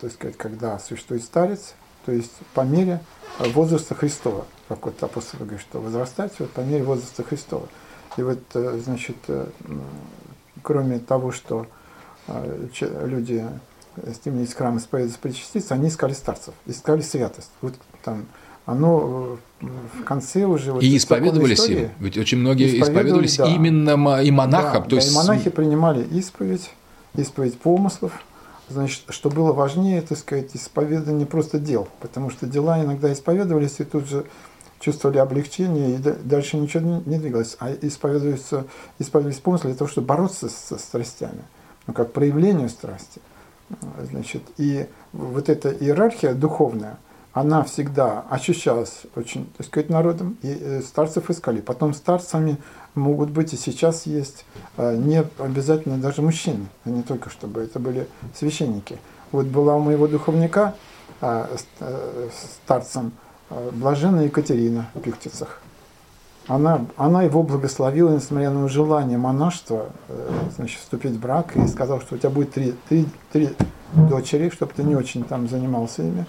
так 0.00 0.12
сказать, 0.12 0.36
когда 0.38 0.78
существует 0.78 1.22
старец, 1.22 1.74
то 2.06 2.12
есть 2.12 2.32
по 2.54 2.62
мере 2.62 3.00
э, 3.38 3.48
возраста 3.50 3.94
Христова, 3.94 4.46
как 4.68 4.84
вот 4.86 5.02
апостол 5.02 5.40
говорит, 5.40 5.60
что 5.60 5.78
возрастать 5.80 6.32
вот 6.38 6.50
по 6.50 6.60
мере 6.60 6.82
возраста 6.84 7.22
Христова. 7.22 7.68
И 8.16 8.22
вот, 8.22 8.40
э, 8.54 8.80
значит, 8.82 9.16
э, 9.28 9.46
кроме 10.62 10.98
того, 10.98 11.32
что 11.32 11.66
люди 12.80 13.44
стремились 14.14 14.52
в 14.52 14.56
храм 14.56 14.78
исповедоваться, 14.78 15.20
причаститься, 15.20 15.74
они 15.74 15.88
искали 15.88 16.12
старцев, 16.12 16.54
искали 16.66 17.00
святость. 17.00 17.50
Вот 17.60 17.74
там 18.04 18.26
оно 18.66 19.38
в 19.60 20.04
конце 20.04 20.44
уже... 20.44 20.72
вот 20.72 20.82
И 20.82 20.96
исповедовались 20.96 21.58
церковной 21.58 21.82
им. 21.82 21.88
истории- 21.88 22.04
Ведь 22.04 22.16
очень 22.18 22.38
многие 22.38 22.66
Исповедовались, 22.80 23.32
исповедовались 23.32 23.36
да. 23.38 23.46
именно 23.46 24.22
и 24.22 24.30
монахам. 24.30 24.72
да, 24.74 24.88
то 24.88 24.90
да, 24.90 24.96
есть 24.96 25.10
и 25.10 25.14
монахи 25.14 25.50
принимали 25.50 26.04
исповедь, 26.04 26.70
исповедь 27.14 27.58
помыслов. 27.58 28.12
Значит, 28.70 29.02
что 29.08 29.30
было 29.30 29.52
важнее, 29.52 30.00
так 30.00 30.16
сказать, 30.16 30.54
исповедание 30.54 31.26
просто 31.26 31.58
дел, 31.58 31.88
потому 31.98 32.30
что 32.30 32.46
дела 32.46 32.80
иногда 32.82 33.12
исповедовались 33.12 33.80
и 33.80 33.84
тут 33.84 34.06
же 34.08 34.26
чувствовали 34.78 35.18
облегчение, 35.18 35.96
и 35.96 35.98
да- 35.98 36.14
дальше 36.22 36.56
ничего 36.56 37.02
не, 37.04 37.18
двигалось. 37.18 37.56
А 37.58 37.72
исповедуются, 37.72 38.66
исповедовались 39.00 39.40
помыслы 39.40 39.70
для 39.70 39.78
того, 39.78 39.90
чтобы 39.90 40.06
бороться 40.06 40.48
со 40.48 40.78
страстями, 40.78 41.42
ну, 41.88 41.94
как 41.94 42.12
проявлению 42.12 42.68
страсти. 42.68 43.20
Значит, 44.08 44.42
и 44.56 44.86
вот 45.12 45.48
эта 45.48 45.70
иерархия 45.70 46.32
духовная, 46.32 46.98
она 47.32 47.64
всегда 47.64 48.24
ощущалась 48.30 49.02
очень, 49.16 49.50
так 49.56 49.66
сказать, 49.66 49.90
народом, 49.90 50.38
и 50.42 50.48
э, 50.48 50.80
старцев 50.82 51.28
искали. 51.28 51.60
Потом 51.60 51.92
старцами 51.92 52.56
могут 52.94 53.30
быть 53.30 53.52
и 53.52 53.56
сейчас 53.56 54.06
есть 54.06 54.44
э, 54.76 54.96
не 54.96 55.24
обязательно 55.38 55.98
даже 55.98 56.22
мужчины, 56.22 56.66
а 56.84 56.90
не 56.90 57.02
только 57.02 57.30
чтобы 57.30 57.60
это 57.62 57.78
были 57.78 58.08
священники. 58.36 58.98
Вот 59.32 59.46
была 59.46 59.76
у 59.76 59.80
моего 59.80 60.06
духовника 60.08 60.74
ст- 61.20 61.66
э, 61.80 62.28
старцем 62.64 63.12
э, 63.50 63.70
блаженная 63.72 64.24
Екатерина 64.24 64.86
в 64.94 65.00
Пиктицах. 65.00 65.60
Она, 66.46 66.86
она 66.96 67.22
его 67.22 67.42
благословила, 67.42 68.10
несмотря 68.10 68.50
на 68.50 68.66
желание 68.68 69.18
монашества, 69.18 69.90
э, 70.08 70.30
значит, 70.56 70.80
вступить 70.80 71.12
в 71.12 71.20
брак, 71.20 71.56
и 71.56 71.66
сказал, 71.68 72.00
что 72.00 72.16
у 72.16 72.18
тебя 72.18 72.30
будет 72.30 72.52
три, 72.52 72.74
три, 72.88 73.06
три 73.30 73.50
дочери, 73.92 74.50
чтобы 74.50 74.72
ты 74.74 74.82
не 74.82 74.96
очень 74.96 75.22
там 75.22 75.48
занимался 75.48 76.02
ими. 76.02 76.24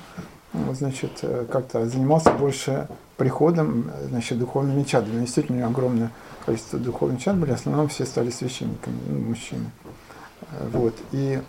значит, 0.74 1.20
э, 1.24 1.46
как-то 1.52 1.88
занимался 1.88 2.32
больше 2.34 2.88
приходом, 3.18 3.90
значит, 4.10 4.38
духовными 4.38 4.84
чадами. 4.84 5.22
Действительно, 5.22 5.58
у 5.58 5.62
него 5.62 5.70
огромное 5.72 6.12
количество 6.46 6.80
духовных 6.80 7.22
чад 7.22 7.38
были, 7.38 7.52
в 7.52 7.56
основном 7.56 7.88
все 7.88 8.06
стали 8.06 8.30
священниками, 8.30 8.98
ну, 9.08 9.20
мужчины. 9.20 9.72
Э, 10.52 10.68
Вот. 10.74 10.96
И 11.12 11.42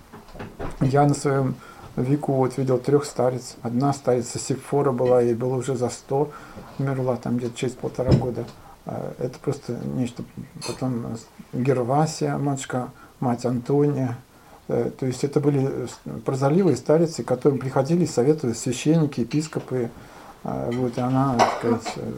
я 0.81 1.07
на 1.07 1.15
своем 1.15 1.55
веку 1.97 2.33
вот 2.35 2.57
видел 2.59 2.79
трех 2.79 3.05
старец. 3.05 3.57
Одна 3.63 3.93
старица 3.93 4.39
Сифора 4.39 4.93
была, 4.93 5.21
ей 5.21 5.35
было 5.35 5.57
уже 5.57 5.77
за 5.77 5.89
сто, 5.91 6.31
умерла 6.79 7.17
там 7.17 7.37
где-то 7.37 7.57
через 7.57 7.75
полтора 7.75 8.13
года. 8.13 8.45
А 8.87 9.13
Это 9.19 9.39
просто 9.39 9.79
нечто. 9.95 10.25
Потом 10.67 11.17
Гервасия, 11.53 12.37
матушка, 12.39 12.91
мать 13.21 13.45
Антония. 13.45 14.17
Э, 14.69 14.91
То 14.99 15.07
есть 15.07 15.25
это 15.25 15.41
были 15.41 15.69
э, 15.69 15.87
прозорливые 16.25 16.77
старицы, 16.77 17.23
к 17.23 17.29
которым 17.29 17.59
приходили 17.59 18.07
советовали 18.07 18.55
священники, 18.55 19.21
епископы. 19.21 19.91
А, 20.45 20.71
Вот, 20.73 20.99
и 20.99 21.01
она, 21.01 21.37
так 21.39 21.59
сказать, 21.59 21.93
э, 21.97 22.13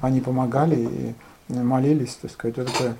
они 0.00 0.20
помогали 0.20 0.76
и 0.76 1.14
молились, 1.48 2.14
так 2.20 2.30
сказать, 2.30 2.56
вот 2.56 2.68
это 2.68 2.96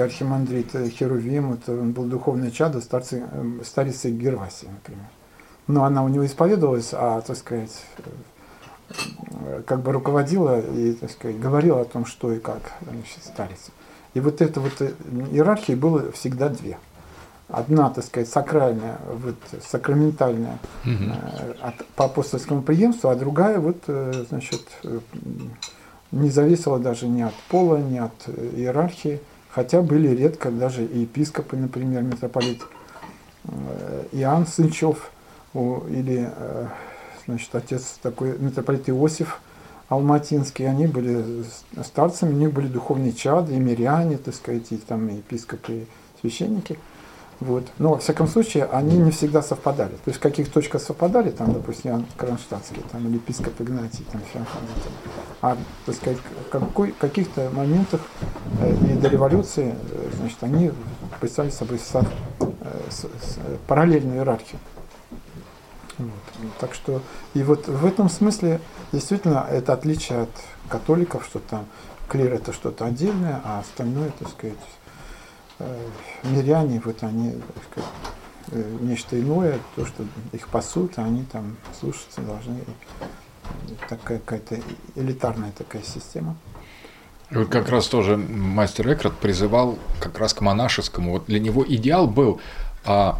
архимандрит 0.00 0.72
Херувим, 0.92 1.52
это 1.54 1.72
он 1.72 1.92
был 1.92 2.04
духовное 2.04 2.50
чадо 2.50 2.80
старцы, 2.80 3.22
э, 3.30 3.60
старицы 3.64 4.10
Гервасии, 4.10 4.66
например. 4.66 5.06
Но 5.66 5.84
она 5.84 6.02
у 6.02 6.08
него 6.08 6.24
исповедовалась, 6.26 6.90
а, 6.92 7.20
так 7.20 7.36
сказать, 7.36 7.84
э, 8.88 9.62
как 9.66 9.82
бы 9.82 9.92
руководила 9.92 10.60
и, 10.60 10.92
так 10.92 11.10
сказать, 11.10 11.38
говорила 11.38 11.80
о 11.80 11.84
том, 11.84 12.06
что 12.06 12.32
и 12.32 12.38
как 12.38 12.72
значит, 12.82 13.22
старец. 13.22 13.70
И 14.14 14.20
вот 14.20 14.40
эта 14.40 14.60
вот 14.60 14.80
э, 14.80 14.92
иерархии 15.30 15.74
было 15.74 16.10
всегда 16.12 16.48
две. 16.48 16.78
Одна, 17.48 17.90
так 17.90 18.04
сказать, 18.04 18.28
сакральная, 18.28 18.98
вот, 19.06 19.36
сакраментальная 19.62 20.58
э, 20.84 21.54
от, 21.60 21.86
по 21.96 22.06
апостольскому 22.06 22.62
преемству, 22.62 23.10
а 23.10 23.14
другая, 23.14 23.58
вот, 23.58 23.76
э, 23.88 24.24
значит, 24.28 24.62
э, 24.84 25.00
не 26.12 26.30
зависела 26.30 26.78
даже 26.78 27.08
ни 27.08 27.22
от 27.22 27.34
пола, 27.48 27.78
ни 27.78 27.98
от 27.98 28.12
э, 28.26 28.50
иерархии, 28.56 29.20
хотя 29.50 29.80
были 29.82 30.08
редко 30.08 30.50
даже 30.50 30.84
и 30.84 31.00
епископы, 31.00 31.56
например, 31.56 32.02
митрополит 32.02 32.62
э, 33.44 34.04
Иоанн 34.12 34.46
Сынчев 34.46 35.10
или 35.54 36.30
э, 36.34 36.66
значит, 37.26 37.54
отец 37.54 37.98
такой 38.02 38.38
митрополит 38.38 38.88
Иосиф 38.88 39.40
Алматинский, 39.88 40.68
они 40.68 40.86
были 40.86 41.44
старцами, 41.84 42.32
у 42.32 42.36
них 42.36 42.52
были 42.52 42.66
духовные 42.66 43.12
чады, 43.12 43.54
и 43.54 43.58
миряне, 43.58 44.16
так 44.16 44.34
сказать, 44.34 44.70
и 44.70 44.76
там 44.78 45.08
епископы, 45.08 45.72
и 45.72 45.86
священники. 46.20 46.78
Вот. 47.42 47.64
Но, 47.78 47.90
во 47.90 47.98
всяком 47.98 48.28
случае, 48.28 48.66
они 48.66 48.96
не 48.96 49.10
всегда 49.10 49.42
совпадали. 49.42 49.90
То 49.90 50.02
есть 50.06 50.18
в 50.18 50.22
каких 50.22 50.48
точках 50.52 50.80
совпадали, 50.80 51.30
там, 51.30 51.52
допустим, 51.52 51.90
Иоанн 51.90 52.06
Кронштадтский, 52.16 52.84
там, 52.92 53.04
или 53.08 53.14
епископ 53.14 53.60
Игнатий, 53.60 54.04
там, 54.12 54.20
Феофан, 54.32 54.62
а, 55.40 55.56
так 55.84 55.94
сказать, 55.96 56.18
какой, 56.52 56.92
каких-то 56.92 57.50
моментах 57.50 58.00
э, 58.60 58.72
и 58.74 58.92
до 58.94 59.08
революции, 59.08 59.74
э, 59.74 60.10
значит, 60.18 60.38
они 60.42 60.70
представили 61.20 61.50
собой 61.50 61.80
со- 61.80 62.06
э, 62.38 62.80
с- 62.90 63.00
с- 63.00 63.38
параллельную 63.66 64.18
иерархию. 64.18 64.60
Вот. 65.98 66.10
Так 66.60 66.74
что, 66.74 67.02
и 67.34 67.42
вот 67.42 67.66
в 67.66 67.84
этом 67.84 68.08
смысле 68.08 68.60
действительно 68.92 69.44
это 69.50 69.72
отличие 69.72 70.22
от 70.22 70.30
католиков, 70.68 71.24
что 71.24 71.40
там 71.40 71.66
клир 72.08 72.32
это 72.34 72.52
что-то 72.52 72.84
отдельное, 72.84 73.40
а 73.44 73.58
остальное, 73.58 74.10
так 74.18 74.28
сказать, 74.28 74.56
миряне, 76.22 76.80
вот 76.84 77.02
они, 77.02 77.34
сказать, 77.70 77.90
э, 78.52 78.76
нечто 78.80 79.18
иное, 79.20 79.58
то, 79.76 79.86
что 79.86 80.04
их 80.32 80.48
пасут, 80.48 80.94
а 80.96 81.04
они 81.04 81.24
там 81.24 81.56
слушаться 81.78 82.20
должны. 82.20 82.60
Такая 83.88 84.18
какая-то 84.18 84.60
элитарная 84.94 85.52
такая 85.56 85.82
система. 85.82 86.36
Вот 87.30 87.48
как 87.48 87.68
раз 87.70 87.86
тоже 87.86 88.16
мастер 88.16 88.92
Экрат 88.92 89.14
призывал 89.14 89.78
как 90.00 90.18
раз 90.18 90.34
к 90.34 90.42
монашескому. 90.42 91.12
Вот 91.12 91.26
для 91.26 91.40
него 91.40 91.64
идеал 91.66 92.06
был, 92.06 92.40
а, 92.84 93.18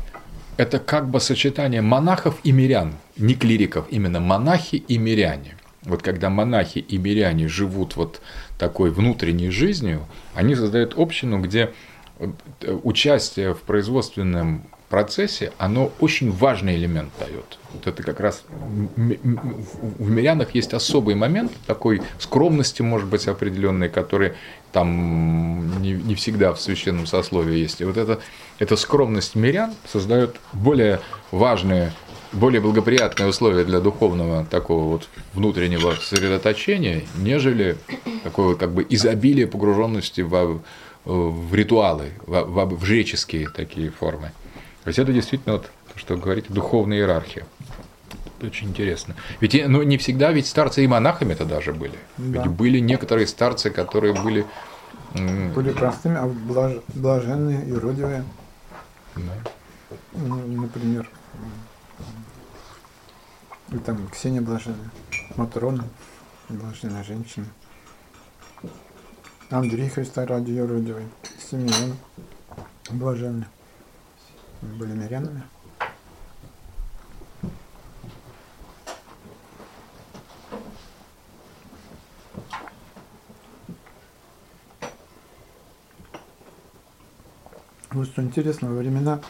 это 0.59 0.78
как 0.78 1.09
бы 1.09 1.19
сочетание 1.19 1.81
монахов 1.81 2.36
и 2.44 2.52
мирян, 2.52 2.94
не 3.16 3.35
клириков, 3.35 3.86
именно 3.90 4.20
монахи 4.20 4.77
и 4.77 4.98
миряне. 4.98 5.56
Вот 5.85 6.02
когда 6.02 6.28
монахи 6.28 6.78
и 6.78 6.98
миряне 6.98 7.48
живут 7.48 7.97
вот 7.97 8.20
такой 8.59 8.90
внутренней 8.90 9.51
жизнью, 9.51 10.06
они 10.35 10.55
создают 10.55 10.94
общину, 10.97 11.40
где 11.40 11.60
э, 11.60 11.73
участие 12.82 13.55
в 13.55 13.62
производственном 13.62 14.65
процессе, 14.93 15.53
оно 15.57 15.90
очень 16.01 16.31
важный 16.31 16.77
элемент 16.77 17.12
дает. 17.19 17.59
Вот 17.73 17.86
это 17.86 18.03
как 18.03 18.20
раз 18.20 18.44
в 18.97 20.11
мирянах 20.11 20.55
есть 20.55 20.74
особый 20.74 21.15
момент 21.15 21.51
такой 21.66 22.03
скромности, 22.19 22.82
может 22.82 23.09
быть, 23.09 23.27
определенной, 23.27 23.89
который 23.89 24.35
там 24.70 25.81
не, 25.81 25.93
не 25.93 26.15
всегда 26.15 26.53
в 26.53 26.61
священном 26.61 27.07
сословии 27.07 27.57
есть. 27.57 27.81
И 27.81 27.85
вот 27.85 27.97
это, 27.97 28.20
эта 28.59 28.77
скромность 28.77 29.35
мирян 29.35 29.73
создает 29.90 30.36
более 30.53 31.01
важные, 31.31 31.94
более 32.32 32.61
благоприятные 32.61 33.31
условия 33.31 33.65
для 33.65 33.81
духовного 33.81 34.44
такого 34.44 34.85
вот 34.85 35.09
внутреннего 35.32 35.94
сосредоточения, 35.94 37.01
нежели 37.16 37.78
такое 38.24 38.57
как 38.57 38.73
бы 38.74 38.86
изобилие 38.90 39.47
погруженности 39.47 40.20
во, 40.20 40.61
в 41.05 41.55
ритуалы, 41.55 42.12
в, 42.27 42.43
в, 42.45 42.77
в 42.77 42.85
жреческие 42.85 43.49
такие 43.49 43.91
формы. 43.91 44.33
То 44.85 44.89
есть 44.89 44.99
это 44.99 45.12
действительно, 45.12 45.55
вот, 45.55 45.70
то, 45.93 45.99
что 45.99 46.16
говорите, 46.16 46.53
духовная 46.53 46.99
иерархия. 46.99 47.47
Это 48.39 48.47
очень 48.47 48.69
интересно. 48.69 49.15
Ведь 49.41 49.55
и- 49.55 49.65
ну, 49.65 49.83
не 49.83 49.99
всегда 49.99 50.33
ведь 50.33 50.47
старцы 50.47 50.85
и 50.85 50.87
монахами-то 50.87 51.45
даже 51.45 51.73
были. 51.73 51.99
Да. 52.19 52.43
Ведь 52.43 52.53
были 52.53 52.79
некоторые 52.79 53.27
старцы, 53.27 53.70
которые 53.70 54.15
были... 54.15 54.47
Были 55.15 55.73
простыми, 55.73 56.16
а 56.16 56.27
блаж- 56.27 56.83
блаженные, 56.95 57.69
иродивые, 57.69 58.24
да. 59.15 59.33
ну, 60.12 60.37
например, 60.62 61.09
и 63.70 63.77
там 63.79 64.09
Ксения 64.09 64.41
блаженная, 64.41 64.91
Матрона, 65.37 65.85
блаженная 66.49 67.05
женщина, 67.05 67.47
Андрей 69.53 69.91
Христа 69.91 70.24
ради 70.24 70.53
юродивый, 70.53 71.05
Симеон 71.51 71.95
блаженный, 72.91 73.45
были 74.62 74.93
мирянами. 74.95 75.43
Вот 87.91 88.07
что 88.07 88.23
интересно, 88.23 88.70
во 88.70 88.79
времена 88.79 89.20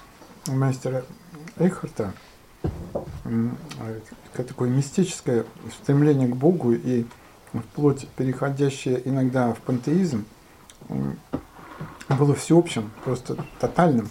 мастера 0.47 1.05
Эйхарта 1.57 2.15
а, 3.24 4.01
такое 4.36 4.70
мистическое 4.70 5.44
стремление 5.81 6.28
к 6.28 6.36
Богу 6.36 6.74
и 6.74 7.07
вплоть 7.53 8.07
переходящее 8.16 9.01
иногда 9.09 9.53
в 9.53 9.59
пантеизм 9.59 10.24
было 12.09 12.35
всеобщим, 12.35 12.91
просто 13.05 13.37
тотальным 13.61 14.09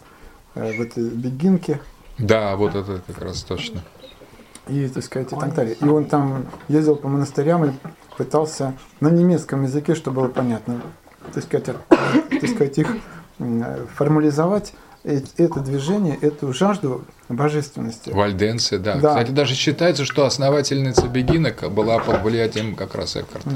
э, 0.56 0.78
в 0.78 0.82
этой 0.82 1.10
бегинке 1.10 1.80
да, 2.18 2.56
вот 2.56 2.76
это 2.76 3.02
как 3.08 3.20
раз 3.20 3.42
точно. 3.42 3.82
и, 4.68 4.88
так 4.88 5.04
сказать, 5.04 5.32
и 5.32 5.36
так 5.36 5.56
далее. 5.56 5.76
И 5.80 5.86
он 5.86 6.06
там 6.06 6.46
ездил 6.68 6.96
по 6.96 7.08
монастырям 7.08 7.66
и 7.66 7.72
пытался 8.18 8.74
на 9.00 9.10
немецком 9.10 9.64
языке, 9.64 9.96
чтобы 9.96 10.22
было 10.22 10.28
понятно, 10.28 10.82
так 11.34 11.44
сказать, 11.44 11.66
так 11.66 12.50
сказать 12.50 12.78
их 12.78 12.96
м, 13.40 13.66
формализовать 13.96 14.74
э- 15.04 15.22
это 15.38 15.62
движение, 15.62 16.16
эту 16.22 16.54
жажду 16.54 17.06
божественности. 17.36 18.10
Вальденция, 18.10 18.80
да. 18.80 18.96
Да. 18.96 19.10
Кстати, 19.10 19.32
даже 19.32 19.56
считается, 19.56 20.06
что 20.06 20.26
основательница 20.26 21.08
Бегинок 21.08 21.72
была 21.72 22.00
под 22.00 22.22
влиянием 22.24 22.76
как 22.76 22.96
раз 22.96 23.16
Эккарта. 23.18 23.50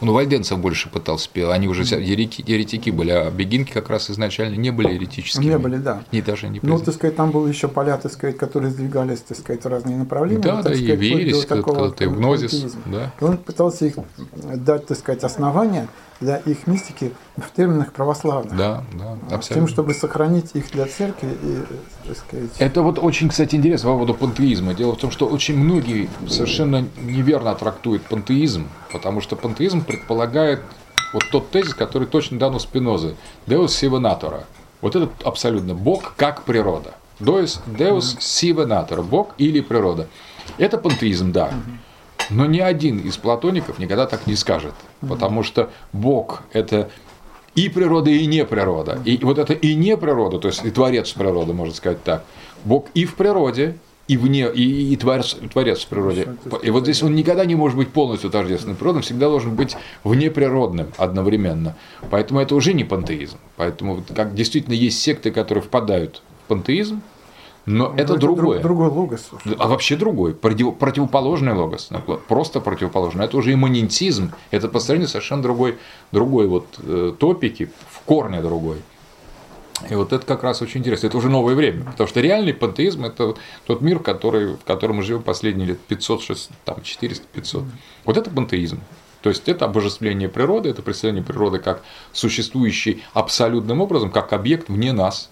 Он 0.00 0.08
у 0.08 0.12
вальденцев 0.12 0.58
больше 0.58 0.88
пытался 0.88 1.28
петь. 1.32 1.48
Они 1.48 1.68
уже 1.68 1.84
вся- 1.84 1.98
ерети- 1.98 2.42
еретики 2.46 2.90
были, 2.90 3.10
а 3.10 3.30
Бегинки 3.30 3.72
как 3.72 3.88
раз 3.90 4.10
изначально 4.10 4.56
не 4.56 4.70
были 4.70 4.92
еретическими. 4.94 5.44
Не 5.44 5.58
были, 5.58 5.76
да. 5.76 6.02
И 6.10 6.20
даже 6.22 6.46
не 6.48 6.54
Ну, 6.56 6.60
признаны. 6.60 6.84
так 6.84 6.94
сказать, 6.94 7.16
там 7.16 7.30
было 7.30 7.46
еще 7.46 7.68
поля, 7.68 7.96
так 7.96 8.12
сказать, 8.12 8.36
которые 8.36 8.70
сдвигались, 8.70 9.20
так 9.20 9.38
сказать, 9.38 9.64
в 9.64 9.68
разные 9.68 9.96
направления. 9.96 10.42
Да, 10.42 10.56
вот, 10.56 10.64
да, 10.64 10.72
и 10.72 10.76
сказать, 10.76 10.88
до 10.88 10.94
верились, 10.94 11.46
когда-то 11.46 12.04
и 12.04 12.06
в 12.06 12.16
гнозис, 12.16 12.74
да. 12.86 13.12
И 13.20 13.24
он 13.24 13.38
пытался 13.38 13.86
их 13.86 13.94
дать, 14.36 14.86
так 14.86 14.98
сказать, 14.98 15.24
основания 15.24 15.88
для 16.20 16.36
их 16.36 16.68
мистики 16.68 17.12
в 17.36 17.50
терминах 17.56 17.92
православных. 17.92 18.56
Да, 18.56 18.84
да, 18.92 19.16
С 19.30 19.32
абсолютно. 19.32 19.54
тем, 19.54 19.66
чтобы 19.66 19.92
сохранить 19.94 20.50
их 20.54 20.70
для 20.70 20.86
церкви 20.86 21.30
и, 21.42 21.58
так 22.06 22.16
сказать, 22.16 22.50
Это 22.60 22.82
вот 22.82 23.00
очень, 23.00 23.21
кстати, 23.28 23.56
интересно 23.56 23.90
по 23.90 23.94
поводу 23.94 24.14
пантеизма. 24.14 24.74
Дело 24.74 24.94
в 24.94 24.98
том, 24.98 25.10
что 25.10 25.26
очень 25.26 25.56
многие 25.56 26.08
совершенно 26.28 26.86
неверно 27.00 27.54
трактуют 27.54 28.02
пантеизм, 28.04 28.68
потому 28.92 29.20
что 29.20 29.36
пантеизм 29.36 29.84
предполагает 29.84 30.60
вот 31.12 31.24
тот 31.30 31.50
тезис, 31.50 31.74
который 31.74 32.08
точно 32.08 32.38
дан 32.38 32.54
у 32.54 32.58
Спинозы. 32.58 33.16
Deus 33.46 33.66
sive 33.66 34.00
natura. 34.00 34.44
Вот 34.80 34.96
это 34.96 35.10
абсолютно 35.24 35.74
Бог 35.74 36.14
как 36.16 36.42
природа. 36.44 36.94
Deus, 37.20 37.60
Deus 37.66 38.18
sive 38.18 38.66
natura. 38.66 39.02
Бог 39.02 39.34
или 39.38 39.60
природа. 39.60 40.08
Это 40.58 40.78
пантеизм, 40.78 41.32
да. 41.32 41.52
Но 42.30 42.46
ни 42.46 42.60
один 42.60 42.98
из 42.98 43.16
платоников 43.16 43.78
никогда 43.78 44.06
так 44.06 44.26
не 44.26 44.36
скажет, 44.36 44.74
потому 45.00 45.42
что 45.42 45.70
Бог– 45.92 46.42
это 46.52 46.90
и 47.54 47.68
природа, 47.68 48.10
и 48.10 48.26
не 48.26 48.44
природа. 48.44 49.00
И 49.04 49.18
вот 49.22 49.38
это 49.38 49.52
и 49.52 49.74
не 49.74 49.96
природа, 49.96 50.38
то 50.38 50.48
есть 50.48 50.64
и 50.64 50.70
творец 50.70 51.12
природы, 51.12 51.52
можно 51.52 51.74
сказать 51.74 52.02
так. 52.02 52.24
Бог 52.64 52.86
и 52.94 53.04
в 53.04 53.14
природе, 53.14 53.78
и 54.08 54.16
вне, 54.16 54.50
и, 54.52 54.92
и 54.92 54.96
творец, 54.96 55.36
творец 55.52 55.84
в 55.84 55.88
природе. 55.88 56.28
И 56.62 56.70
вот 56.70 56.82
здесь 56.84 57.02
он 57.02 57.14
никогда 57.14 57.44
не 57.44 57.54
может 57.54 57.76
быть 57.76 57.88
полностью 57.88 58.30
тождественным 58.30 58.76
природным, 58.76 59.02
всегда 59.02 59.28
должен 59.28 59.54
быть 59.54 59.76
внеприродным 60.04 60.88
одновременно. 60.96 61.76
Поэтому 62.10 62.40
это 62.40 62.54
уже 62.54 62.74
не 62.74 62.84
пантеизм. 62.84 63.38
Поэтому 63.56 64.02
как 64.14 64.34
действительно 64.34 64.74
есть 64.74 65.00
секты, 65.00 65.30
которые 65.30 65.62
впадают 65.62 66.22
в 66.44 66.48
пантеизм, 66.48 67.00
но 67.64 67.88
ну, 67.88 67.94
это, 67.94 68.14
это 68.14 68.16
другое. 68.16 68.60
Другой 68.60 68.88
логос. 68.88 69.30
А 69.58 69.68
вообще 69.68 69.96
другой, 69.96 70.34
против, 70.34 70.74
противоположный 70.76 71.52
логос, 71.52 71.90
просто 72.26 72.60
противоположный. 72.60 73.24
Это 73.24 73.36
уже 73.36 73.52
имманентизм, 73.52 74.32
это 74.50 74.68
построение 74.68 75.06
совершенно 75.06 75.42
другой, 75.42 75.78
другой 76.10 76.48
вот 76.48 76.66
э, 76.78 77.12
топики, 77.16 77.70
в 77.88 78.00
корне 78.00 78.42
другой. 78.42 78.78
И 79.90 79.94
вот 79.94 80.12
это 80.12 80.24
как 80.24 80.42
раз 80.42 80.62
очень 80.62 80.80
интересно. 80.80 81.06
Это 81.06 81.16
уже 81.16 81.28
новое 81.28 81.54
время. 81.54 81.84
Потому 81.84 82.08
что 82.08 82.20
реальный 82.20 82.54
пантеизм– 82.54 83.04
это 83.06 83.34
тот 83.66 83.80
мир, 83.80 83.98
который, 83.98 84.54
в 84.54 84.64
котором 84.64 84.96
мы 84.96 85.02
живем 85.02 85.22
последние 85.22 85.68
лет 85.68 85.80
500, 85.80 86.22
600, 86.22 86.56
там, 86.64 86.82
400, 86.82 87.26
500. 87.32 87.64
Вот 88.04 88.16
это 88.16 88.30
пантеизм. 88.30 88.80
То 89.22 89.28
есть 89.28 89.48
это 89.48 89.66
обожествление 89.66 90.28
природы, 90.28 90.68
это 90.68 90.82
представление 90.82 91.24
природы 91.24 91.60
как 91.60 91.82
существующей 92.12 93.02
абсолютным 93.14 93.80
образом, 93.80 94.10
как 94.10 94.32
объект 94.32 94.68
вне 94.68 94.92
нас. 94.92 95.28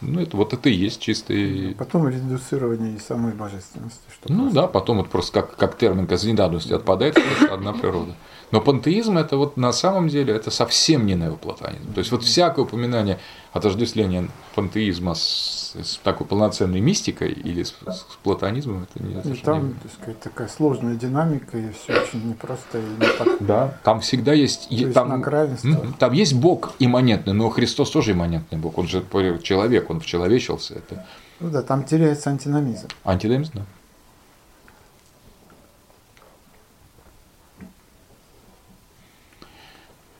Ну, 0.00 0.20
это 0.20 0.36
вот 0.36 0.52
это 0.52 0.68
и 0.68 0.72
есть 0.72 1.00
чистый... 1.00 1.76
Потом 1.78 2.08
редуцирование 2.08 2.96
и 2.96 2.98
самой 2.98 3.32
божественности. 3.32 4.00
Что 4.12 4.32
ну 4.32 4.44
просто... 4.44 4.60
да, 4.62 4.66
потом 4.66 5.00
это 5.00 5.08
просто 5.08 5.42
как, 5.42 5.56
как 5.56 5.78
термин 5.78 6.06
казнедавности 6.08 6.72
отпадает, 6.72 7.14
просто 7.14 7.54
одна 7.54 7.72
природа. 7.72 8.14
Но 8.52 8.60
пантеизм 8.60 9.16
это 9.16 9.38
вот 9.38 9.56
на 9.56 9.72
самом 9.72 10.08
деле 10.08 10.34
это 10.34 10.50
совсем 10.50 11.06
не 11.06 11.14
неоплатонизм. 11.14 11.94
То 11.94 11.98
есть 12.00 12.12
вот 12.12 12.22
всякое 12.22 12.66
упоминание 12.66 13.18
отождествления 13.52 14.28
пантеизма 14.54 15.14
с, 15.14 15.74
с 15.82 15.96
такой 16.04 16.26
полноценной 16.26 16.80
мистикой 16.80 17.32
или 17.32 17.62
с, 17.62 17.70
с 17.70 18.18
платонизмом 18.22 18.84
это 18.84 19.02
не 19.02 19.14
И 19.34 19.36
там 19.38 19.74
так 19.82 19.92
сказать, 19.92 20.20
такая 20.20 20.48
сложная 20.48 20.96
динамика 20.96 21.56
и 21.56 21.72
все 21.72 22.02
очень 22.02 22.28
непросто 22.28 22.78
и 22.78 22.82
не 22.82 23.18
так. 23.18 23.28
Да, 23.40 23.78
там 23.82 24.00
всегда 24.00 24.34
есть, 24.34 24.68
То 24.68 24.92
там, 24.92 25.22
есть 25.22 25.98
там 25.98 26.12
есть 26.12 26.34
Бог 26.34 26.74
имманентный, 26.78 27.32
но 27.32 27.48
Христос 27.48 27.90
тоже 27.90 28.12
имманентный 28.12 28.58
Бог, 28.58 28.76
он 28.76 28.86
же 28.86 29.02
человек, 29.42 29.88
он 29.88 30.00
вчеловечился. 30.00 30.74
Это... 30.74 31.06
Ну 31.40 31.48
да, 31.48 31.62
там 31.62 31.84
теряется 31.84 32.28
антиномизм. 32.28 32.88
Антиномизм, 33.02 33.52
да. 33.54 33.62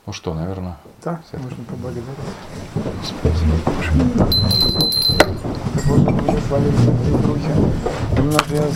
Ну 0.04 0.12
что, 0.12 0.34
наверное. 0.34 0.76
Да, 1.04 1.20
можно 1.34 1.64
поблагодарить. 1.64 2.08
Спасибо. 3.04 3.52
Боже, 5.86 6.10
благословен, 6.10 6.74
Духа, 7.22 7.54
умножая 8.20 8.68